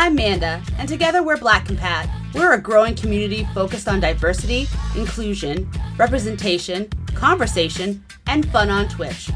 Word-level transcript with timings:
I'm 0.00 0.14
Manda, 0.14 0.62
and 0.78 0.88
together 0.88 1.24
we're 1.24 1.38
Black 1.38 1.66
Compat. 1.66 2.08
We're 2.32 2.52
a 2.52 2.62
growing 2.62 2.94
community 2.94 3.48
focused 3.52 3.88
on 3.88 3.98
diversity, 3.98 4.68
inclusion, 4.94 5.68
representation, 5.98 6.88
conversation, 7.16 8.04
and 8.28 8.48
fun 8.52 8.70
on 8.70 8.88
Twitch. 8.88 9.28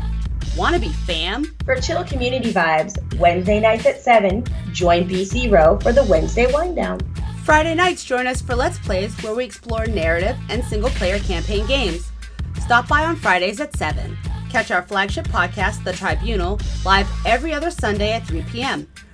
Want 0.56 0.76
to 0.76 0.80
be 0.80 0.90
fam? 0.90 1.52
For 1.64 1.74
chill 1.80 2.04
community 2.04 2.52
vibes, 2.52 2.94
Wednesday 3.18 3.58
nights 3.58 3.86
at 3.86 4.00
7, 4.02 4.44
join 4.72 5.08
BC 5.08 5.50
Row 5.50 5.80
for 5.80 5.92
the 5.92 6.04
Wednesday 6.04 6.46
Wind 6.54 6.76
Down. 6.76 7.00
Friday 7.42 7.74
nights, 7.74 8.04
join 8.04 8.28
us 8.28 8.40
for 8.40 8.54
Let's 8.54 8.78
Plays 8.78 9.20
where 9.20 9.34
we 9.34 9.44
explore 9.44 9.86
narrative 9.86 10.36
and 10.48 10.62
single 10.62 10.90
player 10.90 11.18
campaign 11.18 11.66
games. 11.66 12.12
Stop 12.60 12.86
by 12.86 13.04
on 13.04 13.16
Fridays 13.16 13.58
at 13.58 13.76
7. 13.76 14.16
Catch 14.48 14.70
our 14.70 14.82
flagship 14.82 15.26
podcast, 15.26 15.82
The 15.82 15.92
Tribunal, 15.92 16.60
live 16.84 17.10
every 17.26 17.52
other 17.52 17.72
Sunday 17.72 18.12
at 18.12 18.28
3 18.28 18.42
p.m., 18.42 18.86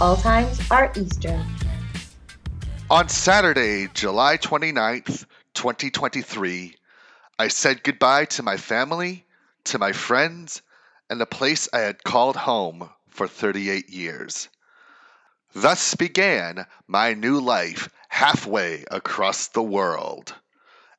All 0.00 0.16
times 0.16 0.60
are 0.70 0.92
Eastern. 0.94 1.42
On 2.90 3.08
Saturday, 3.08 3.88
July 3.94 4.36
29th, 4.36 5.24
2023, 5.54 6.74
I 7.38 7.48
said 7.48 7.82
goodbye 7.82 8.26
to 8.26 8.42
my 8.42 8.56
family, 8.58 9.24
to 9.64 9.78
my 9.78 9.92
friends, 9.92 10.60
and 11.08 11.20
the 11.20 11.26
place 11.26 11.68
I 11.72 11.80
had 11.80 12.04
called 12.04 12.36
home 12.36 12.90
for 13.08 13.26
38 13.26 13.88
years. 13.88 14.48
Thus 15.54 15.94
began 15.94 16.66
my 16.86 17.14
new 17.14 17.40
life 17.40 17.88
halfway 18.08 18.84
across 18.90 19.48
the 19.48 19.62
world. 19.62 20.34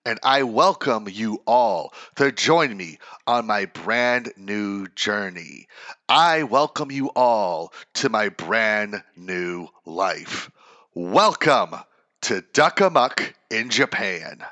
And 0.07 0.19
I 0.23 0.43
welcome 0.43 1.09
you 1.11 1.43
all 1.45 1.93
to 2.15 2.31
join 2.31 2.77
me 2.77 2.97
on 3.27 3.45
my 3.45 3.65
brand 3.65 4.31
new 4.37 4.87
journey. 4.95 5.67
I 6.07 6.43
welcome 6.43 6.91
you 6.91 7.09
all 7.09 7.73
to 7.95 8.07
my 8.07 8.29
brand 8.29 9.03
new 9.17 9.67
life. 9.85 10.49
Welcome 10.93 11.75
to 12.21 12.41
Duck 12.53 12.79
Amuck 12.79 13.33
in 13.51 13.69
Japan. 13.69 14.45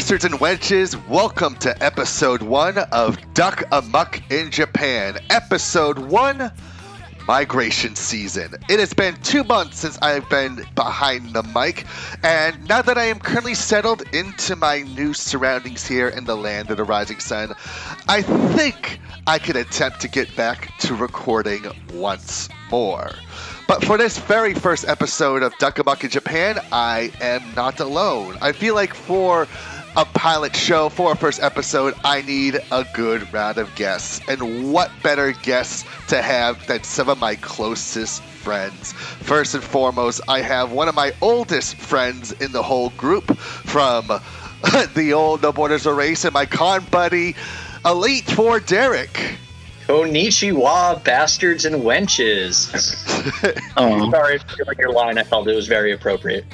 Bastards 0.00 0.24
and 0.24 0.36
wenches, 0.36 1.08
welcome 1.08 1.56
to 1.56 1.84
episode 1.84 2.40
one 2.40 2.78
of 2.78 3.18
Duck 3.34 3.64
Amuck 3.70 4.22
in 4.32 4.50
Japan. 4.50 5.18
Episode 5.28 5.98
one, 5.98 6.50
migration 7.28 7.94
season. 7.94 8.54
It 8.70 8.80
has 8.80 8.94
been 8.94 9.14
two 9.16 9.44
months 9.44 9.80
since 9.80 9.98
I've 10.00 10.26
been 10.30 10.64
behind 10.74 11.34
the 11.34 11.42
mic, 11.42 11.84
and 12.24 12.66
now 12.66 12.80
that 12.80 12.96
I 12.96 13.04
am 13.04 13.18
currently 13.18 13.52
settled 13.52 14.02
into 14.14 14.56
my 14.56 14.80
new 14.80 15.12
surroundings 15.12 15.86
here 15.86 16.08
in 16.08 16.24
the 16.24 16.34
land 16.34 16.70
of 16.70 16.78
the 16.78 16.84
rising 16.84 17.20
sun, 17.20 17.52
I 18.08 18.22
think 18.22 19.00
I 19.26 19.38
can 19.38 19.58
attempt 19.58 20.00
to 20.00 20.08
get 20.08 20.34
back 20.34 20.78
to 20.78 20.94
recording 20.94 21.62
once 21.92 22.48
more. 22.70 23.10
But 23.68 23.84
for 23.84 23.98
this 23.98 24.18
very 24.18 24.54
first 24.54 24.88
episode 24.88 25.42
of 25.42 25.56
Duck 25.58 25.78
Amuck 25.78 26.02
in 26.02 26.10
Japan, 26.10 26.58
I 26.72 27.12
am 27.20 27.42
not 27.54 27.78
alone. 27.78 28.38
I 28.40 28.50
feel 28.50 28.74
like 28.74 28.94
for 28.94 29.46
a 29.96 30.04
pilot 30.04 30.54
show, 30.54 30.88
for 30.88 31.12
a 31.12 31.16
first 31.16 31.42
episode, 31.42 31.94
I 32.04 32.22
need 32.22 32.60
a 32.70 32.86
good 32.94 33.32
round 33.32 33.58
of 33.58 33.74
guests. 33.74 34.20
And 34.28 34.72
what 34.72 34.90
better 35.02 35.32
guests 35.32 35.84
to 36.08 36.22
have 36.22 36.66
than 36.66 36.84
some 36.84 37.08
of 37.08 37.18
my 37.18 37.34
closest 37.36 38.22
friends? 38.22 38.92
First 38.92 39.54
and 39.54 39.64
foremost, 39.64 40.20
I 40.28 40.40
have 40.42 40.72
one 40.72 40.88
of 40.88 40.94
my 40.94 41.12
oldest 41.20 41.76
friends 41.76 42.32
in 42.32 42.52
the 42.52 42.62
whole 42.62 42.90
group 42.90 43.36
from 43.36 44.06
the 44.94 45.12
old 45.14 45.42
No 45.42 45.52
Borders 45.52 45.86
of 45.86 45.96
Race 45.96 46.24
and 46.24 46.34
my 46.34 46.46
con 46.46 46.84
buddy, 46.90 47.34
EliteFourDerek. 47.84 49.36
Konnichiwa, 49.90 51.02
bastards 51.02 51.64
and 51.64 51.82
wenches. 51.82 52.70
Oh, 53.76 54.10
Sorry 54.10 54.38
for 54.38 54.74
your 54.78 54.92
line. 54.92 55.18
I 55.18 55.24
felt 55.24 55.46
it 55.46 55.54
was 55.54 55.68
very 55.68 55.92
appropriate. 55.92 56.44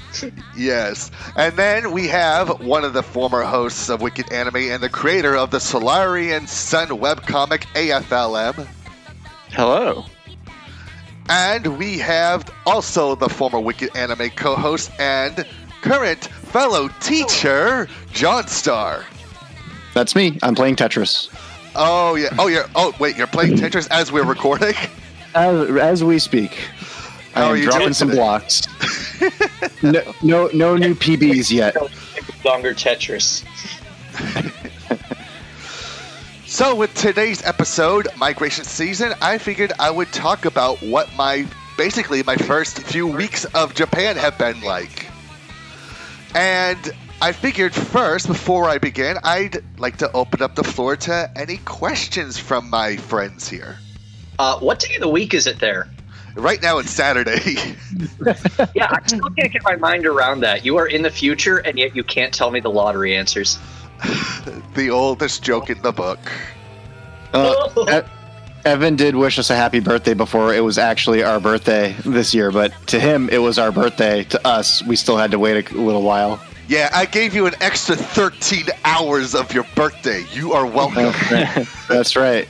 Yes. 0.56 1.12
And 1.36 1.56
then 1.56 1.92
we 1.92 2.08
have 2.08 2.60
one 2.60 2.84
of 2.84 2.92
the 2.92 3.02
former 3.04 3.42
hosts 3.42 3.88
of 3.88 4.02
Wicked 4.02 4.32
Anime 4.32 4.56
and 4.56 4.82
the 4.82 4.88
creator 4.88 5.36
of 5.36 5.52
the 5.52 5.60
Solarian 5.60 6.46
Sun 6.48 6.88
webcomic 6.88 7.66
AFLM. 7.74 8.66
hello. 9.50 10.04
And 11.28 11.78
we 11.78 11.98
have 11.98 12.50
also 12.64 13.14
the 13.14 13.28
former 13.28 13.60
Wicked 13.60 13.96
Anime 13.96 14.30
co 14.30 14.56
host 14.56 14.90
and 14.98 15.46
current 15.82 16.24
fellow 16.24 16.88
teacher, 17.00 17.88
JonStar. 18.12 19.04
That's 19.94 20.14
me. 20.16 20.38
I'm 20.42 20.54
playing 20.54 20.76
Tetris. 20.76 21.28
Oh, 21.76 22.14
yeah. 22.14 22.28
Oh, 22.38 22.46
you're. 22.46 22.64
Oh, 22.74 22.94
wait. 22.98 23.16
You're 23.16 23.26
playing 23.26 23.56
Tetris 23.56 23.88
as 23.90 24.10
we're 24.10 24.24
recording? 24.24 24.74
As, 25.34 25.70
as 25.76 26.04
we 26.04 26.18
speak, 26.18 26.54
How 27.34 27.42
I 27.42 27.48
are 27.48 27.56
am 27.56 27.62
you 27.62 27.64
dropping 27.70 27.92
some 27.92 28.08
today? 28.08 28.18
blocks. 28.20 28.62
no, 29.82 30.14
no, 30.22 30.46
no 30.54 30.76
new 30.76 30.94
PBs 30.94 31.50
yet. 31.52 31.76
Longer 32.44 32.72
Tetris. 32.74 33.44
So, 36.46 36.74
with 36.74 36.94
today's 36.94 37.44
episode, 37.44 38.08
Migration 38.16 38.64
Season, 38.64 39.12
I 39.20 39.36
figured 39.36 39.72
I 39.78 39.90
would 39.90 40.10
talk 40.12 40.46
about 40.46 40.80
what 40.80 41.12
my 41.16 41.46
basically 41.76 42.22
my 42.22 42.36
first 42.36 42.78
few 42.78 43.06
weeks 43.06 43.44
of 43.46 43.74
Japan 43.74 44.16
have 44.16 44.38
been 44.38 44.58
like. 44.62 45.06
And 46.34 46.94
I 47.20 47.32
figured 47.32 47.74
first, 47.74 48.26
before 48.26 48.68
I 48.68 48.76
begin, 48.76 49.16
I'd 49.22 49.64
like 49.78 49.98
to 49.98 50.12
open 50.12 50.42
up 50.42 50.54
the 50.54 50.64
floor 50.64 50.96
to 50.96 51.30
any 51.34 51.56
questions 51.58 52.38
from 52.38 52.68
my 52.68 52.96
friends 52.96 53.48
here. 53.48 53.78
Uh, 54.38 54.58
what 54.58 54.80
day 54.80 54.96
of 54.96 55.00
the 55.00 55.08
week 55.08 55.32
is 55.32 55.46
it 55.46 55.58
there? 55.58 55.88
Right 56.34 56.60
now, 56.60 56.78
it's 56.78 56.90
Saturday. 56.90 57.56
Yeah, 58.74 58.88
I 58.90 59.06
still 59.06 59.30
can't 59.30 59.52
get 59.52 59.62
my 59.62 59.76
mind 59.76 60.04
around 60.04 60.40
that. 60.40 60.64
You 60.64 60.76
are 60.76 60.86
in 60.86 61.02
the 61.02 61.10
future, 61.10 61.58
and 61.58 61.78
yet 61.78 61.96
you 61.96 62.04
can't 62.04 62.34
tell 62.34 62.50
me 62.50 62.60
the 62.60 62.70
lottery 62.70 63.16
answers. 63.16 63.58
the 64.74 64.90
oldest 64.90 65.42
joke 65.42 65.70
in 65.70 65.80
the 65.80 65.92
book. 65.92 66.18
Uh, 67.32 68.02
Evan 68.66 68.96
did 68.96 69.14
wish 69.14 69.38
us 69.38 69.48
a 69.48 69.56
happy 69.56 69.80
birthday 69.80 70.12
before 70.12 70.52
it 70.52 70.62
was 70.62 70.76
actually 70.76 71.22
our 71.22 71.40
birthday 71.40 71.94
this 72.04 72.34
year, 72.34 72.50
but 72.50 72.74
to 72.88 73.00
him, 73.00 73.30
it 73.30 73.38
was 73.38 73.58
our 73.58 73.72
birthday. 73.72 74.24
To 74.24 74.46
us, 74.46 74.82
we 74.82 74.96
still 74.96 75.16
had 75.16 75.30
to 75.30 75.38
wait 75.38 75.70
a 75.70 75.74
little 75.74 76.02
while. 76.02 76.40
Yeah, 76.68 76.90
I 76.92 77.06
gave 77.06 77.34
you 77.34 77.46
an 77.46 77.54
extra 77.60 77.94
13 77.94 78.66
hours 78.84 79.34
of 79.36 79.52
your 79.52 79.64
birthday. 79.76 80.24
You 80.32 80.52
are 80.52 80.66
welcome. 80.66 81.12
That's 81.88 82.16
right. 82.16 82.48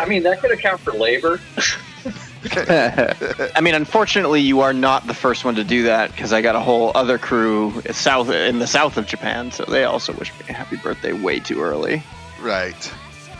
I 0.00 0.06
mean, 0.06 0.22
that 0.22 0.40
could 0.40 0.52
account 0.52 0.80
for 0.80 0.92
labor. 0.92 1.38
I 2.56 3.60
mean, 3.60 3.74
unfortunately, 3.74 4.40
you 4.40 4.60
are 4.60 4.72
not 4.72 5.06
the 5.06 5.12
first 5.12 5.44
one 5.44 5.54
to 5.56 5.64
do 5.64 5.82
that 5.82 6.12
because 6.12 6.32
I 6.32 6.40
got 6.40 6.56
a 6.56 6.60
whole 6.60 6.92
other 6.94 7.18
crew 7.18 7.82
south 7.90 8.30
in 8.30 8.58
the 8.58 8.66
south 8.66 8.96
of 8.96 9.06
Japan, 9.06 9.50
so 9.50 9.64
they 9.64 9.84
also 9.84 10.14
wish 10.14 10.32
me 10.34 10.46
a 10.48 10.52
happy 10.52 10.76
birthday 10.76 11.12
way 11.12 11.38
too 11.40 11.60
early. 11.60 12.02
right. 12.40 12.92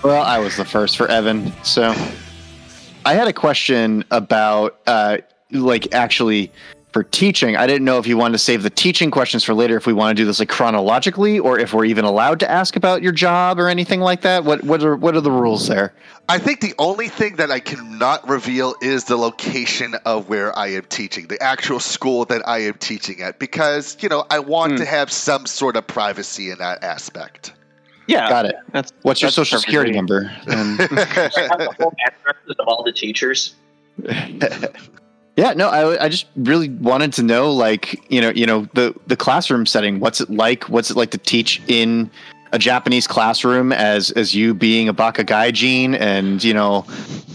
Well, 0.02 0.22
I 0.22 0.38
was 0.38 0.56
the 0.56 0.64
first 0.64 0.98
for 0.98 1.08
Evan. 1.08 1.52
So 1.64 1.94
I 3.06 3.14
had 3.14 3.28
a 3.28 3.32
question 3.32 4.04
about, 4.10 4.78
uh, 4.86 5.18
like, 5.50 5.94
actually 5.94 6.52
for 6.96 7.02
teaching. 7.02 7.58
I 7.58 7.66
didn't 7.66 7.84
know 7.84 7.98
if 7.98 8.06
you 8.06 8.16
wanted 8.16 8.32
to 8.32 8.38
save 8.38 8.62
the 8.62 8.70
teaching 8.70 9.10
questions 9.10 9.44
for 9.44 9.52
later, 9.52 9.76
if 9.76 9.86
we 9.86 9.92
want 9.92 10.16
to 10.16 10.22
do 10.22 10.24
this 10.24 10.38
like 10.38 10.48
chronologically, 10.48 11.38
or 11.38 11.58
if 11.58 11.74
we're 11.74 11.84
even 11.84 12.06
allowed 12.06 12.40
to 12.40 12.50
ask 12.50 12.74
about 12.74 13.02
your 13.02 13.12
job 13.12 13.60
or 13.60 13.68
anything 13.68 14.00
like 14.00 14.22
that. 14.22 14.44
What 14.44 14.64
what 14.64 14.82
are 14.82 14.96
what 14.96 15.14
are 15.14 15.20
the 15.20 15.30
rules 15.30 15.68
there? 15.68 15.92
I 16.30 16.38
think 16.38 16.62
the 16.62 16.72
only 16.78 17.08
thing 17.08 17.36
that 17.36 17.50
I 17.50 17.60
cannot 17.60 18.26
reveal 18.26 18.76
is 18.80 19.04
the 19.04 19.16
location 19.18 19.94
of 20.06 20.30
where 20.30 20.58
I 20.58 20.68
am 20.68 20.84
teaching, 20.84 21.26
the 21.26 21.38
actual 21.42 21.80
school 21.80 22.24
that 22.24 22.48
I 22.48 22.60
am 22.60 22.74
teaching 22.78 23.20
at, 23.20 23.38
because, 23.38 23.98
you 24.00 24.08
know, 24.08 24.24
I 24.30 24.38
want 24.38 24.72
Hmm. 24.72 24.78
to 24.78 24.84
have 24.86 25.12
some 25.12 25.44
sort 25.44 25.76
of 25.76 25.86
privacy 25.86 26.50
in 26.50 26.56
that 26.60 26.82
aspect. 26.82 27.52
Yeah, 28.06 28.26
Got 28.30 28.46
it. 28.46 28.56
That's 28.72 28.90
What's 29.02 29.20
your 29.20 29.26
that's 29.26 29.36
social 29.36 29.58
security 29.58 29.92
perfectly- 29.92 30.24
number? 30.24 30.32
And 30.46 30.80
I 30.98 31.46
have 31.50 31.58
the 31.58 31.74
whole 31.78 31.92
addresses 32.06 32.56
of 32.58 32.66
all 32.66 32.82
the 32.84 32.92
teachers. 32.92 33.54
yeah, 35.36 35.52
no, 35.52 35.68
I, 35.68 36.04
I 36.04 36.08
just 36.08 36.26
really 36.36 36.70
wanted 36.70 37.12
to 37.14 37.22
know, 37.22 37.52
like, 37.52 38.02
you 38.10 38.22
know, 38.22 38.30
you 38.30 38.46
know, 38.46 38.66
the 38.72 38.94
the 39.06 39.16
classroom 39.16 39.66
setting. 39.66 40.00
What's 40.00 40.20
it 40.20 40.30
like? 40.30 40.64
What's 40.64 40.90
it 40.90 40.96
like 40.96 41.10
to 41.10 41.18
teach 41.18 41.62
in 41.68 42.10
a 42.52 42.58
Japanese 42.58 43.06
classroom 43.06 43.70
as 43.70 44.10
as 44.12 44.34
you 44.34 44.54
being 44.54 44.88
a 44.88 44.94
baka 44.94 45.24
gaijin, 45.24 45.98
and 46.00 46.42
you 46.42 46.54
know, 46.54 46.86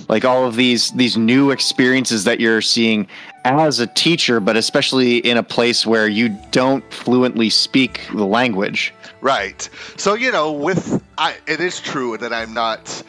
like 0.10 0.26
all 0.26 0.48
of 0.48 0.56
these 0.56 0.92
these 0.94 1.16
new 1.16 1.52
experiences 1.52 2.24
that 2.24 2.40
you're 2.40 2.62
seeing 2.62 3.08
as 3.46 3.80
a 3.80 3.86
teacher, 3.88 4.40
but 4.40 4.58
especially 4.58 5.18
in 5.18 5.38
a 5.38 5.44
place 5.44 5.86
where 5.86 6.08
you 6.08 6.30
don't 6.50 6.84
fluently 6.92 7.52
speak 7.52 8.08
the 8.14 8.26
language. 8.26 8.94
Right. 9.22 9.70
So 9.98 10.16
you 10.16 10.32
know, 10.32 10.52
with 10.52 11.04
I, 11.20 11.36
it 11.48 11.60
is 11.60 11.80
true 11.80 12.18
that 12.18 12.34
I'm 12.34 12.54
not. 12.54 13.04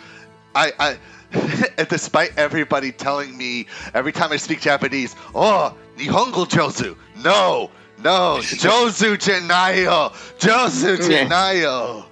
I, 0.54 0.72
I 0.78 0.98
despite 1.88 2.36
everybody 2.36 2.92
telling 2.92 3.36
me 3.36 3.66
every 3.94 4.12
time 4.12 4.32
I 4.32 4.36
speak 4.36 4.60
Japanese, 4.60 5.14
oh, 5.34 5.76
Nihongo 5.96 6.46
Jozu. 6.46 6.96
No, 7.22 7.70
no, 7.98 8.38
Jozu 8.40 9.16
Jenayo, 9.16 10.12
Jozu 10.38 10.96
Jenayo. 10.98 12.04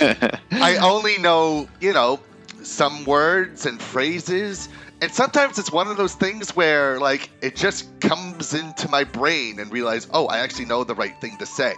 I 0.52 0.76
only 0.76 1.18
know, 1.18 1.68
you 1.80 1.92
know, 1.92 2.20
some 2.62 3.04
words 3.04 3.66
and 3.66 3.80
phrases. 3.80 4.68
And 5.00 5.12
sometimes 5.12 5.58
it's 5.58 5.70
one 5.70 5.88
of 5.88 5.96
those 5.96 6.14
things 6.14 6.56
where, 6.56 6.98
like, 6.98 7.30
it 7.40 7.54
just 7.54 8.00
comes 8.00 8.54
into 8.54 8.88
my 8.88 9.04
brain 9.04 9.60
and 9.60 9.72
realize, 9.72 10.08
oh, 10.12 10.26
I 10.26 10.38
actually 10.38 10.64
know 10.64 10.82
the 10.84 10.94
right 10.94 11.18
thing 11.20 11.36
to 11.38 11.46
say. 11.46 11.74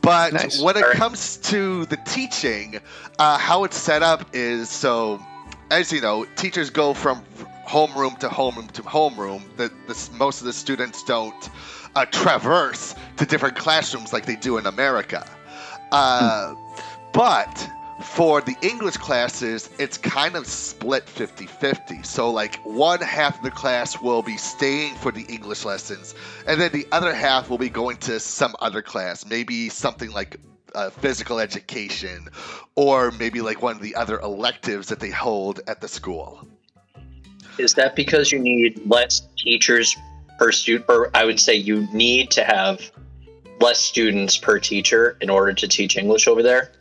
But 0.00 0.32
Nice. 0.32 0.60
when 0.62 0.76
it 0.76 0.84
comes 0.92 1.38
to 1.38 1.84
the 1.86 1.96
teaching, 1.96 2.80
uh, 3.18 3.38
how 3.38 3.64
it's 3.64 3.76
set 3.76 4.02
up 4.02 4.30
is 4.32 4.70
so, 4.70 5.20
as 5.70 5.92
you 5.92 6.00
know, 6.00 6.24
teachers 6.36 6.70
go 6.70 6.94
from 6.94 7.22
homeroom 7.66 8.18
to 8.18 8.28
homeroom 8.28 8.70
to 8.72 8.82
homeroom. 8.82 9.42
The, 9.56 9.70
most 10.16 10.40
of 10.40 10.46
the 10.46 10.52
students 10.52 11.02
don't 11.04 11.50
uh, 11.94 12.06
traverse 12.06 12.94
to 13.18 13.26
different 13.26 13.56
classrooms 13.56 14.12
like 14.12 14.26
they 14.26 14.36
do 14.36 14.58
in 14.58 14.66
America. 14.66 15.28
Uh, 15.92 16.54
But 17.12 17.68
for 18.02 18.40
the 18.40 18.56
English 18.62 18.96
classes, 18.98 19.68
it's 19.78 19.98
kind 19.98 20.36
of 20.36 20.46
split 20.46 21.08
50 21.08 21.46
50. 21.46 22.02
So, 22.04 22.30
like, 22.30 22.60
one 22.64 23.00
half 23.00 23.38
of 23.38 23.42
the 23.42 23.50
class 23.50 24.00
will 24.00 24.22
be 24.22 24.36
staying 24.36 24.94
for 24.96 25.10
the 25.10 25.22
English 25.22 25.64
lessons, 25.64 26.14
and 26.46 26.60
then 26.60 26.70
the 26.72 26.86
other 26.92 27.12
half 27.12 27.50
will 27.50 27.58
be 27.58 27.70
going 27.70 27.96
to 27.98 28.20
some 28.20 28.54
other 28.60 28.82
class, 28.82 29.26
maybe 29.26 29.68
something 29.68 30.12
like 30.12 30.38
uh, 30.74 30.90
physical 30.90 31.38
education, 31.38 32.28
or 32.74 33.10
maybe 33.12 33.40
like 33.40 33.62
one 33.62 33.76
of 33.76 33.82
the 33.82 33.94
other 33.94 34.18
electives 34.20 34.88
that 34.88 35.00
they 35.00 35.10
hold 35.10 35.60
at 35.66 35.80
the 35.80 35.88
school. 35.88 36.46
Is 37.58 37.74
that 37.74 37.96
because 37.96 38.30
you 38.30 38.38
need 38.38 38.80
less 38.86 39.22
teachers 39.36 39.96
per 40.38 40.52
student, 40.52 40.86
or 40.88 41.10
I 41.14 41.24
would 41.24 41.40
say 41.40 41.54
you 41.54 41.88
need 41.92 42.30
to 42.32 42.44
have 42.44 42.80
less 43.60 43.80
students 43.80 44.36
per 44.36 44.58
teacher 44.58 45.16
in 45.20 45.30
order 45.30 45.52
to 45.52 45.68
teach 45.68 45.96
English 45.96 46.28
over 46.28 46.42
there? 46.42 46.72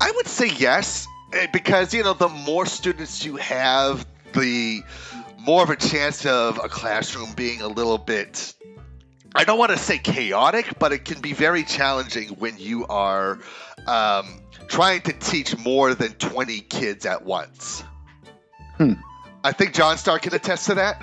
I 0.00 0.10
would 0.12 0.26
say 0.26 0.48
yes, 0.48 1.06
eh, 1.32 1.46
because 1.52 1.94
you 1.94 2.02
know 2.02 2.14
the 2.14 2.28
more 2.28 2.66
students 2.66 3.24
you 3.24 3.36
have, 3.36 4.06
the 4.34 4.82
more 5.38 5.62
of 5.62 5.70
a 5.70 5.76
chance 5.76 6.26
of 6.26 6.58
a 6.62 6.68
classroom 6.68 7.32
being 7.34 7.62
a 7.62 7.68
little 7.68 7.98
bit. 7.98 8.54
I 9.34 9.44
don't 9.44 9.58
want 9.58 9.70
to 9.70 9.78
say 9.78 9.98
chaotic, 9.98 10.78
but 10.78 10.92
it 10.92 11.04
can 11.04 11.20
be 11.20 11.32
very 11.32 11.62
challenging 11.62 12.30
when 12.30 12.58
you 12.58 12.86
are 12.86 13.38
um, 13.86 14.40
trying 14.66 15.02
to 15.02 15.12
teach 15.12 15.56
more 15.58 15.94
than 15.94 16.12
twenty 16.14 16.60
kids 16.60 17.06
at 17.06 17.24
once. 17.24 17.84
Hmm. 18.76 18.94
I 19.44 19.52
think 19.52 19.74
JonStar 19.74 20.20
can 20.20 20.34
attest 20.34 20.66
to 20.66 20.74
that. 20.74 21.00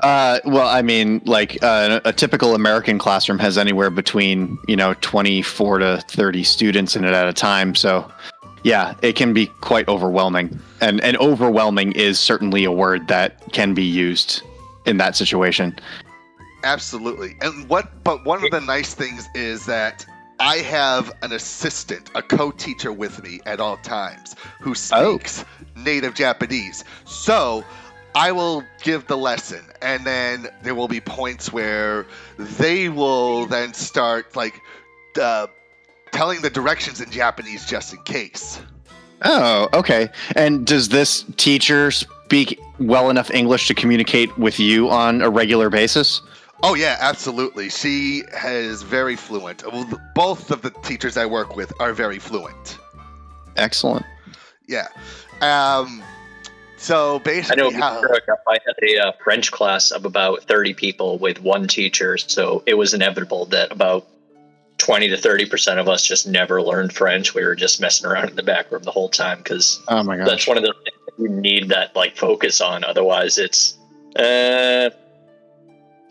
Uh, 0.00 0.40
well, 0.44 0.66
I 0.66 0.82
mean, 0.82 1.20
like 1.24 1.62
uh, 1.62 2.00
a 2.04 2.12
typical 2.12 2.54
American 2.54 2.98
classroom 2.98 3.38
has 3.38 3.56
anywhere 3.56 3.90
between 3.90 4.58
you 4.66 4.76
know 4.76 4.94
twenty 4.94 5.42
four 5.42 5.78
to 5.78 6.02
thirty 6.08 6.42
students 6.42 6.96
in 6.96 7.04
it 7.04 7.12
at 7.12 7.28
a 7.28 7.32
time. 7.32 7.74
So, 7.74 8.10
yeah, 8.64 8.94
it 9.02 9.16
can 9.16 9.32
be 9.34 9.46
quite 9.60 9.86
overwhelming, 9.86 10.58
and 10.80 11.00
and 11.02 11.16
overwhelming 11.18 11.92
is 11.92 12.18
certainly 12.18 12.64
a 12.64 12.72
word 12.72 13.06
that 13.08 13.52
can 13.52 13.74
be 13.74 13.84
used 13.84 14.42
in 14.86 14.96
that 14.96 15.14
situation. 15.14 15.78
Absolutely. 16.64 17.36
And 17.40 17.68
what 17.68 18.02
but 18.04 18.24
one 18.24 18.44
of 18.44 18.50
the 18.50 18.60
nice 18.60 18.94
things 18.94 19.28
is 19.34 19.66
that 19.66 20.06
I 20.40 20.56
have 20.58 21.12
an 21.22 21.32
assistant, 21.32 22.10
a 22.14 22.22
co-teacher 22.22 22.92
with 22.92 23.22
me 23.22 23.40
at 23.46 23.60
all 23.60 23.76
times 23.78 24.34
who 24.60 24.70
Oh. 24.70 24.74
speaks 25.18 25.44
native 25.76 26.14
Japanese. 26.14 26.84
So 27.04 27.64
I 28.14 28.32
will 28.32 28.64
give 28.82 29.06
the 29.06 29.16
lesson 29.16 29.60
and 29.80 30.04
then 30.04 30.48
there 30.62 30.74
will 30.74 30.88
be 30.88 31.00
points 31.00 31.52
where 31.52 32.06
they 32.38 32.88
will 32.88 33.46
then 33.46 33.72
start 33.74 34.34
like 34.36 34.60
uh, 35.20 35.46
telling 36.12 36.42
the 36.42 36.50
directions 36.50 37.00
in 37.00 37.10
Japanese 37.10 37.64
just 37.66 37.92
in 37.94 38.02
case. 38.02 38.60
Oh, 39.24 39.68
okay. 39.72 40.08
And 40.34 40.66
does 40.66 40.88
this 40.88 41.24
teacher 41.36 41.90
speak 41.92 42.58
well 42.80 43.08
enough 43.08 43.30
English 43.30 43.68
to 43.68 43.74
communicate 43.74 44.36
with 44.36 44.58
you 44.58 44.90
on 44.90 45.22
a 45.22 45.30
regular 45.30 45.70
basis? 45.70 46.20
Oh 46.62 46.74
yeah, 46.74 46.96
absolutely. 47.00 47.68
She 47.70 48.22
is 48.44 48.82
very 48.82 49.16
fluent. 49.16 49.64
Both 50.14 50.50
of 50.50 50.62
the 50.62 50.70
teachers 50.70 51.16
I 51.16 51.26
work 51.26 51.56
with 51.56 51.72
are 51.80 51.92
very 51.92 52.18
fluent. 52.18 52.78
Excellent. 53.56 54.06
Yeah. 54.66 54.88
Um, 55.40 56.02
so 56.76 57.16
I 57.16 57.18
basically, 57.18 57.70
know 57.70 57.78
how, 57.78 58.02
I 58.48 58.58
had 58.66 58.74
a 58.82 59.08
uh, 59.08 59.12
French 59.22 59.50
class 59.50 59.90
of 59.90 60.04
about 60.04 60.44
30 60.44 60.74
people 60.74 61.18
with 61.18 61.40
one 61.42 61.66
teacher, 61.66 62.16
so 62.16 62.62
it 62.66 62.74
was 62.74 62.94
inevitable 62.94 63.46
that 63.46 63.72
about 63.72 64.06
20 64.78 65.08
to 65.08 65.16
30% 65.16 65.78
of 65.78 65.88
us 65.88 66.04
just 66.04 66.26
never 66.26 66.62
learned 66.62 66.92
French. 66.92 67.34
We 67.34 67.44
were 67.44 67.54
just 67.54 67.80
messing 67.80 68.06
around 68.06 68.30
in 68.30 68.36
the 68.36 68.42
back 68.42 68.70
room 68.70 68.82
the 68.82 68.90
whole 68.90 69.08
time 69.08 69.38
because 69.38 69.80
Oh 69.88 70.02
my 70.02 70.16
that's 70.16 70.46
one 70.46 70.56
of 70.56 70.64
the 70.64 70.74
things 70.84 70.96
that 71.06 71.22
you 71.22 71.28
need 71.28 71.68
that 71.68 71.94
like 71.94 72.16
focus 72.16 72.60
on. 72.60 72.82
Otherwise, 72.82 73.38
it's 73.38 73.76
uh, 74.16 74.90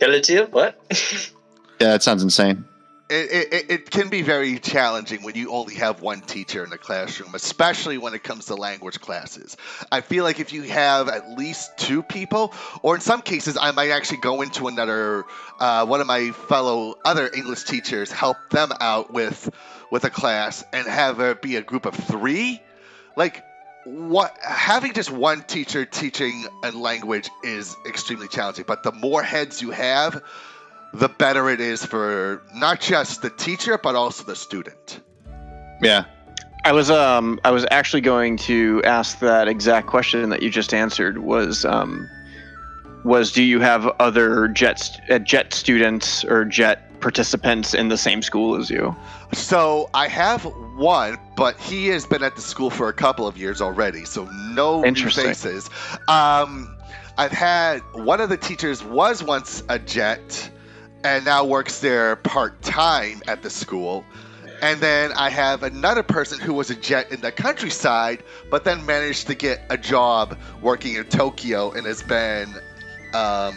quel 0.01 0.15
est-il? 0.15 0.47
What? 0.47 0.75
Yeah, 1.79 1.93
that 1.93 2.03
sounds 2.03 2.23
insane. 2.23 2.65
it, 3.11 3.53
it, 3.53 3.71
it 3.71 3.91
can 3.91 4.09
be 4.09 4.21
very 4.21 4.57
challenging 4.57 5.21
when 5.21 5.35
you 5.35 5.51
only 5.51 5.75
have 5.75 6.01
one 6.01 6.21
teacher 6.21 6.63
in 6.63 6.69
the 6.69 6.77
classroom, 6.77 7.35
especially 7.35 7.97
when 7.97 8.13
it 8.13 8.23
comes 8.23 8.45
to 8.45 8.55
language 8.55 9.01
classes. 9.01 9.57
I 9.91 10.01
feel 10.01 10.23
like 10.23 10.39
if 10.39 10.53
you 10.53 10.63
have 10.63 11.09
at 11.09 11.37
least 11.37 11.77
two 11.77 12.03
people, 12.03 12.53
or 12.81 12.95
in 12.95 13.01
some 13.01 13.21
cases, 13.21 13.57
I 13.59 13.71
might 13.71 13.89
actually 13.89 14.19
go 14.19 14.41
into 14.41 14.67
another, 14.67 15.25
uh, 15.59 15.85
one 15.85 15.99
of 15.99 16.07
my 16.07 16.31
fellow 16.31 16.95
other 17.03 17.29
English 17.33 17.63
teachers, 17.65 18.11
help 18.11 18.37
them 18.49 18.71
out 18.79 19.11
with 19.11 19.49
with 19.91 20.05
a 20.05 20.09
class, 20.09 20.63
and 20.71 20.87
have 20.87 21.19
it 21.19 21.41
be 21.41 21.57
a 21.57 21.61
group 21.61 21.85
of 21.85 21.93
three. 21.93 22.61
Like, 23.17 23.43
what 23.85 24.37
having 24.41 24.93
just 24.93 25.11
one 25.11 25.41
teacher 25.43 25.85
teaching 25.85 26.45
a 26.63 26.71
language 26.71 27.29
is 27.43 27.75
extremely 27.85 28.27
challenging. 28.27 28.65
But 28.67 28.83
the 28.83 28.91
more 28.91 29.23
heads 29.23 29.61
you 29.61 29.71
have, 29.71 30.21
the 30.93 31.09
better 31.09 31.49
it 31.49 31.59
is 31.61 31.85
for 31.85 32.43
not 32.53 32.81
just 32.81 33.21
the 33.21 33.29
teacher 33.29 33.77
but 33.77 33.95
also 33.95 34.23
the 34.23 34.35
student. 34.35 34.99
Yeah. 35.81 36.05
I 36.63 36.73
was 36.73 36.91
um 36.91 37.39
I 37.43 37.51
was 37.51 37.65
actually 37.71 38.01
going 38.01 38.37
to 38.37 38.83
ask 38.85 39.19
that 39.19 39.47
exact 39.47 39.87
question 39.87 40.29
that 40.29 40.43
you 40.43 40.49
just 40.49 40.73
answered 40.73 41.17
was 41.17 41.65
um 41.65 42.07
was 43.03 43.31
do 43.31 43.41
you 43.41 43.59
have 43.59 43.87
other 43.99 44.47
jet 44.47 45.01
uh, 45.09 45.17
jet 45.17 45.53
students 45.53 46.23
or 46.23 46.45
jet 46.45 46.90
participants 47.01 47.73
in 47.73 47.89
the 47.89 47.97
same 47.97 48.21
school 48.21 48.55
as 48.55 48.69
you? 48.69 48.95
So 49.33 49.89
I 49.93 50.07
have 50.07 50.43
one, 50.75 51.17
but 51.35 51.59
he 51.59 51.87
has 51.87 52.05
been 52.05 52.23
at 52.23 52.35
the 52.35 52.41
school 52.41 52.69
for 52.69 52.87
a 52.89 52.93
couple 52.93 53.27
of 53.27 53.37
years 53.37 53.61
already, 53.61 54.05
so 54.05 54.25
no 54.53 54.81
new 54.81 55.09
faces. 55.09 55.69
Um, 56.07 56.77
I've 57.17 57.31
had 57.31 57.79
one 57.93 58.21
of 58.21 58.29
the 58.29 58.37
teachers 58.37 58.83
was 58.83 59.23
once 59.23 59.63
a 59.67 59.77
jet, 59.77 60.49
and 61.03 61.25
now 61.25 61.45
works 61.45 61.79
there 61.79 62.15
part 62.15 62.61
time 62.61 63.21
at 63.27 63.41
the 63.41 63.49
school. 63.49 64.05
And 64.61 64.79
then 64.79 65.11
I 65.13 65.29
have 65.29 65.63
another 65.63 66.03
person 66.03 66.39
who 66.39 66.53
was 66.53 66.69
a 66.69 66.75
jet 66.75 67.11
in 67.11 67.21
the 67.21 67.31
countryside, 67.31 68.23
but 68.51 68.63
then 68.63 68.85
managed 68.85 69.25
to 69.27 69.35
get 69.35 69.63
a 69.71 69.77
job 69.77 70.37
working 70.61 70.95
in 70.95 71.05
Tokyo 71.05 71.71
and 71.71 71.87
has 71.87 72.03
been 72.03 72.53
um, 73.15 73.55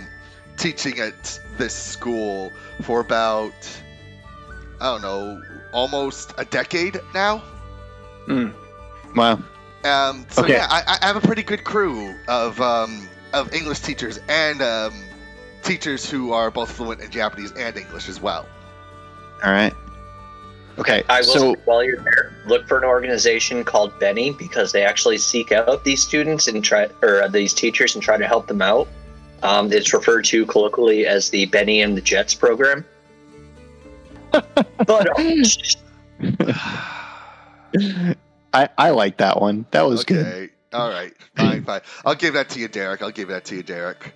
teaching 0.57 0.99
at 0.99 1.39
this 1.59 1.75
school 1.75 2.53
for 2.83 3.01
about, 3.01 3.53
I 4.81 4.87
don't 4.93 5.03
know, 5.03 5.43
almost 5.73 6.33
a 6.39 6.45
decade 6.45 7.01
now. 7.15 7.43
Wow. 9.17 9.39
Um, 9.85 10.27
so 10.31 10.43
Okay. 10.43 10.55
yeah, 10.55 10.67
I, 10.71 10.99
I 11.01 11.07
have 11.07 11.17
a 11.17 11.21
pretty 11.21 11.43
good 11.43 11.65
crew 11.65 12.15
of 12.27 12.61
um, 12.61 13.07
of 13.33 13.53
English 13.53 13.81
teachers 13.81 14.19
and 14.29 14.63
um, 14.63 14.95
teachers 15.63 16.09
who 16.09 16.33
are 16.33 16.51
both 16.51 16.71
fluent 16.73 17.01
in 17.01 17.11
Japanese 17.11 17.53
and 17.53 17.77
English 17.77 18.09
as 18.09 18.21
well. 18.21 18.47
All 19.45 19.53
right. 19.53 19.75
Okay, 20.79 21.05
I 21.09 21.21
will 21.21 21.27
so 21.27 21.55
say 21.55 21.61
while 21.67 21.85
you're 21.85 22.03
there, 22.03 22.33
look 22.47 22.67
for 22.67 22.79
an 22.79 22.85
organization 22.85 23.63
called 23.63 23.97
Benny 24.01 24.33
because 24.33 24.73
they 24.73 24.83
actually 24.83 25.19
seek 25.19 25.53
out 25.53 25.85
these 25.85 26.03
students 26.03 26.49
and 26.49 26.65
try 26.65 26.89
or 27.03 27.23
uh, 27.23 27.29
these 27.29 27.55
teachers 27.55 27.95
and 27.95 28.03
try 28.03 28.17
to 28.17 28.27
help 28.27 28.49
them 28.49 28.61
out. 28.61 28.89
Um, 29.45 29.71
it's 29.73 29.93
referred 29.93 30.25
to 30.27 30.47
colloquially 30.47 31.07
as 31.07 31.29
the 31.29 31.45
Benny 31.47 31.83
and 31.83 31.97
the 31.97 32.01
Jets 32.01 32.35
program. 32.35 32.85
but 34.33 35.09
uh, 35.19 35.45
I 38.55 38.69
I 38.79 38.91
like 38.91 39.19
that 39.19 39.41
one. 39.41 39.67
That 39.71 39.83
was 39.83 40.03
good. 40.03 40.51
All 40.73 40.89
right. 40.89 41.13
Fine, 41.37 41.65
fine. 41.65 41.83
I'll 42.05 42.15
give 42.15 42.35
that 42.35 42.49
to 42.51 42.59
you, 42.59 42.69
Derek. 42.69 43.03
I'll 43.03 43.11
give 43.11 43.29
that 43.29 43.45
to 43.45 43.57
you, 43.57 43.63
Derek. 43.63 44.13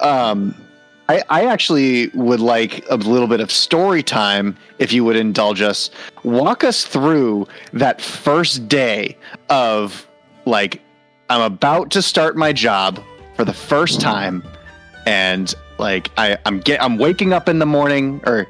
Um, 0.00 0.54
I, 1.08 1.22
I 1.28 1.44
actually 1.44 2.08
would 2.08 2.40
like 2.40 2.84
a 2.90 2.96
little 2.96 3.28
bit 3.28 3.40
of 3.40 3.52
story 3.52 4.02
time, 4.02 4.56
if 4.78 4.92
you 4.92 5.04
would 5.04 5.14
indulge 5.14 5.60
us. 5.60 5.90
Walk 6.24 6.64
us 6.64 6.84
through 6.84 7.46
that 7.72 8.00
first 8.00 8.66
day 8.66 9.16
of 9.50 10.06
like, 10.46 10.80
I'm 11.30 11.42
about 11.42 11.90
to 11.92 12.02
start 12.02 12.36
my 12.36 12.52
job 12.52 13.00
for 13.36 13.44
the 13.44 13.52
first 13.52 14.00
time, 14.00 14.42
and 15.06 15.54
like 15.78 16.10
I, 16.16 16.38
I'm 16.46 16.60
get 16.60 16.82
I'm 16.82 16.96
waking 16.96 17.32
up 17.32 17.48
in 17.48 17.58
the 17.58 17.66
morning, 17.66 18.20
or 18.24 18.46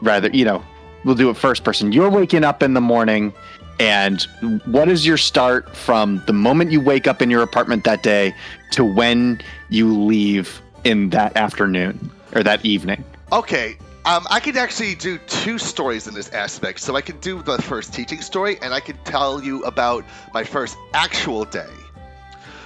rather, 0.00 0.28
you 0.30 0.44
know, 0.44 0.64
we'll 1.04 1.14
do 1.14 1.30
it 1.30 1.36
first 1.36 1.62
person. 1.62 1.92
You're 1.92 2.10
waking 2.10 2.42
up 2.42 2.62
in 2.62 2.74
the 2.74 2.80
morning, 2.80 3.32
and 3.78 4.22
what 4.64 4.88
is 4.88 5.06
your 5.06 5.18
start 5.18 5.76
from 5.76 6.22
the 6.26 6.32
moment 6.32 6.72
you 6.72 6.80
wake 6.80 7.06
up 7.06 7.22
in 7.22 7.30
your 7.30 7.42
apartment 7.42 7.84
that 7.84 8.02
day 8.02 8.34
to 8.72 8.84
when 8.84 9.40
you 9.68 9.96
leave 9.98 10.60
in 10.84 11.10
that 11.10 11.36
afternoon 11.36 12.10
or 12.34 12.42
that 12.42 12.64
evening? 12.64 13.04
Okay. 13.30 13.76
Um, 14.06 14.26
I 14.30 14.40
could 14.40 14.56
actually 14.56 14.94
do 14.94 15.18
two 15.26 15.58
stories 15.58 16.08
in 16.08 16.14
this 16.14 16.30
aspect. 16.30 16.80
So 16.80 16.96
I 16.96 17.02
could 17.02 17.20
do 17.20 17.42
the 17.42 17.60
first 17.60 17.92
teaching 17.92 18.22
story, 18.22 18.58
and 18.62 18.72
I 18.72 18.80
could 18.80 19.04
tell 19.04 19.42
you 19.42 19.62
about 19.64 20.06
my 20.32 20.42
first 20.42 20.78
actual 20.94 21.44
day. 21.44 21.68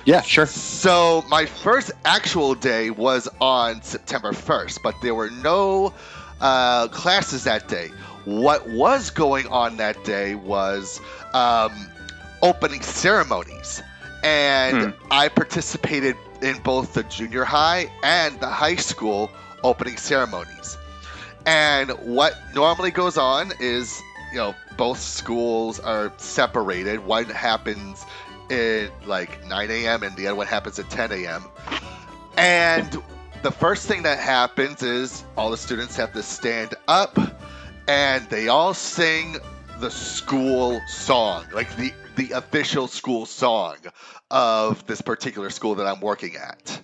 Yeah, 0.04 0.20
sure. 0.20 0.46
So 0.46 1.24
my 1.28 1.46
first 1.46 1.90
actual 2.04 2.54
day 2.54 2.90
was 2.90 3.28
on 3.40 3.82
September 3.82 4.32
1st, 4.32 4.80
but 4.82 4.94
there 5.00 5.14
were 5.14 5.30
no 5.30 5.94
uh, 6.40 6.88
classes 6.88 7.44
that 7.44 7.68
day. 7.68 7.88
What 8.26 8.68
was 8.68 9.10
going 9.10 9.46
on 9.46 9.78
that 9.78 10.04
day 10.04 10.34
was 10.34 11.00
um, 11.32 11.72
opening 12.42 12.82
ceremonies, 12.82 13.82
and 14.22 14.94
I 15.10 15.28
participated 15.28 16.16
in 16.42 16.58
both 16.58 16.94
the 16.94 17.02
junior 17.04 17.44
high 17.44 17.90
and 18.02 18.38
the 18.40 18.48
high 18.48 18.76
school 18.76 19.30
opening 19.62 19.96
ceremonies. 19.96 20.76
And 21.46 21.90
what 21.90 22.34
normally 22.54 22.90
goes 22.90 23.16
on 23.16 23.52
is, 23.60 24.00
you 24.32 24.38
know, 24.38 24.54
both 24.76 24.98
schools 24.98 25.80
are 25.80 26.12
separated. 26.16 27.00
One 27.04 27.26
happens 27.26 28.04
at 28.54 29.06
like 29.06 29.46
9 29.46 29.70
a.m. 29.70 30.02
and 30.02 30.16
the 30.16 30.26
other 30.26 30.36
one 30.36 30.46
happens 30.46 30.78
at 30.78 30.88
10 30.90 31.12
a.m. 31.12 31.44
And 32.36 32.96
the 33.42 33.50
first 33.50 33.86
thing 33.86 34.02
that 34.04 34.18
happens 34.18 34.82
is 34.82 35.24
all 35.36 35.50
the 35.50 35.56
students 35.56 35.96
have 35.96 36.12
to 36.14 36.22
stand 36.22 36.74
up 36.88 37.18
and 37.86 38.28
they 38.30 38.48
all 38.48 38.74
sing 38.74 39.36
the 39.80 39.90
school 39.90 40.80
song, 40.88 41.44
like 41.52 41.74
the 41.76 41.92
the 42.16 42.30
official 42.30 42.86
school 42.86 43.26
song 43.26 43.76
of 44.30 44.86
this 44.86 45.02
particular 45.02 45.50
school 45.50 45.74
that 45.74 45.86
I'm 45.86 46.00
working 46.00 46.36
at. 46.36 46.80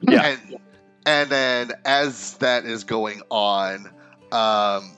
Yeah. 0.00 0.26
And 0.26 0.58
and 1.06 1.30
then 1.30 1.72
as 1.84 2.34
that 2.38 2.64
is 2.64 2.84
going 2.84 3.22
on, 3.30 3.90
um, 4.32 4.90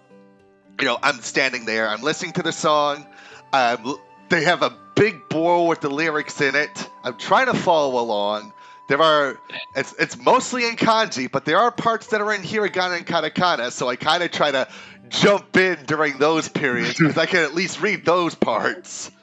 you 0.78 0.86
know, 0.86 0.98
I'm 1.02 1.20
standing 1.20 1.66
there, 1.66 1.88
I'm 1.88 2.02
listening 2.02 2.32
to 2.34 2.42
the 2.42 2.52
song. 2.52 3.06
I'm, 3.52 3.94
they 4.28 4.44
have 4.44 4.62
a 4.62 4.70
big 5.00 5.30
board 5.30 5.66
with 5.66 5.80
the 5.80 5.88
lyrics 5.88 6.42
in 6.42 6.54
it. 6.54 6.90
I'm 7.02 7.16
trying 7.16 7.46
to 7.46 7.54
follow 7.54 7.98
along. 7.98 8.52
There 8.86 9.00
are, 9.00 9.40
it's, 9.74 9.94
it's 9.94 10.18
mostly 10.18 10.68
in 10.68 10.76
kanji, 10.76 11.32
but 11.32 11.46
there 11.46 11.56
are 11.56 11.70
parts 11.70 12.08
that 12.08 12.20
are 12.20 12.34
in 12.34 12.42
hiragana 12.42 12.98
and 12.98 13.06
katakana, 13.06 13.70
so 13.72 13.88
I 13.88 13.96
kind 13.96 14.22
of 14.22 14.30
try 14.30 14.50
to 14.50 14.68
jump 15.08 15.56
in 15.56 15.78
during 15.86 16.18
those 16.18 16.50
periods 16.50 16.98
because 16.98 17.16
I 17.16 17.24
can 17.24 17.40
at 17.40 17.54
least 17.54 17.80
read 17.80 18.04
those 18.04 18.34
parts. 18.34 19.10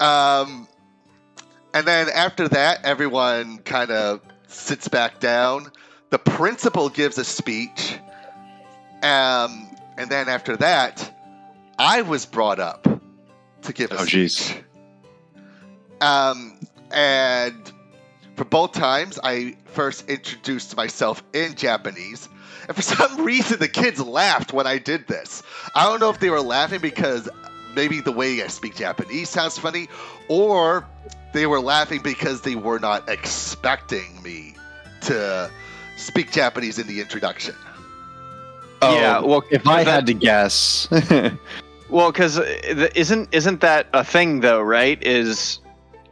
Um, 0.00 0.66
and 1.72 1.86
then 1.86 2.08
after 2.12 2.48
that, 2.48 2.84
everyone 2.84 3.58
kind 3.58 3.92
of 3.92 4.20
sits 4.48 4.88
back 4.88 5.20
down. 5.20 5.70
The 6.10 6.18
principal 6.18 6.88
gives 6.88 7.16
a 7.16 7.24
speech. 7.24 7.96
Um, 9.02 9.68
and 9.96 10.10
then 10.10 10.28
after 10.28 10.56
that, 10.56 11.16
I 11.78 12.02
was 12.02 12.26
brought 12.26 12.58
up 12.58 13.01
to 13.62 13.72
give 13.72 13.90
a 13.92 13.94
Oh, 13.94 14.04
jeez. 14.04 14.54
Um, 16.00 16.58
and 16.90 17.72
for 18.36 18.44
both 18.44 18.72
times, 18.72 19.18
I 19.22 19.56
first 19.66 20.08
introduced 20.08 20.76
myself 20.76 21.22
in 21.32 21.54
Japanese. 21.54 22.28
And 22.66 22.76
for 22.76 22.82
some 22.96 23.24
reason, 23.24 23.58
the 23.58 23.68
kids 23.68 24.00
laughed 24.00 24.52
when 24.52 24.66
I 24.66 24.78
did 24.78 25.06
this. 25.06 25.42
I 25.74 25.84
don't 25.84 26.00
know 26.00 26.10
if 26.10 26.18
they 26.20 26.30
were 26.30 26.40
laughing 26.40 26.80
because 26.80 27.28
maybe 27.74 28.00
the 28.00 28.12
way 28.12 28.42
I 28.42 28.48
speak 28.48 28.76
Japanese 28.76 29.28
sounds 29.28 29.58
funny, 29.58 29.88
or 30.28 30.86
they 31.32 31.46
were 31.46 31.60
laughing 31.60 32.00
because 32.02 32.42
they 32.42 32.56
were 32.56 32.78
not 32.78 33.08
expecting 33.08 34.22
me 34.22 34.54
to 35.02 35.50
speak 35.96 36.32
Japanese 36.32 36.78
in 36.78 36.86
the 36.86 37.00
introduction. 37.00 37.54
Yeah, 38.82 39.20
Oh, 39.22 39.26
well, 39.26 39.44
if 39.50 39.66
I 39.66 39.84
had 39.84 40.06
to 40.06 40.14
guess, 40.14 40.88
Well, 41.92 42.10
because 42.10 42.38
uh, 42.38 42.88
isn't 42.94 43.28
isn't 43.32 43.60
that 43.60 43.86
a 43.92 44.02
thing 44.04 44.40
though? 44.40 44.60
Right? 44.62 45.00
Is 45.02 45.58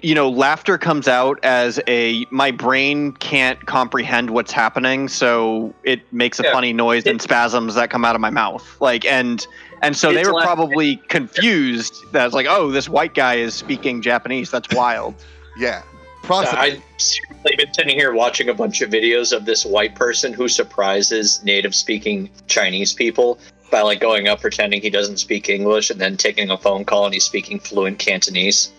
you 0.02 0.14
know, 0.14 0.30
laughter 0.30 0.78
comes 0.78 1.08
out 1.08 1.38
as 1.42 1.80
a 1.86 2.24
my 2.30 2.50
brain 2.50 3.12
can't 3.12 3.64
comprehend 3.66 4.30
what's 4.30 4.52
happening, 4.52 5.08
so 5.08 5.74
it 5.84 6.00
makes 6.12 6.38
a 6.40 6.44
Yeah. 6.44 6.52
funny 6.52 6.72
noise 6.72 7.06
and 7.06 7.20
spasms 7.20 7.74
that 7.74 7.90
come 7.90 8.04
out 8.04 8.14
of 8.14 8.20
my 8.20 8.30
mouth. 8.30 8.64
Like 8.80 9.04
and 9.04 9.46
and 9.82 9.96
so 9.96 10.12
they 10.12 10.24
were 10.24 10.32
laugh- 10.34 10.44
probably 10.44 10.96
confused. 11.08 11.94
That 12.12 12.26
it's 12.26 12.34
like, 12.34 12.46
oh, 12.48 12.70
this 12.70 12.88
white 12.88 13.14
guy 13.14 13.34
is 13.36 13.54
speaking 13.54 14.02
Japanese. 14.02 14.50
That's 14.50 14.72
wild. 14.74 15.14
Yeah. 15.58 15.82
Possibly. 16.22 16.58
I've 16.58 17.56
been 17.58 17.74
sitting 17.74 17.98
here 17.98 18.12
watching 18.14 18.48
a 18.48 18.54
bunch 18.54 18.80
of 18.82 18.88
videos 18.90 19.36
of 19.36 19.44
this 19.46 19.66
white 19.66 19.94
person 19.96 20.32
who 20.32 20.48
surprises 20.48 21.40
native 21.44 21.74
speaking 21.74 22.30
Chinese 22.46 22.92
people 22.94 23.38
by 23.70 23.82
like 23.82 24.00
going 24.00 24.28
up 24.28 24.40
pretending 24.40 24.80
he 24.80 24.90
doesn't 24.90 25.18
speak 25.18 25.48
English 25.48 25.90
and 25.90 26.00
then 26.00 26.16
taking 26.16 26.50
a 26.50 26.56
phone 26.58 26.84
call 26.84 27.04
and 27.04 27.14
he's 27.14 27.24
speaking 27.24 27.58
fluent 27.60 27.98
Cantonese. 27.98 28.70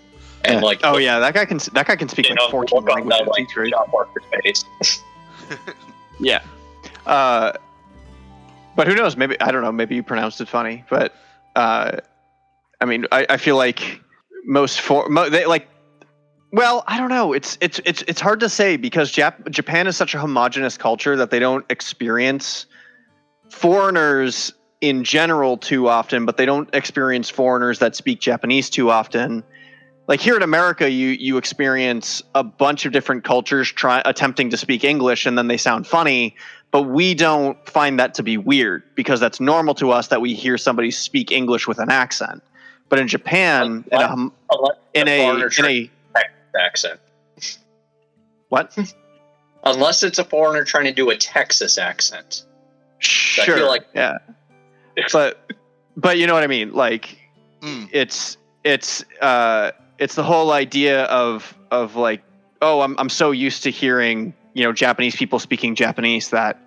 And 0.43 0.55
Yeah. 0.55 0.61
like 0.61 0.79
Oh 0.83 0.97
yeah, 0.97 1.19
that 1.19 1.33
guy 1.33 1.45
can 1.45 1.57
that 1.73 1.85
guy 1.87 1.95
can 1.95 2.09
speak 2.09 2.27
like 2.29 2.37
know, 2.37 2.49
fourteen 2.49 2.83
languages. 2.83 3.27
like 3.27 3.69
job 3.69 3.89
worker's 3.93 4.23
face. 4.43 4.65
Yeah. 6.19 6.41
Uh, 7.05 7.53
but 8.75 8.87
who 8.87 8.93
knows? 8.95 9.17
Maybe 9.17 9.39
I 9.41 9.51
don't 9.51 9.63
know. 9.63 9.71
Maybe 9.71 9.95
you 9.95 10.03
pronounced 10.03 10.39
it 10.39 10.47
funny, 10.47 10.83
but 10.89 11.15
uh, 11.55 11.97
I 12.79 12.85
mean, 12.85 13.05
I, 13.11 13.25
I 13.27 13.37
feel 13.37 13.57
like 13.57 13.99
most 14.45 14.81
for 14.81 15.09
mo, 15.09 15.29
they 15.29 15.45
like. 15.45 15.67
Well, 16.53 16.83
I 16.87 16.97
don't 16.97 17.09
know. 17.09 17.33
It's 17.33 17.57
it's 17.59 17.79
it's 17.85 18.03
it's 18.03 18.21
hard 18.21 18.39
to 18.41 18.49
say 18.49 18.77
because 18.77 19.11
Jap- 19.11 19.49
Japan 19.49 19.87
is 19.87 19.97
such 19.97 20.13
a 20.13 20.19
homogenous 20.19 20.77
culture 20.77 21.15
that 21.15 21.31
they 21.31 21.39
don't 21.39 21.65
experience 21.69 22.65
foreigners 23.49 24.53
in 24.81 25.03
general 25.03 25.57
too 25.57 25.87
often, 25.87 26.25
but 26.25 26.37
they 26.37 26.45
don't 26.45 26.67
experience 26.73 27.29
foreigners 27.29 27.79
that 27.79 27.95
speak 27.95 28.19
Japanese 28.19 28.69
too 28.69 28.89
often. 28.89 29.43
Like 30.07 30.19
here 30.19 30.35
in 30.35 30.41
America, 30.41 30.89
you 30.89 31.09
you 31.09 31.37
experience 31.37 32.21
a 32.35 32.43
bunch 32.43 32.85
of 32.85 32.91
different 32.91 33.23
cultures 33.23 33.71
try 33.71 34.01
attempting 34.03 34.49
to 34.49 34.57
speak 34.57 34.83
English, 34.83 35.25
and 35.25 35.37
then 35.37 35.47
they 35.47 35.57
sound 35.57 35.87
funny. 35.87 36.35
But 36.71 36.83
we 36.83 37.13
don't 37.13 37.57
find 37.69 37.99
that 37.99 38.13
to 38.15 38.23
be 38.23 38.37
weird 38.37 38.83
because 38.95 39.19
that's 39.19 39.39
normal 39.39 39.75
to 39.75 39.91
us 39.91 40.07
that 40.07 40.19
we 40.21 40.33
hear 40.33 40.57
somebody 40.57 40.89
speak 40.89 41.31
English 41.31 41.67
with 41.67 41.79
an 41.79 41.91
accent. 41.91 42.41
But 42.89 42.99
in 42.99 43.07
Japan, 43.07 43.85
in 43.91 43.97
a, 44.01 44.31
in 44.93 45.07
a 45.07 45.45
in 45.57 45.65
a 45.65 45.91
accent. 46.59 46.99
what? 48.49 48.75
Unless 49.63 50.03
it's 50.03 50.17
a 50.17 50.23
foreigner 50.25 50.63
trying 50.65 50.85
to 50.85 50.91
do 50.91 51.09
a 51.11 51.15
Texas 51.15 51.77
accent. 51.77 52.43
I 53.01 53.45
feel 53.45 53.57
Sure, 53.57 53.67
like- 53.67 53.85
yeah. 53.93 54.17
But 55.11 55.51
but 55.97 56.17
you 56.17 56.27
know 56.27 56.33
what 56.33 56.43
I 56.43 56.47
mean. 56.47 56.73
Like 56.73 57.17
Mm. 57.61 57.89
it's 57.91 58.37
it's 58.63 59.05
uh 59.21 59.69
it's 59.99 60.15
the 60.15 60.23
whole 60.23 60.51
idea 60.51 61.03
of 61.05 61.55
of 61.69 61.95
like 61.95 62.23
oh 62.63 62.81
I'm 62.81 62.95
I'm 62.97 63.09
so 63.09 63.29
used 63.29 63.61
to 63.63 63.69
hearing 63.69 64.33
you 64.53 64.63
know 64.63 64.73
Japanese 64.73 65.15
people 65.15 65.37
speaking 65.37 65.75
Japanese 65.75 66.31
that 66.31 66.59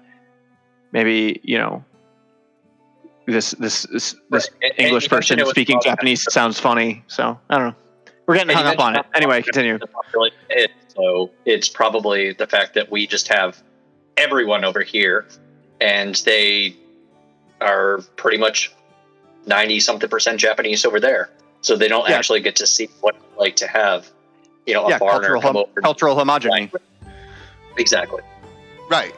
maybe 0.92 1.40
you 1.42 1.58
know 1.58 1.84
this 3.26 3.52
this 3.52 3.82
this, 3.92 4.14
this 4.30 4.50
Right. 4.62 4.72
English 4.78 5.08
person 5.08 5.34
mentioned 5.36 5.40
it 5.40 5.44
was 5.44 5.50
speaking 5.50 5.80
Japanese 5.82 6.24
sounds 6.32 6.60
funny. 6.60 7.02
So 7.08 7.38
I 7.50 7.58
don't 7.58 7.68
know. 7.68 7.74
We're 8.26 8.36
getting 8.36 8.56
hung 8.56 8.66
up 8.66 8.78
on 8.78 8.96
it. 8.96 9.04
Anyway, 9.14 9.42
continue. 9.42 9.78
So 10.88 11.30
it's 11.44 11.68
probably 11.68 12.32
the 12.32 12.46
fact 12.46 12.74
that 12.74 12.90
we 12.90 13.06
just 13.06 13.28
have 13.28 13.60
everyone 14.16 14.64
over 14.64 14.82
here, 14.82 15.26
and 15.80 16.14
they 16.24 16.76
are 17.60 17.98
pretty 18.16 18.38
much 18.38 18.72
90 19.46 19.80
something 19.80 20.08
percent 20.08 20.38
Japanese 20.40 20.84
over 20.84 21.00
there. 21.00 21.30
So 21.60 21.76
they 21.76 21.88
don't 21.88 22.08
Yeah. 22.08 22.16
actually 22.16 22.40
get 22.40 22.56
to 22.56 22.66
see 22.66 22.88
what 23.00 23.14
it's 23.16 23.38
like 23.38 23.56
to 23.56 23.66
have, 23.66 24.06
you 24.66 24.74
know, 24.74 24.86
a 24.86 24.90
yeah, 24.90 24.98
foreigner 24.98 25.20
cultural 25.38 25.40
come 25.42 25.54
hom- 25.56 25.64
over. 25.70 25.80
cultural 25.80 26.16
homogeny. 26.16 26.70
Exactly. 27.76 28.22
Right. 28.90 29.14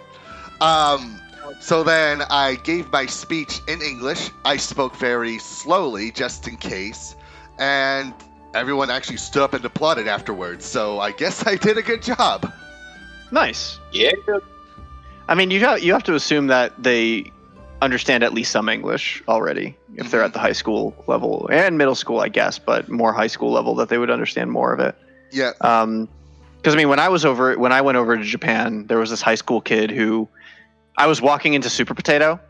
Um, 0.61 1.21
so 1.61 1.83
then 1.83 2.23
I 2.31 2.55
gave 2.57 2.91
my 2.93 3.07
speech 3.07 3.61
in 3.69 3.83
English. 3.83 4.31
I 4.45 4.57
spoke 4.57 4.97
very 4.97 5.39
slowly 5.39 6.11
just 6.13 6.47
in 6.49 6.57
case. 6.57 7.15
And 7.59 8.15
everyone 8.55 8.91
actually 8.91 9.19
stood 9.19 9.43
up 9.43 9.55
and 9.55 9.65
applauded 9.65 10.09
afterwards. 10.09 10.65
So 10.65 10.99
I 11.01 11.11
guess 11.11 11.47
I 11.47 11.57
did 11.57 11.79
a 11.79 11.83
good 11.83 12.03
job. 12.03 12.51
Nice. 13.31 13.79
Yeah. 13.93 14.13
I 15.29 15.35
mean, 15.35 15.51
you 15.51 15.61
have, 15.61 15.83
you 15.83 15.93
have 15.93 16.05
to 16.05 16.15
assume 16.15 16.47
that 16.47 16.81
they 16.83 17.33
understand 17.83 18.25
at 18.25 18.33
least 18.33 18.51
some 18.53 18.69
English 18.69 19.23
already 19.29 19.77
if 19.97 20.11
they're 20.11 20.23
at 20.23 20.33
the 20.33 20.39
high 20.39 20.53
school 20.53 20.95
level 21.07 21.49
and 21.53 21.77
middle 21.79 21.95
school, 21.95 22.21
I 22.21 22.29
guess, 22.29 22.59
but 22.59 22.89
more 22.89 23.13
high 23.13 23.27
school 23.27 23.53
level 23.53 23.75
that 23.77 23.89
they 23.89 23.99
would 23.99 24.11
understand 24.11 24.51
more 24.51 24.73
of 24.73 24.81
it. 24.81 24.95
Yeah. 25.33 25.53
Um, 25.61 26.09
because 26.57 26.75
I 26.75 26.79
mean, 26.79 26.89
when 26.89 26.99
I 26.99 27.09
was 27.09 27.25
over, 27.25 27.57
when 27.59 27.73
I 27.73 27.81
went 27.83 27.97
over 27.97 28.17
to 28.17 28.25
Japan, 28.25 28.87
there 28.87 28.99
was 28.99 29.11
this 29.11 29.23
high 29.23 29.37
school 29.37 29.61
kid 29.61 29.91
who 29.91 30.29
I 30.97 31.07
was 31.07 31.23
walking 31.23 31.55
into 31.55 31.71
Super 31.71 31.95
Potato, 31.95 32.41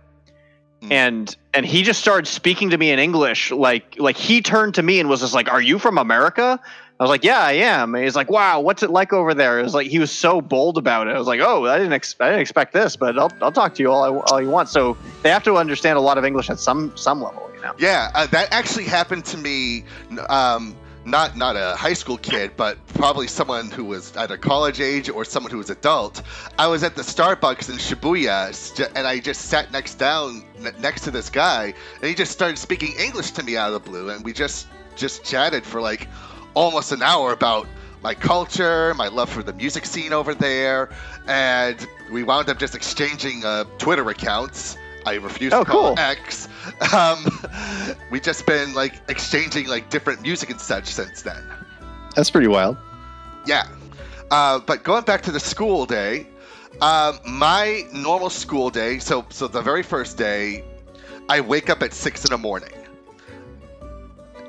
Mm. 0.82 0.92
and 0.92 1.36
and 1.54 1.64
he 1.64 1.82
just 1.82 2.00
started 2.00 2.26
speaking 2.26 2.68
to 2.70 2.76
me 2.76 2.90
in 2.90 2.98
English, 2.98 3.50
like 3.50 3.96
like 3.98 4.16
he 4.16 4.42
turned 4.42 4.74
to 4.74 4.82
me 4.82 5.00
and 5.00 5.08
was 5.08 5.20
just 5.20 5.32
like, 5.32 5.50
"Are 5.50 5.60
you 5.60 5.78
from 5.78 5.96
America?" 5.96 6.60
I 6.98 7.04
was 7.04 7.10
like, 7.10 7.24
"Yeah, 7.24 7.38
I 7.38 7.52
am." 7.52 7.94
And 7.94 8.02
he's 8.02 8.16
like, 8.16 8.30
"Wow, 8.30 8.60
what's 8.60 8.82
it 8.82 8.90
like 8.90 9.12
over 9.12 9.34
there?" 9.34 9.60
It 9.60 9.62
was 9.62 9.74
like 9.74 9.86
he 9.86 9.98
was 9.98 10.10
so 10.10 10.40
bold 10.40 10.78
about 10.78 11.08
it. 11.08 11.14
I 11.14 11.18
was 11.18 11.26
like, 11.26 11.40
"Oh, 11.40 11.66
I 11.66 11.76
didn't 11.76 11.92
ex- 11.92 12.16
I 12.20 12.26
didn't 12.28 12.40
expect 12.40 12.72
this, 12.72 12.96
but 12.96 13.18
I'll 13.18 13.30
I'll 13.42 13.52
talk 13.52 13.74
to 13.74 13.82
you 13.82 13.90
all 13.90 14.04
I, 14.04 14.08
all 14.30 14.40
you 14.40 14.48
want." 14.48 14.68
So 14.70 14.96
they 15.22 15.30
have 15.30 15.44
to 15.44 15.56
understand 15.56 15.98
a 15.98 16.00
lot 16.00 16.16
of 16.16 16.24
English 16.24 16.48
at 16.48 16.58
some 16.58 16.96
some 16.96 17.22
level, 17.22 17.50
you 17.54 17.60
know. 17.60 17.74
Yeah, 17.78 18.10
uh, 18.14 18.26
that 18.28 18.48
actually 18.50 18.84
happened 18.84 19.26
to 19.26 19.36
me. 19.36 19.84
Um, 20.28 20.74
not 21.04 21.36
not 21.36 21.54
a 21.56 21.76
high 21.76 21.92
school 21.92 22.16
kid, 22.16 22.52
but 22.56 22.84
probably 22.88 23.28
someone 23.28 23.70
who 23.70 23.84
was 23.84 24.16
either 24.16 24.38
college 24.38 24.80
age 24.80 25.10
or 25.10 25.24
someone 25.24 25.52
who 25.52 25.58
was 25.58 25.70
adult. 25.70 26.22
I 26.58 26.66
was 26.66 26.82
at 26.82 26.96
the 26.96 27.02
Starbucks 27.02 27.68
in 27.68 27.76
Shibuya, 27.76 28.90
and 28.96 29.06
I 29.06 29.20
just 29.20 29.42
sat 29.42 29.70
next 29.70 29.96
down 29.96 30.44
next 30.80 31.02
to 31.02 31.10
this 31.10 31.28
guy, 31.28 31.74
and 32.00 32.04
he 32.08 32.14
just 32.14 32.32
started 32.32 32.58
speaking 32.58 32.94
English 32.98 33.32
to 33.32 33.42
me 33.42 33.56
out 33.56 33.72
of 33.72 33.84
the 33.84 33.90
blue, 33.90 34.08
and 34.08 34.24
we 34.24 34.32
just 34.32 34.66
just 34.96 35.24
chatted 35.24 35.64
for 35.64 35.80
like 35.80 36.08
almost 36.56 36.90
an 36.90 37.02
hour 37.02 37.32
about 37.32 37.68
my 38.02 38.14
culture, 38.14 38.94
my 38.94 39.08
love 39.08 39.28
for 39.30 39.42
the 39.42 39.52
music 39.52 39.84
scene 39.86 40.12
over 40.12 40.34
there, 40.34 40.88
and 41.28 41.86
we 42.10 42.22
wound 42.24 42.48
up 42.48 42.58
just 42.58 42.74
exchanging 42.74 43.44
uh, 43.44 43.64
Twitter 43.78 44.08
accounts. 44.10 44.76
I 45.04 45.14
refuse 45.14 45.52
Oh, 45.52 45.62
to 45.62 45.70
call 45.70 45.94
cool. 45.94 45.98
X. 45.98 46.48
Um, 46.92 47.24
we 48.10 48.18
just 48.18 48.44
been 48.44 48.74
like 48.74 48.94
exchanging 49.08 49.68
like 49.68 49.88
different 49.88 50.20
music 50.22 50.50
and 50.50 50.60
such 50.60 50.86
since 50.86 51.22
then. 51.22 51.42
That's 52.16 52.28
pretty 52.30 52.48
wild. 52.48 52.76
Yeah. 53.46 53.68
Uh, 54.32 54.58
but 54.58 54.82
going 54.82 55.04
back 55.04 55.22
to 55.22 55.30
the 55.32 55.38
school 55.38 55.86
day, 55.86 56.26
um, 56.80 57.20
my 57.24 57.82
normal 57.92 58.30
school 58.30 58.70
day. 58.70 58.98
So 58.98 59.24
so 59.30 59.46
the 59.46 59.62
very 59.62 59.84
first 59.84 60.18
day, 60.18 60.64
I 61.28 61.40
wake 61.40 61.70
up 61.70 61.82
at 61.84 61.94
six 61.94 62.24
in 62.24 62.30
the 62.32 62.38
morning. 62.38 62.72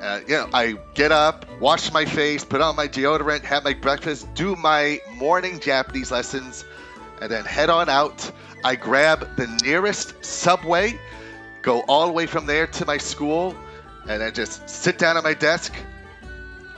Uh, 0.01 0.19
you 0.27 0.35
know, 0.35 0.49
I 0.53 0.77
get 0.93 1.11
up, 1.11 1.45
wash 1.59 1.91
my 1.91 2.05
face, 2.05 2.45
put 2.45 2.61
on 2.61 2.75
my 2.75 2.87
deodorant, 2.87 3.43
have 3.43 3.63
my 3.63 3.73
breakfast, 3.73 4.31
do 4.35 4.55
my 4.55 4.99
morning 5.15 5.59
Japanese 5.59 6.11
lessons, 6.11 6.65
and 7.19 7.31
then 7.31 7.45
head 7.45 7.69
on 7.69 7.89
out. 7.89 8.31
I 8.63 8.75
grab 8.75 9.35
the 9.37 9.47
nearest 9.63 10.23
subway, 10.23 10.99
go 11.61 11.81
all 11.81 12.07
the 12.07 12.13
way 12.13 12.27
from 12.27 12.45
there 12.45 12.67
to 12.67 12.85
my 12.85 12.97
school, 12.97 13.55
and 14.07 14.21
then 14.21 14.33
just 14.33 14.69
sit 14.69 14.99
down 14.99 15.17
at 15.17 15.23
my 15.23 15.33
desk, 15.33 15.73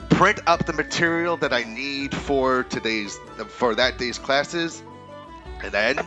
print 0.10 0.40
up 0.48 0.66
the 0.66 0.74
material 0.74 1.36
that 1.38 1.52
I 1.52 1.64
need 1.64 2.16
for 2.16 2.64
today's 2.64 3.18
for 3.48 3.76
that 3.76 3.98
day's 3.98 4.18
classes, 4.18 4.82
and 5.62 5.72
then 5.72 6.00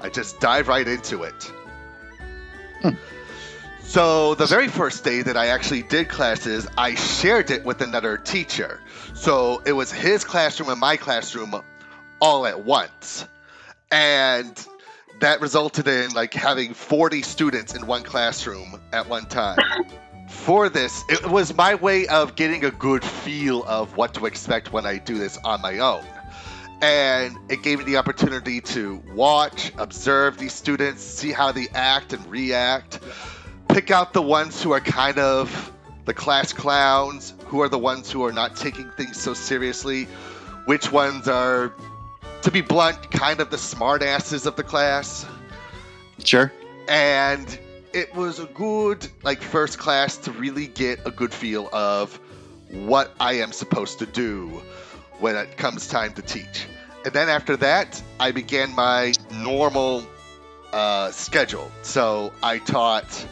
I 0.00 0.08
just 0.08 0.40
dive 0.40 0.68
right 0.68 0.86
into 0.86 1.22
it. 1.22 1.52
So 3.88 4.34
the 4.34 4.46
very 4.46 4.68
first 4.68 5.04
day 5.04 5.22
that 5.22 5.36
I 5.36 5.46
actually 5.46 5.82
did 5.82 6.08
classes, 6.08 6.66
I 6.76 6.96
shared 6.96 7.50
it 7.50 7.64
with 7.64 7.80
another 7.80 8.18
teacher. 8.18 8.80
So 9.14 9.62
it 9.64 9.72
was 9.72 9.90
his 9.90 10.24
classroom 10.24 10.68
and 10.68 10.78
my 10.78 10.96
classroom 10.96 11.54
all 12.20 12.46
at 12.46 12.64
once. 12.64 13.26
And 13.90 14.66
that 15.20 15.40
resulted 15.40 15.88
in 15.88 16.10
like 16.10 16.34
having 16.34 16.74
40 16.74 17.22
students 17.22 17.74
in 17.74 17.86
one 17.86 18.02
classroom 18.02 18.80
at 18.92 19.08
one 19.08 19.26
time. 19.26 19.58
For 20.28 20.68
this, 20.68 21.04
it 21.08 21.30
was 21.30 21.54
my 21.54 21.76
way 21.76 22.08
of 22.08 22.34
getting 22.34 22.64
a 22.64 22.70
good 22.72 23.04
feel 23.04 23.62
of 23.64 23.96
what 23.96 24.14
to 24.14 24.26
expect 24.26 24.72
when 24.72 24.84
I 24.84 24.98
do 24.98 25.16
this 25.16 25.38
on 25.44 25.62
my 25.62 25.78
own. 25.78 26.04
And 26.82 27.38
it 27.48 27.62
gave 27.62 27.78
me 27.78 27.84
the 27.84 27.96
opportunity 27.96 28.60
to 28.60 29.02
watch, 29.14 29.72
observe 29.78 30.36
these 30.36 30.52
students, 30.52 31.02
see 31.02 31.30
how 31.32 31.52
they 31.52 31.68
act 31.72 32.12
and 32.12 32.26
react, 32.26 32.98
pick 33.68 33.90
out 33.90 34.12
the 34.12 34.22
ones 34.22 34.62
who 34.62 34.72
are 34.72 34.80
kind 34.80 35.18
of 35.18 35.72
the 36.04 36.14
class 36.14 36.52
clowns, 36.52 37.34
who 37.46 37.60
are 37.62 37.68
the 37.68 37.78
ones 37.78 38.10
who 38.10 38.24
are 38.24 38.32
not 38.32 38.56
taking 38.56 38.90
things 38.90 39.20
so 39.20 39.34
seriously, 39.34 40.04
which 40.66 40.92
ones 40.92 41.28
are, 41.28 41.72
to 42.42 42.50
be 42.50 42.60
blunt, 42.60 43.10
kind 43.10 43.40
of 43.40 43.50
the 43.50 43.56
smartasses 43.56 44.46
of 44.46 44.56
the 44.56 44.62
class 44.62 45.26
Sure. 46.24 46.52
and 46.88 47.58
it 47.92 48.14
was 48.14 48.38
a 48.40 48.46
good 48.46 49.06
like 49.22 49.40
first 49.40 49.78
class 49.78 50.16
to 50.18 50.32
really 50.32 50.66
get 50.66 51.00
a 51.06 51.10
good 51.10 51.32
feel 51.32 51.68
of 51.72 52.18
what 52.70 53.14
I 53.18 53.34
am 53.34 53.52
supposed 53.52 53.98
to 54.00 54.06
do 54.06 54.48
when 55.18 55.34
it 55.36 55.56
comes 55.56 55.88
time 55.88 56.12
to 56.14 56.22
teach. 56.22 56.66
And 57.04 57.14
then 57.14 57.28
after 57.28 57.56
that, 57.58 58.02
I 58.20 58.32
began 58.32 58.74
my 58.74 59.12
normal 59.32 60.04
uh, 60.72 61.10
schedule. 61.12 61.70
So 61.82 62.32
I 62.42 62.58
taught 62.58 63.26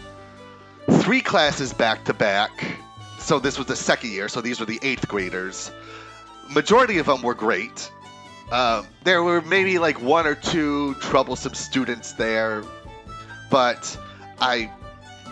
three 0.90 1.20
classes 1.20 1.72
back 1.72 2.04
to 2.04 2.14
back. 2.14 2.78
So 3.18 3.38
this 3.38 3.58
was 3.58 3.66
the 3.66 3.76
second 3.76 4.10
year. 4.10 4.28
So 4.28 4.40
these 4.40 4.60
were 4.60 4.66
the 4.66 4.78
eighth 4.82 5.08
graders. 5.08 5.70
Majority 6.50 6.98
of 6.98 7.06
them 7.06 7.22
were 7.22 7.34
great. 7.34 7.90
Um, 8.52 8.86
there 9.04 9.22
were 9.22 9.40
maybe 9.40 9.78
like 9.78 10.00
one 10.00 10.26
or 10.26 10.34
two 10.34 10.94
troublesome 10.96 11.54
students 11.54 12.12
there, 12.12 12.62
but 13.50 13.98
I 14.40 14.70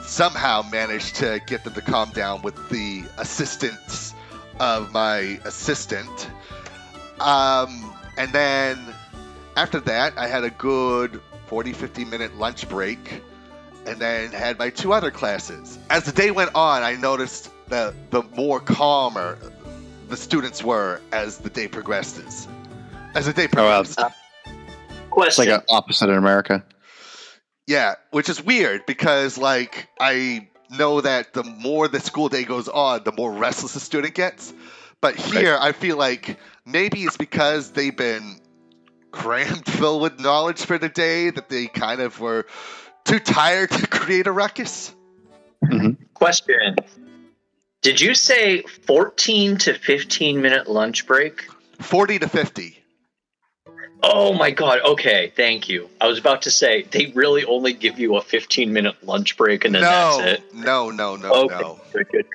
somehow 0.03 0.63
managed 0.71 1.17
to 1.17 1.41
get 1.47 1.65
them 1.65 1.75
to 1.75 1.83
calm 1.83 2.11
down 2.11 2.43
with 2.43 2.57
the 2.71 3.05
assistance 3.19 4.15
of 4.59 4.93
my 4.93 5.41
assistant. 5.45 6.31
Um, 7.21 7.95
and 8.17 8.33
then 8.33 8.79
after 9.57 9.81
that, 9.81 10.17
I 10.17 10.27
had 10.27 10.45
a 10.45 10.51
good 10.51 11.21
40 11.47 11.73
50 11.73 12.05
minute 12.07 12.37
lunch 12.39 12.69
break 12.69 13.23
and 13.87 13.99
then 13.99 14.31
had 14.31 14.59
my 14.59 14.71
two 14.71 14.93
other 14.93 15.11
classes. 15.11 15.79
As 15.91 16.05
the 16.05 16.13
day 16.13 16.31
went 16.31 16.55
on, 16.55 16.83
I 16.83 16.95
noticed 16.95 17.51
that 17.69 17.95
the 18.11 18.23
more 18.37 18.61
calmer 18.61 19.39
the 20.09 20.17
students 20.17 20.63
were 20.63 21.01
as 21.13 21.39
the 21.39 21.51
day 21.51 21.69
progresses. 21.69 22.47
As 23.15 23.27
the 23.27 23.33
day 23.33 23.49
Oh, 23.57 23.63
wow. 23.65 23.83
progressed. 23.83 23.99
It's 24.01 25.09
Question. 25.11 25.47
like 25.49 25.61
an 25.61 25.67
opposite 25.69 26.09
in 26.09 26.17
America. 26.17 26.65
Yeah, 27.67 27.95
which 28.11 28.29
is 28.29 28.43
weird 28.43 28.87
because 28.87 29.39
like 29.39 29.89
I 30.01 30.49
know 30.71 31.01
that 31.01 31.33
the 31.35 31.45
more 31.45 31.87
the 31.89 32.01
school 32.01 32.29
day 32.29 32.45
goes 32.45 32.69
on, 32.69 33.05
the 33.05 33.13
more 33.13 33.33
restless 33.33 33.75
the 33.75 33.81
student 33.81 34.15
gets. 34.15 34.53
But 35.01 35.17
here 35.17 35.57
I 35.61 35.73
feel 35.73 35.97
like 35.97 36.39
maybe 36.65 37.03
it's 37.03 37.17
because 37.17 37.73
they've 37.73 37.97
been 37.97 38.41
crammed 39.11 39.67
full 39.79 40.01
with 40.01 40.19
knowledge 40.21 40.65
for 40.65 40.79
the 40.79 40.89
day 40.89 41.31
that 41.31 41.49
they 41.49 41.67
kind 41.67 42.01
of 42.01 42.19
were 42.21 42.47
too 43.05 43.19
tired 43.19 43.71
to 43.71 43.87
create 43.91 44.27
a 44.27 44.33
ruckus. 44.33 44.95
Mm-hmm. 45.65 46.03
Question. 46.15 46.77
Did 47.83 48.01
you 48.01 48.15
say 48.15 48.63
14 48.63 49.57
to 49.59 49.75
15 49.75 50.41
minute 50.41 50.69
lunch 50.69 51.07
break? 51.07 51.47
40 51.81 52.21
to 52.21 52.29
50. 52.29 52.79
Oh 54.05 54.33
my 54.33 54.51
god. 54.51 54.81
Okay, 54.85 55.33
thank 55.37 55.69
you. 55.69 55.89
I 56.01 56.07
was 56.09 56.19
about 56.19 56.43
to 56.43 56.51
say 56.51 56.83
they 56.91 57.13
really 57.15 57.45
only 57.45 57.73
give 57.73 57.99
you 57.99 58.17
a 58.17 58.23
15 58.23 58.73
minute 58.73 58.97
lunch 59.05 59.37
break 59.37 59.65
and 59.65 59.75
then 59.75 59.83
no, 59.83 60.19
that's 60.21 60.41
it. 60.41 60.55
no, 60.55 60.91
no, 60.91 61.17
no, 61.17 61.33
Okay. 61.33 61.59
no. 61.61 61.81
Good, 61.93 62.09
good. 62.11 62.27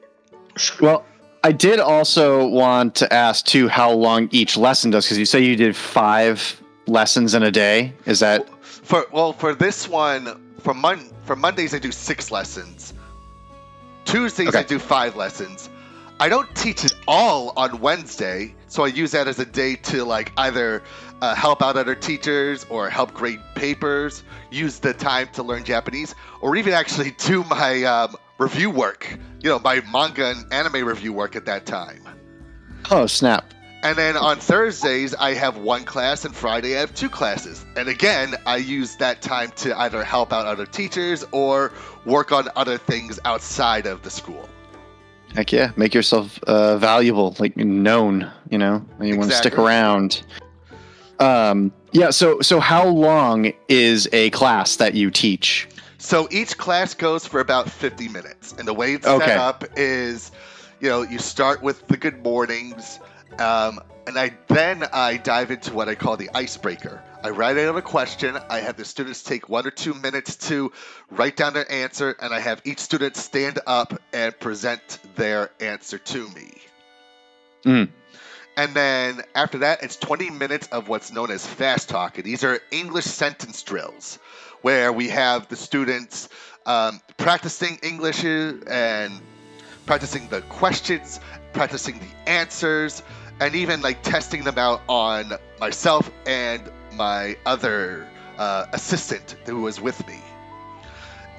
Well, 0.82 1.06
I 1.44 1.52
did 1.52 1.80
also 1.80 2.48
want 2.48 2.96
to 2.96 3.14
ask 3.14 3.46
too 3.46 3.68
how 3.68 3.92
long 3.92 4.28
each 4.32 4.58
lesson 4.58 4.92
does 4.92 5.06
because 5.06 5.18
you 5.18 5.26
say 5.26 5.42
you 5.42 5.56
did 5.56 5.76
five 5.76 6.62
lessons 6.88 7.34
in 7.34 7.44
a 7.44 7.52
day. 7.52 7.94
Is 8.06 8.20
that 8.22 8.48
For 8.64 9.06
well, 9.12 9.34
for 9.34 9.54
this 9.54 9.88
one, 9.88 10.42
for 10.68 10.74
Mon 10.74 11.00
for 11.24 11.38
Mondays 11.38 11.74
I 11.74 11.80
do 11.80 11.94
six 11.94 12.30
lessons. 12.30 12.94
Tuesdays 14.04 14.54
I 14.54 14.64
do 14.64 14.80
five 14.80 15.16
lessons. 15.16 15.70
I 16.20 16.28
don't 16.28 16.54
teach 16.58 16.84
it 16.84 16.92
all 17.08 17.54
on 17.56 17.80
Wednesday, 17.80 18.54
so 18.68 18.84
I 18.84 18.88
use 18.88 19.12
that 19.12 19.30
as 19.30 19.40
a 19.40 19.46
day 19.46 19.76
to 19.76 20.04
like 20.04 20.34
either 20.36 20.84
uh, 21.22 21.36
help 21.36 21.62
out 21.62 21.78
other 21.78 21.96
teachers 21.96 22.66
or 22.70 22.90
help 22.90 23.14
grade 23.14 23.40
papers, 23.56 24.26
use 24.52 24.80
the 24.80 24.94
time 24.94 25.30
to 25.36 25.44
learn 25.44 25.64
Japanese, 25.64 26.14
or 26.42 26.58
even 26.58 26.74
actually 26.74 27.12
do 27.12 27.46
my 27.46 27.84
um, 27.86 28.18
review 28.38 28.70
work, 28.70 29.18
you 29.40 29.50
know, 29.50 29.60
my 29.60 29.82
manga 29.94 30.32
and 30.32 30.52
anime 30.52 30.86
review 30.86 31.14
work 31.14 31.38
at 31.38 31.46
that 31.46 31.66
time. 31.66 32.02
Oh 32.92 33.06
snap! 33.06 33.54
And 33.84 33.98
then 33.98 34.18
on 34.18 34.38
Thursdays, 34.40 35.14
I 35.16 35.34
have 35.36 35.58
one 35.58 35.84
class, 35.84 36.26
and 36.26 36.36
Friday, 36.36 36.76
I 36.76 36.80
have 36.80 36.94
two 36.96 37.10
classes. 37.10 37.64
And 37.76 37.88
again, 37.88 38.36
I 38.46 38.58
use 38.58 38.96
that 38.98 39.22
time 39.22 39.52
to 39.58 39.78
either 39.80 40.04
help 40.04 40.34
out 40.34 40.46
other 40.48 40.66
teachers 40.66 41.24
or 41.32 41.72
work 42.06 42.32
on 42.32 42.50
other 42.56 42.78
things 42.78 43.20
outside 43.24 43.86
of 43.86 44.02
the 44.02 44.10
school. 44.10 44.50
Heck 45.36 45.52
yeah, 45.52 45.72
make 45.76 45.94
yourself 45.94 46.42
uh, 46.44 46.78
valuable, 46.78 47.36
like 47.38 47.56
known. 47.56 48.32
You 48.50 48.58
know, 48.58 48.84
and 48.98 49.08
you 49.08 49.18
want 49.18 49.30
to 49.30 49.36
stick 49.38 49.58
around. 49.60 50.24
Um, 51.20 51.72
yeah. 51.92 52.10
So, 52.10 52.42
so 52.42 52.60
how 52.60 52.88
long 52.88 53.52
is 53.68 54.08
a 54.12 54.30
class 54.32 54.78
that 54.78 54.94
you 54.96 55.12
teach? 55.12 55.68
So 56.00 56.28
each 56.32 56.58
class 56.58 56.94
goes 56.94 57.26
for 57.28 57.40
about 57.40 57.70
50 57.70 58.08
minutes. 58.10 58.54
And 58.58 58.68
the 58.68 58.74
way 58.74 58.94
it's 58.94 59.06
Okay. 59.06 59.26
set 59.26 59.38
up 59.38 59.66
is, 59.76 60.32
you 60.80 60.90
know, 60.90 61.02
you 61.02 61.20
start 61.20 61.62
with 61.62 61.88
the 61.88 61.98
good 61.98 62.24
mornings, 62.24 63.00
um, 63.40 63.80
and 64.06 64.18
I 64.18 64.32
then 64.48 64.84
I 64.94 65.18
dive 65.18 65.52
into 65.52 65.74
what 65.74 65.90
I 65.90 65.96
call 65.96 66.18
the 66.18 66.30
icebreaker. 66.34 67.04
I 67.24 67.32
write 67.32 67.58
out 67.58 67.76
a 67.76 67.82
question. 67.82 68.38
I 68.50 68.60
have 68.60 68.78
the 68.78 68.86
students 68.86 69.24
take 69.24 69.50
one 69.50 69.68
or 69.68 69.72
two 69.72 69.94
minutes 69.94 70.36
to 70.48 70.72
write 71.10 71.36
down 71.36 71.54
their 71.54 71.70
answer, 71.70 72.16
and 72.22 72.34
I 72.34 72.40
have 72.40 72.62
each 72.64 72.80
student 72.80 73.18
stand 73.18 73.60
up 73.68 74.00
and 74.14 74.40
present 74.40 75.00
their 75.16 75.52
answer 75.60 75.98
to 75.98 76.30
me. 76.30 76.54
Mm. 77.66 77.90
And 78.56 78.74
then 78.74 79.22
after 79.36 79.60
that, 79.60 79.84
it's 79.84 79.98
20 79.98 80.32
minutes 80.32 80.68
of 80.68 80.88
what's 80.88 81.12
known 81.12 81.30
as 81.30 81.46
fast 81.46 81.90
talk. 81.90 82.18
And 82.18 82.26
these 82.26 82.44
are 82.44 82.60
English 82.72 83.06
sentence 83.06 83.62
drills 83.62 84.20
where 84.62 84.92
we 84.92 85.10
have 85.10 85.48
the 85.48 85.56
students 85.56 86.30
um, 86.66 87.00
practicing 87.18 87.78
English 87.84 88.24
and 88.24 89.14
practicing 89.86 90.28
the 90.30 90.42
questions, 90.42 91.20
practicing 91.54 92.00
the 92.00 92.30
answers, 92.30 93.04
and 93.40 93.56
even 93.56 93.82
like 93.82 94.02
testing 94.04 94.44
them 94.44 94.58
out 94.58 94.82
on 94.88 95.34
myself 95.60 96.10
and 96.26 96.70
my 96.94 97.38
other 97.46 98.08
uh, 98.38 98.66
assistant 98.74 99.36
who 99.46 99.62
was 99.62 99.80
with 99.80 100.06
me. 100.08 100.20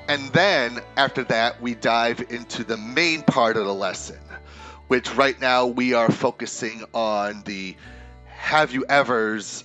And 0.09 0.33
then 0.33 0.81
after 0.97 1.25
that, 1.25 1.61
we 1.61 1.75
dive 1.75 2.25
into 2.31 2.65
the 2.65 2.77
main 2.77 3.23
part 3.23 3.57
of 3.57 3.67
the 3.67 3.75
lesson, 3.75 4.21
which 4.87 5.15
right 5.15 5.39
now 5.39 5.67
we 5.67 5.93
are 5.93 6.11
focusing 6.11 6.85
on 6.95 7.43
the 7.45 7.77
have 8.27 8.73
you 8.73 8.87
ever's, 8.89 9.65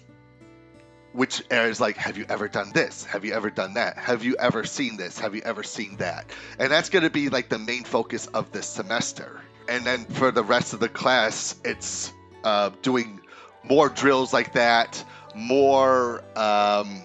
which 1.14 1.44
is 1.50 1.80
like, 1.80 1.96
have 1.96 2.18
you 2.18 2.26
ever 2.28 2.50
done 2.50 2.72
this? 2.74 3.06
Have 3.06 3.24
you 3.24 3.34
ever 3.34 3.50
done 3.50 3.76
that? 3.76 3.98
Have 3.98 4.26
you 4.26 4.36
ever 4.38 4.66
seen 4.66 4.98
this? 4.98 5.20
Have 5.20 5.34
you 5.36 5.42
ever 5.46 5.64
seen 5.64 5.96
that? 5.98 6.26
And 6.60 6.72
that's 6.72 6.90
going 6.90 7.04
to 7.04 7.10
be 7.10 7.30
like 7.30 7.48
the 7.48 7.60
main 7.60 7.84
focus 7.84 8.28
of 8.28 8.52
this 8.52 8.68
semester. 8.68 9.40
And 9.70 9.86
then 9.86 10.06
for 10.06 10.32
the 10.32 10.44
rest 10.44 10.74
of 10.74 10.82
the 10.82 10.90
class, 10.90 11.56
it's 11.64 12.12
uh, 12.44 12.72
doing 12.82 13.20
more 13.64 13.90
drills 13.90 14.34
like 14.34 14.54
that, 14.54 15.04
more 15.36 16.24
um, 16.36 17.02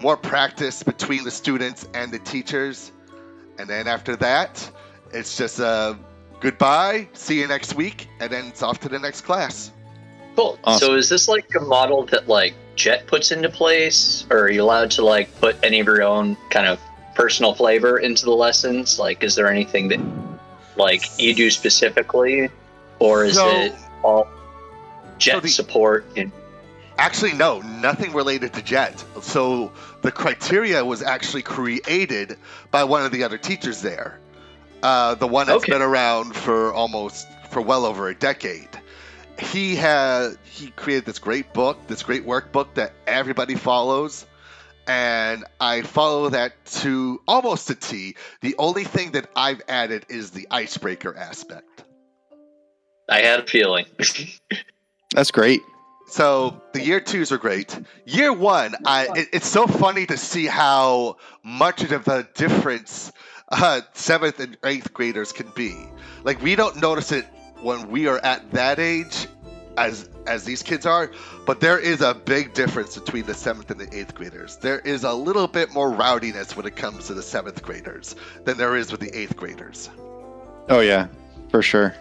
more 0.00 0.16
practice 0.16 0.82
between 0.82 1.24
the 1.24 1.30
students 1.30 1.88
and 1.94 2.12
the 2.12 2.18
teachers. 2.20 2.92
And 3.58 3.68
then 3.68 3.88
after 3.88 4.14
that, 4.16 4.70
it's 5.12 5.36
just 5.36 5.58
a 5.58 5.98
goodbye, 6.40 7.08
see 7.12 7.40
you 7.40 7.48
next 7.48 7.74
week, 7.74 8.08
and 8.20 8.30
then 8.30 8.46
it's 8.46 8.62
off 8.62 8.80
to 8.80 8.88
the 8.88 8.98
next 8.98 9.22
class. 9.22 9.72
Cool. 10.36 10.58
Awesome. 10.62 10.88
So 10.88 10.94
is 10.94 11.08
this 11.08 11.26
like 11.26 11.52
a 11.56 11.60
model 11.60 12.04
that 12.06 12.28
like 12.28 12.54
Jet 12.76 13.08
puts 13.08 13.32
into 13.32 13.48
place, 13.48 14.24
or 14.30 14.42
are 14.42 14.50
you 14.50 14.62
allowed 14.62 14.92
to 14.92 15.04
like 15.04 15.34
put 15.40 15.56
any 15.64 15.80
of 15.80 15.86
your 15.86 16.02
own 16.02 16.36
kind 16.50 16.68
of 16.68 16.80
personal 17.16 17.54
flavor 17.54 17.98
into 17.98 18.24
the 18.24 18.30
lessons? 18.32 19.00
Like, 19.00 19.24
is 19.24 19.34
there 19.34 19.50
anything 19.50 19.88
that 19.88 20.00
like 20.76 21.02
you 21.18 21.34
do 21.34 21.50
specifically, 21.50 22.50
or 23.00 23.24
is 23.24 23.34
So- 23.34 23.50
it 23.50 23.74
all 24.04 24.28
Jet 25.18 25.32
so 25.34 25.40
the- 25.40 25.48
support? 25.48 26.06
And 26.16 26.32
Actually, 27.00 27.32
no, 27.34 27.60
nothing 27.60 28.12
related 28.12 28.54
to 28.54 28.62
Jet. 28.62 29.04
So 29.22 29.70
the 30.02 30.10
criteria 30.10 30.84
was 30.84 31.00
actually 31.00 31.42
created 31.42 32.36
by 32.72 32.82
one 32.82 33.04
of 33.06 33.12
the 33.12 33.22
other 33.22 33.38
teachers 33.38 33.82
there. 33.82 34.18
Uh, 34.82 35.14
the 35.14 35.28
one 35.28 35.46
that's 35.46 35.62
Okay. 35.62 35.72
been 35.72 35.82
around 35.82 36.34
for 36.34 36.72
almost 36.72 37.28
for 37.50 37.60
well 37.62 37.84
over 37.86 38.08
a 38.08 38.14
decade. 38.16 38.68
He 39.38 39.76
had 39.76 40.38
he 40.42 40.70
created 40.72 41.04
this 41.04 41.20
great 41.20 41.52
book, 41.54 41.78
this 41.86 42.02
great 42.02 42.26
workbook 42.26 42.74
that 42.74 42.92
everybody 43.06 43.54
follows, 43.54 44.26
and 44.88 45.44
I 45.60 45.82
follow 45.82 46.30
that 46.30 46.52
to 46.80 47.20
almost 47.28 47.70
a 47.70 47.76
T. 47.76 48.16
The 48.40 48.56
only 48.58 48.82
thing 48.82 49.12
that 49.12 49.30
I've 49.36 49.62
added 49.68 50.04
is 50.08 50.32
the 50.32 50.48
icebreaker 50.50 51.16
aspect. 51.16 51.84
I 53.08 53.20
had 53.20 53.38
a 53.38 53.46
feeling. 53.46 53.86
That's 55.14 55.30
great. 55.30 55.62
So 56.06 56.62
the 56.72 56.82
year 56.82 57.00
twos 57.00 57.32
are 57.32 57.38
great. 57.38 57.78
Year 58.06 58.32
one, 58.32 58.74
I 58.86 59.08
it, 59.14 59.28
it's 59.32 59.46
so 59.46 59.66
funny 59.66 60.06
to 60.06 60.16
see 60.16 60.46
how 60.46 61.16
much 61.42 61.82
of 61.82 62.08
a 62.08 62.26
difference 62.34 63.12
uh, 63.50 63.82
seventh 63.92 64.40
and 64.40 64.56
eighth 64.64 64.92
graders 64.92 65.32
can 65.32 65.50
be. 65.54 65.76
Like 66.24 66.40
we 66.42 66.56
don't 66.56 66.76
notice 66.76 67.12
it 67.12 67.26
when 67.60 67.90
we 67.90 68.06
are 68.06 68.18
at 68.18 68.50
that 68.52 68.78
age, 68.78 69.26
as 69.76 70.08
as 70.26 70.44
these 70.44 70.62
kids 70.62 70.86
are, 70.86 71.10
but 71.46 71.60
there 71.60 71.78
is 71.78 72.00
a 72.00 72.14
big 72.14 72.54
difference 72.54 72.98
between 72.98 73.24
the 73.24 73.34
seventh 73.34 73.70
and 73.70 73.80
the 73.80 73.94
eighth 73.96 74.14
graders. 74.14 74.56
There 74.56 74.80
is 74.80 75.04
a 75.04 75.12
little 75.12 75.46
bit 75.46 75.72
more 75.72 75.90
rowdiness 75.90 76.56
when 76.56 76.66
it 76.66 76.76
comes 76.76 77.06
to 77.06 77.14
the 77.14 77.22
seventh 77.22 77.62
graders 77.62 78.14
than 78.44 78.56
there 78.56 78.76
is 78.76 78.90
with 78.90 79.00
the 79.00 79.16
eighth 79.16 79.36
graders. 79.36 79.90
Oh 80.68 80.80
yeah, 80.80 81.08
for 81.50 81.62
sure. 81.62 81.94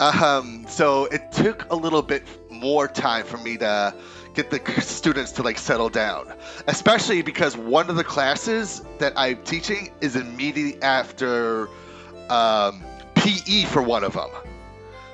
Um, 0.00 0.64
so 0.68 1.06
it 1.06 1.32
took 1.32 1.70
a 1.70 1.74
little 1.76 2.02
bit 2.02 2.22
more 2.50 2.86
time 2.88 3.24
for 3.24 3.36
me 3.38 3.56
to 3.58 3.94
get 4.34 4.50
the 4.50 4.60
students 4.80 5.32
to 5.32 5.42
like 5.42 5.58
settle 5.58 5.88
down, 5.88 6.32
especially 6.68 7.22
because 7.22 7.56
one 7.56 7.90
of 7.90 7.96
the 7.96 8.04
classes 8.04 8.82
that 8.98 9.12
I'm 9.16 9.42
teaching 9.42 9.90
is 10.00 10.14
immediately 10.14 10.80
after 10.82 11.68
um, 12.30 12.82
PE 13.16 13.64
for 13.64 13.82
one 13.82 14.04
of 14.04 14.12
them. 14.12 14.30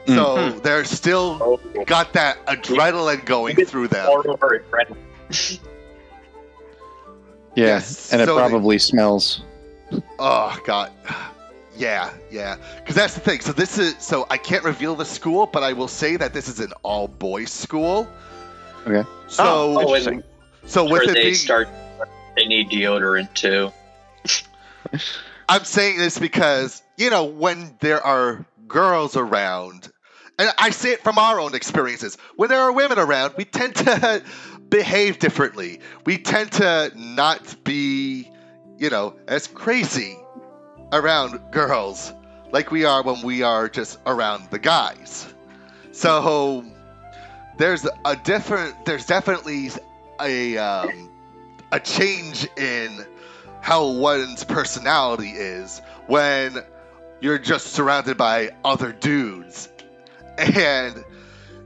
So 0.06 0.50
they're 0.50 0.84
still 0.84 1.38
Oh, 1.40 1.84
got 1.86 2.12
that 2.12 2.44
adrenaline 2.44 3.24
going 3.24 3.54
It's 3.58 3.70
through 3.70 3.88
them. 3.88 4.04
more 4.04 4.28
over 4.28 4.56
at 4.56 4.70
Brent. 4.70 4.90
Yeah, 7.54 7.66
Yes, 7.66 8.12
and 8.12 8.20
it 8.20 8.26
so 8.26 8.34
they- 8.34 8.40
probably 8.40 8.78
smells. 8.78 9.40
Oh 10.18 10.58
god. 10.66 10.90
Yeah, 11.76 12.12
yeah. 12.30 12.56
Because 12.76 12.94
that's 12.94 13.14
the 13.14 13.20
thing. 13.20 13.40
So 13.40 13.52
this 13.52 13.78
is 13.78 13.96
so 13.98 14.26
I 14.30 14.38
can't 14.38 14.64
reveal 14.64 14.94
the 14.94 15.04
school, 15.04 15.46
but 15.46 15.62
I 15.62 15.72
will 15.72 15.88
say 15.88 16.16
that 16.16 16.32
this 16.32 16.48
is 16.48 16.60
an 16.60 16.72
all 16.82 17.08
boys 17.08 17.50
school. 17.50 18.08
Okay. 18.86 19.08
So 19.28 19.44
Oh, 19.44 19.76
oh 19.76 19.80
interesting. 19.80 20.22
so 20.66 20.84
with 20.84 20.92
where 20.92 21.02
it 21.02 21.14
they 21.14 21.22
being 21.22 21.34
start, 21.34 21.68
they 22.36 22.46
need 22.46 22.70
deodorant 22.70 23.32
too. 23.34 23.72
I'm 25.48 25.64
saying 25.64 25.98
this 25.98 26.18
because, 26.18 26.82
you 26.96 27.10
know, 27.10 27.24
when 27.24 27.76
there 27.80 28.00
are 28.02 28.46
girls 28.66 29.16
around, 29.16 29.90
and 30.38 30.50
I 30.58 30.70
say 30.70 30.92
it 30.92 31.02
from 31.02 31.18
our 31.18 31.40
own 31.40 31.54
experiences, 31.54 32.16
when 32.36 32.48
there 32.48 32.60
are 32.60 32.72
women 32.72 32.98
around, 32.98 33.34
we 33.36 33.44
tend 33.44 33.74
to 33.76 34.22
behave 34.68 35.18
differently. 35.18 35.80
We 36.06 36.18
tend 36.18 36.52
to 36.52 36.92
not 36.96 37.62
be, 37.64 38.30
you 38.78 38.90
know, 38.90 39.16
as 39.26 39.46
crazy 39.46 40.16
around 40.94 41.40
girls 41.50 42.12
like 42.52 42.70
we 42.70 42.84
are 42.84 43.02
when 43.02 43.20
we 43.22 43.42
are 43.42 43.68
just 43.68 43.98
around 44.06 44.48
the 44.50 44.58
guys. 44.60 45.26
So 45.90 46.64
there's 47.56 47.86
a 48.04 48.16
different, 48.16 48.86
there's 48.86 49.06
definitely 49.06 49.70
a, 50.20 50.56
um, 50.56 51.10
a 51.72 51.80
change 51.80 52.46
in 52.56 53.04
how 53.60 53.88
one's 53.88 54.44
personality 54.44 55.30
is 55.30 55.82
when 56.06 56.62
you're 57.20 57.38
just 57.38 57.68
surrounded 57.68 58.16
by 58.16 58.50
other 58.64 58.92
dudes. 58.92 59.68
And 60.38 61.04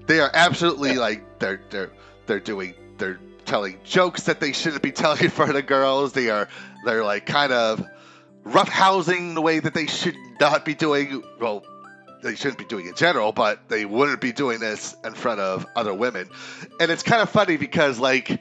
they 0.06 0.20
are 0.20 0.30
absolutely 0.32 0.96
like 0.96 1.38
they're 1.38 1.60
they're 1.70 1.90
they're 2.26 2.40
doing 2.40 2.74
they're 2.98 3.18
telling 3.44 3.78
jokes 3.84 4.24
that 4.24 4.40
they 4.40 4.52
shouldn't 4.52 4.82
be 4.82 4.92
telling 4.92 5.24
in 5.24 5.30
front 5.30 5.56
of 5.56 5.66
girls. 5.66 6.12
They 6.12 6.30
are 6.30 6.48
they're 6.84 7.04
like 7.04 7.26
kind 7.26 7.52
of 7.52 7.84
roughhousing 8.50 9.34
the 9.34 9.40
way 9.40 9.58
that 9.58 9.74
they 9.74 9.86
should 9.86 10.16
not 10.40 10.64
be 10.64 10.74
doing 10.74 11.22
well 11.40 11.64
they 12.22 12.34
shouldn't 12.34 12.58
be 12.58 12.64
doing 12.64 12.86
in 12.86 12.94
general 12.94 13.32
but 13.32 13.68
they 13.68 13.84
wouldn't 13.84 14.20
be 14.20 14.32
doing 14.32 14.58
this 14.58 14.96
in 15.04 15.14
front 15.14 15.40
of 15.40 15.66
other 15.76 15.94
women 15.94 16.28
and 16.80 16.90
it's 16.90 17.02
kind 17.02 17.22
of 17.22 17.30
funny 17.30 17.56
because 17.56 17.98
like 17.98 18.40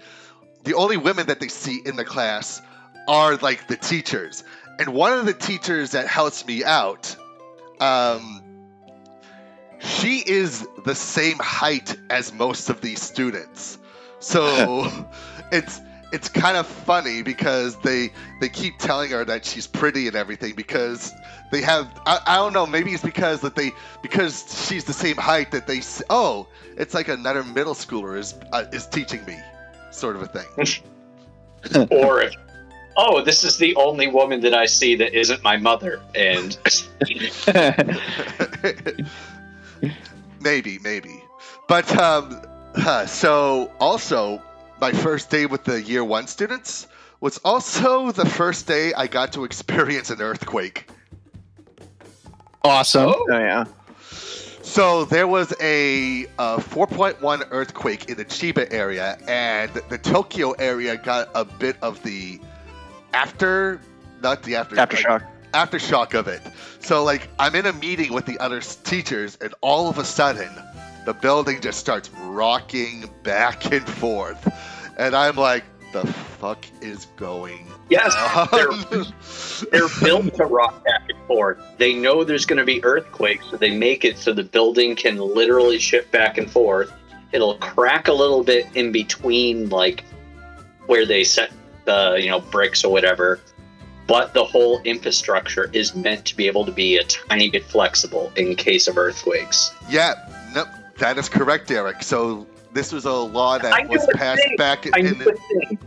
the 0.64 0.74
only 0.74 0.98
women 0.98 1.28
that 1.28 1.40
they 1.40 1.48
see 1.48 1.82
in 1.86 1.96
the 1.96 2.06
class 2.06 2.62
are 3.08 3.38
like 3.38 3.68
the 3.68 3.78
teachers. 3.78 4.44
And 4.80 4.94
one 4.94 5.14
of 5.14 5.26
the 5.26 5.34
teachers 5.34 5.92
that 5.92 6.08
helps 6.08 6.46
me 6.46 6.64
out, 6.64 7.16
um, 7.80 8.44
she 9.80 10.18
is 10.20 10.68
the 10.84 10.94
same 10.94 11.38
height 11.40 11.96
as 12.10 12.34
most 12.34 12.70
of 12.70 12.82
these 12.82 13.02
students. 13.02 13.78
So 14.20 14.92
it's 15.52 15.80
it's 16.12 16.30
kind 16.30 16.58
of 16.58 16.66
funny 16.66 17.22
because 17.22 17.76
they 17.78 18.12
they 18.40 18.50
keep 18.50 18.78
telling 18.80 19.12
her 19.12 19.26
that 19.26 19.46
she's 19.46 19.68
pretty 19.68 20.08
and 20.08 20.16
everything 20.16 20.54
because 20.56 21.14
they 21.52 21.62
have 21.62 21.90
I, 22.06 22.20
I 22.26 22.36
don't 22.38 22.54
know 22.54 22.66
maybe 22.66 22.92
it's 22.92 23.04
because 23.04 23.42
that 23.42 23.56
they 23.56 23.72
because 24.02 24.68
she's 24.68 24.86
the 24.86 24.94
same 24.94 25.18
height 25.18 25.52
that 25.52 25.68
they 25.68 25.82
oh 26.10 26.48
it's 26.78 26.94
like 26.94 27.08
another 27.08 27.44
middle 27.44 27.74
schooler 27.74 28.18
is 28.18 28.36
uh, 28.54 28.66
is 28.72 28.86
teaching 28.88 29.26
me 29.26 29.38
sort 29.92 30.16
of 30.16 30.22
a 30.24 30.28
thing. 30.28 30.68
Or 31.90 32.22
if, 32.22 32.34
oh, 32.96 33.24
this 33.24 33.44
is 33.44 33.58
the 33.58 33.76
only 33.76 34.08
woman 34.08 34.42
that 34.42 34.54
I 34.54 34.68
see 34.68 34.96
that 34.96 35.14
isn't 35.14 35.44
my 35.44 35.58
mother, 35.58 36.00
and 36.16 36.58
maybe 40.40 40.80
maybe. 40.80 41.24
But 41.68 41.98
um 41.98 42.42
huh, 42.76 43.08
so 43.08 43.72
also 43.80 44.42
my 44.80 44.92
first 44.92 45.30
day 45.30 45.46
with 45.46 45.64
the 45.64 45.82
year 45.82 46.04
one 46.04 46.28
students 46.28 46.88
was 47.20 47.38
also 47.40 48.12
the 48.12 48.26
first 48.26 48.68
day 48.68 48.94
i 48.94 49.08
got 49.08 49.34
to 49.34 49.44
experience 49.44 50.10
an 50.10 50.22
earthquake 50.22 50.90
awesome. 52.64 53.14
Oh 53.16 53.26
yeah. 53.30 53.66
so 54.62 55.06
there 55.06 55.28
was 55.28 55.54
a, 55.62 56.26
uh 56.38 56.58
4.1 56.58 57.48
earthquake 57.52 58.10
in 58.10 58.18
the 58.18 58.26
chiba 58.26 58.72
area 58.72 59.18
and 59.28 59.72
the 59.90 59.98
tokyo 59.98 60.52
area 60.54 60.98
got 60.98 61.30
a 61.36 61.46
bit 61.46 61.78
of 61.82 62.02
the 62.04 62.40
after 63.14 63.80
not 64.22 64.44
the 64.44 64.56
after 64.56 64.76
like, 64.76 64.90
Aftershock. 64.90 65.24
aftershock 65.54 66.14
of 66.14 66.28
it. 66.28 66.42
So 66.80 67.04
like 67.04 67.30
I'm 67.40 67.56
in 67.56 67.66
a 67.66 67.74
meeting 67.74 68.14
with 68.14 68.26
the 68.26 68.40
other 68.40 68.62
teachers, 68.62 69.38
and 69.42 69.54
all 69.62 69.90
of 69.90 69.98
a 69.98 70.06
sudden, 70.06 70.50
the 71.08 71.14
building 71.14 71.62
just 71.62 71.80
starts 71.80 72.10
rocking 72.26 73.10
back 73.24 73.72
and 73.72 73.88
forth, 73.88 74.46
and 74.98 75.16
I'm 75.16 75.38
like, 75.38 75.64
the 75.94 76.06
fuck 76.06 76.66
is 76.82 77.06
going 77.16 77.66
yes, 77.90 78.14
they're 78.52 78.70
on? 78.70 79.14
they're 79.72 80.04
built 80.04 80.36
to 80.36 80.44
rock 80.44 80.84
back 80.84 81.04
and 81.08 81.18
forth. 81.26 81.64
They 81.78 81.94
know 81.94 82.26
there's 82.26 82.46
going 82.46 82.60
to 82.60 82.66
be 82.66 82.84
earthquakes, 82.84 83.46
so 83.50 83.56
they 83.56 83.74
make 83.74 84.04
it 84.04 84.18
so 84.18 84.34
the 84.34 84.44
building 84.44 84.98
can 84.98 85.16
literally 85.16 85.80
shift 85.80 86.12
back 86.12 86.38
and 86.38 86.52
forth. 86.52 86.92
It'll 87.32 87.58
crack 87.60 88.10
a 88.10 88.14
little 88.14 88.44
bit 88.44 88.68
in 88.76 88.92
between, 88.92 89.70
like 89.70 90.04
where 90.88 91.06
they 91.06 91.24
set 91.24 91.54
the 91.86 92.18
you 92.20 92.30
know 92.30 92.42
bricks 92.42 92.84
or 92.84 92.92
whatever. 92.92 93.40
But 94.08 94.34
the 94.34 94.44
whole 94.44 94.82
infrastructure 94.84 95.70
is 95.72 95.96
meant 95.96 96.26
to 96.26 96.36
be 96.36 96.48
able 96.48 96.66
to 96.66 96.72
be 96.74 96.98
a 96.98 97.04
tiny 97.06 97.50
bit 97.50 97.64
flexible 97.64 98.30
in 98.36 98.58
case 98.58 98.90
of 98.90 98.98
earthquakes. 98.98 99.74
yeah, 99.90 100.14
that 101.00 101.18
is 101.18 101.30
correct, 101.30 101.70
Eric. 101.72 102.04
So 102.04 102.48
this 102.74 102.92
was 102.92 103.06
a 103.06 103.12
law 103.12 103.58
that 103.58 103.84
knew 103.84 103.90
was 103.90 104.08
passed 104.14 104.42
thing. 104.42 104.56
back 104.58 104.86
in, 104.86 104.94
I 104.96 105.00
in 105.00 105.18
the 105.20 105.34
thing. 105.50 105.80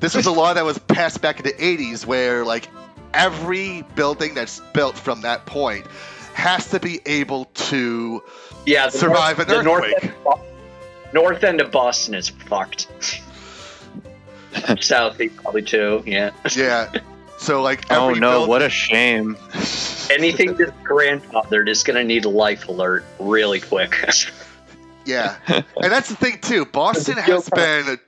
This 0.00 0.14
was 0.14 0.26
a 0.26 0.32
law 0.32 0.52
that 0.54 0.64
was 0.64 0.78
passed 0.78 1.20
back 1.22 1.38
in 1.38 1.44
the 1.44 1.52
80s 1.52 2.04
where 2.06 2.44
like 2.44 2.68
every 3.14 3.82
building 3.94 4.34
that's 4.34 4.60
built 4.72 4.96
from 4.96 5.22
that 5.22 5.46
point 5.46 5.86
has 6.34 6.68
to 6.70 6.80
be 6.80 7.00
able 7.06 7.44
to 7.54 8.22
Yeah, 8.66 8.88
survive 8.88 9.38
north, 9.38 9.48
an 9.48 9.56
the 9.56 9.62
north 9.62 9.84
earthquake. 9.84 10.04
end, 10.04 10.12
of 10.14 10.24
Bo- 10.24 10.40
north 11.12 11.44
end 11.44 11.60
of 11.60 11.70
Boston 11.70 12.14
is 12.14 12.28
fucked. 12.28 12.88
Southeast 14.80 15.36
probably 15.36 15.62
too. 15.62 16.02
Yeah. 16.06 16.30
yeah. 16.56 16.92
So 17.38 17.62
like 17.62 17.90
Oh 17.90 18.12
no! 18.14 18.30
build- 18.40 18.48
What 18.48 18.62
a 18.62 18.68
shame. 18.70 19.36
Anything 20.10 20.54
that's 20.54 20.70
grandfathered 20.82 21.68
is 21.68 21.82
going 21.82 21.96
to 21.96 22.04
need 22.04 22.24
a 22.24 22.28
life 22.28 22.68
alert 22.68 23.04
really 23.18 23.60
quick. 23.60 23.96
Yeah, 25.04 25.36
and 25.48 25.64
that's 25.92 26.08
the 26.08 26.16
thing 26.16 26.38
too. 26.40 26.64
Boston 26.64 27.16
has 27.18 27.48
been 27.50 27.98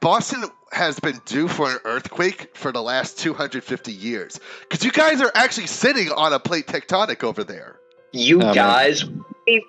Boston 0.00 0.44
has 0.72 0.98
been 1.00 1.20
due 1.24 1.48
for 1.48 1.70
an 1.70 1.78
earthquake 1.84 2.56
for 2.56 2.72
the 2.72 2.82
last 2.82 3.18
250 3.18 3.92
years 3.92 4.40
because 4.62 4.84
you 4.84 4.90
guys 4.90 5.20
are 5.20 5.30
actually 5.34 5.66
sitting 5.66 6.10
on 6.10 6.32
a 6.32 6.38
plate 6.38 6.66
tectonic 6.66 7.22
over 7.22 7.44
there. 7.44 7.76
you 8.12 8.40
oh, 8.40 8.46
man. 8.46 8.54
guys, 8.54 9.04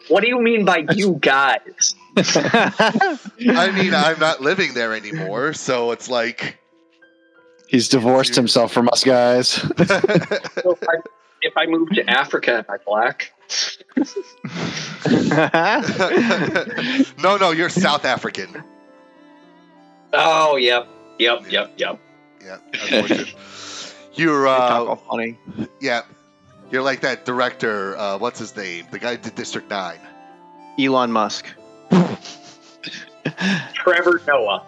what 0.08 0.22
do 0.22 0.28
you 0.28 0.42
mean 0.42 0.66
by 0.66 0.86
you 0.96 1.18
guys? 1.22 1.96
I 2.18 3.72
mean, 3.76 3.94
I'm 3.94 4.20
not 4.20 4.42
living 4.42 4.74
there 4.74 4.94
anymore, 4.94 5.54
so 5.54 5.92
it's 5.92 6.10
like. 6.10 6.60
He's 7.68 7.90
divorced 7.90 8.34
himself 8.34 8.72
from 8.72 8.88
us 8.90 9.04
guys. 9.04 9.50
So 9.50 9.68
if, 9.78 10.84
I, 10.84 10.96
if 11.42 11.54
I 11.56 11.66
move 11.66 11.90
to 11.92 12.10
Africa, 12.10 12.58
am 12.58 12.66
I 12.70 12.78
black? 12.86 13.34
no, 17.24 17.38
no, 17.38 17.52
you're 17.52 17.70
South 17.70 18.06
African. 18.06 18.64
Oh, 20.14 20.56
yep, 20.58 20.88
yep, 21.20 21.50
yep, 21.52 21.74
yep. 21.78 22.00
Yeah, 22.44 22.58
unfortunate. 22.74 23.34
You're 24.14 24.42
They 24.44 24.48
talk 24.48 24.88
all 24.88 24.92
uh, 24.92 24.96
funny. 25.12 25.38
yeah, 25.80 26.02
you're 26.72 26.82
like 26.82 27.02
that 27.02 27.26
director. 27.26 27.98
Uh, 27.98 28.18
what's 28.18 28.40
his 28.40 28.56
name? 28.56 28.86
The 28.92 29.00
guy 29.00 29.16
did 29.16 29.36
District 29.36 29.70
Nine. 29.70 30.00
Elon 30.80 31.12
Musk. 31.12 31.46
Trevor 33.74 34.22
Noah. 34.28 34.64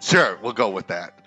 Sure, 0.00 0.38
we'll 0.42 0.52
go 0.52 0.68
with 0.68 0.86
that. 0.88 1.18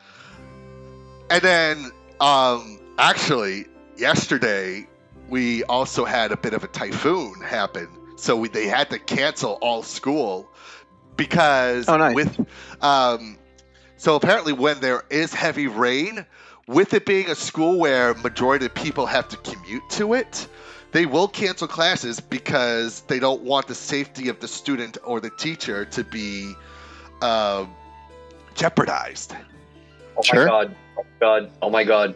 And 1.30 1.42
then, 1.42 1.92
um, 2.20 2.77
actually, 2.98 3.66
yesterday 3.98 4.88
we 5.30 5.64
also 5.66 6.06
had 6.06 6.32
a 6.32 6.38
bit 6.38 6.54
of 6.54 6.64
a 6.64 6.68
typhoon 6.68 7.42
happen, 7.42 7.88
so 8.16 8.36
we, 8.36 8.48
they 8.50 8.68
had 8.68 8.90
to 8.92 9.00
cancel 9.00 9.54
all 9.62 9.84
school 9.84 10.50
because 11.16 11.88
Oh, 11.90 11.98
nice. 11.98 12.16
with 12.16 12.48
um, 12.82 13.38
so 13.98 14.16
apparently 14.16 14.54
when 14.54 14.80
there 14.80 15.04
is 15.10 15.34
heavy 15.34 15.68
rain, 15.68 16.26
with 16.68 16.94
it 16.94 17.06
being 17.06 17.30
a 17.30 17.36
school 17.36 17.80
where 17.80 18.14
majority 18.16 18.66
of 18.66 18.74
people 18.74 19.06
have 19.06 19.28
to 19.30 19.38
commute 19.38 19.90
to 19.92 20.14
it, 20.14 20.48
they 20.92 21.06
will 21.06 21.28
cancel 21.28 21.68
classes 21.68 22.20
because 22.20 23.02
they 23.02 23.20
don't 23.20 23.42
want 23.42 23.68
the 23.68 23.76
safety 23.76 24.30
of 24.30 24.40
the 24.40 24.48
student 24.48 24.98
or 25.04 25.20
the 25.20 25.30
teacher 25.30 25.86
to 25.86 26.04
be 26.04 26.54
um, 27.22 27.74
jeopardized. 28.56 29.36
Oh 30.18 30.22
Sure. 30.22 30.46
my 30.46 30.66
god. 30.66 30.76
Oh 30.98 31.04
my 31.04 31.20
god. 31.20 31.52
Oh 31.62 31.70
my 31.70 31.84
god. 31.84 32.16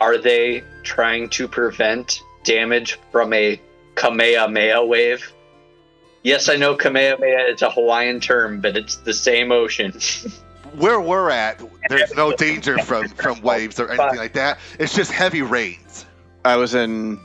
Are 0.00 0.18
they 0.18 0.62
trying 0.82 1.28
to 1.30 1.48
prevent 1.48 2.22
damage 2.44 2.98
from 3.10 3.32
a 3.32 3.60
Kamehameha 3.94 4.84
wave? 4.84 5.32
Yes, 6.22 6.48
I 6.48 6.56
know 6.56 6.76
Kamehameha 6.76 7.52
is 7.52 7.62
a 7.62 7.70
Hawaiian 7.70 8.20
term, 8.20 8.60
but 8.60 8.76
it's 8.76 8.96
the 8.96 9.14
same 9.14 9.52
ocean. 9.52 9.92
Where 10.76 11.00
we're 11.00 11.30
at, 11.30 11.60
there's 11.88 12.14
no 12.14 12.32
danger 12.32 12.78
from 12.84 13.08
from 13.08 13.40
waves 13.40 13.80
or 13.80 13.88
anything 13.88 14.18
like 14.18 14.34
that. 14.34 14.58
It's 14.78 14.94
just 14.94 15.10
heavy 15.10 15.42
rains. 15.42 16.04
I 16.44 16.56
was 16.56 16.74
in 16.74 17.18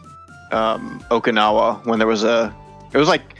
um, 0.51 1.03
Okinawa 1.11 1.85
when 1.85 1.99
there 1.99 2.07
was 2.07 2.23
a. 2.23 2.55
It 2.93 2.97
was 2.97 3.07
like, 3.07 3.35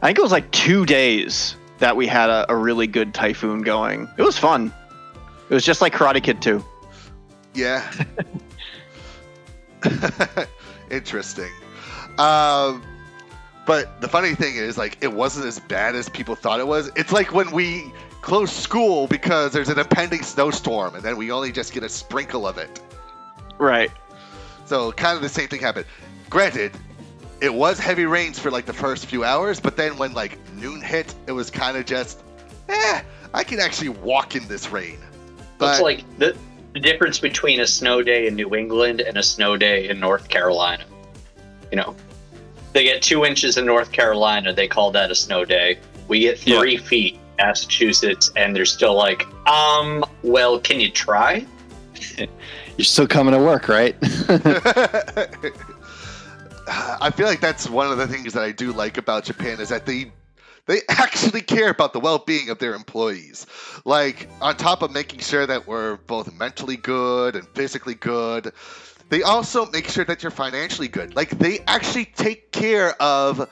I 0.00 0.06
think 0.06 0.18
it 0.18 0.22
was 0.22 0.32
like 0.32 0.50
two 0.52 0.86
days 0.86 1.56
that 1.78 1.96
we 1.96 2.06
had 2.06 2.30
a, 2.30 2.46
a 2.50 2.56
really 2.56 2.86
good 2.86 3.12
typhoon 3.12 3.62
going. 3.62 4.08
It 4.16 4.22
was 4.22 4.38
fun. 4.38 4.72
It 5.50 5.54
was 5.54 5.64
just 5.64 5.80
like 5.80 5.92
Karate 5.92 6.22
Kid 6.22 6.40
2. 6.40 6.64
Yeah. 7.54 7.90
Interesting. 10.90 11.50
Um, 12.18 12.82
but 13.66 14.00
the 14.00 14.08
funny 14.08 14.34
thing 14.34 14.56
is, 14.56 14.76
like, 14.76 14.98
it 15.00 15.12
wasn't 15.12 15.46
as 15.46 15.60
bad 15.60 15.94
as 15.94 16.08
people 16.08 16.34
thought 16.34 16.60
it 16.60 16.66
was. 16.66 16.90
It's 16.96 17.12
like 17.12 17.32
when 17.32 17.50
we 17.52 17.92
close 18.20 18.52
school 18.52 19.06
because 19.06 19.52
there's 19.52 19.68
an 19.68 19.78
impending 19.78 20.22
snowstorm, 20.22 20.94
and 20.94 21.02
then 21.02 21.16
we 21.16 21.30
only 21.30 21.52
just 21.52 21.72
get 21.72 21.82
a 21.82 21.88
sprinkle 21.88 22.46
of 22.46 22.58
it. 22.58 22.80
Right. 23.58 23.90
So 24.66 24.92
kind 24.92 25.16
of 25.16 25.22
the 25.22 25.28
same 25.28 25.48
thing 25.48 25.60
happened. 25.60 25.86
Granted, 26.30 26.72
it 27.40 27.52
was 27.52 27.78
heavy 27.78 28.06
rains 28.06 28.38
for 28.38 28.50
like 28.50 28.66
the 28.66 28.72
first 28.72 29.06
few 29.06 29.24
hours, 29.24 29.60
but 29.60 29.76
then 29.76 29.96
when 29.98 30.14
like 30.14 30.38
noon 30.54 30.80
hit, 30.80 31.14
it 31.26 31.32
was 31.32 31.50
kind 31.50 31.76
of 31.76 31.84
just, 31.84 32.22
eh, 32.68 33.02
I 33.34 33.44
can 33.44 33.60
actually 33.60 33.90
walk 33.90 34.36
in 34.36 34.46
this 34.48 34.70
rain. 34.70 34.98
It's 35.60 35.80
like 35.80 36.18
the, 36.18 36.36
the 36.72 36.80
difference 36.80 37.18
between 37.18 37.60
a 37.60 37.66
snow 37.66 38.02
day 38.02 38.26
in 38.26 38.34
New 38.34 38.54
England 38.54 39.00
and 39.00 39.16
a 39.16 39.22
snow 39.22 39.56
day 39.56 39.88
in 39.88 40.00
North 40.00 40.28
Carolina. 40.28 40.84
You 41.70 41.76
know, 41.76 41.94
they 42.72 42.84
get 42.84 43.02
two 43.02 43.24
inches 43.24 43.56
in 43.58 43.66
North 43.66 43.92
Carolina, 43.92 44.52
they 44.52 44.68
call 44.68 44.90
that 44.92 45.10
a 45.10 45.14
snow 45.14 45.44
day. 45.44 45.78
We 46.08 46.20
get 46.20 46.38
three 46.38 46.78
feet 46.78 47.14
in 47.14 47.20
Massachusetts, 47.38 48.30
and 48.36 48.56
they're 48.56 48.64
still 48.64 48.94
like, 48.94 49.26
um, 49.46 50.04
well, 50.22 50.58
can 50.58 50.80
you 50.80 50.90
try? 50.90 51.46
You're 52.76 52.84
still 52.84 53.06
coming 53.06 53.34
to 53.34 53.40
work, 53.40 53.68
right? 53.68 53.96
I 56.68 57.10
feel 57.10 57.26
like 57.26 57.40
that's 57.40 57.68
one 57.68 57.90
of 57.90 57.98
the 57.98 58.06
things 58.06 58.32
that 58.32 58.42
I 58.42 58.52
do 58.52 58.72
like 58.72 58.96
about 58.96 59.24
Japan 59.24 59.60
is 59.60 59.68
that 59.68 59.84
they 59.84 60.12
they 60.66 60.80
actually 60.88 61.42
care 61.42 61.70
about 61.70 61.92
the 61.92 62.00
well-being 62.00 62.50
of 62.50 62.58
their 62.58 62.74
employees. 62.74 63.46
Like 63.84 64.28
on 64.40 64.56
top 64.56 64.82
of 64.82 64.90
making 64.90 65.20
sure 65.20 65.46
that 65.46 65.66
we're 65.66 65.96
both 65.96 66.32
mentally 66.32 66.76
good 66.76 67.36
and 67.36 67.46
physically 67.48 67.94
good, 67.94 68.52
they 69.08 69.22
also 69.22 69.66
make 69.66 69.88
sure 69.88 70.04
that 70.04 70.22
you're 70.22 70.30
financially 70.30 70.88
good. 70.88 71.14
Like 71.16 71.30
they 71.30 71.60
actually 71.66 72.06
take 72.06 72.52
care 72.52 73.00
of 73.00 73.50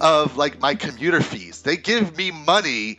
of 0.00 0.36
like 0.36 0.60
my 0.60 0.74
commuter 0.74 1.22
fees. 1.22 1.62
They 1.62 1.76
give 1.76 2.16
me 2.16 2.30
money 2.30 2.98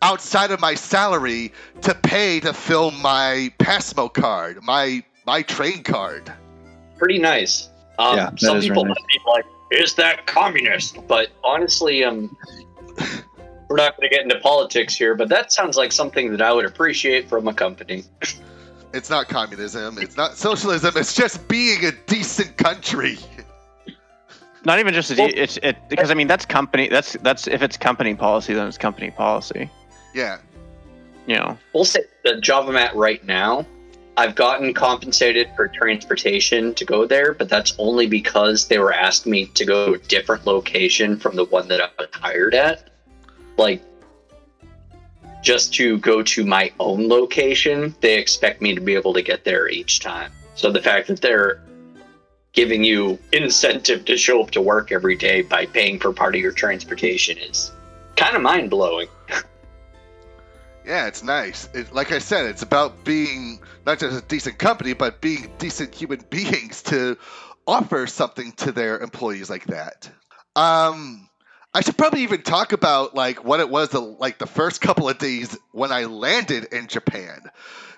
outside 0.00 0.50
of 0.50 0.60
my 0.60 0.74
salary 0.74 1.52
to 1.82 1.94
pay 1.94 2.40
to 2.40 2.52
fill 2.52 2.90
my 2.90 3.52
Pasmo 3.58 4.12
card, 4.12 4.62
my 4.62 5.02
my 5.26 5.42
train 5.42 5.82
card. 5.82 6.32
Pretty 6.98 7.18
nice. 7.18 7.68
Um, 7.98 8.16
Yeah, 8.16 8.30
some 8.36 8.58
is 8.58 8.68
people 8.68 8.82
very 8.84 8.94
might 8.94 9.06
be 9.08 9.20
like, 9.26 9.44
"Is 9.70 9.94
that 9.94 10.26
communist?" 10.26 10.98
But 11.08 11.30
honestly, 11.42 12.04
um, 12.04 12.36
we're 13.68 13.76
not 13.76 13.96
going 13.96 14.08
to 14.08 14.14
get 14.14 14.22
into 14.22 14.38
politics 14.40 14.94
here. 14.96 15.14
But 15.14 15.28
that 15.28 15.52
sounds 15.52 15.76
like 15.76 15.92
something 15.92 16.30
that 16.32 16.42
I 16.42 16.52
would 16.52 16.64
appreciate 16.64 17.28
from 17.28 17.48
a 17.48 17.54
company. 17.54 18.04
It's 18.94 19.10
not 19.10 19.28
communism. 19.28 19.98
It's 19.98 20.16
not 20.16 20.36
socialism. 20.36 20.96
It's 20.96 21.16
just 21.16 21.48
being 21.48 21.84
a 21.84 21.90
decent 22.06 22.56
country. 22.56 23.18
Not 24.64 24.78
even 24.78 24.94
just 24.94 25.10
a, 25.10 25.16
Well- 25.16 25.32
it's 25.34 25.58
it 25.64 25.76
because 25.88 26.12
I 26.12 26.14
mean 26.14 26.28
that's 26.28 26.46
company 26.46 26.88
that's 26.88 27.14
that's 27.20 27.48
if 27.48 27.60
it's 27.60 27.76
company 27.76 28.14
policy 28.14 28.54
then 28.54 28.68
it's 28.68 28.78
company 28.78 29.10
policy. 29.10 29.68
Yeah. 30.14 30.38
You 31.26 31.36
know. 31.36 31.58
We'll 31.72 31.84
say 31.84 32.04
the 32.22 32.40
job 32.40 32.68
I'm 32.68 32.96
right 32.96 33.22
now. 33.24 33.66
I've 34.16 34.36
gotten 34.36 34.72
compensated 34.72 35.50
for 35.56 35.66
transportation 35.66 36.74
to 36.74 36.84
go 36.84 37.04
there, 37.04 37.34
but 37.34 37.48
that's 37.48 37.74
only 37.78 38.06
because 38.06 38.68
they 38.68 38.78
were 38.78 38.92
asking 38.92 39.32
me 39.32 39.46
to 39.46 39.64
go 39.64 39.86
to 39.86 39.94
a 39.94 39.98
different 39.98 40.46
location 40.46 41.16
from 41.16 41.34
the 41.34 41.44
one 41.44 41.66
that 41.68 41.80
I 41.80 41.88
was 41.98 42.08
hired 42.12 42.54
at. 42.54 42.90
Like, 43.56 43.82
just 45.42 45.74
to 45.74 45.98
go 45.98 46.22
to 46.22 46.44
my 46.44 46.72
own 46.78 47.08
location, 47.08 47.94
they 48.00 48.16
expect 48.16 48.62
me 48.62 48.74
to 48.74 48.80
be 48.80 48.94
able 48.94 49.12
to 49.14 49.22
get 49.22 49.44
there 49.44 49.68
each 49.68 50.00
time. 50.00 50.30
So 50.54 50.70
the 50.70 50.80
fact 50.80 51.08
that 51.08 51.20
they're 51.20 51.60
giving 52.52 52.84
you 52.84 53.18
incentive 53.32 54.04
to 54.04 54.16
show 54.16 54.42
up 54.42 54.52
to 54.52 54.62
work 54.62 54.92
every 54.92 55.16
day 55.16 55.42
by 55.42 55.66
paying 55.66 55.98
for 55.98 56.12
part 56.12 56.36
of 56.36 56.40
your 56.40 56.52
transportation 56.52 57.36
is 57.36 57.72
kind 58.16 58.36
of 58.36 58.42
mind 58.42 58.70
blowing. 58.70 59.08
Yeah, 60.86 61.06
it's 61.06 61.22
nice. 61.22 61.68
It, 61.72 61.94
like 61.94 62.12
I 62.12 62.18
said, 62.18 62.46
it's 62.46 62.62
about 62.62 63.04
being 63.04 63.60
not 63.86 63.98
just 63.98 64.22
a 64.22 64.26
decent 64.26 64.58
company, 64.58 64.92
but 64.92 65.20
being 65.20 65.50
decent 65.58 65.94
human 65.94 66.20
beings 66.30 66.82
to 66.84 67.16
offer 67.66 68.06
something 68.06 68.52
to 68.52 68.72
their 68.72 68.98
employees 68.98 69.48
like 69.48 69.66
that. 69.66 70.10
Um, 70.56 71.28
I 71.72 71.80
should 71.80 71.96
probably 71.96 72.22
even 72.22 72.42
talk 72.42 72.72
about 72.72 73.14
like 73.14 73.44
what 73.44 73.60
it 73.60 73.68
was 73.68 73.88
the, 73.90 74.00
like 74.00 74.38
the 74.38 74.46
first 74.46 74.80
couple 74.80 75.08
of 75.08 75.18
days 75.18 75.56
when 75.72 75.90
I 75.90 76.04
landed 76.04 76.64
in 76.72 76.86
Japan, 76.86 77.40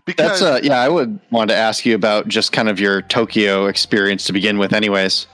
because 0.07 0.41
That's 0.41 0.43
uh 0.43 0.61
yeah, 0.63 0.81
I 0.81 0.89
would 0.89 1.21
want 1.31 1.51
to 1.51 1.57
ask 1.57 1.85
you 1.85 1.95
about 1.95 2.29
just 2.29 2.53
kind 2.53 2.69
of 2.69 2.81
your 2.81 3.03
Tokyo 3.03 3.67
experience 3.67 4.25
to 4.27 4.33
begin 4.33 4.57
with 4.57 4.73
anyways. 4.73 5.27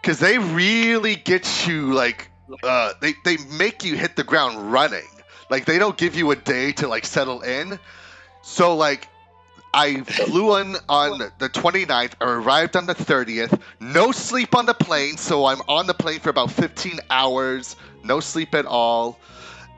because 0.00 0.18
they 0.18 0.38
really 0.38 1.14
get 1.14 1.66
you 1.66 1.92
like 1.92 2.30
uh, 2.62 2.92
they 3.00 3.14
they 3.24 3.36
make 3.58 3.84
you 3.84 3.96
hit 3.96 4.16
the 4.16 4.24
ground 4.24 4.72
running. 4.72 5.06
Like 5.52 5.66
they 5.66 5.78
don't 5.78 5.98
give 5.98 6.14
you 6.14 6.30
a 6.30 6.36
day 6.36 6.72
to 6.80 6.88
like 6.88 7.04
settle 7.04 7.42
in. 7.42 7.78
So 8.40 8.74
like 8.74 9.06
I 9.74 10.00
flew 10.00 10.56
in 10.56 10.76
on 10.88 11.18
the 11.18 11.50
29th, 11.50 12.12
I 12.18 12.24
arrived 12.24 12.74
on 12.74 12.86
the 12.86 12.94
30th. 12.94 13.60
No 13.78 14.12
sleep 14.12 14.56
on 14.56 14.64
the 14.64 14.72
plane, 14.72 15.18
so 15.18 15.44
I'm 15.44 15.60
on 15.68 15.86
the 15.86 15.92
plane 15.92 16.20
for 16.20 16.30
about 16.30 16.50
15 16.52 17.00
hours. 17.10 17.76
No 18.02 18.20
sleep 18.20 18.54
at 18.54 18.64
all. 18.64 19.18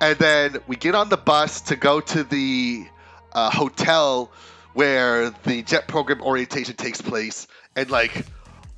And 0.00 0.16
then 0.16 0.58
we 0.68 0.76
get 0.76 0.94
on 0.94 1.08
the 1.08 1.16
bus 1.16 1.60
to 1.62 1.74
go 1.74 1.98
to 2.00 2.22
the 2.22 2.86
uh, 3.32 3.50
hotel 3.50 4.30
where 4.74 5.30
the 5.42 5.64
jet 5.64 5.88
program 5.88 6.22
orientation 6.22 6.76
takes 6.76 7.02
place. 7.02 7.48
And 7.74 7.90
like 7.90 8.24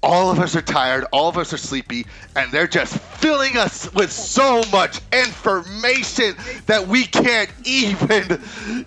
all 0.06 0.30
of 0.30 0.38
us 0.38 0.54
are 0.54 0.62
tired, 0.62 1.04
all 1.12 1.28
of 1.28 1.36
us 1.36 1.52
are 1.52 1.58
sleepy, 1.58 2.06
and 2.36 2.50
they're 2.52 2.68
just 2.68 2.96
filling 2.96 3.56
us 3.56 3.92
with 3.92 4.10
so 4.12 4.62
much 4.70 5.00
information 5.12 6.36
that 6.66 6.86
we 6.86 7.04
can't 7.04 7.50
even 7.64 8.40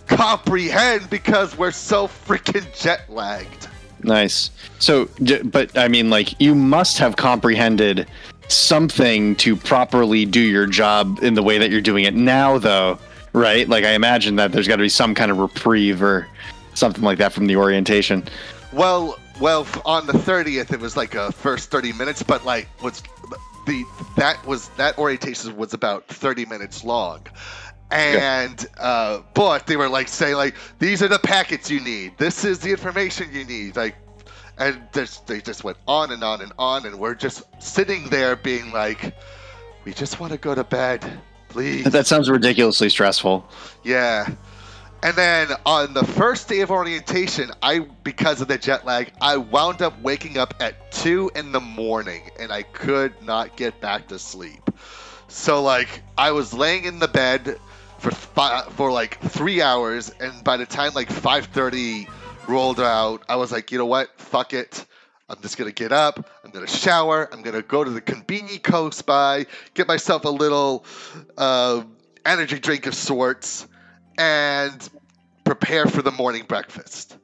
comprehend 0.07 1.09
because 1.09 1.57
we're 1.57 1.71
so 1.71 2.07
freaking 2.07 2.65
jet 2.79 3.01
lagged. 3.09 3.67
Nice. 4.01 4.51
So, 4.79 5.09
but 5.43 5.77
I 5.77 5.89
mean, 5.89 6.09
like, 6.09 6.39
you 6.39 6.55
must 6.55 6.97
have 6.99 7.17
comprehended 7.17 8.07
something 8.47 9.35
to 9.35 9.57
properly 9.57 10.25
do 10.25 10.39
your 10.39 10.67
job 10.67 11.19
in 11.21 11.33
the 11.33 11.43
way 11.43 11.57
that 11.57 11.69
you're 11.69 11.81
doing 11.81 12.05
it 12.05 12.13
now, 12.13 12.57
though, 12.57 12.97
right? 13.33 13.67
Like, 13.67 13.83
I 13.83 13.91
imagine 13.91 14.37
that 14.37 14.53
there's 14.53 14.69
got 14.69 14.77
to 14.77 14.83
be 14.83 14.89
some 14.89 15.13
kind 15.13 15.31
of 15.31 15.37
reprieve 15.37 16.01
or 16.01 16.27
something 16.75 17.03
like 17.03 17.17
that 17.17 17.33
from 17.33 17.47
the 17.47 17.57
orientation. 17.57 18.23
Well, 18.71 19.19
well, 19.39 19.67
on 19.85 20.07
the 20.07 20.13
30th, 20.13 20.73
it 20.73 20.79
was 20.79 20.97
like 20.97 21.15
a 21.15 21.31
first 21.31 21.71
30 21.71 21.93
minutes, 21.93 22.23
but 22.23 22.45
like 22.45 22.67
was 22.81 23.01
the 23.65 23.85
that 24.17 24.45
was 24.45 24.69
that 24.69 24.97
orientation 24.97 25.55
was 25.55 25.73
about 25.73 26.07
30 26.07 26.45
minutes 26.45 26.83
long. 26.83 27.25
And 27.91 28.67
uh, 28.77 29.21
but 29.33 29.65
they 29.65 29.75
were 29.75 29.89
like 29.89 30.07
saying 30.07 30.35
like 30.35 30.55
these 30.77 31.01
are 31.01 31.07
the 31.07 31.19
packets 31.19 31.71
you 31.71 31.79
need. 31.79 32.17
This 32.17 32.45
is 32.45 32.59
the 32.59 32.71
information 32.71 33.29
you 33.33 33.45
need. 33.45 33.75
Like, 33.75 33.95
and 34.59 34.81
just, 34.93 35.25
they 35.25 35.39
just 35.39 35.63
went 35.63 35.77
on 35.87 36.11
and 36.11 36.23
on 36.23 36.41
and 36.41 36.51
on, 36.59 36.85
and 36.85 36.99
we're 36.99 37.15
just 37.15 37.43
sitting 37.59 38.09
there 38.09 38.35
being 38.35 38.71
like, 38.71 39.15
we 39.85 39.93
just 39.93 40.19
want 40.19 40.33
to 40.33 40.37
go 40.37 40.53
to 40.53 40.65
bed, 40.65 41.03
please. 41.47 41.85
That 41.85 42.05
sounds 42.05 42.29
ridiculously 42.29 42.89
stressful. 42.89 43.49
Yeah. 43.83 44.29
And 45.01 45.15
then 45.15 45.47
on 45.65 45.93
the 45.93 46.03
first 46.03 46.49
day 46.49 46.59
of 46.59 46.71
orientation, 46.71 47.51
I 47.63 47.79
because 47.79 48.41
of 48.41 48.49
the 48.49 48.57
jet 48.57 48.85
lag, 48.85 49.11
I 49.21 49.37
wound 49.37 49.81
up 49.81 49.99
waking 50.01 50.37
up 50.37 50.53
at 50.59 50.91
two 50.91 51.31
in 51.35 51.53
the 51.53 51.61
morning 51.61 52.21
and 52.37 52.51
I 52.51 52.63
could 52.63 53.21
not 53.23 53.55
get 53.55 53.79
back 53.79 54.09
to 54.09 54.19
sleep. 54.19 54.69
So 55.29 55.61
like 55.63 56.01
I 56.17 56.31
was 56.31 56.53
laying 56.53 56.83
in 56.83 56.99
the 56.99 57.07
bed 57.07 57.59
for 57.99 58.11
fi- 58.11 58.63
for 58.71 58.91
like 58.91 59.19
three 59.21 59.61
hours, 59.61 60.11
and 60.19 60.43
by 60.43 60.57
the 60.57 60.65
time 60.65 60.93
like 60.93 61.09
5:30 61.09 62.07
rolled 62.47 62.81
out, 62.81 63.23
I 63.29 63.37
was 63.37 63.53
like, 63.53 63.71
you 63.71 63.77
know 63.77 63.85
what, 63.85 64.09
fuck 64.19 64.53
it. 64.53 64.85
I'm 65.29 65.39
just 65.41 65.57
gonna 65.57 65.71
get 65.71 65.93
up. 65.93 66.27
I'm 66.43 66.51
gonna 66.51 66.67
shower. 66.67 67.29
I'm 67.31 67.41
gonna 67.41 67.61
go 67.61 67.83
to 67.83 67.89
the 67.89 68.01
convenience 68.01 68.59
close 68.63 69.01
by, 69.01 69.45
get 69.75 69.87
myself 69.87 70.25
a 70.25 70.29
little 70.29 70.83
uh, 71.37 71.83
energy 72.25 72.59
drink 72.59 72.85
of 72.85 72.95
sorts, 72.95 73.67
and 74.19 74.89
prepare 75.45 75.87
for 75.87 76.01
the 76.03 76.11
morning 76.11 76.43
breakfast. 76.47 77.17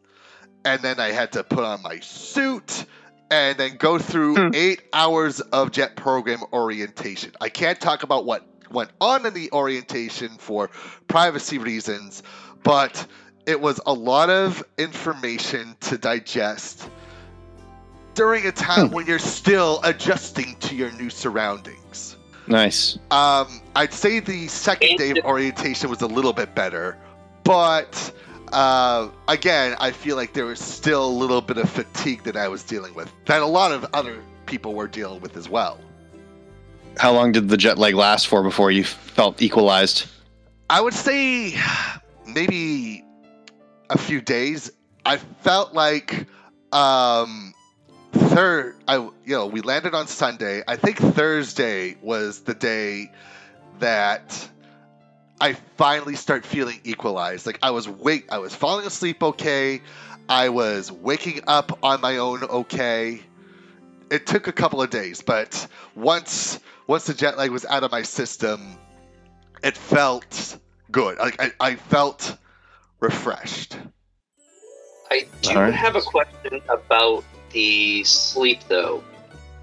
And 0.64 0.82
then 0.82 1.00
I 1.00 1.12
had 1.12 1.34
to 1.34 1.44
put 1.44 1.64
on 1.64 1.84
my 1.84 2.00
suit 2.00 2.86
and 3.30 3.58
then 3.58 3.76
go 3.78 4.00
through 4.00 4.36
Hmm. 4.36 4.50
eight 4.56 4.82
hours 4.94 5.42
of 5.42 5.72
jet 5.72 5.96
program 5.96 6.40
orientation. 6.54 7.34
I 7.42 7.50
can't 7.50 7.80
talk 7.80 8.04
about 8.04 8.26
what 8.26 8.48
went 8.72 8.90
on 9.02 9.26
in 9.26 9.34
the 9.34 9.52
orientation 9.52 10.30
for 10.40 10.70
privacy 11.08 11.58
reasons, 11.60 12.24
but 12.64 13.06
it 13.46 13.62
was 13.62 13.80
a 13.86 13.94
lot 13.94 14.30
of 14.30 14.64
information 14.78 15.76
to 15.82 15.98
digest 15.98 16.88
during 18.16 18.46
a 18.48 18.52
time 18.52 18.90
when 18.92 19.06
you're 19.06 19.20
still 19.20 19.82
adjusting 19.84 20.56
to 20.62 20.76
your 20.76 20.92
new 20.94 21.10
surroundings. 21.10 22.15
Nice. 22.48 22.98
Um, 23.12 23.62
I'd 23.76 23.94
say 23.94 24.20
the 24.20 24.48
second 24.48 24.98
day 24.98 25.12
of 25.12 25.18
orientation 25.26 25.90
was 25.90 26.02
a 26.02 26.08
little 26.08 26.34
bit 26.34 26.54
better, 26.54 26.98
but 27.44 28.14
uh, 28.54 29.10
again, 29.28 29.76
I 29.80 29.92
feel 29.92 30.16
like 30.16 30.34
there 30.34 30.46
was 30.46 30.60
still 30.60 31.06
a 31.06 31.10
little 31.10 31.42
bit 31.42 31.58
of 31.58 31.70
fatigue 31.70 32.24
that 32.24 32.38
I 32.38 32.48
was 32.48 32.64
dealing 32.64 32.94
with, 32.94 33.12
that 33.26 33.42
a 33.42 33.46
lot 33.46 33.72
of 33.72 33.86
other 33.94 34.22
people 34.46 34.74
were 34.76 34.88
dealing 34.88 35.22
with 35.22 35.36
as 35.38 35.50
well. 35.50 35.80
How 36.98 37.12
long 37.12 37.32
did 37.32 37.50
the 37.50 37.58
jet 37.58 37.78
lag 37.78 37.96
last 37.96 38.28
for 38.28 38.44
before 38.44 38.72
you 38.72 38.84
felt 38.84 39.42
equalized? 39.42 40.08
I 40.70 40.82
would 40.82 40.94
say 40.94 41.60
maybe 42.28 43.04
a 43.90 43.98
few 43.98 44.22
days. 44.22 44.72
I 45.06 45.18
felt 45.18 45.74
like 45.74 46.28
um, 46.72 47.54
third. 48.16 48.76
I 48.88 48.98
you 48.98 49.12
know 49.26 49.48
we 49.48 49.62
landed 49.62 49.94
on 49.94 50.08
Sunday. 50.08 50.64
I 50.68 50.76
think 50.76 50.98
Thursday 50.98 51.98
was 52.02 52.42
the 52.42 52.54
day 52.54 53.12
that 53.80 54.50
I 55.40 55.54
finally 55.78 56.16
start 56.16 56.46
feeling 56.46 56.80
equalized. 56.84 57.46
Like 57.46 57.60
I 57.62 57.72
was 57.72 57.88
wake, 57.88 58.32
I 58.32 58.40
was 58.40 58.56
falling 58.56 58.86
asleep 58.86 59.22
okay. 59.22 59.82
I 60.28 60.50
was 60.50 60.92
waking 60.92 61.42
up 61.48 61.80
on 61.84 62.02
my 62.02 62.18
own 62.18 62.44
okay. 62.44 63.22
It 64.10 64.26
took 64.26 64.48
a 64.48 64.52
couple 64.52 64.82
of 64.82 64.90
days, 64.90 65.22
but 65.22 65.68
once 65.96 66.60
once 66.88 67.06
the 67.06 67.14
jet 67.14 67.38
lag 67.38 67.52
was 67.52 67.66
out 67.66 67.84
of 67.84 67.92
my 67.92 68.04
system, 68.04 68.78
it 69.64 69.78
felt 69.78 70.58
good. 70.92 71.18
Like 71.18 71.42
I, 71.42 71.52
I 71.60 71.76
felt 71.76 72.38
refreshed. 73.00 73.78
I 75.12 75.28
do 75.42 75.52
Alright. 75.52 75.74
have 75.74 75.96
a 75.96 76.02
question 76.02 76.62
about 76.70 77.24
the 77.52 78.04
sleep, 78.04 78.62
though, 78.68 79.04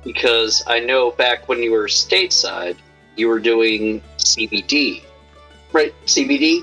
because 0.05 0.63
I 0.67 0.81
know 0.81 1.11
back 1.13 1.49
when 1.49 1.63
you 1.63 1.73
were 1.73 1.87
stateside, 1.87 2.77
you 3.17 3.29
were 3.29 3.41
doing 3.41 4.03
CBD, 4.19 5.03
right? 5.73 5.95
CBD. 6.07 6.63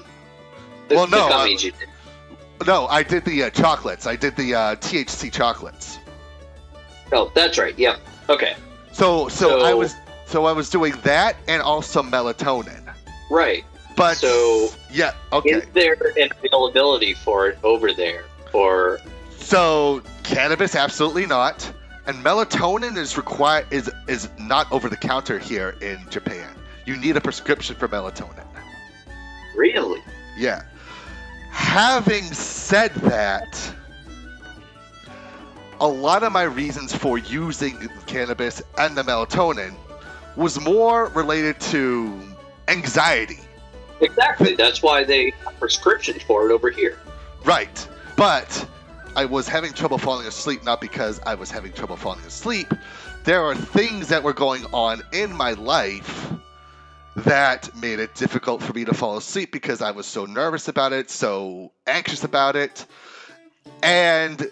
The, 0.87 0.95
Well, 0.95 1.07
no, 1.07 1.27
the 1.27 1.33
gummies 1.33 1.63
you 1.63 1.71
did. 1.71 1.87
No, 2.67 2.87
I 2.87 3.03
did 3.03 3.23
the 3.25 3.43
uh, 3.43 3.49
chocolates. 3.51 4.05
I 4.07 4.15
did 4.15 4.35
the 4.35 4.53
uh, 4.55 4.75
THC 4.77 5.31
chocolates. 5.31 5.97
Oh, 7.11 7.31
that's 7.33 7.57
right. 7.57 7.77
Yeah. 7.77 7.97
Okay. 8.27 8.55
So, 8.91 9.27
so, 9.29 9.59
So- 9.59 9.65
I 9.65 9.73
was 9.73 9.95
So 10.25 10.45
I 10.45 10.51
was 10.51 10.69
doing 10.69 10.93
that 11.03 11.37
and 11.47 11.61
also 11.61 12.03
melatonin. 12.03 12.93
Right. 13.31 13.63
But 13.95 14.17
So- 14.17 14.69
yeah, 14.91 15.13
okay. 15.31 15.49
Is 15.49 15.65
there 15.73 15.97
an 16.17 16.29
availability 16.43 17.13
for 17.13 17.47
it 17.49 17.57
over 17.63 17.93
there? 17.93 18.25
Or 18.53 18.99
So 19.39 20.01
cannabis, 20.29 20.75
absolutely 20.75 21.25
not. 21.25 21.71
And 22.05 22.23
melatonin 22.23 22.97
is 22.97 23.17
required 23.17 23.67
is 23.71 23.91
is 24.07 24.29
not 24.39 24.71
over 24.71 24.89
the 24.89 24.97
counter 24.97 25.37
here 25.37 25.75
in 25.81 25.99
Japan. 26.09 26.55
You 26.85 26.95
need 26.95 27.17
a 27.17 27.21
prescription 27.21 27.75
for 27.75 27.87
melatonin. 27.87 28.45
really? 29.55 30.01
Yeah. 30.37 30.63
Having 31.51 32.23
said 32.23 32.93
that, 32.95 33.73
a 35.79 35.87
lot 35.87 36.23
of 36.23 36.31
my 36.31 36.43
reasons 36.43 36.95
for 36.95 37.17
using 37.17 37.89
cannabis 38.05 38.61
and 38.77 38.95
the 38.95 39.03
melatonin 39.03 39.75
was 40.35 40.59
more 40.59 41.07
related 41.07 41.59
to 41.59 42.19
anxiety. 42.67 43.39
Exactly. 43.99 44.55
That's 44.55 44.81
why 44.81 45.03
they 45.03 45.33
have 45.43 45.59
prescriptions 45.59 46.23
for 46.23 46.49
it 46.49 46.53
over 46.53 46.69
here. 46.69 46.97
Right. 47.43 47.87
But 48.15 48.67
I 49.15 49.25
was 49.25 49.47
having 49.47 49.73
trouble 49.73 49.97
falling 49.97 50.27
asleep 50.27 50.63
not 50.63 50.79
because 50.81 51.19
I 51.25 51.35
was 51.35 51.51
having 51.51 51.73
trouble 51.73 51.97
falling 51.97 52.23
asleep. 52.25 52.73
There 53.23 53.43
are 53.43 53.55
things 53.55 54.07
that 54.09 54.23
were 54.23 54.33
going 54.33 54.65
on 54.73 55.01
in 55.11 55.33
my 55.35 55.51
life 55.53 56.31
that 57.15 57.75
made 57.75 57.99
it 57.99 58.15
difficult 58.15 58.63
for 58.63 58.71
me 58.73 58.85
to 58.85 58.93
fall 58.93 59.17
asleep 59.17 59.51
because 59.51 59.81
I 59.81 59.91
was 59.91 60.05
so 60.05 60.25
nervous 60.25 60.67
about 60.67 60.93
it, 60.93 61.09
so 61.09 61.71
anxious 61.85 62.23
about 62.23 62.55
it. 62.55 62.85
And 63.83 64.49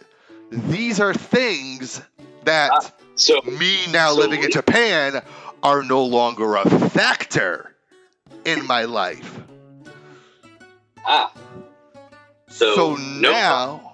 these 0.51 0.99
are 0.99 1.13
things 1.13 2.01
that 2.43 2.71
Ah, 2.73 2.91
So 3.15 3.39
me 3.41 3.77
now 3.91 4.11
so 4.13 4.19
living 4.19 4.43
in 4.43 4.51
Japan 4.51 5.21
are 5.63 5.81
no 5.83 6.03
longer 6.03 6.55
a 6.57 6.69
factor 6.89 7.73
in 8.45 8.65
my 8.67 8.83
life. 8.83 9.39
ah. 11.05 11.31
So, 12.49 12.75
So 12.75 12.95
no 12.95 13.31
now, 13.31 13.86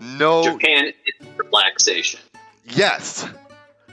no, 0.00 0.44
Japan 0.44 0.92
is 1.06 1.28
relaxation. 1.36 2.20
yes, 2.64 3.26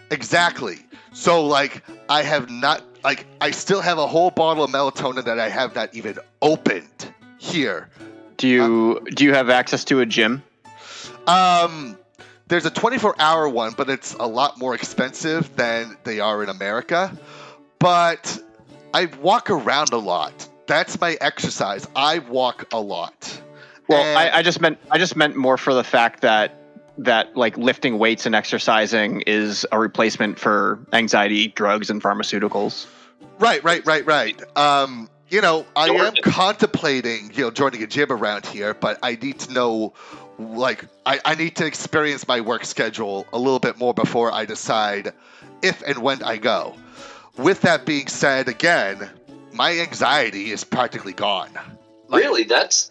exactly. 0.09 0.79
So 1.13 1.45
like, 1.45 1.83
I 2.09 2.23
have 2.23 2.49
not 2.49 2.83
like 3.03 3.25
I 3.39 3.51
still 3.51 3.81
have 3.81 3.97
a 3.97 4.07
whole 4.07 4.31
bottle 4.31 4.63
of 4.63 4.71
melatonin 4.71 5.25
that 5.25 5.39
I 5.39 5.49
have 5.49 5.75
not 5.75 5.93
even 5.95 6.19
opened 6.41 7.13
here. 7.37 7.89
Do 8.37 8.47
you 8.47 9.01
do 9.13 9.23
you 9.23 9.33
have 9.33 9.49
access 9.49 9.83
to 9.85 9.99
a 9.99 10.05
gym? 10.05 10.43
Um, 11.27 11.97
there's 12.47 12.65
a 12.65 12.71
24 12.71 13.15
hour 13.19 13.47
one, 13.47 13.73
but 13.77 13.89
it's 13.89 14.13
a 14.13 14.25
lot 14.25 14.57
more 14.57 14.73
expensive 14.75 15.55
than 15.55 15.97
they 16.03 16.19
are 16.19 16.43
in 16.43 16.49
America. 16.49 17.17
But 17.79 18.39
I 18.93 19.05
walk 19.05 19.49
around 19.49 19.93
a 19.93 19.97
lot. 19.97 20.47
That's 20.67 20.99
my 20.99 21.17
exercise. 21.19 21.87
I 21.95 22.19
walk 22.19 22.67
a 22.73 22.79
lot. 22.79 23.41
Well, 23.91 24.03
And- 24.03 24.17
I, 24.17 24.37
I 24.39 24.41
just 24.41 24.61
meant 24.61 24.77
I 24.89 24.97
just 24.97 25.15
meant 25.15 25.35
more 25.35 25.57
for 25.57 25.73
the 25.73 25.83
fact 25.83 26.21
that 26.21 26.57
that 26.97 27.35
like 27.35 27.57
lifting 27.57 27.97
weights 27.97 28.25
and 28.25 28.35
exercising 28.35 29.21
is 29.21 29.65
a 29.71 29.79
replacement 29.79 30.37
for 30.39 30.79
anxiety 30.93 31.47
drugs 31.47 31.89
and 31.89 32.01
pharmaceuticals. 32.01 32.87
Right, 33.39 33.63
right, 33.63 33.85
right, 33.85 34.05
right. 34.05 34.57
Um, 34.57 35.09
you 35.29 35.41
know, 35.41 35.65
I 35.75 35.87
am 35.87 36.13
contemplating, 36.21 37.31
you 37.33 37.45
know, 37.45 37.51
joining 37.51 37.81
a 37.81 37.87
gym 37.87 38.11
around 38.11 38.45
here, 38.45 38.73
but 38.73 38.99
I 39.01 39.15
need 39.15 39.39
to 39.39 39.53
know, 39.53 39.93
like, 40.37 40.85
I, 41.05 41.19
I 41.23 41.35
need 41.35 41.55
to 41.55 41.65
experience 41.65 42.27
my 42.27 42.41
work 42.41 42.65
schedule 42.65 43.25
a 43.31 43.39
little 43.39 43.59
bit 43.59 43.77
more 43.77 43.93
before 43.93 44.31
I 44.31 44.45
decide 44.45 45.13
if 45.61 45.81
and 45.83 45.99
when 45.99 46.21
I 46.21 46.37
go. 46.37 46.75
With 47.37 47.61
that 47.61 47.85
being 47.85 48.07
said, 48.07 48.49
again, 48.49 49.09
my 49.53 49.79
anxiety 49.79 50.51
is 50.51 50.63
practically 50.63 51.13
gone. 51.13 51.51
Like- 52.09 52.23
really, 52.23 52.43
that's 52.43 52.90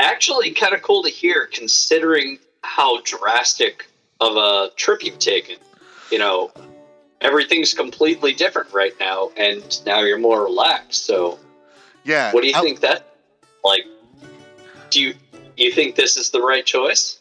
actually 0.00 0.50
kind 0.52 0.74
of 0.74 0.82
cool 0.82 1.02
to 1.04 1.10
hear, 1.10 1.48
considering 1.52 2.38
how 2.62 3.00
drastic 3.02 3.86
of 4.20 4.36
a 4.36 4.70
trip 4.76 5.04
you've 5.04 5.18
taken. 5.18 5.56
You 6.10 6.18
know, 6.18 6.52
everything's 7.20 7.72
completely 7.74 8.32
different 8.32 8.72
right 8.72 8.94
now, 8.98 9.30
and 9.36 9.80
now 9.86 10.00
you're 10.00 10.18
more 10.18 10.42
relaxed. 10.44 11.04
So, 11.06 11.38
Yeah. 12.04 12.32
what 12.32 12.42
do 12.42 12.48
you 12.48 12.54
I- 12.56 12.60
think 12.60 12.80
that? 12.80 13.06
Like, 13.64 13.84
do 14.90 15.00
you 15.00 15.14
you 15.56 15.70
think 15.72 15.94
this 15.94 16.16
is 16.16 16.30
the 16.30 16.40
right 16.40 16.64
choice? 16.64 17.18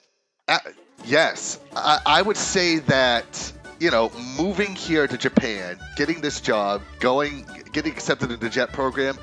Uh, 0.48 0.58
yes, 1.04 1.60
I, 1.76 2.00
I 2.06 2.22
would 2.22 2.38
say 2.38 2.80
that 2.80 3.52
you 3.80 3.90
know, 3.92 4.12
moving 4.38 4.76
here 4.76 5.08
to 5.08 5.18
Japan, 5.18 5.80
getting 5.96 6.20
this 6.20 6.42
job, 6.42 6.82
going, 7.00 7.46
getting 7.72 7.94
accepted 7.94 8.30
into 8.30 8.44
the 8.44 8.50
JET 8.50 8.74
program, 8.74 9.18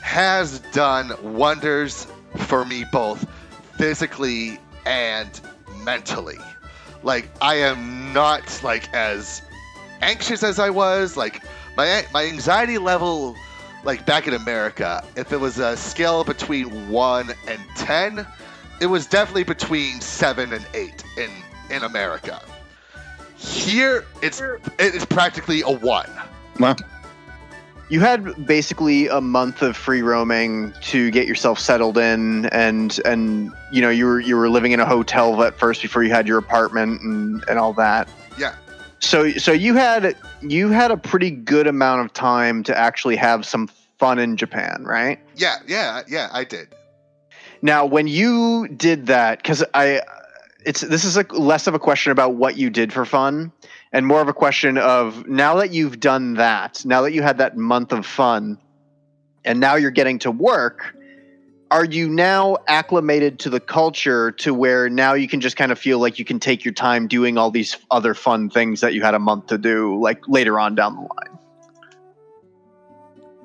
has 0.00 0.60
done 0.72 1.12
wonders 1.22 2.06
for 2.38 2.64
me 2.64 2.84
both 2.92 3.26
physically 3.76 4.58
and 4.84 5.40
mentally. 5.82 6.38
Like 7.02 7.28
I 7.40 7.56
am 7.56 8.12
not 8.12 8.60
like 8.62 8.92
as 8.94 9.42
anxious 10.02 10.42
as 10.42 10.58
I 10.58 10.70
was. 10.70 11.16
Like 11.16 11.42
my 11.76 12.04
my 12.12 12.24
anxiety 12.24 12.78
level, 12.78 13.36
like 13.84 14.06
back 14.06 14.26
in 14.26 14.34
America, 14.34 15.04
if 15.16 15.32
it 15.32 15.40
was 15.40 15.58
a 15.58 15.76
scale 15.76 16.24
between 16.24 16.88
one 16.88 17.30
and 17.46 17.60
ten, 17.76 18.26
it 18.80 18.86
was 18.86 19.06
definitely 19.06 19.44
between 19.44 20.00
seven 20.00 20.52
and 20.52 20.66
eight 20.74 21.04
in 21.16 21.30
in 21.70 21.82
America. 21.82 22.40
Here, 23.36 24.04
it's 24.22 24.40
it 24.40 24.94
is 24.94 25.04
practically 25.04 25.60
a 25.62 25.70
one. 25.70 26.10
Well, 26.58 26.76
You 27.88 28.00
had 28.00 28.46
basically 28.46 29.06
a 29.06 29.20
month 29.20 29.62
of 29.62 29.76
free 29.76 30.02
roaming 30.02 30.72
to 30.82 31.10
get 31.12 31.28
yourself 31.28 31.58
settled 31.58 31.98
in, 31.98 32.46
and 32.46 32.98
and 33.04 33.52
you 33.70 33.80
know 33.80 33.90
you 33.90 34.06
were 34.06 34.20
you 34.20 34.36
were 34.36 34.48
living 34.48 34.72
in 34.72 34.80
a 34.80 34.86
hotel 34.86 35.42
at 35.44 35.58
first 35.58 35.82
before 35.82 36.02
you 36.02 36.10
had 36.10 36.26
your 36.26 36.38
apartment 36.38 37.00
and 37.02 37.44
and 37.48 37.58
all 37.58 37.72
that. 37.74 38.08
Yeah. 38.36 38.56
So 38.98 39.30
so 39.32 39.52
you 39.52 39.74
had 39.74 40.16
you 40.42 40.70
had 40.70 40.90
a 40.90 40.96
pretty 40.96 41.30
good 41.30 41.66
amount 41.66 42.04
of 42.04 42.12
time 42.12 42.64
to 42.64 42.76
actually 42.76 43.16
have 43.16 43.46
some 43.46 43.68
fun 43.98 44.18
in 44.18 44.36
Japan, 44.36 44.84
right? 44.84 45.18
Yeah, 45.36 45.58
yeah, 45.66 46.02
yeah. 46.08 46.28
I 46.32 46.44
did. 46.44 46.68
Now, 47.62 47.86
when 47.86 48.06
you 48.06 48.68
did 48.68 49.06
that, 49.06 49.38
because 49.38 49.64
I, 49.74 50.02
it's 50.64 50.82
this 50.82 51.04
is 51.04 51.16
a 51.16 51.24
less 51.32 51.66
of 51.66 51.74
a 51.74 51.78
question 51.78 52.12
about 52.12 52.34
what 52.34 52.56
you 52.56 52.70
did 52.70 52.92
for 52.92 53.04
fun, 53.04 53.52
and 53.96 54.06
more 54.06 54.20
of 54.20 54.28
a 54.28 54.34
question 54.34 54.76
of 54.76 55.26
now 55.26 55.54
that 55.54 55.72
you've 55.72 55.98
done 55.98 56.34
that, 56.34 56.84
now 56.84 57.00
that 57.00 57.14
you 57.14 57.22
had 57.22 57.38
that 57.38 57.56
month 57.56 57.92
of 57.92 58.04
fun, 58.04 58.58
and 59.42 59.58
now 59.58 59.76
you're 59.76 59.90
getting 59.90 60.18
to 60.18 60.30
work. 60.30 60.94
Are 61.70 61.86
you 61.86 62.06
now 62.06 62.58
acclimated 62.68 63.38
to 63.38 63.48
the 63.48 63.58
culture 63.58 64.32
to 64.32 64.52
where 64.52 64.90
now 64.90 65.14
you 65.14 65.26
can 65.26 65.40
just 65.40 65.56
kind 65.56 65.72
of 65.72 65.78
feel 65.78 65.98
like 65.98 66.18
you 66.18 66.26
can 66.26 66.38
take 66.38 66.62
your 66.62 66.74
time 66.74 67.08
doing 67.08 67.38
all 67.38 67.50
these 67.50 67.78
other 67.90 68.12
fun 68.12 68.50
things 68.50 68.82
that 68.82 68.92
you 68.92 69.00
had 69.00 69.14
a 69.14 69.18
month 69.18 69.46
to 69.46 69.56
do, 69.56 69.98
like 69.98 70.20
later 70.28 70.60
on 70.60 70.74
down 70.74 70.94
the 70.96 71.00
line? 71.00 71.38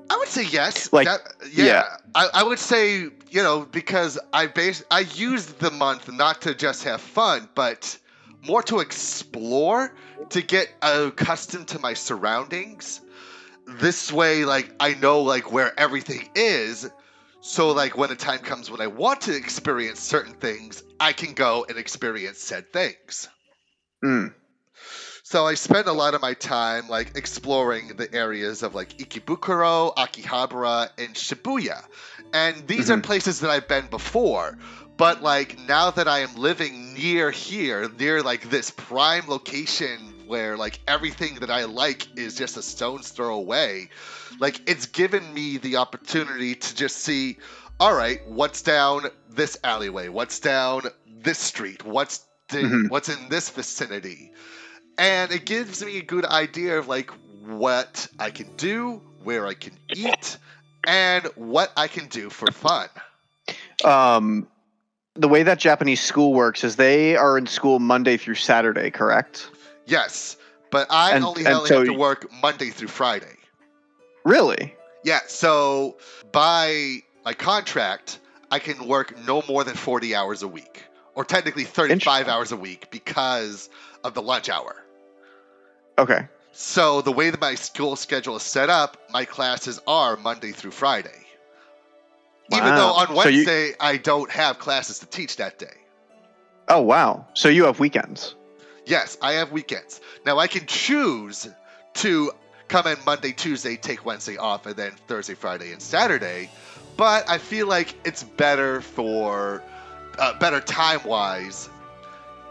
I 0.10 0.18
would 0.18 0.28
say 0.28 0.44
yes. 0.44 0.92
Like, 0.92 1.08
That- 1.08 1.22
yeah, 1.54 1.64
yeah. 1.66 1.84
I, 2.14 2.28
I 2.34 2.44
would 2.44 2.60
say 2.60 3.04
you 3.30 3.42
know 3.42 3.66
because 3.72 4.20
I 4.34 4.48
base 4.48 4.84
I 4.92 5.00
used 5.16 5.60
the 5.60 5.72
month 5.72 6.12
not 6.12 6.42
to 6.42 6.54
just 6.54 6.84
have 6.84 7.00
fun, 7.00 7.48
but 7.56 7.98
more 8.46 8.64
to 8.64 8.80
explore, 8.80 9.94
to 10.30 10.42
get 10.42 10.68
accustomed 10.82 11.68
to 11.70 11.80
my 11.80 11.94
surroundings. 11.94 13.02
This 13.68 14.12
way, 14.12 14.46
like 14.46 14.74
I 14.80 14.96
know 14.96 15.22
like 15.22 15.52
where 15.52 15.78
everything 15.80 16.30
is, 16.36 16.90
so 17.42 17.72
like 17.72 17.98
when 17.98 18.10
the 18.10 18.16
time 18.16 18.40
comes 18.40 18.70
when 18.70 18.82
I 18.82 18.88
want 18.88 19.22
to 19.22 19.36
experience 19.36 20.00
certain 20.00 20.34
things, 20.34 20.84
I 21.00 21.14
can 21.14 21.34
go 21.34 21.66
and 21.68 21.78
experience 21.78 22.40
said 22.40 22.72
things. 22.72 23.28
Mm. 24.04 24.34
So 25.24 25.48
I 25.48 25.54
spend 25.54 25.88
a 25.88 25.94
lot 25.94 26.14
of 26.14 26.22
my 26.22 26.34
time 26.34 26.90
like 26.90 27.16
exploring 27.16 27.96
the 27.96 28.14
areas 28.14 28.64
of 28.64 28.76
like 28.76 28.98
Ikebukuro, 28.98 29.96
Akihabara, 29.96 30.90
and 30.98 31.16
Shibuya. 31.16 31.84
And 32.34 32.68
these 32.68 32.92
are 32.92 33.00
places 33.00 33.40
that 33.40 33.50
I've 33.50 33.68
been 33.68 33.88
before. 33.88 34.58
But 34.98 35.24
like 35.24 35.58
now 35.68 35.92
that 35.92 36.08
I 36.08 36.20
am 36.20 36.36
living 36.36 36.94
near 36.94 37.32
here, 37.32 37.90
near 37.98 38.22
like 38.22 38.50
this 38.50 38.70
prime 38.72 39.28
location 39.28 40.00
where 40.28 40.58
like 40.58 40.80
everything 40.88 41.36
that 41.36 41.50
I 41.50 41.66
like 41.66 42.08
is 42.18 42.36
just 42.36 42.58
a 42.58 42.62
stone's 42.62 43.10
throw 43.10 43.36
away, 43.36 43.90
like 44.40 44.62
it's 44.70 44.86
given 44.86 45.34
me 45.34 45.58
the 45.58 45.78
opportunity 45.78 46.56
to 46.56 46.76
just 46.76 46.98
see, 46.98 47.38
all 47.80 47.94
right, 47.94 48.20
what's 48.28 48.62
down 48.62 49.06
this 49.30 49.58
alleyway? 49.64 50.08
What's 50.08 50.40
down 50.40 50.84
this 51.08 51.40
street? 51.40 51.84
What's 51.84 52.26
the, 52.50 52.58
Mhm. 52.58 52.90
what's 52.90 53.10
in 53.10 53.30
this 53.30 53.50
vicinity? 53.50 54.32
and 54.98 55.32
it 55.32 55.46
gives 55.46 55.84
me 55.84 55.98
a 55.98 56.02
good 56.04 56.26
idea 56.26 56.78
of 56.78 56.88
like 56.88 57.10
what 57.46 58.08
I 58.20 58.30
can 58.30 58.56
do, 58.58 59.02
where 59.24 59.48
I 59.48 59.54
can 59.56 59.74
eat, 59.96 60.38
and 60.86 61.26
what 61.36 61.72
I 61.76 61.88
can 61.88 62.08
do 62.08 62.30
for 62.30 62.52
fun. 62.52 62.88
Um, 63.84 64.48
the 65.16 65.28
way 65.28 65.44
that 65.44 65.60
Japanese 65.60 66.02
school 66.02 66.34
works 66.34 66.64
is 66.64 66.76
they 66.76 67.16
are 67.16 67.38
in 67.38 67.48
school 67.48 67.80
Monday 67.80 68.18
through 68.18 68.36
Saturday, 68.36 68.92
correct? 68.92 69.50
Yes, 69.86 70.38
but 70.70 70.88
I 70.90 71.12
And- 71.12 71.26
only, 71.26 71.46
and 71.46 71.56
only 71.56 71.68
so 71.68 71.78
have 71.80 71.88
to 71.88 71.94
work 71.94 72.32
Monday 72.42 72.70
through 72.70 72.88
Friday. 72.88 73.36
Really? 74.24 74.76
Yeah, 75.04 75.20
so 75.28 75.98
by 76.32 77.04
my 77.26 77.34
contract, 77.34 78.20
I 78.52 78.60
can 78.60 78.88
work 78.88 79.18
no 79.26 79.44
more 79.48 79.64
than 79.64 79.76
40 79.76 80.16
hours 80.16 80.44
a 80.44 80.48
week, 80.48 80.84
or 81.16 81.26
technically 81.26 81.64
35 81.66 82.28
hours 82.28 82.52
a 82.52 82.58
week 82.58 82.90
because 82.92 83.70
of 84.04 84.14
the 84.14 84.22
lunch 84.22 84.50
hour. 84.50 84.76
Okay. 85.98 86.28
So 86.54 87.02
the 87.02 87.12
way 87.12 87.30
that 87.30 87.42
my 87.42 87.56
school 87.56 87.96
schedule 87.96 88.36
is 88.36 88.44
set 88.44 88.70
up, 88.70 88.98
my 89.12 89.26
classes 89.26 89.80
are 89.88 90.18
Monday 90.18 90.52
through 90.52 90.72
Friday. 90.72 91.21
Even 92.52 92.70
Wow. 92.70 92.76
though 92.76 92.94
on 92.94 93.08
So 93.08 93.12
you- 93.14 93.18
Wednesday 93.46 93.74
I 93.80 93.98
don't 93.98 94.30
have 94.32 94.60
classes 94.60 95.00
to 95.00 95.06
teach 95.06 95.38
that 95.38 95.58
day. 95.58 95.74
Oh 96.68 96.82
wow. 96.82 97.26
So 97.34 97.50
you 97.50 97.66
have 97.66 97.80
weekends. 97.80 98.36
Yes, 98.86 99.18
I 99.22 99.34
have 99.34 99.52
weekends. 99.52 100.02
Now 100.26 100.40
I 100.40 100.48
can 100.48 100.66
choose 100.66 101.48
to 101.96 102.32
come 102.68 102.88
in 102.88 102.98
Monday, 103.06 103.32
Tuesday, 103.32 103.76
take 103.76 104.06
Wednesday 104.06 104.38
off, 104.38 104.66
and 104.66 104.76
then 104.76 104.92
Thursday, 105.08 105.34
Friday, 105.34 105.72
and 105.72 105.82
Saturday. 105.82 106.50
But 106.98 107.30
I 107.30 107.38
feel 107.38 107.68
like 107.68 107.96
it's 108.06 108.24
better 108.24 108.82
for, 108.82 109.62
uh, 110.20 110.34
better 110.40 110.60
time 110.62 111.02
wise, 111.04 111.70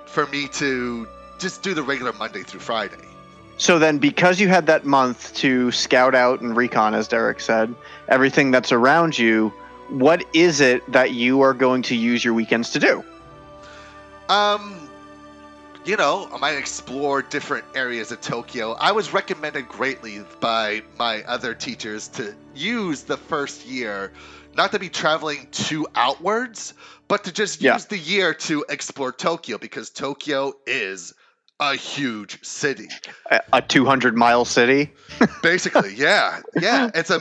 for 0.06 0.26
me 0.26 0.48
to 0.48 1.06
just 1.38 1.62
do 1.62 1.72
the 1.74 1.82
regular 1.82 2.12
Monday 2.12 2.42
through 2.42 2.60
Friday. 2.60 2.96
So 3.56 3.78
then, 3.78 3.98
because 3.98 4.40
you 4.40 4.48
had 4.48 4.66
that 4.66 4.84
month 4.86 5.34
to 5.36 5.70
scout 5.72 6.14
out 6.14 6.40
and 6.40 6.56
recon, 6.56 6.94
as 6.94 7.08
Derek 7.08 7.40
said, 7.40 7.74
everything 8.08 8.50
that's 8.50 8.72
around 8.72 9.18
you, 9.18 9.52
what 9.90 10.24
is 10.34 10.60
it 10.60 10.90
that 10.92 11.12
you 11.12 11.40
are 11.42 11.54
going 11.54 11.82
to 11.82 11.96
use 11.96 12.24
your 12.24 12.34
weekends 12.34 12.70
to 12.70 12.78
do? 12.78 13.04
Um, 14.28 14.88
you 15.84 15.96
know, 15.96 16.28
I 16.32 16.38
might 16.38 16.56
explore 16.56 17.22
different 17.22 17.64
areas 17.74 18.12
of 18.12 18.20
Tokyo. 18.20 18.72
I 18.72 18.92
was 18.92 19.12
recommended 19.12 19.68
greatly 19.68 20.22
by 20.40 20.82
my 20.98 21.22
other 21.24 21.54
teachers 21.54 22.08
to 22.08 22.34
use 22.54 23.02
the 23.02 23.16
first 23.16 23.66
year 23.66 24.12
not 24.56 24.72
to 24.72 24.78
be 24.78 24.88
traveling 24.88 25.46
too 25.52 25.86
outwards, 25.94 26.74
but 27.08 27.24
to 27.24 27.32
just 27.32 27.60
Yeah. 27.62 27.74
use 27.74 27.86
the 27.86 27.98
year 27.98 28.34
to 28.34 28.64
explore 28.68 29.12
Tokyo 29.12 29.58
because 29.58 29.90
Tokyo 29.90 30.54
is 30.66 31.14
a 31.60 31.74
huge 31.76 32.44
city. 32.44 32.88
A, 33.30 33.40
a 33.52 33.62
200 33.62 34.16
mile 34.16 34.44
city? 34.44 34.90
Basically, 35.42 35.94
yeah. 35.94 36.40
Yeah, 36.60 36.90
it's 36.94 37.10
a 37.10 37.20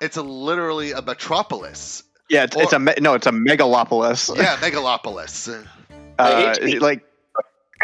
it's 0.00 0.16
a 0.16 0.22
literally 0.22 0.92
a 0.92 1.02
metropolis. 1.02 2.02
Yeah, 2.30 2.44
it's, 2.44 2.56
it's 2.56 2.72
a 2.72 2.78
me- 2.78 2.94
no, 3.00 3.14
it's 3.14 3.26
a 3.26 3.32
megalopolis. 3.32 4.34
Yeah, 4.36 4.56
megalopolis. 4.56 5.66
Uh, 6.18 6.36
hate 6.36 6.54
to 6.54 6.64
be- 6.64 6.78
like 6.78 7.04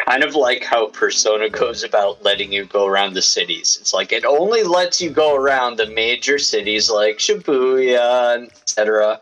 Kind 0.07 0.25
of 0.25 0.35
like 0.35 0.65
how 0.65 0.87
Persona 0.89 1.51
goes 1.51 1.85
about 1.85 2.23
letting 2.23 2.53
you 2.53 2.65
go 2.65 2.87
around 2.87 3.13
the 3.13 3.23
cities. 3.23 3.77
It's 3.81 3.93
like 3.93 4.13
it 4.13 4.25
only 4.25 4.63
lets 4.63 5.01
you 5.01 5.11
go 5.11 5.35
around 5.35 5.77
the 5.77 5.87
major 5.87 6.39
cities 6.39 6.91
like 6.91 7.19
Shibuya, 7.19 8.51
etc. 8.63 9.21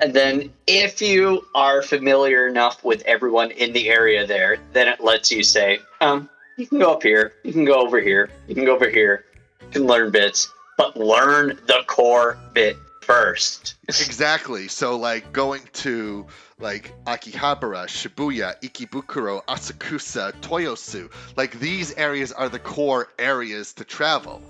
And 0.00 0.14
then 0.14 0.52
if 0.66 1.00
you 1.02 1.44
are 1.54 1.82
familiar 1.82 2.46
enough 2.46 2.84
with 2.84 3.02
everyone 3.06 3.50
in 3.52 3.72
the 3.72 3.88
area 3.88 4.26
there, 4.26 4.58
then 4.72 4.88
it 4.88 5.00
lets 5.00 5.32
you 5.32 5.42
say, 5.42 5.80
um, 6.00 6.28
you 6.58 6.66
can 6.66 6.78
go 6.78 6.92
up 6.92 7.02
here, 7.02 7.32
you 7.42 7.52
can 7.52 7.64
go 7.64 7.80
over 7.80 8.00
here, 8.00 8.30
you 8.46 8.54
can 8.54 8.64
go 8.64 8.74
over 8.74 8.88
here, 8.88 9.24
you 9.62 9.68
can 9.70 9.86
learn 9.86 10.10
bits, 10.10 10.52
but 10.76 10.96
learn 10.96 11.58
the 11.66 11.82
core 11.86 12.38
bit 12.52 12.76
first. 13.02 13.76
Exactly. 13.88 14.68
So 14.68 14.96
like 14.96 15.32
going 15.32 15.62
to 15.74 16.26
like 16.58 16.92
Akihabara, 17.04 17.86
Shibuya, 17.86 18.58
Ikebukuro, 18.60 19.44
Asakusa, 19.44 20.32
Toyosu, 20.40 21.10
like 21.36 21.58
these 21.60 21.92
areas 21.94 22.32
are 22.32 22.48
the 22.48 22.58
core 22.58 23.08
areas 23.18 23.74
to 23.74 23.84
travel. 23.84 24.40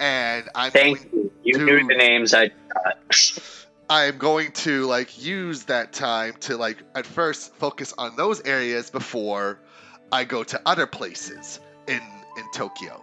And 0.00 0.48
I'm 0.54 0.72
Thank 0.72 1.10
going, 1.10 1.24
you. 1.24 1.32
You 1.44 1.58
to- 1.58 1.64
knew 1.64 1.86
the 1.86 1.94
names 1.96 2.34
I 2.34 2.48
got. 2.48 3.40
I'm 3.90 4.16
going 4.16 4.52
to 4.52 4.86
like 4.86 5.22
use 5.22 5.64
that 5.64 5.92
time 5.92 6.34
to 6.40 6.56
like 6.56 6.78
at 6.94 7.04
first 7.04 7.54
focus 7.56 7.92
on 7.98 8.16
those 8.16 8.40
areas 8.42 8.88
before 8.90 9.58
I 10.10 10.24
go 10.24 10.44
to 10.44 10.60
other 10.64 10.86
places 10.86 11.60
in 11.86 12.00
in 12.38 12.44
Tokyo. 12.54 13.02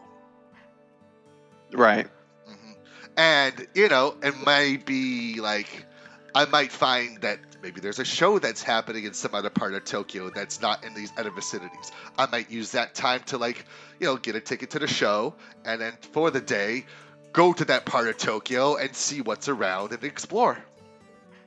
right. 1.73 2.07
And 3.19 3.67
you 3.73 3.89
know, 3.89 4.15
it 4.23 4.33
might 4.45 4.85
be 4.85 5.41
like 5.41 5.85
I 6.33 6.45
might 6.45 6.71
find 6.71 7.19
that 7.19 7.39
maybe 7.61 7.81
there's 7.81 7.99
a 7.99 8.05
show 8.05 8.39
that's 8.39 8.63
happening 8.63 9.03
in 9.03 9.13
some 9.13 9.35
other 9.35 9.49
part 9.49 9.73
of 9.73 9.83
Tokyo 9.83 10.29
that's 10.29 10.61
not 10.61 10.85
in 10.85 10.93
these 10.93 11.11
other 11.17 11.29
vicinities. 11.29 11.91
I 12.17 12.27
might 12.27 12.49
use 12.49 12.71
that 12.71 12.95
time 12.95 13.21
to 13.25 13.37
like, 13.37 13.65
you 13.99 14.07
know, 14.07 14.15
get 14.15 14.37
a 14.37 14.39
ticket 14.39 14.69
to 14.69 14.79
the 14.79 14.87
show 14.87 15.35
and 15.65 15.81
then 15.81 15.97
for 16.13 16.31
the 16.31 16.39
day 16.39 16.85
go 17.33 17.51
to 17.51 17.65
that 17.65 17.85
part 17.85 18.07
of 18.07 18.15
Tokyo 18.15 18.77
and 18.77 18.95
see 18.95 19.19
what's 19.19 19.49
around 19.49 19.91
and 19.91 20.01
explore. 20.05 20.57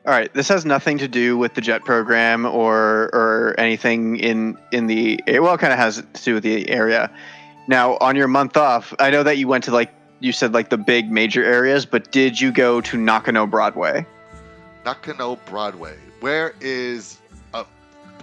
All 0.04 0.12
right, 0.12 0.30
this 0.34 0.48
has 0.48 0.66
nothing 0.66 0.98
to 0.98 1.08
do 1.08 1.38
with 1.38 1.54
the 1.54 1.62
jet 1.62 1.86
program 1.86 2.44
or 2.44 3.08
or 3.14 3.54
anything 3.56 4.16
in 4.16 4.58
in 4.72 4.88
the 4.88 5.22
well, 5.26 5.56
kind 5.56 5.72
of 5.72 5.78
has 5.78 5.96
to 5.96 6.22
do 6.22 6.34
with 6.34 6.42
the 6.42 6.68
area. 6.68 7.10
Now, 7.66 7.96
on 7.96 8.14
your 8.14 8.28
month 8.28 8.58
off, 8.58 8.92
I 8.98 9.08
know 9.08 9.22
that 9.22 9.38
you 9.38 9.48
went 9.48 9.64
to 9.64 9.70
like 9.70 9.90
you 10.22 10.32
said 10.32 10.54
like 10.54 10.70
the 10.70 10.78
big 10.78 11.10
major 11.10 11.44
areas, 11.44 11.84
but 11.84 12.12
did 12.12 12.40
you 12.40 12.52
go 12.52 12.80
to 12.80 12.96
Nakano 12.96 13.46
Broadway? 13.46 14.06
Nakano 14.84 15.36
Broadway. 15.46 15.96
Where 16.20 16.54
is 16.60 17.18
uh, 17.52 17.64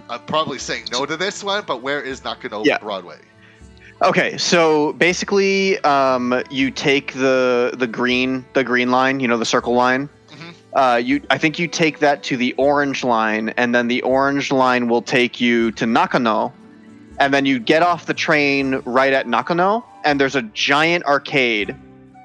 I'm 0.08 0.20
probably 0.20 0.58
saying 0.58 0.86
no 0.90 1.04
to 1.06 1.16
this 1.16 1.44
one, 1.44 1.64
but 1.66 1.82
where 1.82 2.00
is 2.00 2.24
Nakano 2.24 2.64
Yeah. 2.64 2.78
Broadway? 2.78 3.18
Okay, 4.02 4.38
so 4.38 4.94
basically, 4.94 5.78
um, 5.80 6.42
you 6.50 6.70
take 6.70 7.12
the 7.12 7.74
the 7.76 7.86
green 7.86 8.44
the 8.54 8.64
green 8.64 8.90
line, 8.90 9.20
you 9.20 9.28
know, 9.28 9.36
the 9.36 9.44
circle 9.44 9.74
line. 9.74 10.08
Mhm. 10.32 10.54
Uh, 10.72 10.96
you, 10.96 11.20
I 11.28 11.36
think 11.36 11.58
you 11.58 11.68
take 11.68 11.98
that 11.98 12.22
to 12.24 12.38
the 12.38 12.54
orange 12.56 13.04
line, 13.04 13.50
and 13.58 13.74
then 13.74 13.88
the 13.88 14.00
orange 14.02 14.50
line 14.50 14.88
will 14.88 15.02
take 15.02 15.38
you 15.38 15.70
to 15.72 15.84
Nakano, 15.84 16.50
and 17.18 17.34
then 17.34 17.44
you 17.44 17.58
get 17.58 17.82
off 17.82 18.06
the 18.06 18.14
train 18.14 18.80
right 18.86 19.12
at 19.12 19.28
Nakano, 19.28 19.84
and 20.02 20.18
there's 20.18 20.36
a 20.36 20.42
giant 20.42 21.04
arcade 21.04 21.76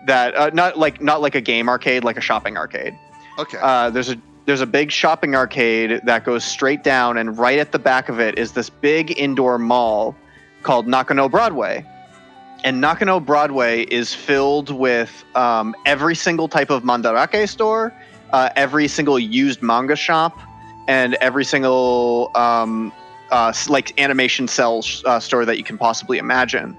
that 0.05 0.35
uh, 0.35 0.51
not 0.53 0.77
like 0.77 1.01
not 1.01 1.21
like 1.21 1.35
a 1.35 1.41
game 1.41 1.69
arcade, 1.69 2.03
like 2.03 2.17
a 2.17 2.21
shopping 2.21 2.57
arcade. 2.57 2.97
Okay. 3.37 3.57
Uh, 3.61 3.89
there's 3.89 4.09
a 4.09 4.17
there's 4.45 4.61
a 4.61 4.67
big 4.67 4.91
shopping 4.91 5.35
arcade 5.35 6.01
that 6.05 6.23
goes 6.23 6.43
straight 6.43 6.83
down, 6.83 7.17
and 7.17 7.37
right 7.37 7.59
at 7.59 7.71
the 7.71 7.79
back 7.79 8.09
of 8.09 8.19
it 8.19 8.37
is 8.37 8.53
this 8.53 8.69
big 8.69 9.17
indoor 9.17 9.57
mall 9.57 10.15
called 10.63 10.87
Nakano 10.87 11.29
Broadway. 11.29 11.85
And 12.63 12.81
Nakano 12.81 13.19
Broadway 13.19 13.83
is 13.83 14.13
filled 14.13 14.71
with 14.71 15.23
um, 15.35 15.75
every 15.85 16.15
single 16.15 16.47
type 16.47 16.71
of 16.71 16.83
mandarake 16.83 17.47
store, 17.47 17.93
uh, 18.31 18.49
every 18.55 18.87
single 18.87 19.19
used 19.19 19.61
manga 19.61 19.95
shop, 19.95 20.39
and 20.87 21.13
every 21.15 21.45
single 21.45 22.31
um, 22.33 22.91
uh, 23.29 23.53
like 23.67 23.99
animation 23.99 24.47
cell 24.47 24.81
sh- 24.81 25.03
uh, 25.05 25.19
store 25.19 25.45
that 25.45 25.57
you 25.57 25.63
can 25.63 25.77
possibly 25.77 26.17
imagine. 26.17 26.75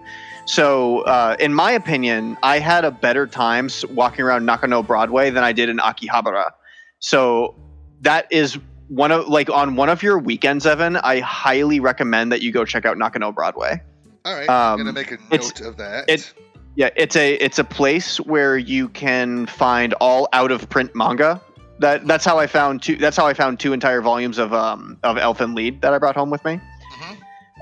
So, 0.47 1.01
uh, 1.01 1.36
in 1.40 1.53
my 1.53 1.72
opinion, 1.72 2.36
I 2.42 2.61
had 2.61 2.84
a 2.84 2.90
better 2.90 3.26
time 3.26 3.68
walking 3.90 4.24
around 4.24 4.47
Nakano 4.47 4.82
Broadway 4.82 5.30
than 5.30 5.42
I 5.42 5.53
did 5.53 5.68
in 5.68 5.78
Akihabara. 5.78 6.51
So 7.01 7.57
that 8.03 8.26
is 8.30 8.57
one 8.88 9.11
of 9.11 9.26
like 9.26 9.51
on 9.51 9.74
one 9.74 9.88
of 9.88 10.03
your 10.03 10.18
weekends, 10.18 10.64
Evan. 10.64 10.97
I 10.99 11.18
highly 11.20 11.80
recommend 11.80 12.30
that 12.30 12.42
you 12.42 12.53
go 12.53 12.64
check 12.64 12.84
out 12.86 12.97
Nakano 12.97 13.32
Broadway. 13.32 13.82
All 14.24 14.34
right. 14.34 14.49
I'm 14.49 14.72
um, 14.72 14.78
gonna 14.78 14.92
make 14.92 15.11
a 15.11 15.18
note 15.30 15.61
of 15.61 15.76
that. 15.78 16.05
it- 16.09 16.32
Yeah, 16.76 16.90
it's 16.94 17.16
a 17.16 17.34
it's 17.34 17.59
a 17.59 17.64
place 17.64 18.18
where 18.18 18.57
you 18.59 18.88
can 18.90 19.47
find 19.47 19.94
all 19.94 20.28
out 20.32 20.51
of 20.53 20.68
print 20.68 20.94
manga. 20.94 21.40
That 21.80 22.07
that's 22.07 22.24
how 22.24 22.38
I 22.38 22.47
found 22.47 22.82
two. 22.82 22.97
That's 22.97 23.16
how 23.16 23.26
I 23.26 23.34
found 23.34 23.59
two 23.59 23.72
entire 23.72 24.01
volumes 24.03 24.38
of 24.38 24.53
um 24.53 24.99
of 25.03 25.16
Elfen 25.16 25.57
Lied 25.57 25.80
that 25.82 25.92
I 25.92 25.99
brought 25.99 26.14
home 26.16 26.30
with 26.30 26.44
me. 26.44 26.61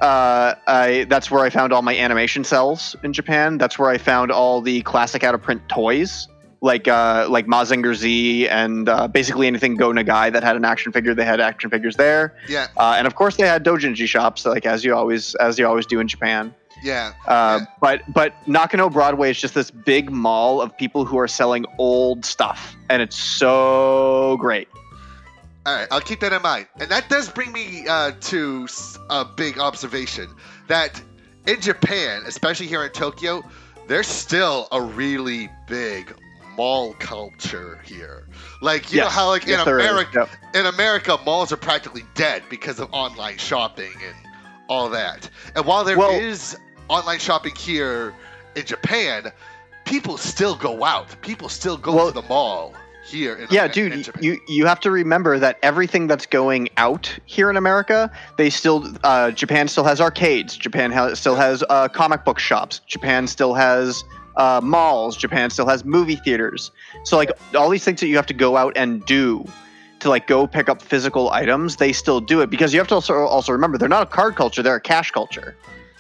Uh, 0.01 0.55
I 0.67 1.07
that's 1.09 1.31
where 1.31 1.45
I 1.45 1.51
found 1.51 1.73
all 1.73 1.83
my 1.83 1.97
animation 1.97 2.45
cells 2.45 2.97
in 3.03 3.13
Japan. 3.13 3.59
That's 3.59 3.79
where 3.79 3.91
I 3.91 3.99
found 3.99 4.33
all 4.33 4.61
the 4.61 4.83
classic 4.83 5.23
out 5.23 5.35
of 5.35 5.43
print 5.43 5.69
toys, 5.69 6.27
like 6.61 6.89
uh 6.89 7.27
like 7.31 7.47
Mazinger 7.47 7.95
Z 7.95 8.49
and 8.49 8.89
uh, 8.89 9.07
basically 9.07 9.47
anything 9.47 9.77
Go 9.77 9.91
Nagai 9.91 10.33
that 10.33 10.43
had 10.43 10.57
an 10.57 10.65
action 10.65 10.91
figure. 10.91 11.15
They 11.15 11.25
had 11.25 11.41
action 11.41 11.71
figures 11.71 11.97
there, 11.97 12.35
yeah. 12.49 12.69
uh, 12.77 12.97
and 12.99 13.07
of 13.07 13.15
course 13.15 13.37
they 13.37 13.47
had 13.47 13.65
doujinshi 13.65 14.09
shops, 14.09 14.45
like 14.45 14.67
as 14.67 14.85
you 14.85 14.95
always 14.95 15.37
as 15.37 15.59
you 15.59 15.67
always 15.67 15.87
do 15.87 16.01
in 16.01 16.09
Japan. 16.09 16.53
Yeah. 16.83 17.13
Uh, 17.27 17.61
Yeah. 17.61 17.67
But 17.81 18.13
but 18.13 18.49
Nakano 18.49 18.91
Broadway 18.91 19.31
is 19.31 19.41
just 19.41 19.55
this 19.55 19.71
big 19.71 20.11
mall 20.11 20.61
of 20.61 20.77
people 20.77 21.05
who 21.05 21.19
are 21.19 21.29
selling 21.29 21.67
old 21.79 22.25
stuff, 22.25 22.77
and 22.91 23.01
it's 23.01 23.17
so 23.17 24.37
great. 24.41 24.69
All 25.67 25.75
right, 25.75 25.89
I'll 25.91 26.01
keep 26.01 26.21
that 26.21 26.33
in 26.33 26.43
mind. 26.43 26.67
And 26.79 26.91
that 26.91 27.09
does 27.09 27.29
bring 27.31 27.51
me 27.53 27.87
uh, 27.89 28.13
to 28.21 28.69
a 29.09 29.25
big 29.25 29.59
observation 29.59 30.29
that 30.69 31.01
in 31.47 31.61
Japan, 31.61 32.23
especially 32.27 32.67
here 32.67 32.85
in 32.85 32.91
Tokyo, 32.91 33.43
there's 33.89 34.07
still 34.07 34.69
a 34.73 34.81
really 34.81 35.49
big 35.67 36.15
mall 36.57 36.95
culture 36.99 37.81
here. 37.85 38.29
Like 38.61 38.93
you 38.93 39.01
know 39.01 39.09
how 39.09 39.29
like 39.29 39.47
Yes, 39.47 39.67
in. 39.67 39.73
America, 39.73 40.29
Yep. 40.53 40.57
in 40.61 40.67
America, 40.67 41.19
malls 41.25 41.51
are 41.51 41.57
practically 41.57 42.05
dead 42.15 42.43
because 42.51 42.79
of 42.79 42.89
online 42.93 43.39
shopping 43.39 43.93
and 44.07 44.15
all 44.69 44.91
that. 44.91 45.29
And 45.57 45.65
while 45.65 45.85
there 45.85 45.99
is 46.13 46.57
Well- 46.89 47.01
online 47.01 47.19
shopping 47.19 47.55
here 47.57 48.15
in 48.55 48.65
Japan, 48.67 49.33
people 49.85 50.17
still 50.19 50.55
go 50.55 50.85
out. 50.85 51.21
People 51.23 51.49
still 51.49 51.77
go 51.79 51.93
Well- 51.93 52.07
to 52.09 52.13
the 52.13 52.29
mall 52.29 52.75
here. 53.07 53.37
In 53.37 53.47
Yeah, 53.51 53.65
in 53.67 53.71
dude, 53.71 54.03
Japan. 54.05 54.23
you 54.23 54.39
you 54.49 54.67
have 54.67 54.81
to 54.81 54.91
remember 54.91 55.39
that 55.39 55.59
everything 55.63 56.07
that's 56.07 56.27
going 56.27 56.69
out 56.77 57.17
here 57.27 57.51
in 57.51 57.57
America, 57.57 58.11
they 58.37 58.51
still 58.51 58.87
uh, 59.05 59.31
Japan 59.31 59.69
still 59.69 59.85
has 59.85 60.01
arcades. 60.01 60.57
Japan 60.57 60.91
ha- 60.91 61.15
still 61.15 61.37
has 61.37 61.63
uh, 61.69 61.89
comic 61.89 62.25
book 62.25 62.39
shops. 62.39 62.81
Japan 62.87 63.27
still 63.27 63.55
has 63.55 64.05
uh, 64.37 64.61
malls. 64.63 65.17
Japan 65.17 65.51
still 65.51 65.67
has 65.69 65.85
movie 65.85 66.17
theaters. 66.17 66.71
So 67.05 67.17
like 67.17 67.31
all 67.55 67.71
these 67.71 67.85
things 67.85 68.01
that 68.01 68.09
you 68.09 68.17
have 68.17 68.27
to 68.27 68.35
go 68.35 68.57
out 68.57 68.73
and 68.77 69.05
do 69.07 69.45
to 70.01 70.09
like 70.09 70.27
go 70.27 70.47
pick 70.47 70.69
up 70.69 70.83
physical 70.83 71.31
items, 71.31 71.77
they 71.77 71.93
still 71.93 72.21
do 72.21 72.41
it 72.41 72.51
because 72.51 72.73
you 72.75 72.81
have 72.81 72.89
to 72.89 72.95
also 72.97 73.15
also 73.15 73.53
remember 73.53 73.79
they're 73.79 73.89
not 73.89 74.03
a 74.03 74.07
card 74.11 74.35
culture; 74.37 74.63
they're 74.63 74.75
a 74.77 74.81
cash 74.81 75.11
culture. 75.11 75.57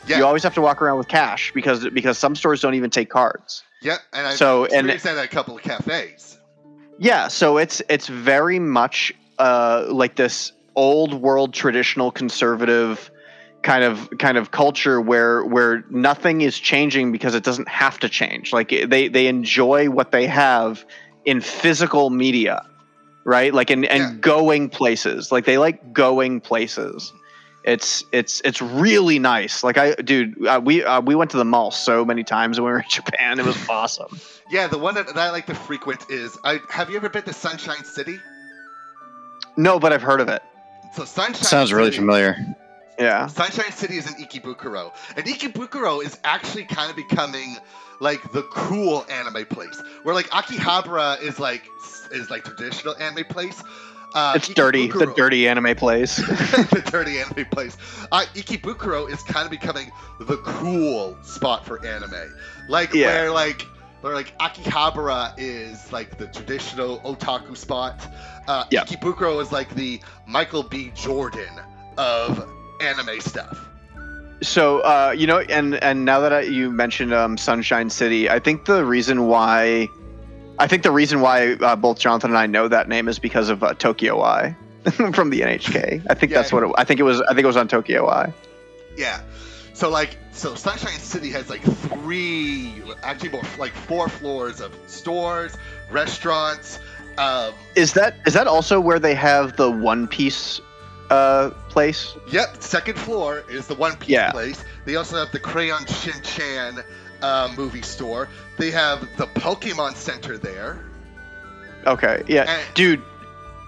Yeah. 0.06 0.18
You 0.18 0.26
always 0.26 0.42
have 0.42 0.52
to 0.54 0.60
walk 0.60 0.82
around 0.82 0.98
with 0.98 1.08
cash 1.08 1.50
because 1.54 1.88
because 1.90 2.18
some 2.18 2.36
stores 2.36 2.60
don't 2.60 2.74
even 2.74 2.90
take 2.90 3.08
cards. 3.08 3.62
yeah 3.80 3.96
and 4.12 4.26
I've 4.26 4.36
So, 4.36 4.66
and- 4.66 4.88
that 4.90 5.04
at 5.06 5.24
a 5.24 5.28
couple 5.28 5.56
of 5.56 5.62
cafes. 5.62 6.38
Yeah, 6.98 7.28
so 7.28 7.58
it's 7.58 7.82
it's 7.88 8.06
very 8.06 8.58
much 8.58 9.12
uh, 9.38 9.86
like 9.88 10.16
this 10.16 10.52
old 10.76 11.14
world 11.14 11.54
traditional 11.54 12.10
conservative 12.10 13.10
kind 13.62 13.82
of 13.84 14.10
kind 14.18 14.36
of 14.38 14.50
culture 14.50 15.00
where 15.00 15.44
where 15.44 15.84
nothing 15.90 16.42
is 16.42 16.58
changing 16.58 17.10
because 17.12 17.34
it 17.34 17.42
doesn't 17.42 17.68
have 17.68 17.98
to 18.00 18.08
change. 18.08 18.52
Like 18.52 18.68
they 18.70 19.08
they 19.08 19.26
enjoy 19.26 19.90
what 19.90 20.12
they 20.12 20.26
have 20.26 20.84
in 21.24 21.40
physical 21.40 22.10
media, 22.10 22.64
right? 23.24 23.52
Like 23.52 23.70
and 23.70 23.84
and 23.86 24.02
Yeah. 24.02 24.20
going 24.20 24.68
places. 24.68 25.32
Like 25.32 25.46
they 25.46 25.58
like 25.58 25.92
going 25.92 26.40
places. 26.40 27.12
It's 27.64 28.04
it's 28.12 28.40
it's 28.44 28.60
really 28.60 29.18
nice. 29.18 29.64
Like 29.64 29.78
I, 29.78 29.94
dude, 29.94 30.46
uh, 30.46 30.60
we 30.62 30.84
uh, 30.84 31.00
we 31.00 31.14
went 31.14 31.30
to 31.32 31.38
the 31.38 31.44
mall 31.46 31.70
so 31.70 32.04
many 32.04 32.22
times 32.22 32.60
when 32.60 32.66
we 32.66 32.72
were 32.72 32.78
in 32.80 32.84
Japan. 32.90 33.40
It 33.40 33.44
was 33.44 33.56
awesome. 33.68 34.20
Yeah, 34.50 34.66
the 34.66 34.78
one 34.78 34.94
that, 34.94 35.06
that 35.06 35.16
I 35.16 35.30
like 35.30 35.46
to 35.46 35.54
frequent 35.54 36.04
is. 36.10 36.36
I 36.44 36.60
have 36.70 36.90
you 36.90 36.96
ever 36.96 37.08
been 37.08 37.22
to 37.24 37.32
Sunshine 37.32 37.84
City? 37.84 38.18
No, 39.56 39.78
but 39.78 39.92
I've 39.92 40.02
heard 40.02 40.20
of 40.20 40.28
it. 40.28 40.42
So 40.94 41.04
Sunshine 41.04 41.34
Sounds 41.44 41.72
really 41.72 41.86
City- 41.88 41.98
familiar. 41.98 42.36
Yeah. 42.98 43.26
Sunshine 43.26 43.72
City 43.72 43.96
is 43.96 44.06
in 44.06 44.14
Ikebukuro, 44.24 44.92
and 45.16 45.24
Ikebukuro 45.26 46.04
is 46.04 46.18
actually 46.22 46.64
kind 46.64 46.90
of 46.90 46.96
becoming 46.96 47.56
like 48.00 48.20
the 48.32 48.42
cool 48.52 49.04
anime 49.10 49.46
place, 49.46 49.82
where 50.04 50.14
like 50.14 50.28
Akihabara 50.30 51.20
is 51.22 51.38
like 51.40 51.62
is 52.12 52.30
like 52.30 52.44
traditional 52.44 52.94
anime 52.96 53.24
place. 53.24 53.62
Uh, 54.14 54.34
It's 54.36 54.46
dirty. 54.48 54.86
The 54.86 55.12
dirty 55.16 55.48
anime 55.48 55.74
place. 55.74 56.16
the 56.18 56.82
dirty 56.88 57.18
anime 57.18 57.46
place. 57.46 57.76
Uh, 58.12 58.26
Ikebukuro 58.34 59.10
is 59.10 59.20
kind 59.24 59.44
of 59.44 59.50
becoming 59.50 59.90
the 60.20 60.36
cool 60.36 61.16
spot 61.22 61.66
for 61.66 61.84
anime, 61.84 62.32
like 62.68 62.94
Yeah. 62.94 63.06
where 63.06 63.30
like 63.32 63.66
where 64.04 64.14
like 64.14 64.36
Akihabara 64.38 65.32
is 65.38 65.90
like 65.90 66.18
the 66.18 66.26
traditional 66.26 67.00
otaku 67.00 67.56
spot. 67.56 68.06
Uh, 68.46 68.64
Yeah. 68.70 68.84
Ikebukuro 68.84 69.40
is 69.40 69.50
like 69.50 69.74
the 69.74 69.98
Michael 70.26 70.62
B. 70.62 70.92
Jordan 70.94 71.48
of 71.96 72.46
anime 72.82 73.18
stuff. 73.20 73.66
so 74.42 74.80
uh, 74.80 75.14
you 75.16 75.26
know, 75.26 75.38
and 75.40 75.76
and 75.82 76.04
now 76.04 76.20
that 76.20 76.34
I, 76.34 76.40
you 76.42 76.70
mentioned 76.70 77.14
um, 77.14 77.38
Sunshine 77.38 77.88
City, 77.88 78.28
I 78.28 78.38
think 78.40 78.66
the 78.66 78.84
reason 78.84 79.26
why, 79.26 79.88
I 80.58 80.66
think 80.66 80.82
the 80.82 80.90
reason 80.90 81.22
why 81.22 81.52
uh, 81.54 81.74
both 81.74 81.98
Jonathan 81.98 82.30
and 82.30 82.38
I 82.38 82.44
know 82.44 82.68
that 82.68 82.90
name 82.90 83.08
is 83.08 83.18
because 83.18 83.48
of 83.48 83.62
uh, 83.62 83.72
Tokyo 83.72 84.20
Eye 84.20 84.54
from 85.14 85.30
the 85.30 85.40
NHK. 85.40 86.04
I 86.10 86.14
think 86.14 86.30
Yeah. 86.30 86.42
that's 86.42 86.52
what 86.52 86.62
it, 86.62 86.70
I 86.76 86.84
think 86.84 87.00
it 87.00 87.04
was. 87.04 87.22
I 87.22 87.28
think 87.32 87.44
it 87.44 87.46
was 87.46 87.56
on 87.56 87.68
Tokyo 87.68 88.06
Eye. 88.06 88.34
Yeah. 88.98 89.22
So 89.74 89.90
like 89.90 90.16
so 90.32 90.54
Sunshine 90.54 90.98
City 90.98 91.30
has 91.30 91.50
like 91.50 91.62
three 91.62 92.82
actually 93.02 93.30
more 93.30 93.42
like 93.58 93.72
four 93.72 94.08
floors 94.08 94.60
of 94.60 94.72
stores, 94.86 95.56
restaurants, 95.90 96.78
um 97.18 97.52
Is 97.74 97.92
that 97.94 98.16
is 98.26 98.34
that 98.34 98.46
also 98.46 98.80
where 98.80 98.98
they 98.98 99.14
have 99.14 99.56
the 99.56 99.70
One 99.70 100.06
Piece 100.08 100.60
uh, 101.10 101.50
place? 101.68 102.14
Yep, 102.30 102.62
second 102.62 102.98
floor 102.98 103.44
is 103.50 103.66
the 103.66 103.74
One 103.74 103.96
Piece 103.96 104.08
Yeah. 104.10 104.30
place. 104.30 104.64
They 104.86 104.96
also 104.96 105.16
have 105.18 105.30
the 105.32 105.38
Crayon 105.40 105.84
Shin 105.86 106.20
Chan 106.22 106.82
uh, 107.20 107.52
movie 107.56 107.82
store. 107.82 108.28
They 108.58 108.70
have 108.70 109.00
the 109.16 109.26
Pokemon 109.26 109.96
Center 109.96 110.38
there. 110.38 110.78
Okay, 111.86 112.22
yeah, 112.26 112.44
And- 112.48 112.74
dude. 112.74 113.02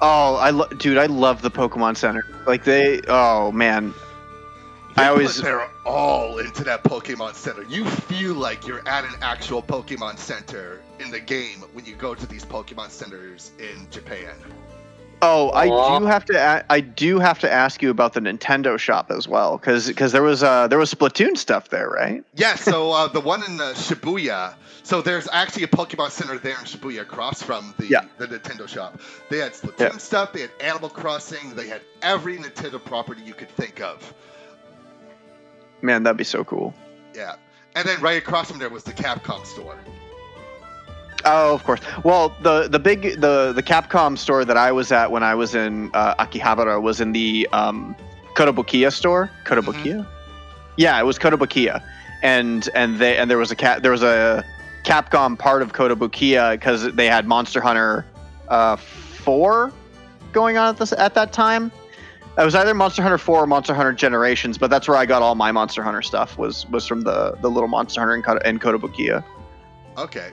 Oh, 0.01 0.37
I 0.37 0.51
lo- 0.51 0.69
dude, 0.69 0.99
I 0.99 1.07
love 1.07 1.41
the 1.43 1.51
Pokemon 1.51 1.97
Center. 1.97 2.25
Like 2.47 2.65
they, 2.65 3.01
oh 3.09 3.51
man, 3.53 3.95
I 4.97 5.09
always- 5.09 5.37
put 5.37 5.45
their 5.45 5.69
all 5.85 6.39
into 6.39 6.65
that 6.65 6.83
Pokemon 6.85 7.35
Center. 7.35 7.63
You 7.65 7.85
feel 7.85 8.35
like 8.35 8.67
you're 8.67 8.87
at 8.89 9.05
an 9.05 9.15
actual 9.23 9.63
Pokemon 9.63 10.19
Center 10.19 10.81
in 11.01 11.11
the 11.11 11.21
game 11.21 11.65
when 11.75 11.85
you 11.85 11.95
go 11.95 12.15
to 12.15 12.27
these 12.27 12.45
Pokemon 12.45 12.91
Centers 12.91 13.51
in 13.59 13.87
Japan. 13.91 14.35
Oh, 15.23 15.49
I 15.51 15.69
Aw. 15.69 15.99
do 15.99 16.05
have 16.07 16.25
to. 16.27 16.37
A- 16.39 16.65
I 16.69 16.81
do 16.81 17.19
have 17.19 17.39
to 17.39 17.51
ask 17.51 17.81
you 17.81 17.89
about 17.91 18.13
the 18.13 18.21
Nintendo 18.21 18.79
shop 18.79 19.11
as 19.11 19.27
well, 19.27 19.57
because 19.57 20.13
there 20.13 20.23
was 20.23 20.43
uh 20.43 20.69
there 20.69 20.79
was 20.79 20.93
Splatoon 20.93 21.39
stuff 21.39 21.71
there, 21.71 21.89
right? 21.89 22.23
Yeah, 22.35 22.55
so 22.57 22.93
uh, 22.93 23.09
the 23.09 23.21
one 23.21 23.43
in 23.45 23.59
uh, 23.61 23.73
Shibuya. 23.75 24.55
So 24.83 25.01
there's 25.03 25.27
actually 25.33 25.65
a 25.65 25.69
Pokemon 25.69 26.11
Center 26.11 26.37
there 26.39 26.53
in 26.59 26.65
Shibuya 26.67 27.01
across 27.01 27.43
from 27.43 27.75
the 27.79 27.87
Yeah. 27.87 28.03
the 28.19 28.29
Nintendo 28.29 28.69
shop. 28.69 29.01
They 29.31 29.39
had 29.39 29.53
Splatoon 29.55 29.79
Yeah. 29.81 29.97
stuff. 29.97 30.33
They 30.35 30.43
had 30.43 30.51
Animal 30.61 30.91
Crossing. 30.91 31.55
They 31.55 31.67
had 31.67 31.81
every 32.03 32.37
Nintendo 32.37 32.83
property 32.83 33.23
you 33.25 33.33
could 33.35 33.51
think 33.51 33.81
of. 33.81 34.13
Man, 35.87 36.03
that'd 36.03 36.17
be 36.17 36.25
so 36.25 36.43
cool. 36.43 36.75
Yeah, 37.15 37.37
and 37.77 37.89
then 37.89 38.01
right 38.01 38.19
across 38.19 38.51
from 38.51 38.59
there 38.59 38.69
was 38.69 38.83
the 38.83 38.93
Capcom 38.93 39.47
store. 39.47 39.79
Oh, 41.25 41.55
of 41.55 41.63
course. 41.63 41.81
Well, 42.03 42.35
the 42.43 42.67
the 42.67 42.81
big 42.81 43.21
the 43.21 43.53
the 43.55 43.63
Capcom 43.63 44.19
store 44.19 44.45
that 44.45 44.57
I 44.57 44.73
was 44.73 44.91
at 44.91 45.13
when 45.13 45.23
I 45.23 45.37
was 45.37 45.55
in 45.55 45.91
uh, 45.95 46.25
Akihabara 46.25 46.83
was 46.83 47.01
in 47.01 47.13
the 47.13 47.49
um, 47.53 47.95
Kotobukiya 48.35 48.93
store. 48.93 49.31
Kotobukiya. 49.45 50.05
Yeah, 50.77 50.99
it 50.99 51.05
was 51.05 51.21
Kotobukiya, 51.21 51.81
and 52.23 52.69
and 52.75 52.99
they 52.99 53.17
and 53.17 53.31
there 53.31 53.39
was 53.39 53.53
a 53.53 53.57
cat 53.57 53.83
there 53.83 53.93
was 53.93 54.03
a 54.03 54.45
Capcom 54.83 55.39
part 55.39 55.63
of 55.63 55.73
Kotobukiya 55.73 56.55
because 56.55 56.93
they 56.95 57.07
had 57.07 57.29
Monster 57.29 57.61
Hunter 57.61 58.05
uh, 58.49 58.75
four 58.75 59.73
going 60.33 60.59
on 60.59 60.69
at 60.69 60.79
this 60.79 60.93
at 60.93 61.15
that 61.15 61.33
time. 61.33 61.71
It 62.39 62.45
was 62.45 62.55
either 62.55 62.75
Monster 62.75 63.03
Hunter 63.03 63.17
4 63.19 63.45
or 63.45 63.47
Monster 63.47 63.73
Hunter 63.73 63.93
Generations, 63.95 64.59
but 64.59 64.69
that's 64.69 64.87
where 64.87 64.97
I 64.97 65.07
got 65.07 65.23
all 65.23 65.35
my 65.35 65.53
Monster 65.53 65.83
Hunter 65.83 66.03
stuff. 66.03 66.37
Was 66.37 66.67
was 66.69 66.87
from 66.87 67.01
the 67.03 67.33
the 67.41 67.51
little 67.51 67.69
Monster 67.69 68.01
Hunter 68.01 68.15
in, 68.15 68.23
Koto, 68.23 68.41
in 68.49 68.59
Kotobukiya. 68.59 69.25
Okay, 69.97 70.31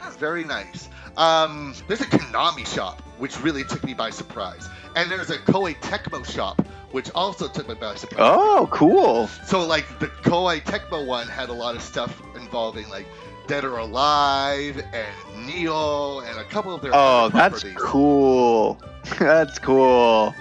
that's 0.00 0.14
very 0.16 0.44
nice. 0.44 0.88
Um, 1.16 1.74
there's 1.88 2.00
a 2.00 2.06
Konami 2.06 2.64
shop 2.66 3.02
which 3.18 3.40
really 3.40 3.64
took 3.64 3.82
me 3.82 3.94
by 3.94 4.10
surprise, 4.10 4.68
and 4.94 5.10
there's 5.10 5.30
a 5.30 5.38
Koei 5.38 5.74
Tecmo 5.80 6.24
shop 6.24 6.64
which 6.92 7.10
also 7.14 7.48
took 7.48 7.68
me 7.68 7.74
by 7.74 7.94
surprise. 7.96 8.18
Oh, 8.20 8.68
cool. 8.70 9.26
So 9.46 9.64
like 9.66 9.86
the 9.98 10.06
Koei 10.06 10.62
Tecmo 10.62 11.04
one 11.04 11.26
had 11.26 11.48
a 11.48 11.52
lot 11.52 11.74
of 11.74 11.82
stuff 11.82 12.22
involving 12.36 12.88
like 12.90 13.06
Dead 13.48 13.64
or 13.64 13.78
Alive 13.78 14.78
and 14.92 15.48
Nioh 15.48 16.28
and 16.28 16.38
a 16.38 16.44
couple 16.44 16.72
of 16.72 16.80
their 16.80 16.92
Oh, 16.94 17.28
that's 17.28 17.62
properties. 17.62 17.76
cool. 17.82 18.80
that's 19.18 19.58
cool. 19.58 20.32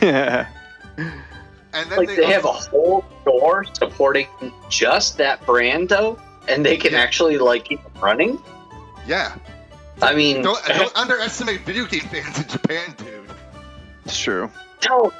And 1.76 1.90
then 1.90 1.98
Like 1.98 2.08
they, 2.08 2.16
they 2.16 2.26
have 2.26 2.44
a 2.44 2.52
whole 2.52 3.04
store 3.22 3.64
supporting 3.64 4.28
just 4.68 5.18
that 5.18 5.44
brand 5.44 5.88
though, 5.88 6.16
and 6.46 6.64
they 6.64 6.76
can 6.76 6.92
Yeah. 6.92 7.00
actually 7.00 7.36
like 7.38 7.64
keep 7.64 7.80
running. 8.00 8.38
yeah. 9.08 9.34
I 10.02 10.14
mean, 10.14 10.42
Don't, 10.42 10.64
don't 10.68 10.96
underestimate 10.96 11.62
video 11.62 11.84
game 11.86 12.02
fans 12.02 12.38
in 12.38 12.48
Japan, 12.48 12.94
dude. 12.96 13.28
it's 14.04 14.18
true. 14.20 14.48
no, 14.88 15.12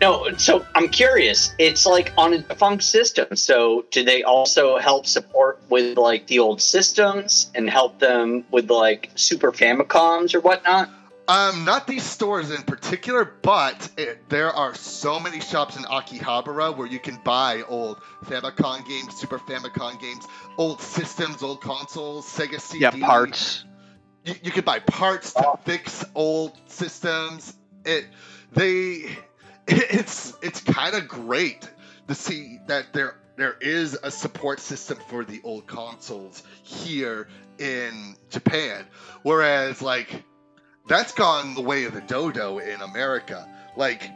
no. 0.00 0.30
So 0.38 0.64
I'm 0.74 0.88
curious. 0.88 1.54
It's 1.58 1.84
like 1.84 2.12
on 2.16 2.32
a 2.32 2.38
defunct 2.38 2.84
system. 2.84 3.36
So 3.36 3.84
do 3.90 4.02
they 4.02 4.22
also 4.22 4.78
help 4.78 5.04
support 5.06 5.58
with 5.68 5.98
like 5.98 6.26
the 6.28 6.38
old 6.38 6.62
systems 6.62 7.50
and 7.54 7.68
help 7.68 7.98
them 7.98 8.44
with 8.50 8.70
like 8.70 9.10
Super 9.16 9.52
Famicoms 9.52 10.34
or 10.34 10.40
whatnot? 10.40 10.88
Um, 11.30 11.64
not 11.64 11.86
these 11.86 12.02
stores 12.02 12.50
in 12.50 12.64
particular, 12.64 13.24
but 13.24 13.88
it, 13.96 14.28
there 14.28 14.50
are 14.50 14.74
so 14.74 15.20
many 15.20 15.38
shops 15.38 15.76
in 15.76 15.84
Akihabara 15.84 16.76
where 16.76 16.88
you 16.88 16.98
can 16.98 17.20
buy 17.22 17.62
old 17.68 18.00
Famicom 18.24 18.84
games, 18.88 19.14
Super 19.14 19.38
Famicom 19.38 20.00
games, 20.00 20.26
old 20.58 20.80
systems, 20.80 21.44
old 21.44 21.60
consoles, 21.60 22.26
Sega 22.26 22.60
CD. 22.60 22.82
Yeah, 22.82 23.06
parts. 23.06 23.64
You, 24.24 24.34
you 24.42 24.50
can 24.50 24.64
buy 24.64 24.80
parts 24.80 25.32
to 25.34 25.56
fix 25.64 26.04
old 26.16 26.58
systems. 26.66 27.54
It 27.84 28.06
they 28.50 29.16
it's 29.68 30.36
it's 30.42 30.60
kind 30.60 30.96
of 30.96 31.06
great 31.06 31.70
to 32.08 32.16
see 32.16 32.58
that 32.66 32.92
there 32.92 33.14
there 33.36 33.56
is 33.60 33.96
a 34.02 34.10
support 34.10 34.58
system 34.58 34.98
for 35.06 35.24
the 35.24 35.40
old 35.44 35.68
consoles 35.68 36.42
here 36.64 37.28
in 37.60 38.16
Japan, 38.30 38.84
whereas 39.22 39.80
like 39.80 40.24
that's 40.90 41.12
gone 41.12 41.54
the 41.54 41.60
way 41.60 41.84
of 41.84 41.94
the 41.94 42.00
dodo 42.02 42.58
in 42.58 42.82
America. 42.82 43.48
Like 43.76 44.10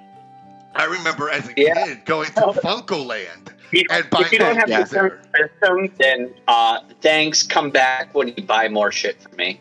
I 0.74 0.84
remember 0.86 1.30
as 1.30 1.48
a 1.48 1.52
Yeah. 1.56 1.86
kid 1.86 2.04
going 2.04 2.26
to 2.32 2.40
FuncoLand 2.40 3.52
If, 3.70 3.86
and 3.90 4.10
buying 4.10 4.24
if 4.26 4.32
you 4.32 4.38
don't 4.40 4.56
have 4.56 4.66
games 4.66 4.90
the 4.90 5.12
system, 5.38 5.92
then 5.98 6.34
uh, 6.48 6.80
thanks. 7.00 7.44
Come 7.44 7.70
back 7.70 8.12
when 8.12 8.28
you 8.36 8.42
buy 8.42 8.68
more 8.68 8.90
shit 8.90 9.22
for 9.22 9.34
me. 9.36 9.60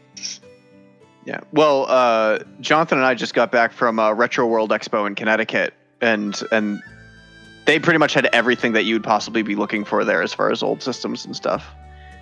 Yeah. 1.25 1.39
Well, 1.51 1.85
uh, 1.87 2.39
Jonathan 2.59 2.97
and 2.97 3.05
I 3.05 3.13
just 3.13 3.33
got 3.35 3.51
back 3.51 3.71
from 3.71 3.99
uh, 3.99 4.11
Retro 4.13 4.45
World 4.47 4.71
Expo 4.71 5.05
in 5.07 5.13
Connecticut, 5.15 5.73
and 6.01 6.41
and 6.51 6.81
they 7.65 7.79
pretty 7.79 7.99
much 7.99 8.13
had 8.15 8.25
everything 8.33 8.73
that 8.73 8.83
you'd 8.85 9.03
possibly 9.03 9.43
be 9.43 9.55
looking 9.55 9.85
for 9.85 10.03
there 10.03 10.21
as 10.23 10.33
far 10.33 10.51
as 10.51 10.63
old 10.63 10.81
systems 10.81 11.25
and 11.25 11.35
stuff. 11.35 11.63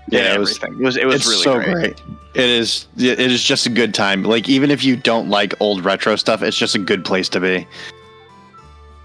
They 0.10 0.18
Yeah, 0.18 0.34
it 0.36 0.40
was- 0.40 0.58
everything. 0.58 0.82
It 0.82 0.86
was 0.86 0.98
it 0.98 1.06
was 1.06 1.16
it's 1.16 1.28
really 1.28 1.44
so 1.44 1.56
great. 1.56 1.74
great. 1.74 2.02
It 2.34 2.50
is. 2.50 2.88
It 2.98 3.20
is 3.20 3.44
just 3.44 3.66
a 3.66 3.70
good 3.70 3.94
time. 3.94 4.24
Like 4.24 4.48
even 4.50 4.72
if 4.72 4.84
you 4.84 4.96
don't 4.96 5.30
like 5.30 5.54
old 5.60 5.84
retro 5.84 6.16
stuff, 6.16 6.42
it's 6.42 6.58
just 6.58 6.76
a 6.76 6.80
good 6.80 7.04
place 7.04 7.28
to 7.30 7.40
be. 7.40 7.68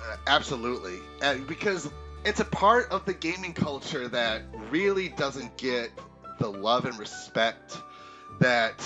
Uh, 0.02 0.16
absolutely, 0.26 0.98
uh, 1.22 1.34
because 1.48 1.90
it's 2.24 2.40
a 2.40 2.44
part 2.44 2.90
of 2.90 3.04
the 3.04 3.14
gaming 3.14 3.52
culture 3.52 4.08
that 4.08 4.42
really 4.70 5.08
doesn't 5.10 5.56
get 5.56 5.90
the 6.38 6.48
love 6.48 6.84
and 6.84 6.98
respect 6.98 7.78
that. 8.40 8.80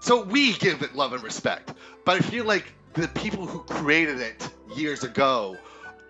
So 0.00 0.22
we 0.22 0.52
give 0.54 0.82
it 0.82 0.94
love 0.94 1.12
and 1.12 1.22
respect, 1.22 1.72
but 2.04 2.16
I 2.16 2.20
feel 2.20 2.44
like 2.44 2.72
the 2.94 3.08
people 3.08 3.46
who 3.46 3.60
created 3.60 4.20
it 4.20 4.48
years 4.74 5.04
ago 5.04 5.56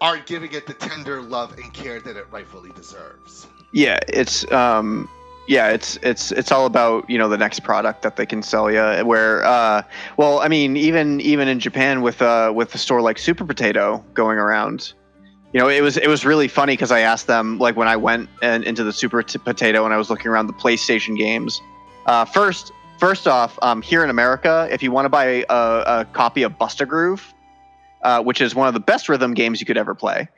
aren't 0.01 0.27
giving 0.27 0.53
it 0.53 0.67
the 0.67 0.75
tender 0.75 1.23
love 1.23 1.57
and 1.59 1.73
care 1.73 2.01
that 2.01 2.17
it 2.17 2.27
rightfully 2.31 2.71
deserves. 2.73 3.47
Yeah, 3.73 3.99
it's 4.09 4.51
um 4.53 5.09
yeah, 5.49 5.69
it's 5.69 5.97
it's 6.03 6.33
it's 6.33 6.51
all 6.51 6.67
about, 6.67 7.09
you 7.09 7.19
know, 7.19 7.29
the 7.29 7.39
next 7.39 7.61
product 7.61 8.03
that 8.03 8.17
they 8.17 8.27
can 8.27 8.43
sell 8.43 8.71
you 8.71 9.05
where 9.05 9.45
uh 9.45 9.83
well, 10.17 10.41
I 10.41 10.49
mean, 10.49 10.77
even 10.77 11.21
even 11.21 11.49
in 11.49 11.61
Japan 11.61 12.03
with 12.03 12.21
uh 12.21 12.53
with 12.55 12.75
a 12.75 12.79
store 12.79 13.01
like 13.01 13.19
Super 13.19 13.45
Potato 13.45 14.05
going 14.15 14.39
around, 14.39 14.93
you 15.53 15.61
know, 15.61 15.69
it 15.69 15.83
was 15.83 15.97
it 15.97 16.09
was 16.09 16.25
really 16.25 16.49
funny 16.49 16.77
cuz 16.77 16.91
I 16.91 17.01
asked 17.01 17.27
them 17.27 17.59
like 17.59 17.77
when 17.77 17.89
I 17.89 17.97
went 17.97 18.29
and 18.43 18.65
into 18.65 18.85
the 18.85 18.93
Super 18.93 19.23
T- 19.23 19.39
Potato 19.39 19.85
and 19.85 19.95
I 19.95 19.97
was 19.97 20.11
looking 20.11 20.29
around 20.29 20.49
the 20.49 20.55
PlayStation 20.55 21.17
games. 21.17 21.61
Uh 22.07 22.25
first 22.25 22.73
first 22.99 23.29
off, 23.29 23.59
um 23.63 23.83
here 23.83 24.03
in 24.03 24.11
America, 24.11 24.69
if 24.71 24.83
you 24.83 24.91
want 24.91 25.05
to 25.05 25.11
buy 25.11 25.45
a, 25.49 25.55
a 26.01 26.07
copy 26.13 26.43
of 26.43 26.59
Bust 26.59 26.81
a 26.81 26.87
Groove, 26.87 27.33
uh, 28.07 28.23
which 28.23 28.41
is 28.41 28.55
one 28.55 28.69
of 28.69 28.75
the 28.75 28.81
best 28.81 29.09
rhythm 29.09 29.35
games 29.35 29.61
you 29.61 29.67
could 29.67 29.77
ever 29.77 29.95
play. 29.95 30.29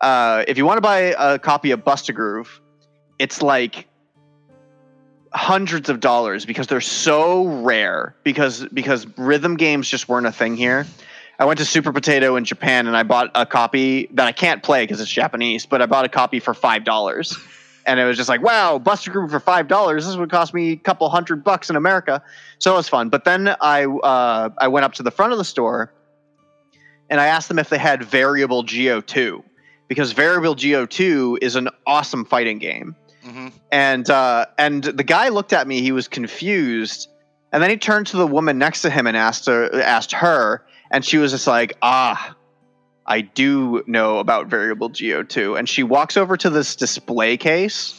Uh, 0.00 0.44
if 0.46 0.56
you 0.56 0.64
want 0.64 0.78
to 0.78 0.80
buy 0.80 1.14
a 1.18 1.38
copy 1.40 1.72
of 1.72 1.84
Bust 1.84 2.08
a 2.08 2.12
Groove, 2.12 2.60
it's 3.18 3.42
like 3.42 3.88
hundreds 5.32 5.88
of 5.88 5.98
dollars 5.98 6.46
because 6.46 6.68
they're 6.68 6.80
so 6.80 7.46
rare 7.62 8.14
because 8.22 8.64
because 8.72 9.06
rhythm 9.18 9.56
games 9.56 9.88
just 9.88 10.08
weren't 10.08 10.26
a 10.26 10.32
thing 10.32 10.56
here. 10.56 10.86
I 11.40 11.46
went 11.46 11.58
to 11.58 11.64
Super 11.64 11.92
Potato 11.92 12.36
in 12.36 12.44
Japan 12.44 12.86
and 12.86 12.96
I 12.96 13.02
bought 13.02 13.30
a 13.34 13.44
copy 13.44 14.08
that 14.12 14.26
I 14.28 14.32
can't 14.32 14.62
play 14.62 14.84
because 14.84 15.00
it's 15.00 15.10
Japanese, 15.10 15.66
but 15.66 15.82
I 15.82 15.86
bought 15.86 16.04
a 16.04 16.08
copy 16.08 16.38
for 16.38 16.54
five 16.54 16.84
dollars. 16.84 17.36
And 17.86 17.98
it 17.98 18.04
was 18.04 18.18
just 18.18 18.28
like, 18.28 18.42
wow, 18.42 18.78
Bust 18.78 19.06
a 19.06 19.10
Groove 19.10 19.30
for 19.30 19.40
five 19.40 19.66
dollars. 19.66 20.06
This 20.06 20.14
would 20.14 20.30
cost 20.30 20.52
me 20.52 20.72
a 20.72 20.76
couple 20.76 21.08
hundred 21.08 21.42
bucks 21.42 21.70
in 21.70 21.76
America. 21.76 22.22
So 22.58 22.74
it 22.74 22.76
was 22.76 22.88
fun. 22.90 23.08
But 23.08 23.24
then 23.24 23.48
I 23.48 23.86
uh, 23.86 24.50
I 24.58 24.68
went 24.68 24.84
up 24.84 24.92
to 24.94 25.02
the 25.02 25.10
front 25.10 25.32
of 25.32 25.38
the 25.38 25.46
store 25.46 25.90
and 27.10 27.20
I 27.20 27.26
asked 27.26 27.48
them 27.48 27.58
if 27.58 27.68
they 27.68 27.78
had 27.78 28.02
Variable 28.02 28.62
Geo 28.62 29.00
2 29.00 29.42
because 29.88 30.12
Variable 30.12 30.54
Geo 30.54 30.86
2 30.86 31.40
is 31.42 31.56
an 31.56 31.68
awesome 31.86 32.24
fighting 32.24 32.58
game. 32.58 32.94
hmm 33.22 33.48
And 33.72 34.08
uh, 34.08 34.46
and 34.56 34.84
the 34.84 35.04
guy 35.04 35.28
looked 35.28 35.52
at 35.52 35.66
me. 35.66 35.82
He 35.82 35.92
was 35.92 36.08
confused, 36.08 37.08
and 37.52 37.62
then 37.62 37.68
he 37.70 37.76
turned 37.76 38.06
to 38.08 38.16
the 38.16 38.26
woman 38.26 38.56
next 38.56 38.82
to 38.82 38.90
him 38.90 39.06
and 39.06 39.16
asked 39.16 39.46
her, 39.46 39.82
asked 39.82 40.12
her, 40.12 40.64
and 40.90 41.04
she 41.04 41.18
was 41.18 41.32
just 41.32 41.46
like, 41.46 41.76
"Ah, 41.82 42.34
I 43.06 43.20
do 43.20 43.82
know 43.86 44.18
about 44.18 44.46
Variable 44.46 44.88
Geo 44.88 45.22
2." 45.22 45.56
And 45.56 45.68
she 45.68 45.82
walks 45.82 46.16
over 46.16 46.36
to 46.36 46.48
this 46.48 46.76
display 46.76 47.36
case, 47.36 47.94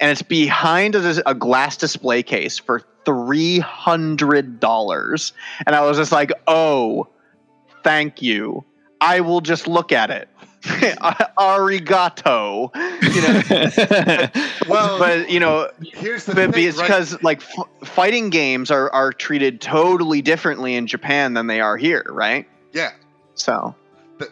and 0.00 0.10
it's 0.10 0.22
behind 0.22 0.94
a, 0.94 1.28
a 1.28 1.34
glass 1.34 1.76
display 1.76 2.22
case 2.22 2.58
for 2.58 2.82
three 3.04 3.58
hundred 3.58 4.58
dollars. 4.60 5.32
And 5.66 5.76
I 5.76 5.82
was 5.82 5.98
just 5.98 6.12
like, 6.12 6.32
"Oh, 6.46 7.08
thank 7.84 8.22
you. 8.22 8.64
I 9.00 9.20
will 9.20 9.40
just 9.40 9.66
look 9.66 9.92
at 9.92 10.10
it." 10.10 10.28
Arigato. 11.38 12.70
You 13.02 13.22
know, 13.22 14.48
Well, 14.68 14.98
but 14.98 15.30
you 15.30 15.40
know, 15.40 15.70
here's 15.80 16.24
the 16.24 16.34
thing, 16.34 16.52
it's 16.54 16.76
right? 16.78 16.86
because 16.86 17.22
like 17.22 17.42
f- 17.42 17.88
fighting 17.88 18.30
games 18.30 18.70
are 18.70 18.90
are 18.92 19.12
treated 19.12 19.60
totally 19.60 20.22
differently 20.22 20.74
in 20.74 20.86
Japan 20.86 21.34
than 21.34 21.46
they 21.46 21.60
are 21.60 21.76
here, 21.76 22.04
right? 22.08 22.46
yeah, 22.72 22.90
So 23.34 23.74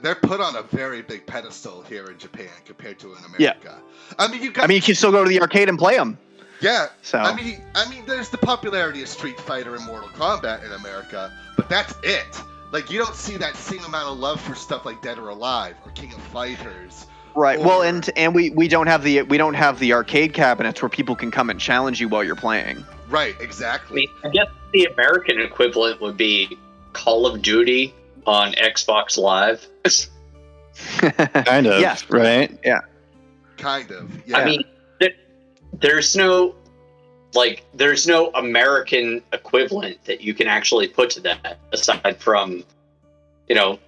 they're 0.03 0.15
put 0.15 0.41
on 0.41 0.55
a 0.55 0.63
very 0.63 1.01
big 1.03 1.27
pedestal 1.27 1.83
here 1.83 2.05
in 2.11 2.19
Japan 2.19 2.51
compared 2.67 2.99
to 3.01 3.07
in 3.15 3.19
America. 3.25 3.35
Yeah. 3.43 3.51
America. 3.53 3.83
I 4.19 4.29
mean, 4.29 4.43
you 4.43 4.53
got 4.53 4.65
I 4.65 4.67
mean, 4.69 4.77
you 4.77 4.83
can 4.83 4.95
still 4.95 5.11
go 5.13 5.25
to 5.25 5.29
the 5.31 5.41
arcade 5.41 5.69
and 5.71 5.79
play 5.79 5.97
them. 5.97 6.19
yeah. 6.61 6.89
So 7.03 7.19
I 7.19 7.35
mean, 7.35 7.63
I 7.75 7.89
mean, 7.89 8.05
there's 8.07 8.29
the 8.29 8.39
popularity 8.39 9.03
of 9.03 9.09
Street 9.09 9.41
Fighter 9.41 9.75
and 9.75 9.85
Mortal 9.87 10.11
Kombat 10.11 10.65
in 10.65 10.73
America, 10.73 11.33
but 11.57 11.69
that's 11.71 11.95
it. 12.03 12.27
Like, 12.71 12.91
you 12.91 12.99
don't 12.99 13.15
see 13.15 13.37
that 13.39 13.57
same 13.57 13.85
amount 13.85 14.09
of 14.09 14.19
love 14.19 14.41
for 14.41 14.55
stuff 14.55 14.85
like 14.85 15.01
Dead 15.03 15.19
or 15.19 15.31
Alive 15.31 15.77
or 15.85 15.93
King 15.93 16.13
of 16.13 16.21
Fighters. 16.25 17.07
right. 17.35 17.59
Well, 17.59 17.83
and 17.83 18.09
and 18.17 18.35
we 18.35 18.51
we 18.51 18.69
don't 18.69 18.87
have 18.89 19.03
the 19.03 19.23
we 19.23 19.39
don't 19.39 19.55
have 19.55 19.79
the 19.79 19.93
arcade 19.95 20.35
cabinets 20.35 20.83
where 20.83 20.89
people 20.89 21.17
can 21.17 21.31
come 21.31 21.51
and 21.51 21.59
challenge 21.59 22.01
you 22.01 22.09
while 22.09 22.23
you're 22.25 22.37
playing. 22.37 22.85
Right, 23.09 23.35
I 23.41 23.43
exactly. 23.43 23.97
mean, 23.97 24.09
I 24.25 24.29
guess 24.29 24.49
the 24.73 24.85
American 24.85 25.41
equivalent 25.41 26.01
would 26.03 26.17
be 26.19 26.59
Call 26.93 27.27
of 27.27 27.41
Duty 27.41 27.95
on 28.27 28.53
Xbox 28.53 29.17
Live. 29.17 29.67
kind 31.45 31.67
of. 31.67 31.81
Yeah. 31.81 31.97
Right. 32.11 32.59
Yeah. 32.65 32.81
Kind 33.57 33.91
of. 33.91 34.11
Yeah. 34.29 34.39
I 34.39 34.45
mean, 34.45 34.63
th- 35.01 35.17
there's 35.73 36.15
no 36.15 36.55
like 37.35 37.65
there's 37.75 38.07
no 38.07 38.31
American 38.35 39.23
equivalent 39.33 40.03
that 40.05 40.21
you 40.21 40.35
can 40.35 40.47
actually 40.47 40.89
put 40.89 41.11
to 41.11 41.21
that 41.21 41.59
aside 41.73 42.17
from 42.21 42.65
you 43.49 43.55
know 43.55 43.79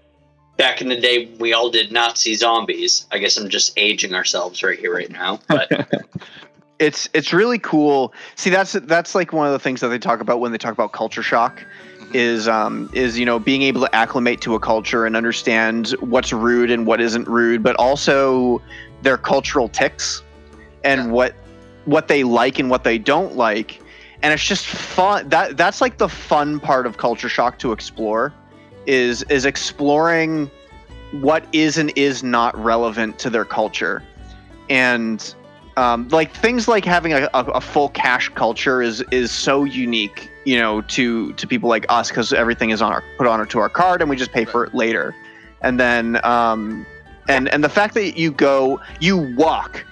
back 0.56 0.80
in 0.82 0.88
the 0.88 1.00
day 1.00 1.26
we 1.38 1.52
all 1.54 1.70
did 1.70 1.90
Nazi 1.90 2.34
zombies. 2.34 3.06
I 3.10 3.18
guess 3.18 3.36
I'm 3.36 3.48
just 3.48 3.72
aging 3.78 4.14
ourselves 4.14 4.62
right 4.62 4.78
here 4.78 4.94
right 4.94 5.10
now, 5.10 5.40
but 5.48 5.70
it's 6.78 7.08
it's 7.14 7.32
really 7.32 7.58
cool. 7.58 8.12
See, 8.36 8.50
that's 8.50 8.72
that's 8.72 9.14
like 9.14 9.32
one 9.32 9.46
of 9.46 9.52
the 9.52 9.58
things 9.58 9.80
that 9.80 9.88
they 9.88 9.98
talk 9.98 10.20
about 10.20 10.40
when 10.40 10.52
they 10.52 10.58
talk 10.58 10.72
about 10.72 10.92
culture 10.92 11.22
shock. 11.22 11.64
Mhm. 11.98 12.14
Is 12.14 12.48
um 12.48 12.90
is 12.92 13.18
you 13.18 13.24
know 13.24 13.38
being 13.38 13.62
able 13.62 13.80
to 13.82 13.94
acclimate 13.94 14.40
to 14.42 14.54
a 14.54 14.60
culture 14.60 15.06
and 15.06 15.16
understand 15.16 15.90
what's 16.00 16.32
rude 16.32 16.70
and 16.70 16.86
what 16.86 17.00
isn't 17.00 17.26
rude, 17.28 17.62
but 17.62 17.76
also 17.76 18.60
their 19.02 19.16
cultural 19.16 19.68
ticks 19.68 20.22
and 20.84 21.06
Yeah. 21.06 21.10
what 21.10 21.34
what 21.90 22.06
they 22.08 22.22
like 22.22 22.58
and 22.58 22.70
what 22.70 22.84
they 22.84 22.98
don't 22.98 23.36
like. 23.36 23.82
And 24.22 24.32
it's 24.32 24.46
just 24.46 24.66
fun. 24.66 25.28
That 25.28 25.56
that's 25.56 25.80
like 25.80 25.98
the 25.98 26.08
fun 26.08 26.60
part 26.60 26.86
of 26.86 26.98
culture 26.98 27.28
shock 27.28 27.58
to 27.60 27.72
explore 27.72 28.32
is 28.86 29.22
is 29.24 29.44
exploring 29.44 30.50
what 31.12 31.44
is 31.52 31.78
and 31.78 31.92
is 31.96 32.22
not 32.22 32.56
relevant 32.56 33.18
to 33.20 33.30
their 33.30 33.44
culture. 33.44 34.02
And 34.68 35.34
um, 35.76 36.08
like 36.08 36.32
things 36.32 36.68
like 36.68 36.84
having 36.84 37.12
a, 37.12 37.28
a, 37.34 37.44
a 37.44 37.60
full 37.60 37.88
cash 37.88 38.28
culture 38.30 38.82
is 38.82 39.02
is 39.10 39.32
so 39.32 39.64
unique 39.64 40.30
you 40.44 40.58
know 40.58 40.82
to 40.82 41.32
to 41.34 41.46
people 41.46 41.68
like 41.68 41.86
us 41.88 42.08
because 42.08 42.32
everything 42.32 42.70
is 42.70 42.82
on 42.82 42.92
our 42.92 43.02
put 43.18 43.26
on 43.26 43.46
to 43.46 43.58
our 43.58 43.68
card 43.68 44.00
and 44.00 44.10
we 44.10 44.16
just 44.16 44.32
pay 44.32 44.44
for 44.44 44.64
it 44.64 44.74
later 44.74 45.14
and 45.62 45.78
then 45.78 46.22
um 46.24 46.84
and 47.28 47.48
and 47.48 47.62
the 47.62 47.68
fact 47.68 47.94
that 47.94 48.18
you 48.18 48.30
go 48.30 48.80
you 49.00 49.34
walk 49.36 49.84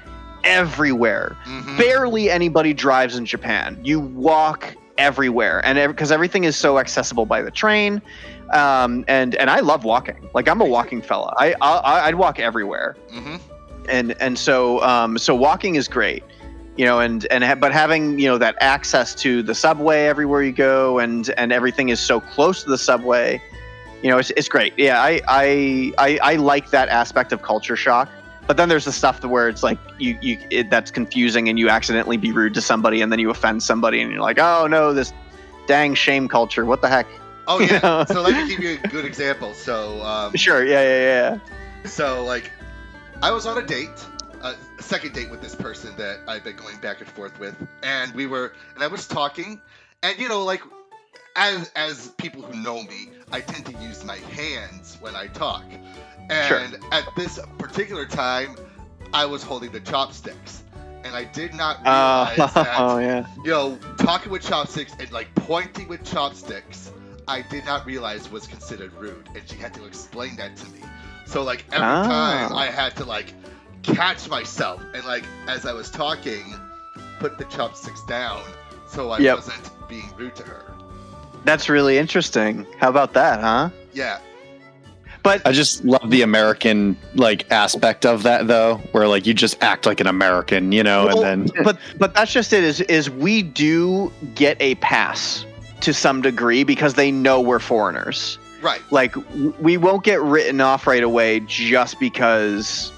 everywhere. 0.45 1.37
Mhm. 1.47 1.79
barely 1.79 2.31
anybody 2.31 2.73
drives 2.75 3.17
in 3.17 3.25
japan. 3.27 3.79
You 3.83 4.01
walk 4.01 4.75
everywhere 4.99 5.65
and 5.65 5.79
because 5.93 6.11
everything 6.11 6.45
is 6.45 6.57
so 6.57 6.79
accessible 6.79 7.25
by 7.25 7.41
the 7.41 7.51
train 7.53 8.03
um 8.53 9.05
and 9.07 9.35
and 9.37 9.49
i 9.51 9.61
love 9.61 9.85
walking. 9.85 10.29
Like 10.35 10.49
i'm 10.49 10.61
a 10.61 10.65
walking 10.65 11.03
fella. 11.03 11.33
I, 11.39 11.55
I 11.61 12.07
i'd 12.09 12.15
walk 12.17 12.41
everywhere. 12.41 12.97
Mhm. 13.15 13.41
and 13.89 14.15
and 14.21 14.39
so 14.39 14.83
um, 14.83 15.17
so 15.19 15.35
walking 15.35 15.77
is 15.77 15.87
great 15.89 16.23
you 16.77 16.85
know 16.85 17.01
and 17.01 17.27
and 17.31 17.43
ha- 17.45 17.55
but 17.55 17.73
having 17.73 18.19
you 18.19 18.27
know 18.29 18.39
that 18.39 18.57
access 18.61 19.15
to 19.17 19.43
the 19.43 19.55
subway 19.55 20.07
everywhere 20.07 20.43
you 20.43 20.53
go 20.53 20.99
and 20.99 21.31
and 21.37 21.53
everything 21.53 21.89
is 21.89 21.99
so 22.01 22.21
close 22.21 22.63
to 22.65 22.69
the 22.71 22.79
subway 22.79 23.41
you 24.03 24.09
know 24.11 24.19
it's, 24.19 24.31
it's 24.37 24.49
great. 24.49 24.73
Yeah 24.77 25.01
I, 25.03 25.21
I 25.29 25.93
i 25.99 26.19
i 26.23 26.35
like 26.37 26.71
that 26.71 26.89
aspect 26.89 27.33
of 27.33 27.43
culture 27.43 27.77
shock 27.77 28.09
but 28.49 28.57
then 28.57 28.69
there's 28.69 28.87
the 28.87 28.93
stuff 28.93 29.25
where 29.25 29.49
it's 29.49 29.63
like 29.63 29.79
you 29.99 30.19
you 30.21 30.39
it, 30.51 30.71
that's 30.71 30.91
confusing 30.91 31.49
and 31.49 31.59
you 31.59 31.69
accidentally 31.69 32.17
be 32.17 32.33
rude 32.33 32.55
to 32.55 32.61
somebody 32.61 33.01
and 33.03 33.13
then 33.13 33.21
you 33.21 33.31
offend 33.31 33.63
somebody 33.63 34.01
and 34.01 34.11
you're 34.11 34.21
like 34.23 34.39
oh 34.41 34.67
no 34.67 34.93
this 34.93 35.13
dang 35.69 35.95
shame 35.95 36.27
culture 36.27 36.65
what 36.65 36.83
the 36.83 36.89
heck 36.89 37.07
Oh, 37.47 37.61
You 37.61 37.67
yeah. 37.69 37.81
know? 37.83 38.05
so 38.09 38.21
let 38.21 38.35
me 38.37 38.47
give 38.47 38.61
you 38.63 38.79
a 38.83 38.89
good 38.89 39.07
example. 39.07 39.55
So, 39.55 40.03
um, 40.03 40.37
sure 40.37 40.65
yeah 40.65 40.83
yeah 40.83 41.39
yeah 41.85 41.89
So 41.89 42.25
like, 42.25 42.53
I 43.23 43.31
was 43.31 43.47
on 43.47 43.57
a 43.57 43.67
date, 43.67 44.05
a 44.43 44.55
second 44.81 45.15
date 45.15 45.31
with 45.31 45.41
this 45.41 45.55
person 45.55 45.97
that 45.97 46.21
I've 46.29 46.45
been 46.45 46.57
going 46.57 46.77
back 46.79 47.01
and 47.01 47.09
forth 47.09 47.39
with, 47.41 47.57
and 47.83 48.13
we 48.15 48.27
were, 48.27 48.53
and 48.75 48.85
I 48.85 48.87
was 48.87 49.07
talking, 49.07 49.61
and 50.03 50.19
you 50.19 50.29
know, 50.29 50.45
like, 50.45 50.61
as 51.37 51.71
as 51.75 52.09
people 52.19 52.43
who 52.43 52.61
know 52.63 52.83
me, 52.83 53.11
I 53.33 53.41
tend 53.41 53.65
to 53.67 53.73
use 53.83 54.05
my 54.05 54.17
hands 54.17 54.99
when 55.01 55.17
I 55.17 55.29
talk. 55.29 55.65
And 56.31 56.79
at 56.93 57.05
this 57.17 57.39
particular 57.59 58.05
time, 58.07 58.57
I 59.13 59.25
was 59.25 59.43
holding 59.43 59.73
the 59.73 59.81
chopsticks. 59.81 60.63
And 61.05 61.15
I 61.15 61.25
did 61.25 61.55
not 61.55 61.79
Uh, 61.87 62.31
realize 62.37 62.55
that, 62.55 62.75
oh 62.79 62.99
yeah. 62.99 63.27
you 63.45 63.51
know, 63.51 63.79
talking 63.99 64.31
with 64.31 64.43
chopsticks 64.43 64.93
and 64.99 65.11
like 65.13 65.33
pointing 65.37 65.89
with 65.89 66.05
chopsticks, 66.05 66.91
I 67.27 67.43
did 67.43 67.65
not 67.65 67.87
realize 67.87 68.31
was 68.31 68.47
considered 68.47 68.93
rude. 68.95 69.29
And 69.35 69.43
she 69.49 69.57
had 69.57 69.73
to 69.75 69.85
explain 69.85 70.37
that 70.37 70.57
to 70.57 70.67
me. 70.71 70.81
So, 71.27 71.43
like, 71.43 71.65
every 71.73 71.87
Ah. 71.87 72.03
time 72.05 72.55
I 72.57 72.67
had 72.67 72.97
to, 72.97 73.05
like, 73.05 73.35
catch 73.83 74.29
myself 74.31 74.83
and, 74.95 75.05
like, 75.05 75.25
as 75.47 75.67
I 75.67 75.73
was 75.75 75.91
talking, 75.91 76.55
put 77.21 77.37
the 77.37 77.45
chopsticks 77.45 78.03
down 78.07 78.43
so 78.89 79.11
I 79.11 79.19
Yep. 79.19 79.37
wasn't 79.37 79.89
being 79.89 80.11
rude 80.17 80.35
to 80.37 80.43
her. 80.45 80.73
That's 81.45 81.69
really 81.69 81.99
interesting. 81.99 82.67
How 82.81 82.89
about 82.89 83.13
that, 83.13 83.41
huh? 83.41 83.69
Yeah. 83.93 84.19
But 85.23 85.47
I 85.47 85.53
just 85.53 85.85
love 85.85 86.11
the 86.11 86.23
American 86.23 86.97
like 87.15 87.51
aspect 87.51 88.07
of 88.07 88.23
that 88.23 88.47
though, 88.47 88.77
where 88.93 89.09
like 89.09 89.27
you 89.27 89.35
just 89.35 89.63
act 89.63 89.87
like 89.87 90.01
an 90.01 90.07
American, 90.07 90.73
you 90.73 90.83
know, 90.83 91.07
Well, 91.07 91.25
and 91.25 91.49
then 91.49 91.55
but 91.65 91.79
but 91.99 92.15
that's 92.15 92.33
just 92.33 92.53
it 92.53 92.65
is 92.65 92.81
is 92.83 93.11
we 93.11 93.43
do 93.43 94.13
get 94.35 94.57
a 94.61 94.75
pass 94.77 95.45
to 95.81 95.95
some 95.95 96.23
degree 96.23 96.65
because 96.65 96.95
they 96.95 97.11
know 97.11 97.41
we're 97.41 97.59
foreigners. 97.59 98.39
Right. 98.61 98.83
Like 98.91 99.15
we 99.61 99.77
won't 99.77 100.05
get 100.05 100.21
written 100.21 100.61
off 100.61 100.87
right 100.87 101.03
away 101.03 101.41
just 101.41 102.01
because 102.01 102.93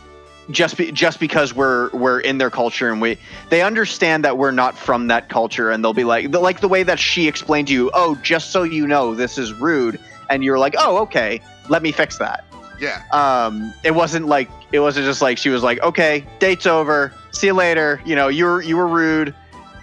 just 0.50 0.76
be, 0.76 0.90
just 0.92 1.20
because 1.20 1.54
we're 1.54 1.90
we're 1.90 2.20
in 2.20 2.38
their 2.38 2.50
culture 2.50 2.90
and 2.90 3.00
we 3.00 3.18
they 3.50 3.62
understand 3.62 4.24
that 4.24 4.38
we're 4.38 4.50
not 4.50 4.76
from 4.76 5.08
that 5.08 5.28
culture 5.28 5.70
and 5.70 5.84
they'll 5.84 5.92
be 5.92 6.04
like 6.04 6.30
the, 6.30 6.40
like 6.40 6.60
the 6.60 6.68
way 6.68 6.82
that 6.82 6.98
she 6.98 7.28
explained 7.28 7.68
to 7.68 7.74
you, 7.74 7.90
"Oh, 7.94 8.14
just 8.16 8.50
so 8.50 8.62
you 8.62 8.86
know, 8.86 9.14
this 9.14 9.38
is 9.38 9.52
rude." 9.52 10.00
And 10.28 10.44
you're 10.44 10.58
like, 10.58 10.74
"Oh, 10.78 10.98
okay. 10.98 11.40
Let 11.70 11.82
me 11.82 11.92
fix 11.92 12.18
that." 12.18 12.44
Yeah. 12.78 13.02
um 13.12 13.74
it 13.84 13.90
wasn't 13.94 14.26
like 14.26 14.48
it 14.72 14.80
wasn't 14.80 15.04
just 15.04 15.20
like 15.20 15.36
she 15.36 15.50
was 15.50 15.62
like 15.62 15.82
okay 15.82 16.24
date's 16.38 16.64
over 16.64 17.12
see 17.30 17.48
you 17.48 17.52
later 17.52 18.00
you 18.06 18.16
know 18.16 18.28
you 18.28 18.46
were 18.46 18.62
you 18.62 18.74
were 18.78 18.86
rude 18.86 19.34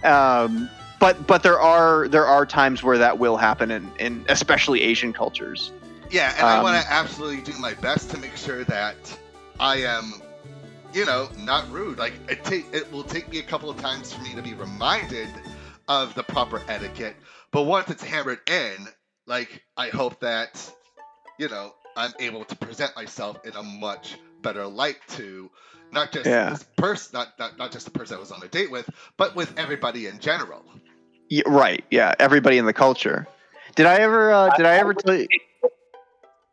um 0.03 0.67
but 0.99 1.27
but 1.27 1.43
there 1.43 1.59
are 1.61 2.07
there 2.07 2.25
are 2.25 2.43
times 2.43 2.81
where 2.81 2.97
that 2.97 3.19
will 3.19 3.37
happen 3.37 3.69
in 3.69 3.91
in 3.99 4.25
especially 4.29 4.81
asian 4.81 5.13
cultures 5.13 5.71
Yeah, 6.09 6.33
and 6.39 6.47
I 6.47 6.57
Um, 6.57 6.63
want 6.63 6.83
to 6.83 6.91
absolutely 6.91 7.41
do 7.43 7.55
my 7.59 7.75
best 7.75 8.09
to 8.11 8.17
make 8.17 8.35
sure 8.35 8.63
that 8.63 8.95
I 9.59 9.75
am, 9.83 10.13
you 10.93 11.05
know, 11.05 11.29
not 11.37 11.69
rude. 11.71 11.99
Like 11.99 12.13
it 12.27 12.43
take 12.45 12.65
it 12.73 12.91
will 12.91 13.03
take 13.03 13.29
me 13.29 13.37
a 13.37 13.43
couple 13.43 13.69
of 13.69 13.77
times 13.79 14.11
for 14.11 14.23
me 14.23 14.33
to 14.33 14.41
be 14.41 14.55
reminded 14.55 15.29
of 15.87 16.15
the 16.15 16.23
proper 16.23 16.63
etiquette, 16.67 17.15
but 17.51 17.63
once 17.63 17.91
it's 17.91 18.03
hammered 18.03 18.39
in, 18.49 18.87
like 19.27 19.61
I 19.77 19.89
hope 19.89 20.19
that, 20.21 20.73
you 21.37 21.49
know, 21.49 21.73
I'm 21.95 22.13
able 22.19 22.45
to 22.45 22.55
present 22.55 22.95
myself 22.95 23.39
in 23.45 23.55
a 23.55 23.63
much 23.63 24.17
better 24.41 24.65
light 24.67 24.97
to 25.09 25.49
not 25.91 26.11
just 26.11 26.25
Yeah. 26.25 26.51
this 26.51 26.63
person, 26.75 27.11
not, 27.13 27.37
not 27.39 27.57
not 27.57 27.71
just 27.71 27.85
the 27.85 27.91
person 27.91 28.17
I 28.17 28.19
was 28.19 28.31
on 28.31 28.41
a 28.43 28.47
date 28.47 28.69
with, 28.71 28.89
but 29.17 29.35
with 29.35 29.57
everybody 29.57 30.07
in 30.07 30.19
general. 30.19 30.63
yeah, 31.29 31.43
right 31.45 31.83
yeah 31.91 32.13
everybody 32.19 32.57
in 32.57 32.65
the 32.65 32.71
culture 32.73 33.27
did 33.75 33.85
i 33.85 33.95
ever 33.95 34.31
uh 34.31 34.55
did 34.55 34.65
i 34.65 34.75
ever 34.77 34.93
tell 34.93 35.13
you 35.15 35.27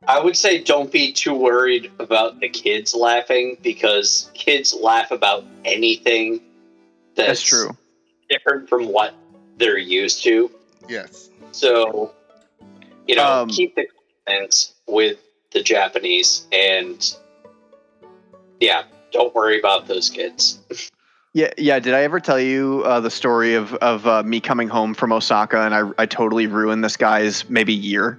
I 0.07 0.21
would 0.21 0.37
say 0.37 0.63
don't 0.63 0.91
be 0.93 1.13
too 1.13 1.35
worried 1.35 1.91
about 1.99 2.41
the 2.41 2.49
kids 2.49 2.95
laughing 2.95 3.57
because 3.63 4.31
kids 4.35 4.75
laugh 4.75 5.11
about 5.13 5.45
anything 5.65 6.41
that's, 7.15 7.41
that's 7.41 7.43
true 7.43 7.71
different 8.29 8.69
from 8.69 8.87
what 8.89 9.15
they're 9.59 9.79
used 9.79 10.23
to. 10.25 10.51
Yes. 10.89 11.31
So, 11.53 12.13
you 13.07 13.15
know, 13.15 13.43
Um, 13.43 13.49
keep 13.49 13.77
the 13.77 13.87
confidence 14.27 14.74
with 14.87 15.19
the 15.53 15.63
Japanese 15.63 16.47
and 16.53 17.15
yeah, 18.61 18.83
don't 19.13 19.35
worry 19.35 19.59
about 19.59 19.87
those 19.87 20.11
kids. 20.11 20.61
yeah 21.35 21.51
yeah 21.59 21.81
did 21.81 21.95
i 21.95 22.03
ever 22.03 22.21
tell 22.21 22.39
you 22.39 22.83
uh, 22.87 23.01
the 23.01 23.11
story 23.11 23.55
of 23.55 23.75
of 23.75 24.07
uh, 24.07 24.23
me 24.23 24.41
coming 24.41 24.69
home 24.69 24.95
from 24.95 25.13
osaka 25.13 25.63
and 25.63 25.75
i 25.75 25.83
i 25.99 26.07
totally 26.07 26.47
ruined 26.47 26.85
this 26.85 26.97
guy's 26.97 27.49
maybe 27.51 27.75
year 27.75 28.19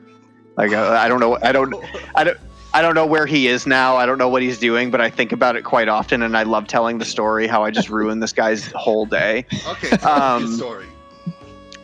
like 0.58 0.74
uh, 0.74 0.98
i 1.00 1.08
don't 1.08 1.22
know 1.22 1.38
i 1.42 1.52
don't 1.54 1.74
I 2.16 2.24
don't 2.26 2.38
I 2.76 2.82
don't 2.82 2.94
know 2.94 3.06
where 3.06 3.26
he 3.26 3.48
is 3.48 3.66
now. 3.66 3.96
I 3.96 4.06
don't 4.06 4.18
know 4.18 4.28
what 4.28 4.42
he's 4.42 4.60
doing, 4.60 4.92
but 4.92 5.00
I 5.00 5.10
think 5.10 5.32
about 5.32 5.56
it 5.56 5.64
quite 5.64 5.88
often, 5.88 6.22
and 6.22 6.36
I 6.36 6.44
love 6.44 6.68
telling 6.68 6.98
the 6.98 7.06
story 7.06 7.48
how 7.48 7.64
I 7.64 7.72
just 7.72 7.90
ruined 7.90 8.22
this 8.22 8.34
guy's 8.34 8.70
whole 8.74 9.06
day. 9.06 9.46
Okay. 9.66 9.92
Um, 10.06 10.52
story. 10.58 10.86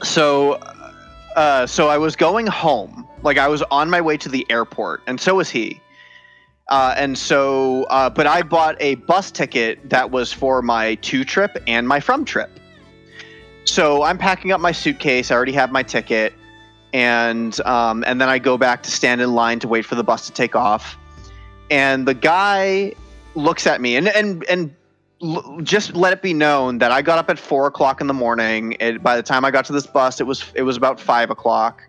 So, 0.04 0.56
uh, 1.38 1.66
so 1.66 1.88
I 1.88 1.98
was 1.98 2.18
going 2.18 2.46
home, 2.46 3.08
like 3.24 3.38
I 3.38 3.48
was 3.48 3.62
on 3.64 3.90
my 3.90 4.02
way 4.02 4.18
to 4.18 4.30
the 4.30 4.46
airport, 4.50 5.02
and 5.08 5.20
so 5.20 5.36
was 5.36 5.50
he. 5.50 5.82
Uh, 6.70 6.94
and 6.98 7.18
so, 7.18 7.84
uh, 7.86 8.10
but 8.10 8.26
I 8.26 8.44
bought 8.44 8.78
a 8.80 8.96
bus 8.96 9.30
ticket 9.30 9.90
that 9.90 10.10
was 10.10 10.32
for 10.32 10.62
my 10.62 10.96
to 10.96 11.26
trip 11.26 11.62
and 11.68 11.88
my 11.88 12.00
from 12.00 12.24
trip. 12.24 12.50
So 13.66 14.04
I'm 14.04 14.18
packing 14.18 14.52
up 14.52 14.62
my 14.62 14.72
suitcase. 14.72 15.32
I 15.32 15.36
already 15.36 15.52
have 15.52 15.72
my 15.72 15.84
ticket, 15.84 16.34
and 16.94 17.60
um, 17.62 18.04
and 18.08 18.22
then 18.22 18.30
I 18.30 18.40
go 18.40 18.58
back 18.58 18.84
to 18.84 18.92
stand 18.92 19.22
in 19.22 19.34
line 19.34 19.60
to 19.60 19.68
wait 19.68 19.86
for 19.86 19.96
the 19.96 20.04
bus 20.04 20.26
to 20.28 20.32
take 20.32 20.56
off. 20.56 20.98
And 21.70 22.08
the 22.08 22.14
guy 22.14 22.94
looks 23.36 23.68
at 23.68 23.82
me, 23.82 23.98
and 23.98 24.08
and 24.08 24.44
and 24.46 24.76
just 25.64 25.96
let 25.96 26.14
it 26.14 26.22
be 26.22 26.34
known 26.34 26.80
that 26.80 26.92
I 26.92 27.02
got 27.02 27.20
up 27.20 27.30
at 27.30 27.38
four 27.38 27.68
o'clock 27.68 28.02
in 28.02 28.08
the 28.08 28.14
morning. 28.14 28.76
And 28.78 29.04
by 29.04 29.16
the 29.16 29.24
time 29.24 29.46
I 29.46 29.52
got 29.52 29.66
to 29.66 29.74
this 29.74 29.86
bus, 29.86 30.20
it 30.20 30.26
was 30.26 30.44
it 30.56 30.64
was 30.64 30.78
about 30.78 31.00
five 31.00 31.30
o'clock. 31.30 31.84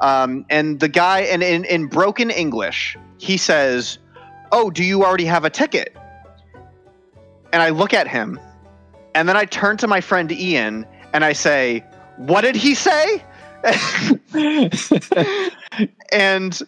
Um, 0.00 0.44
and 0.48 0.80
the 0.80 0.88
guy, 0.88 1.20
and 1.20 1.42
in, 1.42 1.64
in 1.64 1.86
broken 1.86 2.30
English, 2.30 2.96
he 3.18 3.36
says, 3.36 3.98
"Oh, 4.52 4.70
do 4.70 4.84
you 4.84 5.04
already 5.04 5.24
have 5.24 5.44
a 5.44 5.50
ticket?" 5.50 5.96
And 7.52 7.62
I 7.62 7.70
look 7.70 7.94
at 7.94 8.06
him, 8.06 8.38
and 9.14 9.28
then 9.28 9.36
I 9.36 9.44
turn 9.44 9.76
to 9.78 9.86
my 9.86 10.00
friend 10.00 10.30
Ian, 10.30 10.86
and 11.12 11.24
I 11.24 11.32
say, 11.32 11.84
"What 12.16 12.42
did 12.42 12.56
he 12.56 12.74
say?" 12.74 13.22
and 16.12 16.62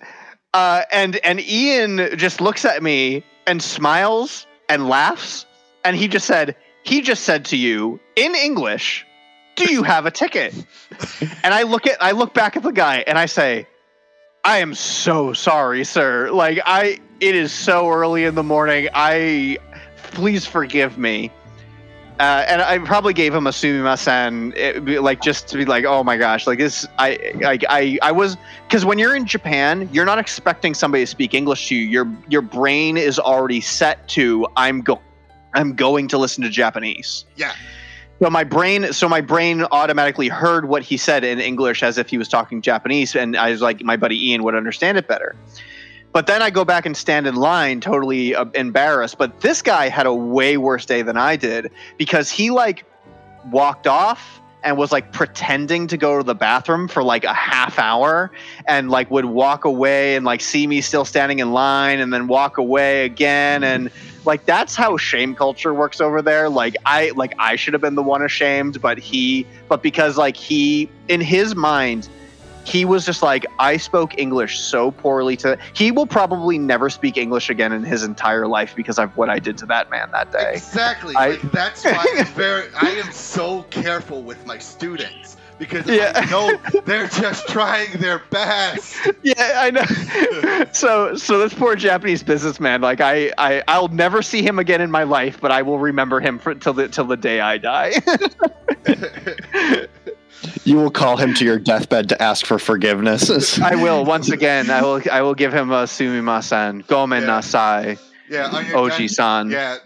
uh, 0.53 0.83
and 0.91 1.17
and 1.17 1.41
Ian 1.41 2.19
just 2.19 2.41
looks 2.41 2.65
at 2.65 2.83
me 2.83 3.25
and 3.47 3.63
smiles 3.63 4.47
and 4.69 4.89
laughs, 4.89 5.47
and 5.85 5.97
he 5.97 6.09
just 6.09 6.27
said, 6.27 6.57
"He 6.83 7.01
just 7.01 7.23
said 7.23 7.45
to 7.47 7.57
you 7.57 8.01
in 8.17 8.35
English, 8.35 9.07
do 9.61 9.73
you 9.73 9.83
have 9.83 10.07
a 10.07 10.11
ticket?" 10.11 10.55
and 11.43 11.55
I 11.55 11.63
look 11.63 11.87
at 11.87 12.03
I 12.03 12.13
look 12.13 12.35
back 12.35 12.57
at 12.57 12.63
the 12.63 12.73
guy 12.73 13.05
and 13.07 13.19
I 13.19 13.27
say, 13.27 13.67
"I 14.45 14.59
am 14.59 14.75
so 14.75 15.33
sorry, 15.33 15.85
sir. 15.85 16.31
Like 16.31 16.59
I, 16.65 16.99
it 17.21 17.35
is 17.35 17.53
so 17.53 17.89
early 17.89 18.25
in 18.25 18.35
the 18.35 18.43
morning. 18.43 18.89
I, 18.95 19.59
please 20.13 20.47
forgive 20.47 20.99
me." 20.99 21.31
Uh, 22.21 22.45
and 22.49 22.61
I 22.61 22.77
probably 22.81 23.15
gave 23.15 23.35
him 23.35 23.47
a 23.47 23.51
sumimasen, 23.51 24.55
it, 24.55 24.85
be- 24.85 24.99
like 24.99 25.23
just 25.23 25.49
to 25.49 25.57
be 25.57 25.65
like, 25.65 25.87
oh 25.87 26.05
my 26.05 26.19
gosh, 26.19 26.47
like 26.47 26.59
this. 26.59 26.87
I, 26.99 27.33
I, 27.43 27.59
I, 27.71 27.99
I 28.03 28.13
was 28.13 28.37
because 28.69 28.85
when 28.85 28.99
you're 28.99 29.17
in 29.17 29.25
Japan, 29.25 29.89
you're 29.91 30.05
not 30.05 30.19
expecting 30.19 30.75
somebody 30.75 31.03
to 31.03 31.07
speak 31.07 31.33
English 31.33 31.69
to 31.69 31.75
you. 31.75 31.89
Your 31.89 32.13
your 32.29 32.43
brain 32.43 32.99
is 32.99 33.19
already 33.19 33.63
set 33.63 34.07
to 34.09 34.47
I'm 34.59 34.83
go, 34.83 35.01
I'm 35.55 35.75
going 35.75 36.09
to 36.09 36.19
listen 36.19 36.45
to 36.45 36.51
Japanese. 36.51 37.25
Yeah. 37.37 37.55
So 38.23 38.29
my 38.29 38.45
brain, 38.45 38.93
so 38.93 39.09
my 39.09 39.23
brain 39.23 39.63
automatically 39.71 40.29
heard 40.29 40.69
what 40.69 40.83
he 40.83 40.99
said 40.99 41.25
in 41.25 41.41
English 41.41 41.83
as 41.83 41.97
if 41.97 42.11
he 42.11 42.19
was 42.19 42.29
talking 42.29 42.61
Japanese, 42.61 43.17
and 43.17 43.35
I 43.35 43.51
was 43.51 43.63
like, 43.63 43.83
my 43.83 43.97
buddy 43.97 44.29
Ian 44.31 44.43
would 44.43 44.55
understand 44.55 44.99
it 44.99 45.09
better. 45.09 45.35
But 46.13 46.27
then 46.27 46.43
I 46.43 46.51
go 46.51 46.65
back 46.65 46.85
and 46.85 46.95
stand 46.95 47.27
in 47.27 47.37
line, 47.37 47.81
totally 47.81 48.35
uh, 48.35 48.45
embarrassed. 48.55 49.17
But 49.17 49.41
this 49.41 49.63
guy 49.63 49.89
had 49.89 50.07
a 50.07 50.13
way 50.13 50.59
worse 50.59 50.85
day 50.85 51.01
than 51.01 51.17
I 51.17 51.37
did 51.37 51.71
because 51.97 52.31
he 52.31 52.51
like 52.51 52.85
walked 53.51 53.87
off 53.87 54.40
and 54.63 54.77
was 54.77 54.93
like 54.93 55.13
pretending 55.13 55.87
to 55.89 55.97
go 55.97 56.19
to 56.19 56.25
the 56.25 56.35
bathroom 56.35 56.89
for 56.89 57.03
like 57.03 57.25
a 57.25 57.35
half 57.35 57.79
hour 57.79 58.31
and 58.67 58.91
like 58.91 59.11
would 59.11 59.25
walk 59.25 59.65
away 59.65 60.17
and 60.17 60.25
like 60.25 60.41
see 60.41 60.67
me 60.67 60.81
still 60.81 61.05
standing 61.05 61.39
in 61.39 61.53
line 61.53 62.01
and 62.01 62.13
then 62.13 62.27
walk 62.27 62.59
away 62.59 63.05
again. 63.05 63.65
And 63.65 63.91
like 64.25 64.45
that's 64.45 64.75
how 64.75 64.97
shame 64.97 65.35
culture 65.35 65.73
works 65.73 66.01
over 66.01 66.23
there. 66.23 66.49
Like 66.49 66.77
i 66.85 67.11
like 67.17 67.35
i 67.39 67.57
should 67.57 67.73
have 67.75 67.81
been 67.81 67.95
the 67.95 68.03
one 68.03 68.23
ashamed 68.23 68.81
but 68.81 68.99
he 68.99 69.47
but 69.69 69.83
because 69.83 70.17
like 70.17 70.37
he 70.37 70.89
in 71.09 71.21
his 71.21 71.55
mind 71.55 72.09
he 72.65 72.85
was 72.85 73.05
just 73.07 73.23
like 73.23 73.45
i 73.59 73.77
spoke 73.77 74.19
english 74.19 74.59
so 74.61 74.91
poorly 74.91 75.37
to 75.37 75.57
he 75.75 75.91
will 75.91 76.07
probably 76.07 76.59
never 76.59 76.91
speak 76.91 77.17
english 77.17 77.49
again 77.51 77.73
in 77.73 77.83
his 77.83 78.03
entire 78.05 78.47
life 78.47 78.75
because 78.77 78.99
of 78.99 79.17
what 79.17 79.29
i 79.31 79.39
did 79.39 79.57
to 79.59 79.67
that 79.67 79.91
man 79.91 80.09
that 80.13 80.31
day 80.33 80.53
Exactly. 80.55 81.15
I- 81.17 81.31
like 81.31 81.43
that's 81.53 81.85
why 81.85 82.05
I'm 82.19 82.27
very 82.35 82.69
I 82.81 82.91
am 82.91 83.11
so 83.13 83.63
careful 83.65 84.23
with 84.23 84.45
my 84.47 84.59
students 84.59 85.37
because 85.59 85.87
Yeah. 85.87 86.13
I 86.15 86.25
know 86.31 86.57
they're 86.87 87.07
just 87.09 87.47
trying 87.49 87.93
their 87.99 88.21
best. 88.31 88.97
yeah 89.23 89.55
i 89.59 89.71
know 89.71 90.65
so 90.73 91.15
so 91.17 91.39
this 91.39 91.53
poor 91.53 91.77
japanese 91.77 92.23
businessman 92.23 92.81
like 92.81 93.01
i 93.03 93.31
i 93.39 93.63
i'll 93.69 93.89
never 93.89 94.23
see 94.23 94.43
him 94.43 94.59
again 94.59 94.81
in 94.81 94.91
my 94.91 95.03
life 95.03 95.39
but 95.41 95.51
i 95.53 95.61
will 95.63 95.79
remember 95.79 96.19
him 96.21 96.39
for 96.39 96.55
till 96.55 96.73
the 96.73 96.89
till 96.89 97.05
the 97.05 97.17
day 97.17 97.41
i 97.41 97.59
die 97.59 97.93
You 100.65 100.77
will 100.77 100.91
call 100.91 101.17
him 101.17 101.35
to 101.35 101.45
your 101.45 101.59
deathbed 101.59 102.09
to 102.11 102.23
ask 102.23 102.47
for 102.47 102.59
forgiveness. 102.59 103.59
I 103.61 103.75
will 103.77 104.05
once 104.05 104.31
again. 104.31 104.71
I 104.71 104.83
will. 104.83 105.01
I 105.11 105.23
will 105.23 105.35
give 105.35 105.53
him 105.53 105.71
a 105.71 105.85
sumimasen, 105.85 106.87
gomen 106.87 107.23
Yeah. 107.23 107.29
nasai, 107.41 107.99
Yeah, 108.29 108.47
on 108.47 108.65
oji-san. 108.65 109.51
Yeah, 109.51 109.79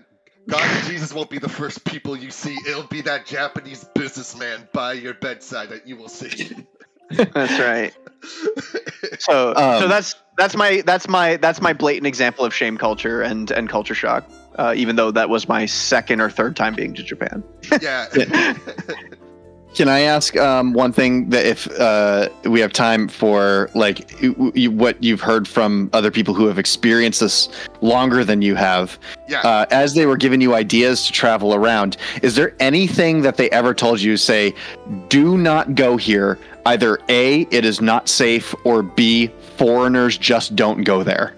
God 0.48 0.62
and 0.62 0.86
Jesus 0.86 1.12
won't 1.12 1.30
be 1.30 1.38
the 1.38 1.48
first 1.48 1.84
people 1.84 2.16
you 2.16 2.30
see. 2.30 2.56
It'll 2.68 2.82
be 2.86 3.00
that 3.02 3.26
Japanese 3.26 3.84
businessman 3.94 4.68
by 4.72 4.92
your 4.92 5.14
bedside 5.14 5.70
that 5.70 5.86
you 5.88 5.96
will 5.96 6.08
see. 6.08 6.54
That's 7.10 7.58
right. 7.58 7.92
So, 9.18 9.50
Um, 9.54 9.80
so 9.82 9.88
that's 9.88 10.14
that's 10.38 10.56
my 10.56 10.82
that's 10.84 11.08
my 11.08 11.36
that's 11.36 11.60
my 11.60 11.72
blatant 11.74 12.06
example 12.06 12.44
of 12.44 12.54
shame 12.54 12.78
culture 12.78 13.20
and 13.22 13.50
and 13.50 13.68
culture 13.68 13.94
shock. 13.94 14.28
Uh, 14.56 14.72
even 14.76 14.96
though 14.96 15.10
that 15.10 15.28
was 15.28 15.46
my 15.48 15.66
second 15.66 16.20
or 16.22 16.30
third 16.30 16.56
time 16.56 16.74
being 16.74 16.94
to 16.94 17.02
Japan. 17.02 17.42
yeah. 17.82 18.06
Can 19.74 19.88
I 19.88 20.00
ask 20.00 20.36
um, 20.36 20.72
one 20.72 20.92
thing 20.92 21.28
that 21.30 21.44
if 21.44 21.68
uh, 21.80 22.28
we 22.44 22.60
have 22.60 22.72
time 22.72 23.08
for, 23.08 23.70
like 23.74 24.08
what 24.54 25.02
you've 25.02 25.20
heard 25.20 25.48
from 25.48 25.90
other 25.92 26.12
people 26.12 26.32
who 26.32 26.46
have 26.46 26.60
experienced 26.60 27.18
this 27.18 27.48
longer 27.80 28.24
than 28.24 28.40
you 28.40 28.54
have, 28.54 28.96
yeah. 29.28 29.40
uh, 29.40 29.66
as 29.72 29.94
they 29.94 30.06
were 30.06 30.16
giving 30.16 30.40
you 30.40 30.54
ideas 30.54 31.06
to 31.06 31.12
travel 31.12 31.54
around, 31.54 31.96
is 32.22 32.36
there 32.36 32.54
anything 32.60 33.22
that 33.22 33.36
they 33.36 33.50
ever 33.50 33.74
told 33.74 34.00
you, 34.00 34.16
say, 34.16 34.54
do 35.08 35.36
not 35.36 35.74
go 35.74 35.96
here? 35.96 36.38
Either 36.66 37.00
A, 37.08 37.40
it 37.50 37.64
is 37.64 37.80
not 37.80 38.08
safe, 38.08 38.54
or 38.64 38.82
B, 38.82 39.32
foreigners 39.56 40.16
just 40.16 40.54
don't 40.54 40.84
go 40.84 41.02
there. 41.02 41.34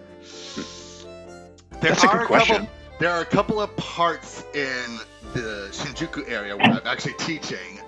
There 1.81 1.91
That's 1.91 2.05
a 2.05 2.09
good 2.09 2.27
question. 2.27 2.57
Couple, 2.57 2.71
there 3.01 3.11
are 3.11 3.23
a 3.23 3.27
couple 3.27 3.63
of 3.63 3.75
parts 3.77 4.45
in 4.55 4.99
the 5.33 5.69
Shinjuku 5.71 6.29
area 6.31 6.57
where 6.57 6.67
I'm 6.67 6.87
actually 6.87 7.15
teaching, 7.15 7.81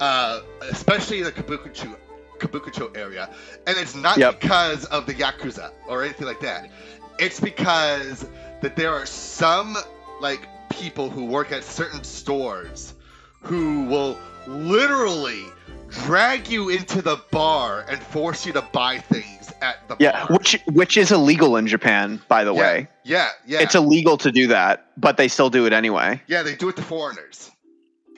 uh, 0.00 0.40
especially 0.70 1.22
the 1.22 1.32
Kabukicho, 1.32 1.96
Kabukicho 2.38 2.96
area, 2.96 3.28
and 3.66 3.76
it's 3.78 3.94
not 3.94 4.18
Yep. 4.18 4.40
because 4.40 4.84
of 4.86 5.06
the 5.06 5.14
yakuza 5.14 5.70
or 5.88 6.02
anything 6.04 6.26
like 6.26 6.40
that. 6.40 6.70
It's 7.18 7.40
because 7.40 8.26
that 8.62 8.76
there 8.76 8.92
are 8.92 9.06
some 9.06 9.76
like 10.20 10.46
people 10.70 11.08
who 11.10 11.24
work 11.26 11.52
at 11.52 11.64
certain 11.64 12.04
stores 12.04 12.94
who 13.40 13.84
will 13.86 14.18
literally 14.46 15.44
drag 15.88 16.48
you 16.48 16.68
into 16.68 17.00
the 17.00 17.16
bar 17.30 17.84
and 17.88 18.02
force 18.02 18.44
you 18.44 18.52
to 18.52 18.62
buy 18.72 18.98
things 18.98 19.52
at 19.62 19.86
the 19.88 19.96
Yeah, 19.98 20.26
bar. 20.26 20.36
which 20.36 20.58
which 20.72 20.96
is 20.96 21.12
illegal 21.12 21.56
in 21.56 21.66
Japan, 21.66 22.20
by 22.28 22.44
the 22.44 22.52
yeah, 22.52 22.60
way. 22.60 22.88
yeah, 23.04 23.28
yeah. 23.46 23.60
It's 23.60 23.74
illegal 23.74 24.16
to 24.18 24.32
do 24.32 24.48
that, 24.48 24.86
but 24.96 25.16
they 25.16 25.28
still 25.28 25.48
do 25.50 25.64
it 25.66 25.72
anyway. 25.72 26.20
yeah, 26.26 26.42
they 26.42 26.54
do 26.56 26.68
it 26.68 26.76
to 26.76 26.82
foreigners. 26.82 27.50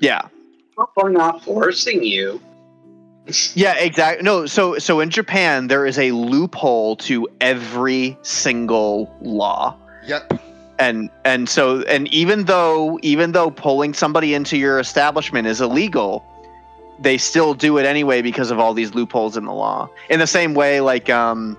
Yeah. 0.01 0.23
We're 0.97 1.11
not 1.11 1.43
forcing 1.45 2.03
you. 2.03 2.41
Yeah, 3.55 3.75
exactly. 3.75 4.23
No, 4.25 4.47
so 4.47 4.79
so 4.79 5.01
in 5.01 5.11
Japan 5.11 5.67
there 5.67 5.85
is 5.85 5.99
a 5.99 6.13
loophole 6.13 6.97
to 6.97 7.29
every 7.41 8.17
single 8.23 9.15
law. 9.21 9.77
Yep. 10.07 10.41
And 10.79 11.11
and 11.25 11.49
so 11.49 11.83
and 11.83 12.09
even 12.09 12.45
though 12.45 12.99
even 13.03 13.33
though 13.33 13.51
pulling 13.51 13.93
somebody 13.93 14.33
into 14.35 14.57
your 14.57 14.79
establishment 14.79 15.47
is 15.47 15.61
illegal, 15.61 16.25
they 17.01 17.19
still 17.19 17.53
do 17.53 17.77
it 17.77 17.85
anyway 17.85 18.23
because 18.23 18.51
of 18.51 18.59
all 18.59 18.73
these 18.73 18.95
loopholes 18.95 19.37
in 19.37 19.45
the 19.45 19.53
law. 19.53 19.91
In 20.09 20.21
the 20.21 20.27
same 20.27 20.55
way 20.55 20.81
like 20.81 21.11
um 21.11 21.57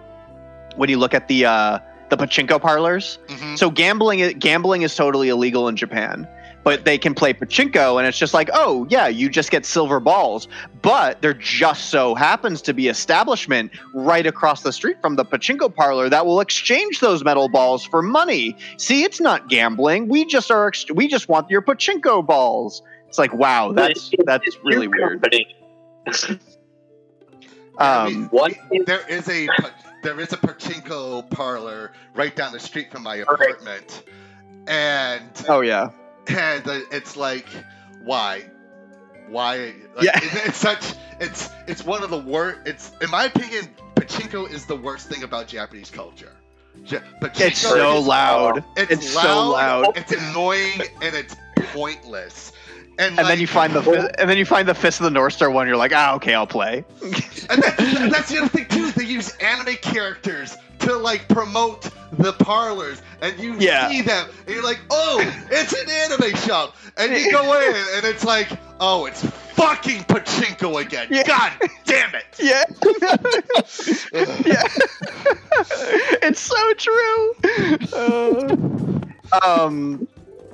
when 0.75 0.89
you 0.89 0.97
look 0.97 1.13
at 1.13 1.27
the 1.27 1.45
uh 1.45 1.79
the 2.09 2.17
pachinko 2.17 2.59
parlors, 2.59 3.19
hmm 3.29 3.55
so 3.55 3.69
gambling 3.69 4.23
i- 4.23 4.33
gambling 4.33 4.81
is 4.81 4.95
totally 4.95 5.29
illegal 5.29 5.67
in 5.67 5.75
Japan, 5.75 6.27
but 6.63 6.85
they 6.85 6.97
can 6.97 7.13
play 7.13 7.33
pachinko 7.33 7.97
and 7.97 8.07
it's 8.07 8.17
just 8.17 8.33
like, 8.33 8.49
"Oh, 8.53 8.85
yeah, 8.89 9.07
you 9.07 9.29
just 9.29 9.51
get 9.51 9.65
silver 9.65 9.99
balls." 9.99 10.47
But 10.81 11.21
there 11.21 11.33
just 11.33 11.89
so 11.89 12.15
happens 12.15 12.61
to 12.63 12.73
be 12.73 12.87
establishment 12.87 13.71
right 13.93 14.25
across 14.25 14.61
the 14.63 14.71
street 14.71 14.97
from 15.01 15.15
the 15.15 15.25
pachinko 15.25 15.73
parlor 15.73 16.09
that 16.09 16.25
will 16.25 16.39
exchange 16.41 16.99
those 16.99 17.23
metal 17.23 17.49
balls 17.49 17.83
for 17.85 18.01
money. 18.01 18.55
See, 18.77 19.03
it's 19.03 19.19
not 19.19 19.49
gambling. 19.49 20.07
We 20.07 20.25
just 20.25 20.51
are 20.51 20.67
ex- 20.67 20.89
we 20.93 21.07
just 21.07 21.29
want 21.29 21.49
your 21.49 21.61
pachinko 21.61 22.25
balls. 22.25 22.81
It's 23.07 23.17
like, 23.17 23.33
"Wow, 23.33 23.71
that's 23.71 24.11
that's 24.25 24.57
really 24.63 24.87
weird." 24.87 25.25
Um 27.79 28.27
What 28.31 28.51
is 28.71 28.85
There 28.85 29.07
is 29.07 29.29
a 29.29 29.47
there 30.03 30.19
is 30.19 30.33
a 30.33 30.37
pachinko 30.37 31.29
parlor 31.29 31.91
right 32.13 32.35
down 32.35 32.51
the 32.51 32.59
street 32.59 32.91
from 32.91 33.03
my 33.03 33.23
Perfect. 33.23 33.61
apartment, 33.61 34.03
and 34.67 35.45
oh 35.47 35.61
yeah. 35.61 35.89
And 36.29 36.63
it's 36.91 37.15
like 37.17 37.47
why, 38.03 38.43
why? 39.27 39.73
Like, 39.95 40.05
Yeah. 40.05 40.19
it's, 40.21 40.47
it's 40.47 40.57
such 40.69 40.93
it's 41.19 41.49
it's 41.67 41.83
one 41.83 42.03
of 42.03 42.09
the 42.09 42.17
worst. 42.19 42.59
It's 42.65 42.91
in 43.01 43.09
my 43.09 43.25
opinion, 43.25 43.67
pachinko 43.95 44.49
is 44.51 44.65
the 44.65 44.75
worst 44.75 45.09
thing 45.09 45.23
about 45.23 45.47
Japanese 45.47 45.89
culture. 45.91 46.31
Ja- 46.85 46.99
pachinko 47.21 47.47
It's 47.47 47.59
so 47.59 47.97
is- 47.99 48.05
loud. 48.07 48.63
It's, 48.77 48.91
It's 48.91 49.15
loud, 49.15 49.23
so 49.23 49.49
loud. 49.49 49.97
It's 49.97 50.11
annoying 50.13 50.81
and 51.01 51.15
it's 51.15 51.35
pointless. 51.73 52.51
And, 52.99 53.17
And 53.17 53.27
then 53.29 53.39
you 53.39 53.47
find 53.47 53.73
the 53.73 54.13
and 54.19 54.29
then 54.29 54.37
you 54.37 54.43
find 54.45 54.67
the 54.67 54.75
Fist 54.75 54.99
of 54.99 55.05
the 55.05 55.09
North 55.09 55.33
Star 55.33 55.49
one. 55.49 55.67
You're 55.67 55.77
like, 55.77 55.93
ah, 55.95 56.15
okay, 56.15 56.33
I'll 56.33 56.45
play. 56.45 56.83
And 57.01 57.63
that's, 57.63 57.75
that's 58.11 58.29
the 58.29 58.39
other 58.39 58.49
thing 58.49 58.65
too. 58.65 58.91
They 58.91 59.05
use 59.05 59.35
anime 59.37 59.75
characters 59.77 60.57
to 60.79 60.95
like 60.97 61.27
promote 61.29 61.89
the 62.11 62.33
parlors, 62.33 63.01
and 63.21 63.39
you 63.39 63.55
Yeah. 63.57 63.87
see 63.89 64.01
them, 64.01 64.27
and 64.45 64.55
you're 64.55 64.63
like, 64.63 64.79
"Oh, 64.89 65.19
it's 65.51 65.73
an 65.73 65.89
anime 65.89 66.35
shop," 66.37 66.75
and 66.97 67.11
you 67.13 67.31
go 67.31 67.53
in, 67.61 67.75
and 67.95 68.05
it's 68.05 68.23
like, 68.25 68.49
"Oh, 68.79 69.05
it's 69.05 69.23
fucking 69.23 70.03
pachinko 70.05 70.81
again." 70.81 71.07
Yeah. 71.11 71.23
God 71.23 71.51
damn 71.85 72.13
it! 72.15 72.25
Yeah. 72.39 72.63
yeah. 74.45 74.63
it's 76.23 76.39
so 76.39 76.73
true. 76.73 77.33
Uh, 77.93 79.45
um, 79.45 80.07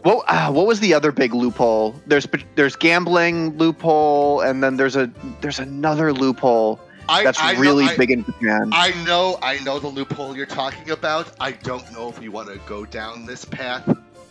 what 0.06 0.24
uh, 0.28 0.52
what 0.52 0.68
was 0.68 0.80
the 0.80 0.94
other 0.94 1.12
big 1.12 1.34
loophole? 1.34 2.00
There's 2.06 2.28
there's 2.56 2.76
gambling 2.76 3.58
loophole, 3.58 4.42
and 4.42 4.64
then 4.64 4.78
there's 4.78 4.96
a 4.96 5.12
there's 5.42 5.60
another 5.60 6.14
loophole 6.14 6.80
I, 7.10 7.24
that's 7.24 7.40
I 7.42 7.54
know- 7.54 7.60
really 7.60 7.86
I- 7.86 7.98
big 7.98 8.12
in 8.12 8.24
Japan. 8.24 8.70
I 8.72 8.92
know, 9.04 9.40
I 9.42 9.60
know 9.60 9.80
the 9.80 9.88
loophole 9.88 10.36
you're 10.38 10.46
talking 10.46 10.92
about. 10.92 11.32
I 11.40 11.52
don't 11.54 11.92
know 11.92 12.08
if 12.10 12.20
we 12.20 12.30
want 12.30 12.50
to 12.50 12.60
go 12.68 12.86
down 12.86 13.26
this 13.26 13.46
path. 13.46 13.84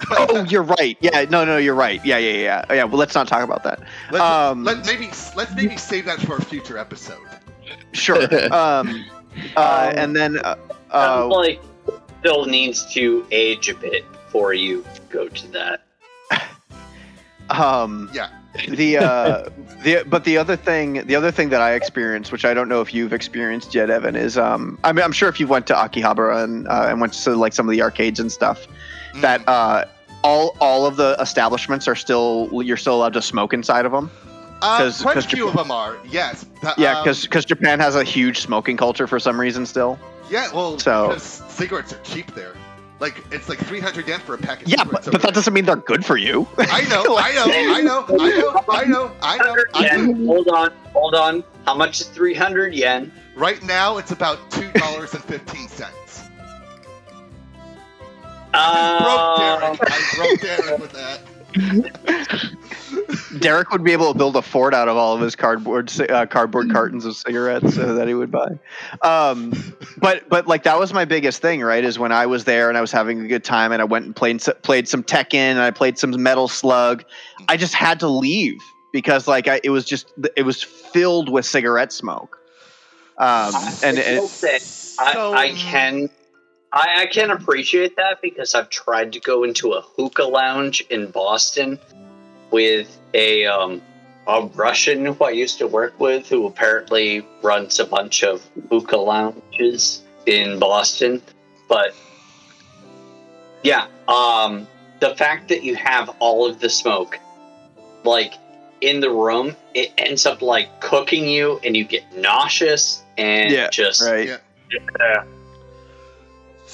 oh, 0.11 0.45
you're 0.45 0.63
right. 0.63 0.97
Yeah, 1.01 1.25
no, 1.31 1.45
no, 1.45 1.57
you're 1.57 1.75
right. 1.75 2.05
Yeah, 2.05 2.19
yeah, 2.19 2.33
yeah, 2.33 2.75
yeah. 2.75 2.85
Well, 2.85 2.99
let's 2.99 3.15
not 3.15 3.27
talk 3.27 3.43
about 3.43 3.63
that. 3.65 3.81
Let's, 4.11 4.23
Um, 4.25 4.63
let 4.65 4.85
maybe 4.87 5.11
let's 5.37 5.55
maybe 5.55 5.77
save 5.77 6.05
that 6.07 6.21
for 6.21 6.37
a 6.37 6.43
future 6.43 6.79
episode. 6.79 7.19
Sure. 7.93 8.23
Um, 8.53 9.05
uh, 9.57 9.93
and 9.97 10.15
then 10.15 10.39
uh, 10.39 10.55
uh, 10.93 11.27
like 11.27 11.61
still 12.21 12.45
needs 12.47 12.93
to 12.95 13.27
age 13.33 13.69
a 13.69 13.75
bit 13.75 14.05
before 14.35 14.53
you 14.53 14.85
go 15.11 15.29
to 15.29 15.47
that. 15.53 15.85
um, 17.51 18.11
Yeah. 18.13 18.31
the 18.69 18.99
uh 18.99 19.49
the 19.85 20.05
but 20.09 20.25
the 20.25 20.37
other 20.39 20.57
thing 20.57 21.05
the 21.07 21.15
other 21.17 21.33
thing 21.33 21.49
that 21.49 21.61
i 21.61 21.73
experienced 21.75 22.31
which 22.31 22.45
i 22.45 22.55
don't 22.55 22.69
know 22.69 22.81
if 22.81 22.95
you've 22.95 23.13
experienced 23.13 23.75
yet 23.75 23.91
evan 23.91 24.15
is 24.15 24.39
um 24.39 24.79
i 24.85 24.93
mean 24.93 25.05
i'm 25.05 25.11
sure 25.11 25.29
if 25.29 25.41
you 25.41 25.49
went 25.49 25.67
to 25.67 25.75
akihabara 25.75 26.45
and 26.45 26.69
uh, 26.69 26.87
and 26.89 27.01
went 27.01 27.13
to 27.13 27.35
like 27.35 27.53
some 27.53 27.67
of 27.69 27.73
the 27.73 27.83
arcades 27.83 28.21
and 28.21 28.31
stuff 28.31 28.67
Mm. 29.15 29.21
that 29.23 29.49
uh 29.49 29.85
all 30.23 30.57
all 30.61 30.87
of 30.87 30.95
the 30.97 31.17
establishments 31.21 31.87
are 31.89 31.97
still 31.97 32.49
you're 32.65 32.77
still 32.77 32.95
allowed 32.97 33.13
to 33.15 33.23
smoke 33.23 33.53
inside 33.53 33.87
of 33.87 33.93
them 33.93 34.09
Uh, 34.63 34.79
'cause- 34.79 35.03
quite 35.03 35.13
a 35.13 35.15
'cause 35.21 35.27
few 35.27 35.47
Japan- 35.47 35.49
of 35.49 35.57
them 35.57 35.71
are. 35.73 35.97
Yes. 36.09 36.47
The- 36.63 36.75
yeah 36.79 36.99
um, 36.99 37.05
because 37.05 37.45
japan 37.45 37.81
has 37.81 37.97
a 37.97 38.05
huge 38.05 38.39
smoking 38.41 38.77
culture 38.77 39.07
for 39.09 39.19
some 39.21 39.39
reason 39.41 39.67
still 39.67 39.99
Yeah, 40.31 40.49
well, 40.55 40.79
So- 40.79 41.09
because 41.09 41.43
cigarettes 41.49 41.93
are 41.93 41.99
cheap 42.05 42.33
there. 42.37 42.55
Like 43.01 43.25
it's 43.33 43.49
like 43.49 43.59
300 43.59 44.07
yen 44.07 44.21
for 44.21 44.35
a 44.35 44.39
pack 44.39 44.63
of 44.63 44.69
yeah 44.69 44.85
but, 44.85 45.05
but 45.11 45.21
that 45.23 45.35
doesn't 45.35 45.53
mean 45.53 45.65
they're 45.65 45.77
good 45.77 46.05
for 46.05 46.17
you. 46.17 46.47
I 46.59 46.83
know, 46.89 47.17
I 47.19 47.33
know, 47.33 47.45
I 47.47 47.81
know, 47.83 48.07
I 48.09 48.31
know, 48.31 48.65
I 48.69 48.85
know, 48.85 49.13
I 49.21 49.39
know. 49.39 49.65
I 49.75 49.97
know. 49.97 50.27
Hold 50.27 50.49
on, 50.49 50.73
hold 50.93 51.15
on. 51.15 51.45
How 51.67 51.75
much 51.75 52.01
is 52.01 52.07
300 52.09 52.73
yen? 52.73 53.13
Right 53.35 53.63
now, 53.65 53.99
it's 53.99 54.13
about 54.13 54.39
two 54.51 54.71
dollars 54.73 55.13
and 55.15 55.25
fifteen 55.25 55.67
cents. 55.69 56.23
Uh, 58.53 59.03
broke 59.03 59.81
Derek. 59.81 59.93
I 59.93 60.15
broke 60.15 60.41
Derek 60.41 60.79
with 60.79 60.93
that. 60.93 61.21
Derek 63.41 63.71
would 63.71 63.83
be 63.83 63.93
able 63.93 64.13
to 64.13 64.19
build 64.19 64.37
a 64.37 64.43
fort 64.43 64.75
out 64.75 64.89
of 64.89 64.97
all 64.97 65.15
of 65.15 65.21
his 65.21 65.35
cardboard 65.37 65.91
uh, 66.11 66.27
cardboard 66.27 66.71
cartons 66.73 67.05
of 67.05 67.17
cigarettes 67.17 67.77
uh, 67.77 67.93
that 67.95 68.09
he 68.09 68.15
would 68.15 68.31
buy. 68.31 68.59
Um, 69.03 69.53
but 69.99 70.29
but 70.29 70.47
like 70.47 70.63
that 70.65 70.79
was 70.79 70.93
my 70.93 71.05
biggest 71.05 71.43
thing, 71.43 71.61
right? 71.63 71.85
Is 71.85 71.99
when 71.99 72.13
I 72.13 72.27
was 72.27 72.45
there 72.45 72.69
and 72.69 72.79
I 72.79 72.81
was 72.81 72.93
having 72.93 73.21
a 73.21 73.29
good 73.29 73.45
time 73.45 73.73
and 73.73 73.83
I 73.83 73.85
went 73.85 74.05
and 74.07 74.15
played 74.15 74.41
played 74.63 74.89
some 74.89 75.03
Tekken 75.03 75.35
and 75.35 75.61
I 75.61 75.71
played 75.71 75.99
some 75.99 76.11
Metal 76.23 76.49
Slug. 76.49 77.05
I 77.49 77.57
just 77.57 77.75
had 77.75 78.01
to 78.01 78.09
leave 78.09 78.61
because 78.93 79.27
like 79.27 79.49
I, 79.49 79.61
it 79.65 79.71
was 79.71 79.85
just 79.85 80.13
it 80.37 80.43
was 80.43 80.63
filled 80.63 81.29
with 81.29 81.45
cigarette 81.45 81.93
smoke. 81.93 82.41
Um, 83.19 83.53
and 83.85 83.99
I 83.99 84.19
will 84.19 84.25
it, 84.25 84.29
say, 84.29 84.55
I, 84.99 85.13
So- 85.13 85.35
I 85.35 85.51
can 85.53 86.09
I, 86.73 87.03
I 87.03 87.07
can 87.07 87.31
appreciate 87.31 87.97
that 87.97 88.21
because 88.21 88.55
I've 88.55 88.69
tried 88.69 89.13
to 89.13 89.21
go 89.21 89.45
into 89.45 89.73
a 89.73 89.81
hookah 89.81 90.25
lounge 90.25 90.81
in 90.91 91.11
Boston 91.11 91.79
with 92.55 92.97
a 93.15 93.45
um 93.47 93.83
a 94.27 94.47
Russian 94.55 95.05
who 95.05 95.25
I 95.25 95.31
used 95.31 95.59
to 95.59 95.67
work 95.67 95.99
with 96.01 96.29
who 96.29 96.47
apparently 96.47 97.27
runs 97.43 97.79
a 97.79 97.85
bunch 97.85 98.23
of 98.23 98.49
hookah 98.71 98.97
lounges 98.97 100.03
in 100.25 100.59
Boston. 100.59 101.21
But 101.69 101.95
yeah, 103.63 103.89
um, 104.09 104.67
the 105.01 105.15
fact 105.17 105.49
that 105.49 105.63
you 105.63 105.75
have 105.75 106.15
all 106.21 106.49
of 106.49 106.61
the 106.61 106.71
smoke, 106.71 107.19
like 108.05 108.33
in 108.81 109.01
the 109.01 109.11
room, 109.11 109.57
it 109.75 109.93
ends 109.99 110.25
up 110.25 110.41
like 110.41 110.81
cooking 110.81 111.29
you, 111.29 111.61
and 111.65 111.77
you 111.77 111.85
get 111.85 112.05
nauseous 112.17 113.03
and 113.19 113.53
Yeah, 113.53 113.69
just 113.69 114.01
Right. 114.01 114.29
Yeah. 114.29 114.39
Yeah. 114.99 115.25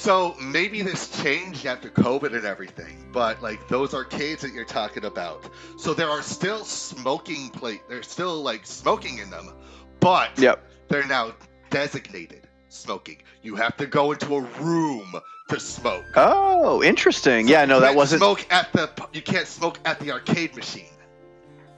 So 0.01 0.35
maybe 0.41 0.81
this 0.81 1.09
changed 1.21 1.63
after 1.67 1.87
COVID 1.87 2.33
and 2.35 2.43
everything, 2.43 3.05
but 3.13 3.39
like 3.43 3.67
those 3.67 3.93
arcades 3.93 4.41
that 4.41 4.51
you're 4.51 4.65
talking 4.65 5.05
about, 5.05 5.47
so 5.77 5.93
there 5.93 6.09
are 6.09 6.23
still 6.23 6.65
smoking 6.65 7.49
plate. 7.49 7.81
There's 7.87 8.07
still 8.07 8.41
like 8.41 8.65
smoking 8.65 9.19
in 9.19 9.29
them, 9.29 9.53
but 9.99 10.31
Yep. 10.39 10.67
they're 10.87 11.05
now 11.05 11.35
designated 11.69 12.47
smoking. 12.69 13.21
You 13.43 13.55
have 13.57 13.77
to 13.77 13.85
go 13.85 14.11
into 14.11 14.35
a 14.37 14.41
room 14.41 15.13
to 15.49 15.59
smoke. 15.59 16.05
Oh, 16.15 16.81
interesting. 16.81 17.45
So 17.45 17.51
yeah, 17.53 17.65
no, 17.65 17.79
that 17.79 17.95
wasn't. 17.95 18.21
smoke 18.21 18.43
at 18.51 18.73
the. 18.73 18.89
You 19.13 19.21
can't 19.21 19.45
smoke 19.47 19.77
at 19.85 19.99
the 19.99 20.11
arcade 20.13 20.55
machine. 20.55 20.85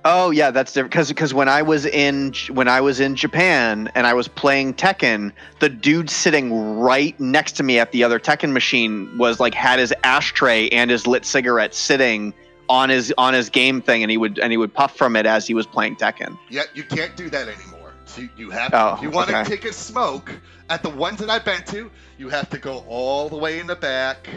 Oh, 0.06 0.32
yeah, 0.32 0.52
that's 0.52 0.74
different. 0.74 0.92
Because 0.92 1.08
because 1.10 1.34
when 1.34 1.48
I 1.48 1.62
was 1.62 1.86
in 1.86 2.34
when 2.52 2.68
I 2.68 2.82
was 2.82 3.00
in 3.00 3.16
Japan 3.16 3.90
and 3.96 4.06
I 4.06 4.14
was 4.14 4.28
playing 4.28 4.74
Tekken, 4.74 5.32
the 5.60 5.70
dude 5.70 6.10
sitting 6.10 6.78
right 6.80 7.18
next 7.20 7.54
to 7.54 7.64
me 7.64 7.80
at 7.80 7.92
the 7.92 8.04
other 8.04 8.20
Tekken 8.20 8.52
machine 8.52 9.18
was 9.18 9.40
like 9.40 9.54
had 9.54 9.80
his 9.80 9.94
ashtray 10.04 10.68
and 10.70 10.92
his 10.92 11.08
lit 11.08 11.26
cigarette 11.26 11.74
sitting 11.74 12.34
on 12.70 12.90
his 12.90 13.14
on 13.18 13.34
his 13.34 13.50
game 13.50 13.82
thing, 13.82 14.04
and 14.04 14.12
he 14.12 14.18
would 14.18 14.40
and 14.40 14.52
he 14.52 14.58
would 14.58 14.74
puff 14.74 14.96
from 14.98 15.16
it 15.16 15.26
as 15.26 15.48
he 15.48 15.54
was 15.54 15.66
playing 15.66 15.96
Tekken. 15.96 16.38
Yeah, 16.50 16.64
you 16.74 16.84
can't 16.84 17.16
do 17.16 17.30
that 17.30 17.48
anymore. 17.48 17.94
So 18.06 18.22
you, 18.22 18.30
you 18.36 18.50
have. 18.52 18.72
Oh, 18.74 19.00
you 19.02 19.10
want 19.10 19.30
okay. 19.30 19.44
to 19.44 19.50
take 19.50 19.66
a 19.66 19.74
smoke 19.74 20.32
at 20.70 20.84
the 20.84 20.90
ones 20.90 21.20
that 21.20 21.30
I've 21.30 21.46
been 21.46 21.64
to, 21.66 21.90
you 22.18 22.30
have 22.30 22.50
to 22.50 22.58
go 22.58 22.84
all 22.88 23.30
the 23.30 23.38
way 23.38 23.60
in 23.60 23.68
the 23.68 23.76
back, 23.76 24.30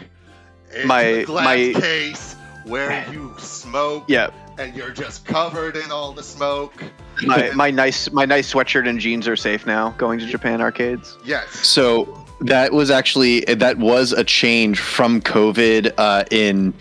into 0.73 0.87
My- 0.87 1.03
the 1.03 1.23
glass 1.25 1.45
my- 1.45 1.79
case 1.81 2.35
where 2.65 3.09
you 3.11 3.33
smoke. 3.37 4.05
Yeah, 4.07 4.29
and 4.57 4.75
you're 4.75 4.91
just 4.91 5.25
covered 5.25 5.75
in 5.75 5.91
all 5.91 6.11
the 6.11 6.23
smoke. 6.23 6.83
my 7.23 7.51
my 7.51 7.71
nice 7.71 8.11
my 8.11 8.25
nice 8.25 8.53
sweatshirt 8.53 8.87
and 8.87 8.99
jeans 8.99 9.27
are 9.27 9.35
safe 9.35 9.65
now. 9.65 9.91
Going 9.97 10.19
to 10.19 10.25
Japan 10.25 10.61
arcades. 10.61 11.17
Yes. 11.23 11.49
So 11.51 12.25
that 12.41 12.73
was 12.73 12.91
actually 12.91 13.41
that 13.41 13.77
was 13.77 14.11
a 14.11 14.23
change 14.23 14.79
from 14.79 15.21
COVID 15.21 15.93
uh, 15.97 16.23
in 16.31 16.73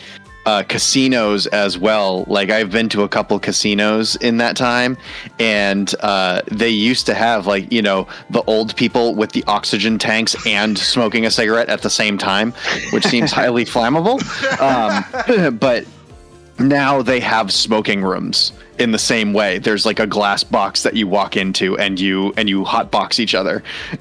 uh, 0.46 0.62
casinos 0.62 1.48
as 1.48 1.76
well. 1.76 2.24
Like 2.28 2.50
I've 2.50 2.70
been 2.70 2.88
to 2.90 3.02
a 3.02 3.08
couple 3.08 3.38
casinos 3.40 4.14
in 4.16 4.36
that 4.36 4.56
time, 4.56 4.96
and 5.40 5.92
uh, 6.00 6.42
they 6.50 6.68
used 6.68 7.04
to 7.06 7.14
have 7.14 7.46
like 7.46 7.70
you 7.72 7.82
know 7.82 8.06
the 8.30 8.42
old 8.42 8.76
people 8.76 9.14
with 9.14 9.32
the 9.32 9.44
oxygen 9.46 9.98
tanks 9.98 10.36
and 10.46 10.78
smoking 10.78 11.26
a 11.26 11.30
cigarette 11.30 11.68
at 11.68 11.82
the 11.82 11.90
same 11.90 12.16
time, 12.16 12.52
which 12.90 13.04
seems 13.04 13.32
highly 13.40 13.64
flammable. 13.64 14.20
Um, 14.60 15.58
but 15.58 15.84
now 16.58 17.02
they 17.02 17.20
have 17.20 17.52
smoking 17.52 18.02
rooms 18.02 18.52
in 18.78 18.92
the 18.92 18.98
same 18.98 19.32
way. 19.32 19.58
There's 19.58 19.86
like 19.86 19.98
a 20.00 20.06
glass 20.06 20.42
box 20.44 20.82
that 20.82 20.94
you 20.94 21.06
walk 21.06 21.36
into 21.36 21.76
and 21.78 21.98
you 22.00 22.32
and 22.36 22.48
you 22.48 22.64
hotbox 22.64 23.18
each 23.18 23.34
other. 23.34 23.62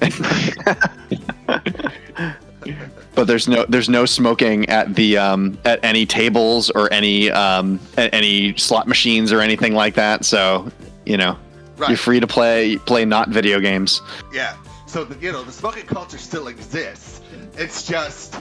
but 3.14 3.26
there's 3.26 3.48
no 3.48 3.64
there's 3.68 3.88
no 3.88 4.04
smoking 4.06 4.68
at 4.68 4.94
the 4.94 5.16
um, 5.18 5.58
at 5.64 5.82
any 5.84 6.06
tables 6.06 6.70
or 6.70 6.92
any 6.92 7.30
um, 7.30 7.80
at 7.96 8.12
any 8.14 8.56
slot 8.56 8.86
machines 8.86 9.32
or 9.32 9.40
anything 9.40 9.74
like 9.74 9.94
that. 9.94 10.24
So 10.24 10.70
you 11.04 11.16
know 11.16 11.38
Right. 11.78 11.90
you're 11.90 11.98
free 11.98 12.20
to 12.20 12.26
play 12.26 12.78
play 12.78 13.04
not 13.04 13.28
video 13.28 13.60
games. 13.60 14.00
Yeah. 14.32 14.56
So 14.86 15.04
the, 15.04 15.18
you 15.22 15.30
know 15.30 15.42
the 15.42 15.52
smoking 15.52 15.84
culture 15.84 16.16
still 16.16 16.48
exists. 16.48 17.15
It's 17.56 17.86
just 17.86 18.36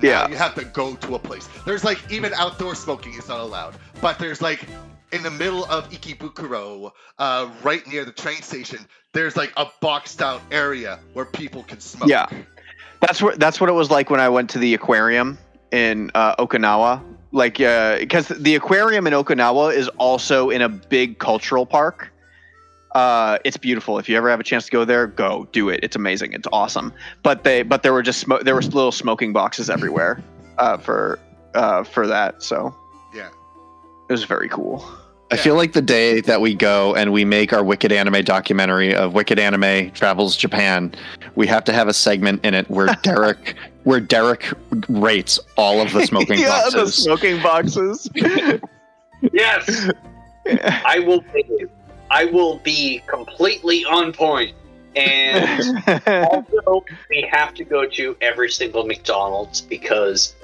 Yeah. 0.00 0.28
you 0.28 0.36
have 0.36 0.54
to 0.54 0.64
go 0.64 0.94
to 0.96 1.14
a 1.14 1.18
place. 1.18 1.48
There's 1.66 1.84
like 1.84 1.98
even 2.10 2.32
outdoor 2.34 2.74
smoking 2.74 3.14
is 3.14 3.28
not 3.28 3.40
allowed. 3.40 3.74
But 4.00 4.18
there's 4.18 4.40
like 4.40 4.66
in 5.12 5.22
the 5.22 5.30
middle 5.30 5.64
of 5.64 5.90
Ikebukuro, 5.90 6.92
uh, 7.18 7.48
right 7.62 7.86
near 7.86 8.04
the 8.04 8.12
train 8.12 8.42
station, 8.42 8.78
there's 9.12 9.36
like 9.36 9.52
a 9.56 9.66
boxed 9.80 10.22
out 10.22 10.40
area 10.50 11.00
where 11.14 11.24
people 11.24 11.64
can 11.64 11.80
smoke. 11.80 12.08
Yeah. 12.08 12.26
That's 13.00 13.20
what 13.20 13.40
that's 13.40 13.60
what 13.60 13.68
it 13.70 13.72
was 13.72 13.90
like 13.90 14.10
when 14.10 14.20
I 14.20 14.28
went 14.28 14.50
to 14.50 14.58
the 14.58 14.74
aquarium 14.74 15.38
in 15.72 16.10
uh, 16.14 16.36
Okinawa. 16.36 17.02
Like, 17.32 17.58
because 17.58 18.26
the 18.28 18.56
aquarium 18.56 19.06
in 19.06 19.12
Okinawa 19.12 19.72
is 19.74 19.88
also 19.98 20.50
in 20.50 20.62
a 20.62 20.68
big 20.68 21.18
cultural 21.18 21.64
park. 21.64 22.12
Uh, 22.92 23.38
it's 23.44 23.56
beautiful. 23.56 23.98
If 23.98 24.08
you 24.08 24.16
ever 24.16 24.28
have 24.30 24.40
a 24.40 24.44
chance 24.44 24.64
to 24.64 24.70
go 24.70 24.84
there, 24.84 25.06
go 25.06 25.46
do 25.52 25.68
it. 25.68 25.80
It's 25.82 25.94
amazing. 25.96 26.32
It's 26.32 26.48
awesome. 26.52 26.92
But 27.22 27.44
they 27.44 27.62
but 27.62 27.82
there 27.82 27.92
were 27.92 28.02
just 28.02 28.26
smo- 28.26 28.42
there 28.42 28.54
were 28.54 28.62
little 28.62 28.90
smoking 28.92 29.32
boxes 29.32 29.70
everywhere 29.70 30.22
uh, 30.58 30.76
for 30.76 31.18
uh, 31.54 31.84
for 31.84 32.06
that. 32.06 32.42
So 32.42 32.74
Yeah. 33.14 33.28
it 34.08 34.12
was 34.12 34.24
very 34.24 34.48
cool. 34.48 34.84
I 35.32 35.36
Yeah. 35.36 35.42
feel 35.42 35.54
like 35.54 35.72
the 35.74 35.82
day 35.82 36.20
that 36.22 36.40
we 36.40 36.54
go 36.56 36.96
and 36.96 37.12
we 37.12 37.24
make 37.24 37.52
our 37.52 37.62
Wicked 37.62 37.92
Anime 37.92 38.24
documentary 38.24 38.92
of 38.92 39.14
Wicked 39.14 39.38
Anime 39.38 39.92
travels 39.92 40.36
Japan, 40.36 40.92
we 41.36 41.46
have 41.46 41.62
to 41.64 41.72
have 41.72 41.86
a 41.86 41.92
segment 41.94 42.44
in 42.44 42.54
it 42.54 42.68
where 42.68 42.88
Derek 43.02 43.54
where 43.84 44.00
Derek 44.00 44.52
rates 44.88 45.38
all 45.56 45.80
of 45.80 45.92
the 45.92 46.04
smoking 46.04 46.38
yeah, 46.40 46.62
the 46.70 46.76
boxes. 46.78 46.94
smoking 47.04 47.40
boxes. 47.40 48.10
Yes, 49.32 49.90
I 50.86 50.98
will. 51.00 51.20
Be, 51.34 51.44
I 52.10 52.24
will 52.26 52.58
be 52.58 53.02
completely 53.06 53.84
on 53.84 54.12
point. 54.12 54.54
And 54.96 55.78
also, 56.06 56.84
we 57.08 57.28
have 57.30 57.54
to 57.54 57.64
go 57.64 57.86
to 57.88 58.16
every 58.20 58.50
single 58.50 58.84
McDonald's 58.84 59.60
because 59.60 60.34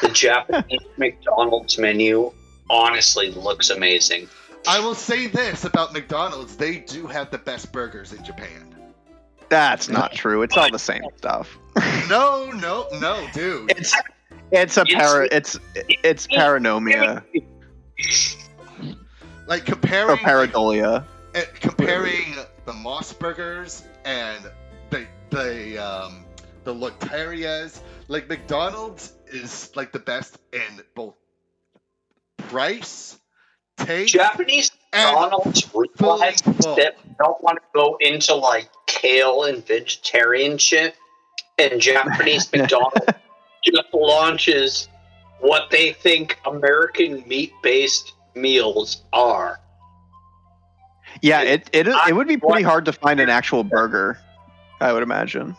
the 0.00 0.08
Japanese 0.12 0.80
McDonald's 0.96 1.76
menu 1.78 2.32
honestly 2.70 3.32
looks 3.32 3.70
amazing. 3.70 4.28
I 4.68 4.78
will 4.80 4.94
say 4.94 5.26
this 5.26 5.64
about 5.64 5.92
McDonald's: 5.92 6.56
they 6.56 6.78
do 6.78 7.06
have 7.06 7.30
the 7.30 7.38
best 7.38 7.72
burgers 7.72 8.12
in 8.12 8.24
Japan. 8.24 8.74
That's 9.48 9.88
not 9.88 10.12
true. 10.12 10.42
It's 10.42 10.56
all 10.56 10.70
the 10.70 10.78
same 10.78 11.02
stuff. 11.16 11.58
No, 12.08 12.50
no, 12.52 12.86
no, 13.00 13.26
dude. 13.34 13.70
It's 13.72 13.94
it's 14.50 14.78
a 14.78 14.82
It's- 14.82 14.94
para 14.94 15.28
it's 15.30 15.58
it's 16.02 16.26
paranomia 16.28 17.22
Like 19.46 19.62
or 19.62 19.72
comparing 19.72 20.16
pareidolia. 20.18 21.04
Uh, 21.36 21.42
comparing 21.60 22.34
the 22.64 22.72
MOS 22.72 23.12
Burgers 23.12 23.84
and 24.06 24.42
the 24.88 25.06
the 25.28 25.76
um, 25.76 26.24
the 26.64 26.72
Lotterias, 26.72 27.78
like 28.08 28.26
McDonald's 28.26 29.12
is 29.26 29.70
like 29.76 29.92
the 29.92 29.98
best 29.98 30.38
in 30.54 30.62
both 30.94 31.14
price, 32.38 33.18
taste, 33.76 34.14
Japanese 34.14 34.70
and 34.94 35.14
McDonald's 35.14 35.70
realize 35.74 36.40
that 36.40 36.94
don't 37.18 37.42
want 37.42 37.58
to 37.58 37.64
go 37.74 37.98
into 38.00 38.34
like 38.34 38.70
kale 38.86 39.44
and 39.44 39.66
vegetarian 39.66 40.56
shit, 40.56 40.94
and 41.58 41.82
Japanese 41.82 42.50
McDonald's 42.54 43.12
just 43.62 43.92
launches 43.92 44.88
what 45.40 45.68
they 45.70 45.92
think 45.92 46.38
American 46.46 47.28
meat-based 47.28 48.14
meals 48.34 49.02
are. 49.12 49.60
Yeah, 51.22 51.42
it 51.42 51.68
it 51.72 51.88
I- 51.88 52.10
it 52.10 52.12
would 52.16 52.28
be 52.28 52.36
pretty 52.36 52.62
hard 52.62 52.84
to 52.86 52.92
find 52.92 53.20
an 53.20 53.28
actual 53.28 53.64
burger. 53.64 54.18
I 54.80 54.92
would 54.92 55.02
imagine. 55.02 55.56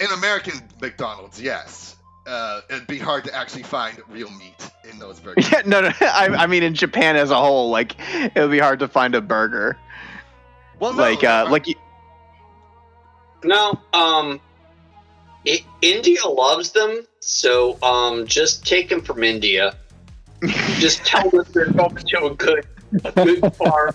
in 0.00 0.06
American 0.12 0.54
McDonald's, 0.80 1.40
yes. 1.40 1.96
Uh, 2.26 2.62
it'd 2.70 2.86
be 2.86 2.98
hard 2.98 3.22
to 3.24 3.34
actually 3.34 3.62
find 3.62 4.00
real 4.08 4.30
meat 4.30 4.70
in 4.90 4.98
those 4.98 5.20
burgers. 5.20 5.48
Yeah, 5.52 5.62
no, 5.66 5.80
no. 5.82 5.90
I, 6.00 6.28
I 6.36 6.46
mean, 6.46 6.62
in 6.62 6.74
Japan 6.74 7.16
as 7.16 7.30
a 7.30 7.36
whole, 7.36 7.70
like 7.70 7.94
it 8.14 8.34
would 8.34 8.50
be 8.50 8.58
hard 8.58 8.80
to 8.80 8.88
find 8.88 9.14
a 9.14 9.20
burger. 9.20 9.76
Well, 10.80 10.92
no, 10.94 11.02
like, 11.02 11.22
uh, 11.22 11.46
like 11.50 11.68
you, 11.68 11.74
No, 13.44 13.78
um, 13.92 14.40
I 15.46 15.64
India 15.82 16.26
loves 16.26 16.72
them, 16.72 17.06
so 17.20 17.78
um, 17.82 18.26
just 18.26 18.66
take 18.66 18.88
them 18.88 19.02
from 19.02 19.22
India. 19.22 19.76
just 20.78 21.04
tell 21.04 21.28
them 21.30 21.44
they're 21.52 21.70
going 21.70 21.94
to 21.94 22.24
a 22.26 22.34
good, 22.34 22.66
a 23.04 23.12
good 23.12 23.54
farm. 23.56 23.94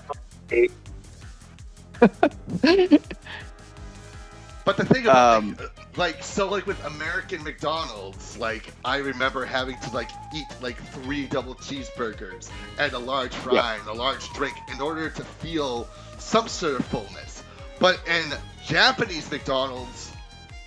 But 4.66 4.78
the 4.78 4.86
thing 4.86 5.04
about 5.04 5.38
Um, 5.38 5.58
like, 5.58 5.98
like 5.98 6.24
so 6.24 6.48
like 6.48 6.68
with 6.68 6.84
American 6.86 7.44
McDonald's, 7.44 8.38
like 8.38 8.72
I 8.86 8.98
remember 8.98 9.44
having 9.44 9.78
to 9.80 9.90
like 9.92 10.10
eat 10.36 10.46
like 10.62 10.78
three 10.92 11.26
double 11.26 11.56
cheeseburgers 11.56 12.52
and 12.78 12.94
a 12.94 13.00
large 13.00 13.34
fry 13.34 13.78
and 13.78 13.88
a 13.88 13.94
large 13.94 14.30
drink 14.34 14.56
in 14.72 14.80
order 14.80 15.10
to 15.10 15.24
feel 15.24 15.88
some 16.20 16.48
sort 16.48 16.80
of 16.80 16.86
fullness. 16.86 17.44
But 17.80 18.00
in 18.08 18.32
Japanese 18.64 19.32
McDonald's, 19.32 20.12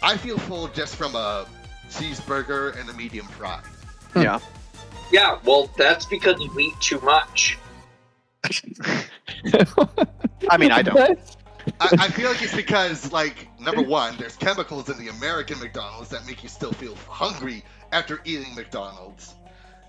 I 0.03 0.17
feel 0.17 0.39
full 0.39 0.67
just 0.69 0.97
from 0.97 1.15
a 1.15 1.47
cheeseburger 1.91 2.77
and 2.81 2.91
a 2.91 2.93
medium 2.95 3.27
fry. 3.27 3.63
yeah. 4.17 4.41
Yeah, 5.13 5.39
well, 5.45 5.71
that's 5.77 6.07
because 6.07 6.41
you 6.41 6.59
eat 6.59 6.73
too 6.81 6.99
much. 7.03 7.59
I 10.51 10.57
mean, 10.59 10.73
I 10.73 10.83
don't. 10.83 11.19
I, 11.81 11.89
I 11.93 12.09
feel 12.09 12.29
like 12.29 12.43
it's 12.43 12.55
because, 12.55 13.13
like, 13.13 13.49
number 13.61 13.83
one, 13.83 14.17
there's 14.17 14.37
chemicals 14.37 14.89
in 14.89 14.99
the 14.99 15.09
American 15.09 15.61
McDonald's 15.61 16.09
that 16.11 16.27
make 16.27 16.43
you 16.43 16.49
still 16.49 16.73
feel 16.73 16.97
hungry 17.09 17.65
after 17.93 18.21
eating 18.25 18.55
McDonald's 18.55 19.35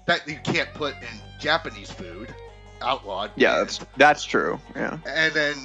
that 0.05 0.27
you 0.27 0.37
can't 0.43 0.71
put 0.73 0.93
in 0.97 1.07
Japanese 1.39 1.89
food. 1.91 2.33
Outlawed. 2.81 3.31
Yeah, 3.37 3.59
that's 3.59 3.79
that's 3.95 4.25
true. 4.25 4.59
Yeah. 4.75 4.97
And 5.07 5.33
then 5.33 5.55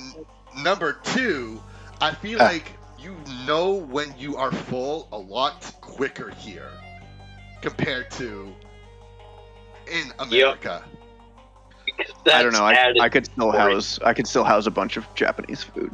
number 0.56 0.93
two, 1.02 1.60
I 2.01 2.15
feel 2.15 2.40
Ah. 2.40 2.44
like 2.44 2.70
you 2.98 3.16
know 3.44 3.73
when 3.74 4.15
you 4.16 4.36
are 4.36 4.52
full 4.52 5.09
a 5.10 5.19
lot 5.19 5.62
quicker 5.81 6.31
here 6.31 6.70
compared 7.60 8.10
to 8.12 8.55
in 9.90 10.12
America. 10.20 10.85
I 12.33 12.43
don't 12.43 12.53
know. 12.53 12.65
I, 12.65 12.95
I 13.01 13.09
could 13.09 13.27
still 13.27 13.53
Boring. 13.53 13.75
house. 13.75 13.99
I 14.05 14.12
could 14.15 14.27
still 14.27 14.45
house 14.45 14.66
a 14.66 14.70
bunch 14.70 14.97
of 14.97 15.07
Japanese 15.15 15.62
food. 15.62 15.91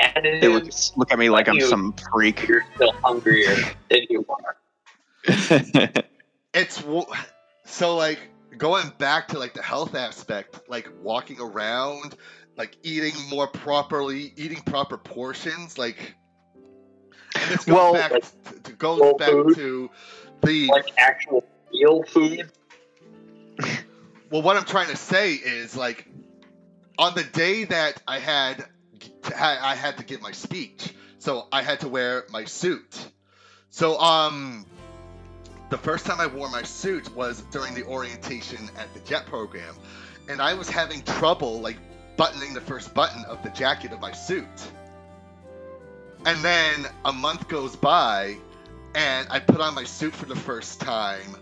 additives. 0.00 0.40
They 0.40 0.48
look 0.48 0.64
look 0.96 1.12
at 1.12 1.18
me 1.18 1.30
like 1.30 1.48
I'm 1.48 1.56
You- 1.56 1.66
some 1.66 1.94
freak. 2.12 2.46
You're 2.48 2.64
still 2.74 2.92
hungrier 3.04 3.54
than 3.90 4.00
you 4.10 4.26
are. 4.28 4.56
It's 6.56 6.84
so 7.64 7.96
like 7.96 8.20
going 8.56 8.92
back 8.98 9.26
to 9.28 9.38
like 9.40 9.54
the 9.54 9.62
health 9.62 9.94
aspect, 9.96 10.60
like 10.68 10.88
walking 11.02 11.40
around, 11.40 12.14
like 12.56 12.76
eating 12.84 13.12
more 13.28 13.48
properly, 13.48 14.32
eating 14.36 14.60
proper 14.62 14.96
portions, 14.96 15.78
like. 15.78 16.14
And 17.36 17.50
this 17.50 17.64
goes 17.64 17.74
Well- 17.74 17.92
back 17.94 18.12
to, 18.12 18.60
to 18.62 18.72
goes 18.72 19.00
back 19.18 19.30
food. 19.30 19.54
to 19.56 19.90
the 20.44 20.66
Like 20.68 20.86
actual 20.96 21.42
real 21.72 22.02
food. 22.04 22.50
Well, 24.30 24.42
what 24.42 24.56
I'm 24.56 24.64
trying 24.64 24.88
to 24.88 24.96
say 24.96 25.34
is 25.34 25.76
like, 25.76 26.06
on 26.98 27.14
the 27.14 27.24
day 27.24 27.64
that 27.64 28.02
I 28.06 28.18
had, 28.18 28.64
I 29.36 29.74
had 29.74 29.98
to 29.98 30.04
give 30.04 30.22
my 30.22 30.32
speech, 30.32 30.94
so 31.18 31.46
I 31.52 31.62
had 31.62 31.80
to 31.80 31.88
wear 31.88 32.24
my 32.30 32.44
suit. 32.44 33.08
So 33.70 33.98
um, 33.98 34.66
the 35.70 35.78
first 35.78 36.06
time 36.06 36.20
I 36.20 36.26
wore 36.26 36.48
my 36.50 36.62
suit 36.62 37.14
was 37.14 37.42
during 37.50 37.74
the 37.74 37.84
orientation 37.84 38.70
at 38.78 38.92
the 38.94 39.00
JET 39.00 39.26
program, 39.26 39.74
and 40.28 40.40
I 40.40 40.54
was 40.54 40.70
having 40.70 41.02
trouble 41.02 41.60
like 41.60 41.78
buttoning 42.16 42.54
the 42.54 42.60
first 42.60 42.94
button 42.94 43.24
of 43.24 43.42
the 43.42 43.50
jacket 43.50 43.92
of 43.92 44.00
my 44.00 44.12
suit. 44.12 44.46
And 46.24 46.42
then 46.42 46.86
a 47.04 47.12
month 47.12 47.48
goes 47.48 47.76
by, 47.76 48.36
and 48.94 49.26
I 49.30 49.40
put 49.40 49.60
on 49.60 49.74
my 49.74 49.84
suit 49.84 50.14
for 50.14 50.26
the 50.26 50.36
first 50.36 50.80
time, 50.80 51.36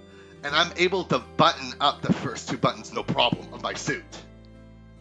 and 0.44 0.54
I'm 0.54 0.72
able 0.76 1.04
to 1.04 1.18
button 1.36 1.72
up 1.80 2.02
the 2.02 2.12
first 2.12 2.48
two 2.48 2.56
buttons 2.56 2.92
no 2.92 3.02
problem 3.02 3.52
of 3.52 3.62
my 3.62 3.74
suit. 3.74 4.04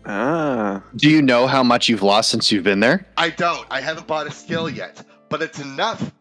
Ah. 0.06 0.84
Do 0.96 1.10
you 1.10 1.22
know 1.22 1.48
how 1.48 1.64
much 1.64 1.88
you've 1.88 2.04
lost 2.04 2.30
since 2.30 2.52
you've 2.52 2.64
been 2.64 2.80
there? 2.80 3.06
I 3.18 3.30
don't. 3.30 3.66
I 3.70 3.82
haven't 3.82 4.08
bought 4.08 4.28
a 4.28 4.32
skill 4.32 4.70
yet, 4.70 5.04
but 5.30 5.42
it's 5.42 5.60
enough 5.60 6.12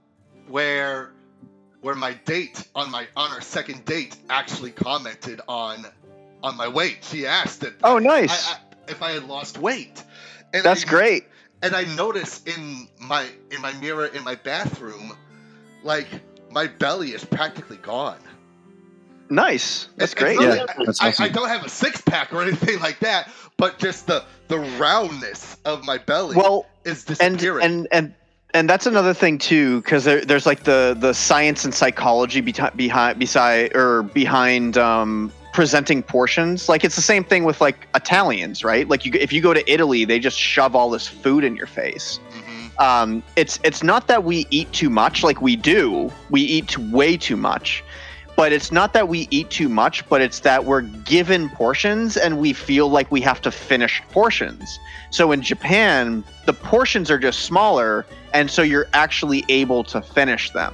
where 0.48 1.12
where 1.80 1.94
my 1.94 2.12
date 2.12 2.66
on 2.74 2.90
my 2.90 3.06
on 3.16 3.30
our 3.32 3.40
second 3.40 3.84
date 3.84 4.16
actually 4.28 4.70
commented 4.70 5.40
on 5.48 5.86
on 6.42 6.56
my 6.56 6.68
weight. 6.68 6.98
She 7.02 7.26
asked 7.26 7.62
it. 7.64 7.74
Oh, 7.82 7.98
nice. 7.98 8.48
I, 8.48 8.52
I, 8.52 8.58
if 8.88 9.02
I 9.02 9.12
had 9.12 9.24
lost 9.24 9.58
weight. 9.58 10.02
And 10.52 10.64
That's 10.64 10.84
I, 10.84 10.88
great. 10.88 11.24
And 11.62 11.74
I 11.74 11.84
noticed 11.94 12.48
in 12.48 12.88
my 12.98 13.26
in 13.50 13.60
my 13.60 13.72
mirror 13.74 14.06
in 14.06 14.24
my 14.24 14.34
bathroom, 14.34 15.16
like 15.82 16.08
my 16.50 16.66
belly 16.66 17.10
is 17.10 17.24
practically 17.24 17.76
gone. 17.76 18.18
Nice. 19.30 19.88
That's 19.96 20.12
It's- 20.12 20.12
it's 20.12 20.14
great. 20.14 20.40
not 20.48 20.56
Yeah, 20.56 20.62
like- 20.64 20.86
that's 20.86 21.00
I, 21.00 21.08
awesome. 21.08 21.24
I 21.24 21.28
don't 21.28 21.48
have 21.48 21.64
a 21.64 21.68
six 21.68 22.00
pack 22.00 22.32
or 22.32 22.42
anything 22.42 22.80
like 22.80 22.98
that, 23.00 23.28
but 23.56 23.78
just 23.78 24.06
the 24.06 24.24
the 24.48 24.58
roundness 24.58 25.56
of 25.64 25.84
my 25.84 25.96
belly 25.98 26.34
Well, 26.36 26.66
is 26.84 27.04
and 27.20 27.38
disappearing. 27.38 27.64
and 27.64 27.88
and 27.92 28.14
and 28.52 28.68
that's 28.68 28.86
another 28.86 29.14
thing 29.14 29.38
too, 29.38 29.80
because 29.82 30.02
there, 30.04 30.22
there's 30.24 30.44
like 30.46 30.64
the 30.64 30.96
the 30.98 31.12
science 31.14 31.64
and 31.64 31.72
psychology 31.72 32.40
behind 32.40 32.76
behind 32.76 33.18
beside 33.20 33.76
or 33.76 34.02
behind 34.02 34.76
um, 34.76 35.30
presenting 35.52 36.02
portions. 36.02 36.68
Like 36.68 36.82
it's 36.82 36.96
the 36.96 37.02
same 37.02 37.22
thing 37.22 37.44
with 37.44 37.60
like 37.60 37.86
Italians, 37.94 38.64
right? 38.64 38.88
Like 38.88 39.04
you, 39.04 39.12
if 39.14 39.32
you 39.32 39.40
go 39.40 39.54
to 39.54 39.72
Italy, 39.72 40.04
they 40.04 40.18
just 40.18 40.36
shove 40.36 40.74
all 40.74 40.90
this 40.90 41.06
food 41.06 41.44
in 41.44 41.54
your 41.54 41.68
face. 41.68 42.18
Mhm. 42.32 42.82
um, 42.84 43.22
it's 43.36 43.60
it's 43.62 43.84
not 43.84 44.08
that 44.08 44.24
we 44.24 44.46
eat 44.50 44.72
too 44.72 44.90
much 44.90 45.22
like 45.22 45.40
we 45.40 45.54
do 45.54 46.10
we 46.30 46.40
eat 46.40 46.76
way 46.78 47.16
too 47.16 47.36
much 47.36 47.84
but 48.40 48.52
it's 48.54 48.72
not 48.72 48.94
that 48.94 49.06
we 49.06 49.28
eat 49.30 49.50
too 49.50 49.68
much 49.68 50.08
but 50.08 50.22
it's 50.22 50.40
that 50.40 50.64
we're 50.64 50.80
given 50.80 51.50
portions 51.50 52.16
and 52.16 52.38
we 52.38 52.54
feel 52.54 52.88
like 52.88 53.10
we 53.12 53.20
have 53.20 53.38
to 53.42 53.50
finish 53.50 54.00
portions 54.12 54.78
so 55.10 55.30
in 55.30 55.42
japan 55.42 56.24
the 56.46 56.52
portions 56.54 57.10
are 57.10 57.18
just 57.18 57.40
smaller 57.40 58.06
and 58.32 58.50
so 58.50 58.62
you're 58.62 58.88
actually 58.94 59.44
able 59.50 59.84
to 59.84 60.00
finish 60.00 60.50
them 60.52 60.72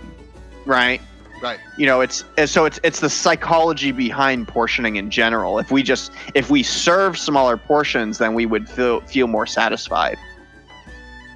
right 0.65 1.01
Right. 1.43 1.59
you 1.77 1.87
know 1.87 2.03
it's 2.03 2.25
so 2.47 2.67
it's 2.67 2.79
it's 2.85 3.01
the 3.01 3.11
psychology 3.11 3.91
behind 3.91 4.47
portioning 4.47 4.95
in 4.95 5.11
general 5.11 5.59
if 5.59 5.73
we 5.73 5.83
just 5.83 6.13
if 6.35 6.49
we 6.51 6.63
serve 6.63 7.19
smaller 7.19 7.57
portions 7.57 8.19
then 8.19 8.33
we 8.35 8.47
would 8.47 8.69
feel 8.69 9.01
feel 9.01 9.27
more 9.27 9.47
satisfied 9.47 10.17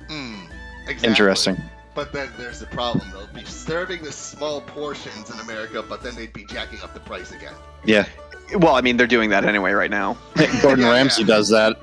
Mm, 0.08 0.46
exactly. 0.86 1.08
Interesting. 1.08 1.56
But 2.00 2.14
then 2.14 2.30
there's 2.38 2.60
the 2.60 2.66
problem. 2.66 3.10
They'll 3.12 3.26
be 3.26 3.44
serving 3.44 4.02
the 4.02 4.10
small 4.10 4.62
portions 4.62 5.28
in 5.28 5.38
America, 5.38 5.82
but 5.86 6.02
then 6.02 6.14
they'd 6.14 6.32
be 6.32 6.46
jacking 6.46 6.80
up 6.80 6.94
the 6.94 7.00
price 7.00 7.30
again. 7.30 7.52
Yeah. 7.84 8.06
Well, 8.54 8.74
I 8.74 8.80
mean, 8.80 8.96
they're 8.96 9.06
doing 9.06 9.28
that 9.28 9.44
anyway 9.44 9.72
right 9.72 9.90
now. 9.90 10.16
Gordon 10.62 10.86
Yeah, 10.86 10.92
Ramsay 10.92 11.24
yeah. 11.24 11.26
does 11.26 11.50
that. 11.50 11.76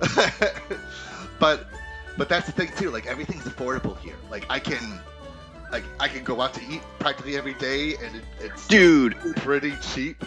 but 1.38 1.68
but 2.18 2.28
that's 2.28 2.46
the 2.46 2.52
thing 2.52 2.70
too. 2.76 2.90
Like 2.90 3.06
everything's 3.06 3.44
affordable 3.44 3.96
here. 4.00 4.16
Like 4.28 4.44
I 4.50 4.58
can 4.58 5.00
like 5.70 5.84
I 6.00 6.08
can 6.08 6.24
go 6.24 6.40
out 6.40 6.52
to 6.54 6.60
eat 6.68 6.82
practically 6.98 7.36
every 7.36 7.54
day, 7.54 7.94
and 8.04 8.16
it, 8.16 8.24
it's 8.40 8.66
Dude, 8.66 9.14
pretty 9.36 9.74
cheap. 9.94 10.20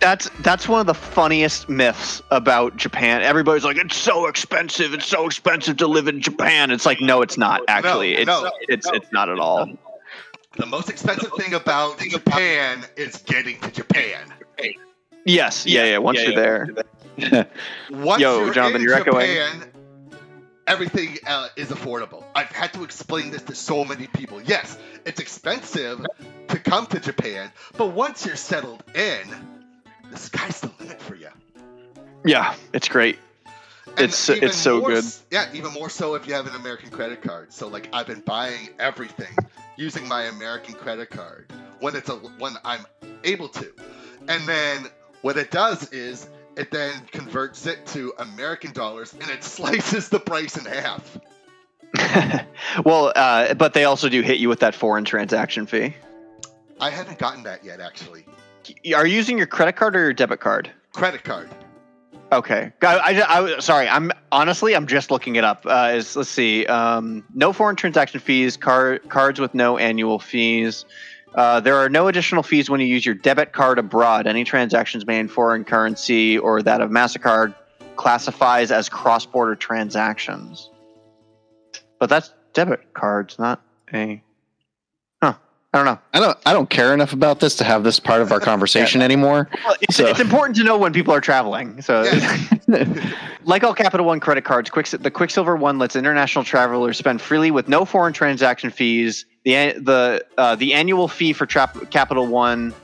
That's 0.00 0.30
that's 0.40 0.68
one 0.68 0.80
of 0.80 0.86
the 0.86 0.94
funniest 0.94 1.68
myths 1.68 2.22
about 2.30 2.76
Japan. 2.76 3.22
Everybody's 3.22 3.64
like, 3.64 3.76
it's 3.76 3.96
so 3.96 4.26
expensive. 4.26 4.94
It's 4.94 5.06
so 5.06 5.26
expensive 5.26 5.76
to 5.78 5.86
live 5.86 6.08
in 6.08 6.20
Japan. 6.20 6.70
It's 6.70 6.86
like, 6.86 7.00
no, 7.00 7.22
it's 7.22 7.38
not. 7.38 7.60
Actually, 7.68 8.14
it's 8.14 8.26
no, 8.26 8.50
it's 8.62 8.88
it's 8.92 9.12
not 9.12 9.28
at 9.28 9.38
all. 9.38 9.68
The 10.56 10.66
most 10.66 10.90
expensive 10.90 11.32
thing 11.34 11.54
about 11.54 11.98
Japan 11.98 12.84
is 12.96 13.18
getting 13.18 13.60
to 13.60 13.70
Japan. 13.70 14.32
Yes, 15.24 15.66
yeah, 15.66 15.84
yeah. 15.84 15.98
Once 15.98 16.22
you're 16.22 16.34
there, 16.34 16.68
Once 17.90 18.20
Yo, 18.20 18.44
you're 18.44 18.54
Jonathan, 18.54 18.80
in 18.80 18.82
you're 18.82 18.94
echoing. 18.94 19.26
Japan, 19.26 19.70
everything 20.66 21.18
uh, 21.26 21.48
is 21.56 21.68
affordable. 21.68 22.24
I've 22.34 22.50
had 22.50 22.72
to 22.72 22.82
explain 22.84 23.30
this 23.30 23.42
to 23.42 23.54
so 23.54 23.84
many 23.84 24.06
people. 24.06 24.40
Yes, 24.42 24.78
it's 25.04 25.20
expensive 25.20 26.04
to 26.48 26.58
come 26.58 26.86
to 26.86 26.98
Japan, 26.98 27.52
but 27.76 27.88
once 27.88 28.24
you're 28.24 28.36
settled 28.36 28.82
in, 28.94 29.28
the 30.10 30.16
sky's 30.18 30.60
the 30.60 30.70
limit 30.80 31.00
for 31.00 31.14
you. 31.14 31.28
yeah, 32.24 32.54
it's 32.72 32.88
great. 32.88 33.18
And 33.86 33.98
It's- 34.00 34.28
it's 34.28 34.56
so 34.56 34.78
more 34.80 34.90
good. 34.90 35.04
Yeah, 35.30 35.46
even 35.52 35.72
more 35.72 35.90
so 35.90 36.14
if 36.14 36.26
you 36.26 36.34
have 36.34 36.46
an 36.46 36.54
American 36.54 36.90
credit 36.90 37.22
card. 37.22 37.52
So 37.52 37.66
like 37.68 37.88
I've 37.92 38.06
been 38.06 38.20
buying 38.20 38.68
everything 38.78 39.34
using 39.76 40.06
my 40.06 40.24
American 40.24 40.74
credit 40.74 41.10
card 41.10 41.52
when 41.80 41.96
it's 41.96 42.08
a 42.08 42.14
when 42.14 42.54
I'm 42.64 42.86
able 43.24 43.48
to, 43.48 43.72
and 44.28 44.46
then 44.46 44.86
what 45.22 45.36
it 45.36 45.50
does 45.50 45.90
is 45.92 46.28
it 46.56 46.70
then 46.70 46.92
converts 47.10 47.66
it 47.66 47.84
to 47.88 48.12
American 48.18 48.72
dollars 48.72 49.12
and 49.12 49.28
it 49.30 49.42
slices 49.56 50.08
the 50.08 50.20
price 50.20 50.56
in 50.56 50.64
half. 50.66 51.18
well, 52.84 53.12
uh, 53.16 53.54
but 53.54 53.72
they 53.74 53.84
also 53.84 54.08
do 54.08 54.22
hit 54.22 54.38
you 54.38 54.48
with 54.48 54.60
that 54.60 54.74
foreign 54.74 55.04
transaction 55.04 55.66
fee. 55.66 55.94
I 56.80 56.90
haven't 56.90 57.18
gotten 57.18 57.42
that 57.44 57.64
yet 57.64 57.80
actually. 57.80 58.24
Are 58.94 59.06
you 59.06 59.14
using 59.16 59.38
your 59.38 59.46
credit 59.46 59.76
card 59.76 59.96
or 59.96 60.00
your 60.00 60.12
debit 60.12 60.40
card? 60.40 60.70
Credit 60.92 61.22
card. 61.24 61.48
Okay. 62.32 62.72
I, 62.82 63.22
I, 63.28 63.42
I- 63.56 63.58
sorry. 63.60 63.88
I'm 63.88 64.12
honestly, 64.30 64.74
I'm 64.74 64.86
just 64.86 65.10
looking 65.10 65.36
it 65.36 65.44
up. 65.44 65.64
Uh, 65.66 65.92
is, 65.94 66.14
let's 66.16 66.28
see. 66.28 66.66
Um, 66.66 67.24
no 67.34 67.52
foreign 67.52 67.76
transaction 67.76 68.20
fees. 68.20 68.56
Car, 68.56 68.98
cards 69.08 69.40
with 69.40 69.54
no 69.54 69.78
annual 69.78 70.18
fees. 70.18 70.84
Uh, 71.34 71.60
there 71.60 71.76
are 71.76 71.88
no 71.88 72.08
additional 72.08 72.42
fees 72.42 72.68
when 72.68 72.80
you 72.80 72.86
use 72.86 73.06
your 73.06 73.14
debit 73.14 73.52
card 73.52 73.78
abroad. 73.78 74.26
Any 74.26 74.44
transactions 74.44 75.06
made 75.06 75.20
in 75.20 75.28
foreign 75.28 75.64
currency 75.64 76.38
or 76.38 76.62
that 76.62 76.80
of 76.80 76.90
Mastercard 76.90 77.54
classifies 77.96 78.70
as 78.72 78.88
cross-border 78.88 79.54
transactions. 79.56 80.70
But 81.98 82.08
that's 82.08 82.32
debit 82.52 82.94
cards, 82.94 83.38
not 83.38 83.60
a. 83.92 84.22
I 85.72 85.78
don't 85.78 85.84
know. 85.86 85.98
I 86.12 86.18
don't. 86.20 86.38
I 86.46 86.52
don't 86.52 86.68
care 86.68 86.92
enough 86.92 87.12
about 87.12 87.38
this 87.38 87.54
to 87.56 87.64
have 87.64 87.84
this 87.84 88.00
part 88.00 88.22
of 88.22 88.32
our 88.32 88.40
conversation 88.50 89.02
anymore. 89.02 89.48
Well, 89.64 89.76
it's, 89.80 89.96
So- 89.96 90.06
it's 90.08 90.18
important 90.20 90.56
to 90.56 90.64
know 90.64 90.76
when 90.76 90.92
people 90.92 91.14
are 91.14 91.20
traveling. 91.20 91.80
So. 91.82 92.02
Yes. 92.02 93.06
Like 93.44 93.64
all 93.64 93.72
Capital 93.74 94.04
One 94.04 94.20
credit 94.20 94.44
cards, 94.44 94.68
Quicks- 94.68 94.90
the 94.90 95.10
Quicksilver 95.10 95.56
One 95.56 95.78
lets 95.78 95.96
international 95.96 96.44
travelers 96.44 96.98
spend 96.98 97.22
freely 97.22 97.50
with 97.50 97.68
no 97.68 97.86
foreign 97.86 98.12
transaction 98.12 98.70
fees. 98.70 99.24
The 99.44 99.72
the 99.78 100.24
uh, 100.36 100.56
the 100.56 100.74
annual 100.74 101.08
fee 101.08 101.32
for 101.32 101.46
Trap- 101.46 101.90
Capital 101.90 102.26
One 102.26 102.74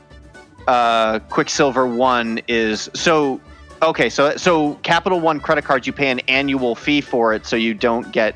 uh, 0.66 1.18
Quicksilver 1.28 1.86
One 1.86 2.40
is 2.48 2.88
so 2.94 3.38
Okay, 3.82 4.08
so 4.08 4.34
so 4.38 4.74
Capital 4.76 5.20
One 5.20 5.40
credit 5.40 5.64
cards, 5.66 5.86
you 5.86 5.92
pay 5.92 6.08
an 6.10 6.20
annual 6.20 6.74
fee 6.74 7.02
for 7.02 7.34
it, 7.34 7.44
so 7.46 7.54
you 7.54 7.74
don't 7.74 8.10
get 8.10 8.34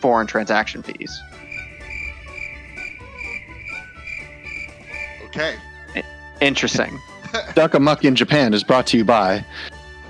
foreign 0.00 0.26
transaction 0.26 0.82
fees. 0.82 1.18
Okay. 5.36 5.56
Interesting. 6.40 6.98
Duck 7.54 7.74
Amuck 7.74 8.04
in 8.04 8.14
Japan 8.14 8.54
is 8.54 8.64
brought 8.64 8.86
to 8.88 8.96
you 8.96 9.04
by. 9.04 9.44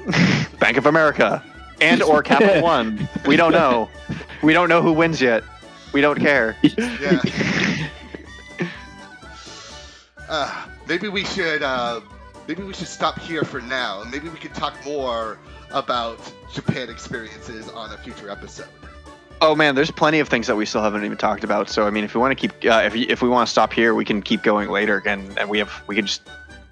Bank 0.60 0.76
of 0.76 0.86
America 0.86 1.42
and 1.80 2.02
or 2.02 2.22
Capital 2.22 2.62
One. 2.62 3.08
We 3.26 3.36
don't 3.36 3.52
know. 3.52 3.90
We 4.42 4.52
don't 4.52 4.68
know 4.68 4.82
who 4.82 4.92
wins 4.92 5.20
yet. 5.20 5.42
We 5.92 6.00
don't 6.00 6.20
care. 6.20 6.56
Yeah. 6.62 7.20
uh, 10.28 10.66
maybe 10.86 11.08
we 11.08 11.24
should 11.24 11.62
uh, 11.62 12.00
maybe 12.46 12.62
we 12.62 12.72
should 12.72 12.86
stop 12.86 13.18
here 13.18 13.44
for 13.44 13.60
now, 13.60 14.04
maybe 14.04 14.28
we 14.28 14.38
can 14.38 14.52
talk 14.52 14.74
more 14.84 15.38
about 15.70 16.20
Japan 16.52 16.88
experiences 16.88 17.68
on 17.68 17.92
a 17.92 17.98
future 17.98 18.30
episode. 18.30 18.68
Oh 19.40 19.54
man, 19.54 19.74
there's 19.74 19.90
plenty 19.90 20.20
of 20.20 20.28
things 20.28 20.46
that 20.46 20.56
we 20.56 20.64
still 20.64 20.82
haven't 20.82 21.04
even 21.04 21.18
talked 21.18 21.44
about. 21.44 21.68
So 21.68 21.86
I 21.86 21.90
mean, 21.90 22.04
if 22.04 22.14
we 22.14 22.20
want 22.20 22.36
to 22.36 22.48
keep, 22.48 22.52
uh, 22.64 22.82
if 22.84 22.94
if 22.94 23.22
we 23.22 23.28
want 23.28 23.46
to 23.46 23.50
stop 23.50 23.72
here, 23.72 23.94
we 23.94 24.04
can 24.04 24.22
keep 24.22 24.42
going 24.42 24.70
later, 24.70 25.02
and, 25.06 25.38
and 25.38 25.50
we 25.50 25.58
have 25.58 25.82
we 25.86 25.94
can 25.94 26.06
just 26.06 26.22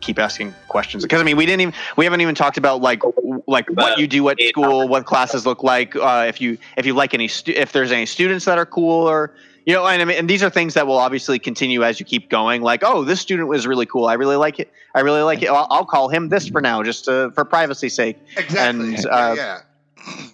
keep 0.00 0.18
asking 0.18 0.54
questions 0.68 1.02
because 1.02 1.20
I 1.20 1.24
mean, 1.24 1.36
we 1.36 1.46
didn't 1.46 1.60
even 1.62 1.74
we 1.96 2.04
haven't 2.04 2.20
even 2.20 2.34
talked 2.34 2.56
about 2.56 2.80
like 2.80 3.00
w- 3.00 3.42
like 3.46 3.68
what 3.70 3.98
you 3.98 4.06
do 4.06 4.28
at 4.28 4.40
school, 4.40 4.88
what 4.88 5.04
classes 5.06 5.44
look 5.46 5.62
like, 5.62 5.94
uh, 5.96 6.24
if 6.28 6.40
you 6.40 6.56
if 6.76 6.86
you 6.86 6.94
like 6.94 7.14
any 7.14 7.28
stu- 7.28 7.52
if 7.54 7.72
there's 7.72 7.92
any 7.92 8.06
students 8.06 8.44
that 8.46 8.58
are 8.58 8.66
cool 8.66 9.08
or 9.08 9.34
you 9.66 9.72
know, 9.72 9.86
and 9.86 10.02
I 10.02 10.04
mean, 10.04 10.18
and 10.18 10.28
these 10.28 10.42
are 10.42 10.50
things 10.50 10.74
that 10.74 10.86
will 10.86 10.98
obviously 10.98 11.38
continue 11.38 11.82
as 11.84 11.98
you 11.98 12.04
keep 12.04 12.28
going. 12.28 12.60
Like, 12.60 12.82
oh, 12.84 13.02
this 13.02 13.20
student 13.20 13.48
was 13.48 13.66
really 13.66 13.86
cool. 13.86 14.06
I 14.06 14.14
really 14.14 14.36
like 14.36 14.60
it. 14.60 14.70
I 14.94 15.00
really 15.00 15.22
like 15.22 15.42
it. 15.42 15.48
I'll, 15.48 15.66
I'll 15.70 15.86
call 15.86 16.08
him 16.08 16.28
this 16.28 16.48
for 16.48 16.60
now, 16.60 16.82
just 16.82 17.06
to, 17.06 17.30
for 17.34 17.46
privacy's 17.46 17.94
sake. 17.94 18.18
Exactly. 18.36 18.58
And, 18.58 18.92
yeah, 18.92 19.08
uh, 19.08 19.34
yeah. 19.34 19.60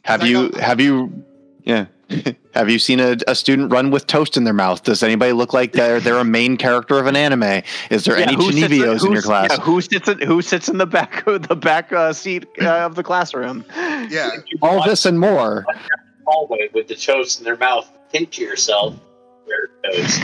Have 0.02 0.26
you 0.26 0.50
have 0.58 0.80
you 0.80 1.24
yeah 1.62 1.86
have 2.54 2.68
you 2.68 2.78
seen 2.78 3.00
a, 3.00 3.16
a 3.26 3.34
student 3.34 3.72
run 3.72 3.90
with 3.90 4.06
toast 4.06 4.36
in 4.36 4.44
their 4.44 4.54
mouth? 4.54 4.82
Does 4.82 5.02
anybody 5.02 5.32
look 5.32 5.52
like 5.52 5.72
they're 5.72 6.00
they're 6.00 6.18
a 6.18 6.24
main 6.24 6.56
character 6.56 6.98
of 6.98 7.06
an 7.06 7.16
anime? 7.16 7.62
Is 7.90 8.04
there 8.04 8.16
any 8.16 8.34
who 8.34 8.52
sits 8.52 8.72
chuunibyous 8.72 9.04
in 9.04 9.12
your 9.12 9.22
class? 9.22 9.50
yeah, 9.50 9.58
who 9.58 9.80
sits 9.80 10.08
in 10.08 10.20
who 10.20 10.42
sits 10.42 10.68
in 10.68 10.78
the 10.78 10.86
back 10.86 11.26
of 11.26 11.42
the 11.48 11.56
back 11.56 11.92
uh, 11.92 12.12
seat 12.12 12.46
uh, 12.60 12.86
of 12.86 12.94
the 12.94 13.02
classroom? 13.02 13.64
Yeah. 13.76 14.30
All 14.62 14.82
this 14.82 15.06
and 15.06 15.18
more. 15.18 15.66
hallway 16.26 16.68
with 16.74 16.88
the 16.88 16.96
toast 16.96 17.38
in 17.38 17.44
their 17.44 17.56
mouth. 17.56 17.90
Think 18.10 18.30
to 18.32 18.42
yourself, 18.42 18.96
their 19.46 19.70
toast. 19.92 20.22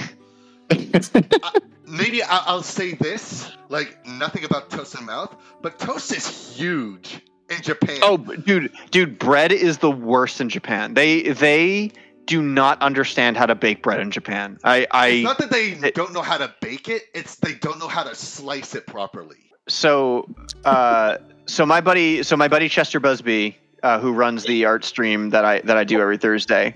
Maybe 1.89 2.23
I'll, 2.23 2.43
I'll 2.47 2.63
say 2.63 2.95
this, 2.95 3.49
like 3.69 4.05
nothing 4.07 4.45
about 4.45 4.71
toast 4.71 4.99
in 4.99 5.07
mouth, 5.07 5.37
but 5.63 5.79
toast 5.79 6.13
is 6.13 6.57
huge 6.57 7.23
in 7.51 7.63
Japan. 7.63 7.99
Oh, 8.03 8.17
dude, 8.19 8.73
dude, 8.91 9.19
bread 9.19 9.53
is 9.53 9.79
the 9.79 9.91
worst 9.91 10.41
in 10.41 10.49
Japan. 10.49 10.95
They 10.95 11.23
they 11.23 11.93
do 12.27 12.43
not 12.43 12.81
understand 12.83 13.37
how 13.37 13.47
to 13.47 13.55
bake 13.55 13.83
bread 13.83 14.01
in 14.01 14.11
Japan. 14.11 14.59
I 14.65 14.87
it's 14.93 15.25
not 15.25 15.39
that 15.39 15.51
they 15.51 15.69
it- 15.71 15.95
don't 15.95 16.13
know 16.13 16.23
how 16.23 16.39
to 16.39 16.53
bake 16.61 16.89
it; 16.89 17.03
it's 17.15 17.37
they 17.37 17.55
don't 17.55 17.79
know 17.79 17.89
how 17.89 18.03
to 18.03 18.15
slice 18.15 18.75
it 18.75 18.87
properly. 18.87 19.37
so 19.69 20.29
uh 20.65 21.19
so 21.47 21.65
my 21.65 21.81
buddy 21.81 22.23
so 22.23 22.37
my 22.37 22.49
buddy 22.49 22.69
Chester 22.69 22.99
Busby 23.01 23.57
uh, 23.83 24.01
who 24.01 24.13
runs 24.13 24.45
the 24.45 24.65
art 24.65 24.85
stream 24.85 25.31
that 25.31 25.45
I 25.45 25.61
that 25.61 25.77
I 25.77 25.85
do 25.85 26.01
every 26.01 26.19
Thursday. 26.19 26.75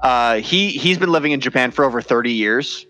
Uh, 0.00 0.36
he 0.36 0.70
he's 0.70 0.96
been 0.98 1.12
living 1.12 1.30
in 1.32 1.40
Japan 1.40 1.70
for 1.70 1.84
over 1.84 2.00
30 2.00 2.32
years. 2.32 2.86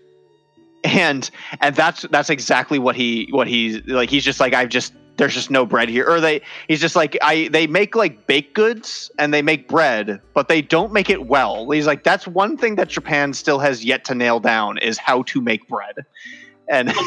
And 0.83 1.29
and 1.59 1.75
that's 1.75 2.01
that's 2.03 2.31
exactly 2.31 2.79
what 2.79 2.95
he 2.95 3.27
what 3.31 3.47
he's 3.47 3.85
like 3.85 4.09
he's 4.09 4.23
just 4.23 4.39
like 4.39 4.53
I've 4.53 4.69
just 4.69 4.93
there's 5.21 5.35
just 5.35 5.51
no 5.51 5.67
bread 5.67 5.87
here 5.87 6.09
or 6.09 6.19
they 6.19 6.41
he's 6.67 6.81
just 6.81 6.95
like 6.95 7.15
I 7.21 7.47
they 7.51 7.67
make 7.67 7.95
like 7.95 8.25
baked 8.25 8.55
goods 8.55 9.11
and 9.19 9.31
they 9.31 9.43
make 9.43 9.67
bread 9.67 10.19
but 10.33 10.47
they 10.47 10.63
don't 10.63 10.91
make 10.91 11.11
it 11.11 11.27
well. 11.27 11.69
He's 11.69 11.85
like 11.85 12.03
that's 12.03 12.25
one 12.27 12.57
thing 12.57 12.73
that 12.77 12.89
Japan 12.89 13.31
still 13.33 13.59
has 13.59 13.85
yet 13.85 14.03
to 14.05 14.15
nail 14.15 14.39
down 14.39 14.79
is 14.79 14.97
how 14.97 15.21
to 15.23 15.39
make 15.39 15.67
bread. 15.67 15.95
And 16.67 16.91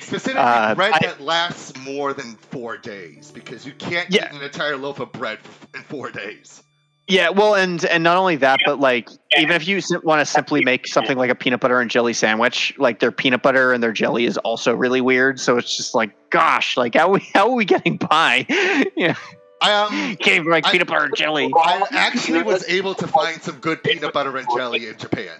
Specifically, 0.00 0.40
Uh, 0.42 0.74
bread 0.74 0.92
I- 0.94 0.98
that 1.06 1.20
lasts 1.20 1.76
more 1.78 2.12
than 2.12 2.34
four 2.36 2.76
days, 2.76 3.30
because 3.32 3.66
you 3.66 3.72
can't 3.72 4.08
Yeah. 4.10 4.26
eat 4.26 4.36
an 4.36 4.42
entire 4.42 4.76
loaf 4.76 4.98
of 5.00 5.12
bread 5.12 5.38
in 5.74 5.82
four 5.82 6.10
days. 6.10 6.62
Yeah, 7.10 7.30
well, 7.30 7.54
and 7.54 7.84
and 7.86 8.04
not 8.04 8.16
only 8.16 8.36
that, 8.36 8.60
but 8.64 8.78
like 8.78 9.08
even 9.36 9.56
if 9.56 9.66
you 9.66 9.80
want 10.04 10.20
to 10.20 10.26
simply 10.26 10.64
make 10.64 10.86
something 10.86 11.18
like 11.18 11.30
a 11.30 11.34
peanut 11.34 11.60
butter 11.60 11.80
and 11.80 11.90
jelly 11.90 12.12
sandwich, 12.12 12.72
like 12.78 13.00
their 13.00 13.10
peanut 13.10 13.42
butter 13.42 13.72
and 13.72 13.82
their 13.82 13.92
jelly 13.92 14.26
is 14.26 14.38
also 14.38 14.74
really 14.74 15.00
weird. 15.00 15.40
So 15.40 15.58
it's 15.58 15.76
just 15.76 15.94
like, 15.94 16.12
gosh, 16.30 16.76
like 16.76 16.94
how 16.94 17.08
are 17.08 17.12
we 17.12 17.28
how 17.34 17.48
are 17.48 17.54
we 17.54 17.64
getting 17.64 17.96
by? 17.96 18.46
yeah, 18.96 19.16
I 19.60 19.72
um, 19.72 20.16
can't 20.16 20.40
even 20.40 20.50
like 20.50 20.66
I- 20.66 20.72
peanut 20.72 20.86
butter 20.86 21.06
and 21.06 21.16
jelly. 21.16 21.52
I 21.56 21.82
actually 21.90 22.42
was 22.42 22.64
able 22.68 22.94
to 22.94 23.06
find 23.08 23.42
some 23.42 23.56
good 23.56 23.82
peanut 23.82 24.12
butter 24.12 24.36
and 24.36 24.46
jelly 24.56 24.86
in 24.86 24.96
Japan. 24.96 25.36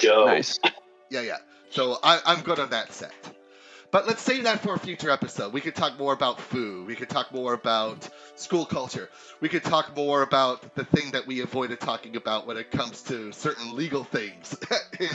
Go. 0.00 0.26
Nice. 0.26 0.58
Yeah, 1.10 1.22
yeah. 1.22 1.38
So 1.70 1.98
I, 2.02 2.20
I'm 2.24 2.42
good 2.42 2.60
on 2.60 2.70
that 2.70 2.92
set. 2.92 3.12
But 3.90 4.06
let's 4.06 4.20
save 4.22 4.44
that 4.44 4.60
for 4.60 4.74
a 4.74 4.78
future 4.78 5.10
episode. 5.10 5.52
We 5.52 5.60
could 5.60 5.74
talk 5.74 5.98
more 5.98 6.12
about 6.12 6.40
food. 6.40 6.86
We 6.86 6.94
could 6.96 7.08
talk 7.08 7.32
more 7.32 7.52
about 7.54 8.08
school 8.34 8.66
culture. 8.66 9.08
We 9.40 9.48
could 9.48 9.64
talk 9.64 9.96
more 9.96 10.22
about 10.22 10.74
the 10.74 10.84
thing 10.84 11.12
that 11.12 11.26
we 11.26 11.40
avoided 11.40 11.80
talking 11.80 12.16
about 12.16 12.46
when 12.46 12.56
it 12.56 12.70
comes 12.70 13.02
to 13.02 13.32
certain 13.32 13.74
legal 13.76 14.04
things 14.04 14.56
in, 15.00 15.06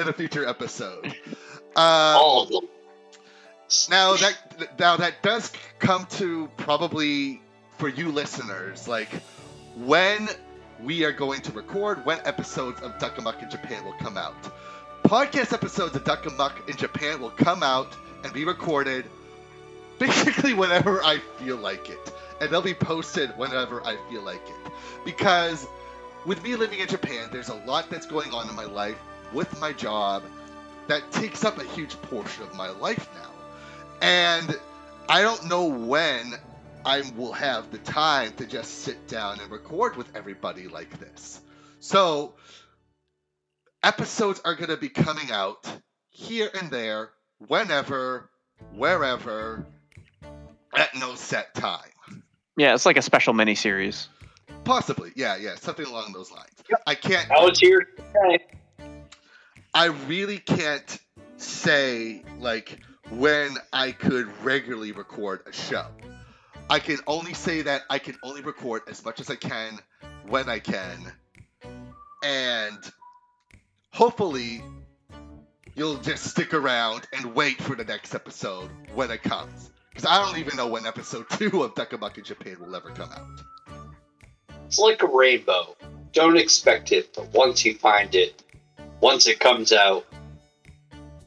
in 0.00 0.08
a 0.08 0.12
future 0.12 0.46
episode. 0.46 1.06
Um, 1.06 1.14
All 1.76 2.42
of 2.42 2.48
them. 2.50 2.68
now 3.90 4.14
that 4.16 4.78
now 4.78 4.96
that 4.96 5.22
does 5.22 5.52
come 5.78 6.06
to 6.10 6.48
probably 6.56 7.40
for 7.78 7.88
you 7.88 8.10
listeners, 8.12 8.86
like 8.88 9.10
when 9.76 10.28
we 10.82 11.04
are 11.04 11.12
going 11.12 11.40
to 11.42 11.52
record, 11.52 12.04
when 12.06 12.18
episodes 12.24 12.80
of 12.80 12.98
Duck 12.98 13.18
Amuck 13.18 13.42
in 13.42 13.50
Japan 13.50 13.84
will 13.84 13.94
come 13.94 14.16
out. 14.16 14.34
Podcast 15.04 15.52
episodes 15.52 15.96
of 15.96 16.04
Duck 16.04 16.26
Amuck 16.26 16.68
in 16.68 16.76
Japan 16.76 17.20
will 17.20 17.30
come 17.30 17.62
out 17.62 17.96
and 18.24 18.32
be 18.32 18.44
recorded 18.44 19.04
basically 19.98 20.54
whenever 20.54 21.02
I 21.02 21.18
feel 21.38 21.56
like 21.56 21.88
it. 21.90 22.12
And 22.40 22.50
they'll 22.50 22.62
be 22.62 22.74
posted 22.74 23.30
whenever 23.36 23.84
I 23.86 23.96
feel 24.08 24.22
like 24.22 24.42
it. 24.46 24.72
Because 25.04 25.66
with 26.26 26.42
me 26.42 26.56
living 26.56 26.80
in 26.80 26.88
Japan, 26.88 27.28
there's 27.30 27.48
a 27.48 27.54
lot 27.66 27.90
that's 27.90 28.06
going 28.06 28.32
on 28.32 28.48
in 28.48 28.56
my 28.56 28.64
life 28.64 28.98
with 29.32 29.60
my 29.60 29.72
job 29.72 30.22
that 30.88 31.10
takes 31.12 31.44
up 31.44 31.58
a 31.58 31.64
huge 31.64 32.00
portion 32.02 32.42
of 32.42 32.54
my 32.54 32.70
life 32.70 33.08
now. 33.14 33.30
And 34.02 34.58
I 35.08 35.22
don't 35.22 35.48
know 35.48 35.66
when 35.66 36.34
I 36.84 37.02
will 37.16 37.32
have 37.32 37.70
the 37.70 37.78
time 37.78 38.32
to 38.34 38.46
just 38.46 38.82
sit 38.82 39.06
down 39.06 39.40
and 39.40 39.50
record 39.50 39.96
with 39.96 40.16
everybody 40.16 40.68
like 40.68 40.98
this. 40.98 41.40
So, 41.80 42.34
episodes 43.82 44.40
are 44.44 44.54
going 44.54 44.70
to 44.70 44.76
be 44.76 44.88
coming 44.88 45.30
out 45.30 45.66
here 46.10 46.50
and 46.58 46.70
there, 46.70 47.10
whenever, 47.48 48.30
wherever, 48.74 49.66
at 50.74 50.94
no 50.94 51.14
set 51.14 51.54
time. 51.54 51.80
Yeah, 52.56 52.74
it's 52.74 52.86
like 52.86 52.96
a 52.96 53.02
special 53.02 53.32
mini 53.32 53.54
series. 53.54 54.08
Possibly, 54.64 55.12
yeah, 55.16 55.36
yeah, 55.36 55.54
something 55.56 55.86
along 55.86 56.12
those 56.12 56.30
lines. 56.30 56.52
I 56.86 56.94
can't. 56.94 57.30
I 57.30 57.44
was 57.44 57.58
here. 57.58 57.88
I 59.72 59.86
really 59.86 60.38
can't 60.38 60.98
say 61.36 62.22
like 62.38 62.78
when 63.10 63.56
I 63.72 63.92
could 63.92 64.28
regularly 64.44 64.92
record 64.92 65.42
a 65.46 65.52
show. 65.52 65.86
I 66.68 66.78
can 66.78 66.98
only 67.06 67.34
say 67.34 67.62
that 67.62 67.82
I 67.90 67.98
can 67.98 68.16
only 68.22 68.42
record 68.42 68.82
as 68.88 69.04
much 69.04 69.20
as 69.20 69.30
I 69.30 69.36
can 69.36 69.78
when 70.28 70.48
I 70.48 70.58
can. 70.58 71.12
And 72.22 72.78
hopefully 73.92 74.62
you'll 75.74 75.98
just 75.98 76.24
stick 76.24 76.54
around 76.54 77.06
and 77.12 77.34
wait 77.34 77.60
for 77.62 77.74
the 77.74 77.84
next 77.84 78.14
episode 78.14 78.70
when 78.94 79.10
it 79.10 79.22
comes. 79.22 79.70
Because 79.90 80.06
I 80.06 80.24
don't 80.24 80.38
even 80.38 80.56
know 80.56 80.68
when 80.68 80.86
episode 80.86 81.28
two 81.38 81.62
of 81.62 81.74
Duck 81.74 81.92
in 81.92 82.24
Japan 82.24 82.56
will 82.60 82.74
ever 82.74 82.90
come 82.90 83.10
out. 83.12 83.26
It's 84.66 84.78
like 84.78 85.02
a 85.02 85.06
rainbow. 85.06 85.76
Don't 86.12 86.36
expect 86.36 86.92
it, 86.92 87.14
but 87.14 87.32
once 87.32 87.64
you 87.64 87.74
find 87.74 88.14
it, 88.14 88.42
once 89.00 89.26
it 89.26 89.40
comes 89.40 89.72
out, 89.72 90.06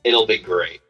it'll 0.04 0.28
be 0.28 0.38
great. 0.38 0.82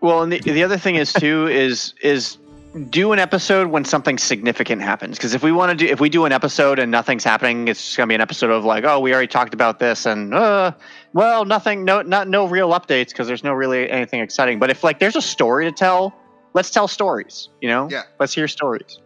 Well, 0.00 0.22
and 0.22 0.32
the, 0.32 0.38
the 0.38 0.62
other 0.62 0.78
thing 0.78 0.96
is 0.96 1.12
too 1.12 1.46
is 1.48 1.94
is 2.02 2.38
do 2.76 3.12
an 3.12 3.18
episode 3.18 3.68
when 3.68 3.84
something 3.84 4.18
significant 4.18 4.82
happens. 4.82 5.16
Because 5.16 5.34
if 5.34 5.42
we 5.42 5.50
want 5.52 5.70
to 5.78 5.86
do 5.86 5.90
if 5.90 5.98
we 6.00 6.08
do 6.08 6.24
an 6.26 6.32
episode 6.32 6.78
and 6.78 6.90
nothing's 6.90 7.24
happening, 7.24 7.68
it's 7.68 7.82
just 7.82 7.96
gonna 7.96 8.06
be 8.08 8.14
an 8.14 8.20
episode 8.20 8.50
of 8.50 8.64
like, 8.64 8.84
oh, 8.84 9.00
we 9.00 9.12
already 9.12 9.28
talked 9.28 9.54
about 9.54 9.78
this, 9.78 10.06
and 10.06 10.34
uh, 10.34 10.72
well, 11.12 11.44
nothing, 11.44 11.84
no, 11.84 12.02
not 12.02 12.28
no 12.28 12.46
real 12.46 12.70
updates 12.70 13.08
because 13.08 13.26
there's 13.26 13.44
no 13.44 13.52
really 13.52 13.88
anything 13.90 14.20
exciting. 14.20 14.58
But 14.58 14.70
if 14.70 14.84
like 14.84 14.98
there's 14.98 15.16
a 15.16 15.22
story 15.22 15.64
to 15.64 15.72
tell, 15.72 16.14
let's 16.54 16.70
tell 16.70 16.86
stories. 16.88 17.48
You 17.60 17.68
know, 17.68 17.88
Yeah. 17.90 18.02
let's 18.20 18.34
hear 18.34 18.46
stories. 18.48 18.98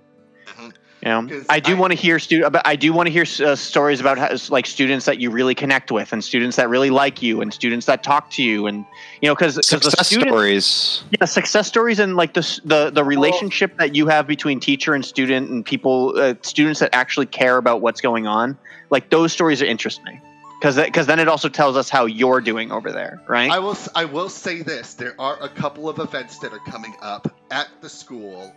You 1.03 1.09
know, 1.09 1.23
'Cause 1.27 1.47
I 1.49 1.61
do 1.61 1.77
want 1.79 1.93
to 1.93 1.99
hear 1.99 2.19
stu- 2.19 2.45
about, 2.45 2.61
I 2.67 2.77
do 2.77 2.93
want 2.93 3.07
to 3.07 3.11
hear 3.13 3.25
uh, 3.47 3.57
stories 3.57 4.01
about 4.01 4.19
how, 4.19 4.37
like 4.51 4.67
students 4.67 5.07
that 5.07 5.19
you 5.19 5.31
really 5.31 5.55
connect 5.55 5.91
with, 5.91 6.13
and 6.13 6.23
students 6.23 6.57
that 6.57 6.69
really 6.69 6.91
like 6.91 7.23
you, 7.23 7.41
and 7.41 7.55
students 7.55 7.87
that 7.87 8.03
talk 8.03 8.31
to 8.33 8.43
you, 8.43 8.67
and 8.67 8.85
you 9.23 9.29
know, 9.29 9.35
because 9.35 9.55
the 9.55 9.63
Success 9.63 10.07
student, 10.09 10.29
stories. 10.29 11.03
yeah, 11.19 11.25
success 11.25 11.67
stories, 11.67 12.01
and 12.01 12.17
like 12.17 12.35
the 12.35 12.61
the 12.67 12.91
the 12.91 13.03
relationship 13.03 13.79
that 13.79 13.95
you 13.97 14.09
have 14.09 14.27
between 14.27 14.61
teacher 14.61 14.93
and 14.93 15.03
student, 15.03 15.49
and 15.49 15.65
people, 15.65 16.13
uh, 16.19 16.35
students 16.43 16.81
that 16.81 16.91
actually 16.95 17.27
care 17.27 17.57
about 17.57 17.81
what's 17.81 18.03
going 18.03 18.27
on. 18.27 18.59
Like 18.91 19.09
those 19.09 19.33
stories 19.33 19.63
are 19.63 19.67
interesting 19.67 20.21
because 20.61 20.77
because 20.77 21.07
then 21.07 21.19
it 21.19 21.29
also 21.29 21.49
tells 21.49 21.79
us 21.79 21.89
how 21.89 22.05
you're 22.05 22.43
doing 22.43 22.71
over 22.73 22.93
there, 22.93 23.23
right? 23.27 23.51
I 23.51 23.59
will. 23.59 23.71
s- 23.73 23.89
I 23.95 24.05
will 24.05 24.29
say 24.29 24.61
this: 24.61 24.93
there 24.95 25.15
are 25.19 25.39
a 25.41 25.49
couple 25.49 25.89
of 25.89 25.99
events 25.99 26.39
that 26.41 26.53
are 26.53 26.59
coming 26.71 26.95
up 27.01 27.27
at 27.51 27.69
the 27.81 27.89
school. 27.89 28.53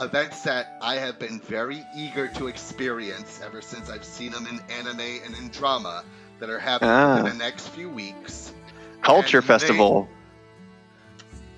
Events 0.00 0.42
that 0.42 0.78
I 0.80 0.94
have 0.94 1.18
been 1.18 1.40
very 1.40 1.84
eager 1.96 2.28
to 2.28 2.46
experience 2.46 3.40
ever 3.44 3.60
since 3.60 3.90
I've 3.90 4.04
seen 4.04 4.30
them 4.30 4.46
in 4.46 4.60
anime 4.72 5.00
and 5.24 5.36
in 5.36 5.48
drama 5.48 6.04
that 6.38 6.48
are 6.48 6.58
happening 6.60 6.90
Ah. 6.92 7.16
in 7.18 7.24
the 7.24 7.34
next 7.34 7.68
few 7.70 7.88
weeks. 7.90 8.52
Culture 9.02 9.38
and 9.38 9.44
they- 9.44 9.46
festival. 9.48 10.08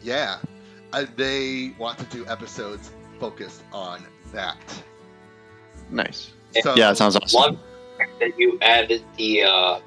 Yeah, 0.02 0.38
and 0.94 1.08
they 1.16 1.74
want 1.78 1.98
to 1.98 2.04
do 2.06 2.26
episodes 2.26 2.90
focused 3.18 3.62
on 3.72 4.06
that. 4.32 4.56
Nice. 5.90 6.30
So, 6.62 6.74
Yeah, 6.76 6.90
it 6.92 6.96
sounds 6.96 7.16
awesome. 7.16 7.38
One 7.38 7.58
that 8.20 8.38
you 8.38 8.58
added 8.62 9.04
the 9.18 9.42
uh, 9.44 9.80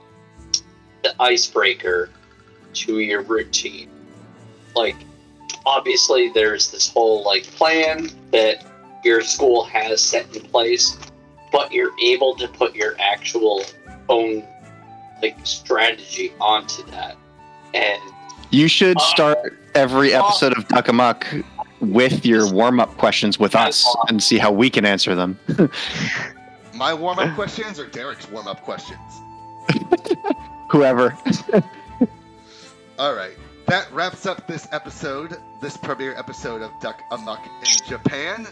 the 1.04 1.16
icebreaker 1.20 2.10
to 2.74 3.00
your 3.00 3.22
routine. 3.24 3.90
Like, 4.76 4.96
obviously, 5.66 6.30
there's 6.30 6.72
this 6.72 6.90
whole 6.90 7.24
like 7.24 7.44
plan 7.44 8.10
that 8.32 8.66
your 9.04 9.22
school 9.22 9.64
has 9.66 10.02
set 10.02 10.36
in 10.36 10.44
place, 10.44 10.98
but 11.52 11.72
you're 11.72 11.92
able 12.02 12.36
to 12.36 12.48
put 12.48 12.76
your 12.76 12.96
actual 13.00 13.64
own 14.10 14.44
like 15.22 15.38
strategy 15.46 16.34
onto 16.40 16.84
that. 16.88 17.16
And 17.74 18.02
You 18.52 18.68
should 18.68 18.98
uh, 18.98 19.02
start 19.02 19.58
every 19.76 20.14
uh, 20.14 20.24
episode 20.24 20.58
of 20.58 20.68
Duck 20.68 20.88
Amuck 20.88 21.26
with 21.80 22.26
your 22.26 22.52
warm 22.52 22.80
up 22.80 22.96
questions 22.98 23.40
with 23.40 23.56
us 23.56 23.86
and 24.08 24.24
see 24.24 24.38
how 24.38 24.52
we 24.52 24.70
can 24.70 24.86
answer 24.86 25.16
them. 25.16 25.38
my 26.74 26.94
warm-up 26.94 27.36
questions 27.36 27.80
or 27.80 27.88
Derek's 27.88 28.30
warm-up 28.30 28.62
questions. 28.64 29.00
Whoever. 30.72 31.18
All 33.00 33.14
right. 33.14 33.34
That 33.74 33.92
wraps 33.92 34.28
up 34.28 34.46
this 34.46 34.68
episode, 34.72 35.36
this 35.60 35.78
premiere 35.78 36.14
episode 36.16 36.62
of 36.62 36.70
Duck 36.80 37.02
Amuck 37.10 37.44
in 37.44 37.90
Japan. 37.90 38.46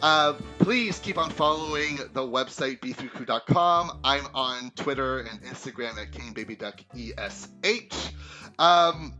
Uh, 0.00 0.34
please 0.60 1.00
keep 1.00 1.18
on 1.18 1.30
following 1.30 1.96
the 2.12 2.20
website 2.20 2.78
b3crew.com. 2.78 3.98
I'm 4.04 4.24
on 4.34 4.70
Twitter 4.76 5.22
and 5.22 5.42
Instagram 5.42 6.00
at 6.00 6.12
KingBabyDuckESH. 6.12 8.12
Um, 8.60 9.14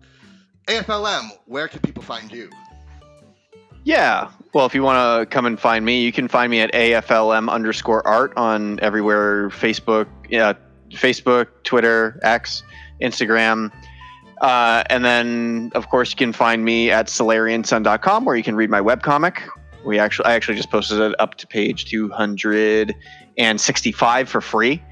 AFLM, 0.68 1.30
where 1.46 1.66
can 1.66 1.80
people 1.80 2.04
find 2.04 2.30
you? 2.30 2.50
Yeah. 3.82 4.30
Well, 4.54 4.64
if 4.64 4.76
you 4.76 4.84
want 4.84 5.24
to 5.24 5.26
come 5.26 5.44
and 5.44 5.58
find 5.58 5.84
me, 5.84 6.04
you 6.04 6.12
can 6.12 6.28
find 6.28 6.52
me 6.52 6.60
at 6.60 6.72
AFLM 6.72 7.50
underscore 7.50 8.06
art 8.06 8.32
on 8.36 8.78
everywhere 8.78 9.50
Facebook, 9.50 10.06
yeah, 10.30 10.52
Facebook, 10.90 11.48
Twitter, 11.64 12.20
X, 12.22 12.62
Instagram. 13.02 13.72
Uh, 14.40 14.84
and 14.88 15.04
then, 15.04 15.70
of 15.74 15.88
course, 15.88 16.12
you 16.12 16.16
can 16.16 16.32
find 16.32 16.64
me 16.64 16.90
at 16.90 17.06
solariansun.com 17.06 18.24
where 18.24 18.36
you 18.36 18.42
can 18.42 18.56
read 18.56 18.70
my 18.70 18.80
webcomic. 18.80 19.42
We 19.84 19.98
actually, 19.98 20.24
I 20.26 20.34
actually 20.34 20.56
just 20.56 20.70
posted 20.70 21.00
it 21.00 21.14
up 21.18 21.34
to 21.36 21.46
page 21.46 21.84
265 21.86 24.28
for 24.28 24.40
free. 24.40 24.82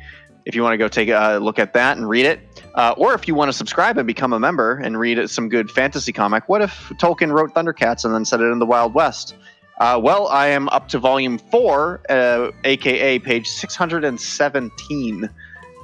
If 0.44 0.54
you 0.54 0.62
want 0.62 0.74
to 0.74 0.78
go 0.78 0.88
take 0.88 1.08
a 1.08 1.38
look 1.42 1.58
at 1.58 1.72
that 1.74 1.96
and 1.96 2.08
read 2.08 2.24
it, 2.24 2.38
uh, 2.74 2.94
or 2.96 3.14
if 3.14 3.26
you 3.26 3.34
want 3.34 3.48
to 3.48 3.52
subscribe 3.52 3.98
and 3.98 4.06
become 4.06 4.32
a 4.32 4.38
member 4.38 4.78
and 4.78 4.96
read 4.98 5.28
some 5.28 5.48
good 5.48 5.68
fantasy 5.70 6.12
comic, 6.12 6.48
what 6.48 6.62
if 6.62 6.88
Tolkien 7.00 7.32
wrote 7.32 7.52
Thundercats 7.52 8.04
and 8.04 8.14
then 8.14 8.24
set 8.24 8.40
it 8.40 8.44
in 8.44 8.60
the 8.60 8.66
Wild 8.66 8.94
West? 8.94 9.34
Uh, 9.78 10.00
well, 10.02 10.28
I 10.28 10.46
am 10.46 10.68
up 10.70 10.88
to 10.88 10.98
volume 10.98 11.38
four, 11.38 12.00
uh, 12.08 12.50
aka 12.64 13.18
page 13.18 13.48
617 13.48 15.28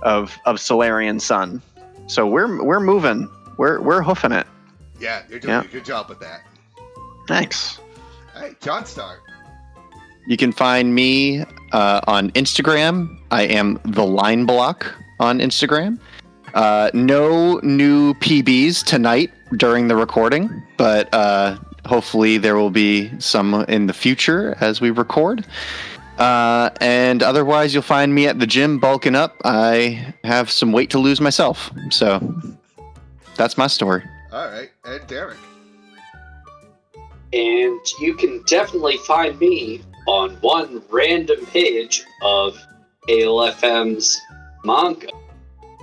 of 0.03 0.39
of 0.47 0.61
Solarian 0.61 1.21
Sun. 1.21 1.61
So 2.07 2.27
we're 2.27 2.63
we're 2.63 2.81
moving. 2.81 3.29
We're 3.57 3.81
we're 3.81 4.03
hoofing 4.03 4.33
it. 4.33 4.47
Yeah, 5.01 5.23
you're 5.29 5.39
doing 5.41 5.55
Yeah. 5.55 5.63
a 5.65 5.69
good 5.69 5.85
job 5.85 6.09
with 6.09 6.21
that. 6.21 6.43
Thanks. 7.29 7.79
All 8.35 8.43
right, 8.43 8.59
JonStar. 8.61 9.17
You 10.27 10.37
can 10.37 10.53
find 10.53 10.95
me 10.95 11.45
uh, 11.73 12.01
on 12.07 12.31
Instagram. 12.33 13.19
I 13.31 13.43
am 13.43 13.81
the 13.85 14.05
Line 14.05 14.47
Block 14.47 14.87
on 15.19 15.41
Instagram. 15.41 15.99
Uh, 16.55 16.91
no 16.95 17.59
new 17.63 18.15
PBs 18.15 18.85
tonight 18.85 19.33
during 19.57 19.89
the 19.89 19.97
recording, 19.97 20.63
but 20.77 21.13
uh, 21.15 21.57
hopefully 21.87 22.39
there 22.39 22.57
will 22.57 22.71
be 22.71 23.11
some 23.19 23.55
in 23.69 23.87
the 23.87 23.93
future 23.93 24.57
as 24.61 24.81
we 24.81 24.91
record. 24.91 25.45
Uh, 26.19 26.71
and 26.81 27.23
otherwise, 27.23 27.73
you'll 27.75 27.83
find 27.83 28.15
me 28.15 28.27
at 28.29 28.39
the 28.39 28.47
gym 28.47 28.79
bulking 28.79 29.15
up. 29.17 29.35
I 29.45 30.15
have 30.25 30.51
some 30.51 30.71
weight 30.71 30.91
to 30.91 30.99
lose 30.99 31.21
myself, 31.21 31.71
so 31.91 32.21
that's 33.37 33.57
my 33.59 33.67
story. 33.67 34.03
All 34.33 34.49
right, 34.49 34.71
and 34.85 35.07
Derek. 35.07 35.39
and 37.33 37.81
you 37.99 38.15
can 38.15 38.43
definitely 38.47 38.99
find 38.99 39.39
me 39.39 39.83
on 40.07 40.31
one 40.37 40.83
random 40.91 41.45
page 41.47 42.05
of 42.23 42.59
ALFM's 43.09 44.21
manga. 44.65 45.09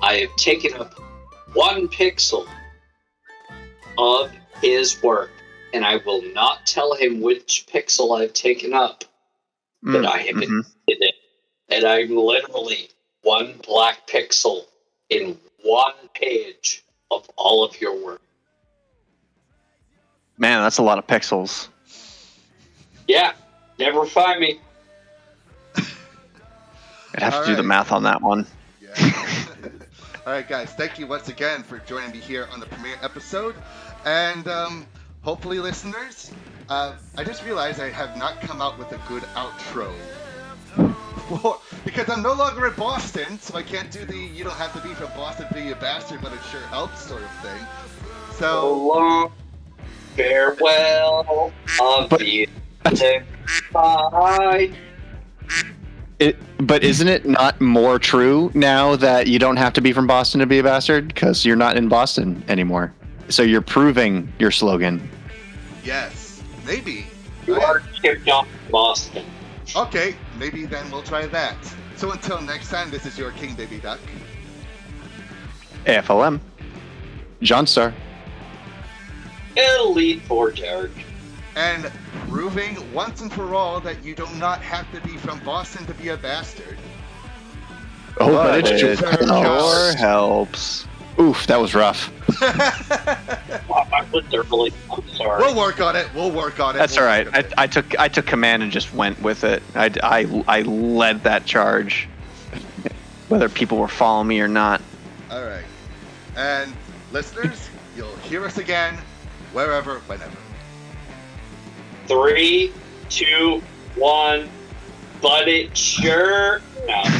I 0.01 0.15
have 0.15 0.35
taken 0.35 0.73
up 0.79 0.93
one 1.53 1.87
pixel 1.87 2.47
of 3.97 4.31
his 4.61 5.01
work, 5.01 5.31
and 5.73 5.83
I 5.85 5.97
will 6.05 6.21
not 6.33 6.65
tell 6.65 6.93
him 6.93 7.21
which 7.21 7.65
pixel 7.71 8.19
I've 8.19 8.33
taken 8.33 8.73
up, 8.73 9.03
but 9.81 10.05
I 10.05 10.17
have 10.19 10.35
mhm. 10.35 10.39
been 10.39 10.63
in 10.87 10.97
it. 11.01 11.15
And 11.69 11.85
I'm 11.85 12.15
literally 12.15 12.89
one 13.21 13.55
black 13.65 14.07
pixel 14.07 14.63
in 15.09 15.37
one 15.63 15.93
page 16.13 16.83
of 17.11 17.29
all 17.35 17.63
of 17.63 17.79
your 17.81 18.03
work. 18.03 18.21
Man, 20.37 20.61
that's 20.61 20.77
a 20.77 20.83
lot 20.83 20.97
of 20.97 21.07
pixels. 21.07 21.67
Yeah, 23.07 23.33
never 23.77 24.05
find 24.05 24.39
me. 24.39 24.59
I'd 25.75 27.23
have 27.23 27.33
All 27.33 27.41
to 27.43 27.47
do 27.47 27.55
the 27.55 27.63
math 27.63 27.91
on 27.91 28.03
that 28.03 28.21
one. 28.21 28.45
Yeah. 28.81 28.93
All 30.25 30.33
right, 30.33 30.47
guys. 30.47 30.71
Thank 30.73 30.99
you 30.99 31.07
once 31.07 31.27
again 31.27 31.63
for 31.63 31.79
joining 31.79 32.11
me 32.11 32.19
here 32.19 32.47
on 32.53 32.59
the 32.59 32.67
premiere 32.67 32.97
episode, 33.01 33.55
and 34.05 34.47
um, 34.47 34.85
hopefully, 35.21 35.59
listeners. 35.59 36.31
Uh, 36.69 36.95
I 37.17 37.23
just 37.23 37.43
realized 37.43 37.79
I 37.79 37.89
have 37.89 38.15
not 38.15 38.39
come 38.41 38.61
out 38.61 38.77
with 38.77 38.91
a 38.91 38.99
good 39.07 39.23
outro. 39.33 39.91
For- 41.99 42.05
because 42.05 42.17
I'm 42.17 42.23
no 42.23 42.33
longer 42.33 42.67
in 42.67 42.73
Boston, 42.75 43.39
so 43.41 43.57
I 43.57 43.63
can't 43.63 43.91
do 43.91 44.05
the 44.05 44.15
"you 44.15 44.43
don't 44.45 44.55
have 44.55 44.73
to 44.73 44.87
be 44.87 44.93
from 44.93 45.07
Boston 45.17 45.47
to 45.49 45.53
be 45.53 45.71
a 45.71 45.75
bastard, 45.75 46.21
but 46.21 46.31
it 46.31 46.39
sure 46.49 46.61
helps" 46.61 47.01
sort 47.01 47.21
of 47.21 47.31
thing. 47.41 47.59
So 48.31 48.39
So 48.39 48.73
long, 48.73 49.31
farewell, 50.15 51.51
But- 51.77 52.21
Avita, 52.21 53.23
bye. 53.73 54.71
It, 56.19 56.37
but 56.65 56.83
isn't 56.83 57.07
it 57.07 57.25
not 57.25 57.59
more 57.61 57.99
true 57.99 58.51
now 58.53 58.95
that 58.97 59.27
you 59.27 59.39
don't 59.39 59.57
have 59.57 59.73
to 59.73 59.81
be 59.81 59.91
from 59.93 60.07
Boston 60.07 60.39
to 60.39 60.45
be 60.45 60.59
a 60.59 60.63
bastard 60.63 61.07
because 61.09 61.45
you're 61.45 61.55
not 61.55 61.75
in 61.77 61.87
Boston 61.89 62.43
anymore? 62.47 62.93
So 63.29 63.43
you're 63.43 63.61
proving 63.61 64.31
your 64.39 64.51
slogan. 64.51 65.09
yes, 65.83 66.41
maybe. 66.65 67.07
You 67.45 67.55
All 67.55 67.61
are 67.65 67.77
right. 67.79 67.85
Chip 68.01 68.25
John 68.25 68.45
from 68.45 68.71
Boston. 68.71 69.25
Okay, 69.75 70.15
maybe 70.37 70.65
then 70.65 70.89
we'll 70.91 71.03
try 71.03 71.25
that. 71.27 71.55
So 71.99 72.11
until 72.13 72.39
next 72.39 72.69
time, 72.69 72.89
this 72.91 73.05
is 73.05 73.17
your 73.17 73.31
King 73.31 73.55
Baby 73.55 73.77
Duck. 73.77 73.99
AFLM. 75.85 76.39
JonStar. 77.41 77.93
Elite 79.57 80.21
for 80.21 80.49
Derek. 80.51 80.91
and 81.57 81.91
proving 82.29 82.77
once 82.93 83.19
and 83.19 83.33
for 83.33 83.53
all 83.53 83.81
that 83.81 84.01
you 84.01 84.15
do 84.15 84.25
not 84.37 84.61
have 84.61 84.89
to 84.93 85.01
be 85.01 85.17
from 85.17 85.39
Boston 85.39 85.85
to 85.87 85.93
be 85.95 86.07
a 86.09 86.15
bastard. 86.15 86.77
Oh, 88.17 88.27
but 88.31 88.43
But 88.43 88.59
it's 88.59 88.69
it 88.69 88.77
just- 88.79 89.01
sure 89.27 89.97
helps. 89.97 90.85
Oof, 91.19 91.47
that 91.47 91.59
was 91.59 91.73
rough. 91.75 92.11
Wow, 93.69 93.87
I 93.93 94.05
was 94.13 94.23
early. 94.33 94.71
I'm 94.91 95.07
sorry. 95.09 95.41
we'll 95.43 95.55
work 95.57 95.81
on 95.81 95.95
it. 95.95 96.07
We'll 96.15 96.31
work 96.31 96.59
on 96.59 96.75
it. 96.75 96.79
That's 96.79 96.95
We'll 96.95 97.05
all 97.05 97.09
right. 97.09 97.27
I. 97.57 97.63
I 97.63 97.67
took 97.67 97.97
I 97.99 98.07
took 98.07 98.25
command 98.25 98.63
and 98.63 98.71
just 98.71 98.93
went 98.93 99.21
with 99.21 99.43
it. 99.43 99.61
I, 99.75 99.91
I, 100.03 100.43
I 100.47 100.61
led 100.61 101.23
that 101.23 101.45
charge, 101.45 102.07
whether 103.27 103.49
people 103.49 103.77
were 103.79 103.87
following 103.87 104.27
me 104.27 104.39
or 104.39 104.47
not. 104.47 104.81
all 105.31 105.43
right. 105.43 105.65
And 106.37 106.73
listeners, 107.11 107.69
you'll 107.97 108.15
hear 108.17 108.45
us 108.45 108.57
again 108.57 108.97
wherever, 109.51 109.99
whenever. 110.01 110.37
Three, 112.07 112.71
two, 113.09 113.61
one. 113.95 114.47
but 115.21 115.47
it 115.49 115.75
sure. 115.75 116.61
No, 116.87 117.03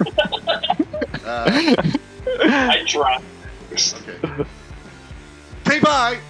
Uh, 1.24 1.76
I 2.40 2.84
tried. 2.86 3.22
Okay. 3.72 4.44
Say 5.66 5.80
bye. 5.80 6.20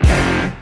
Bye. 0.00 0.52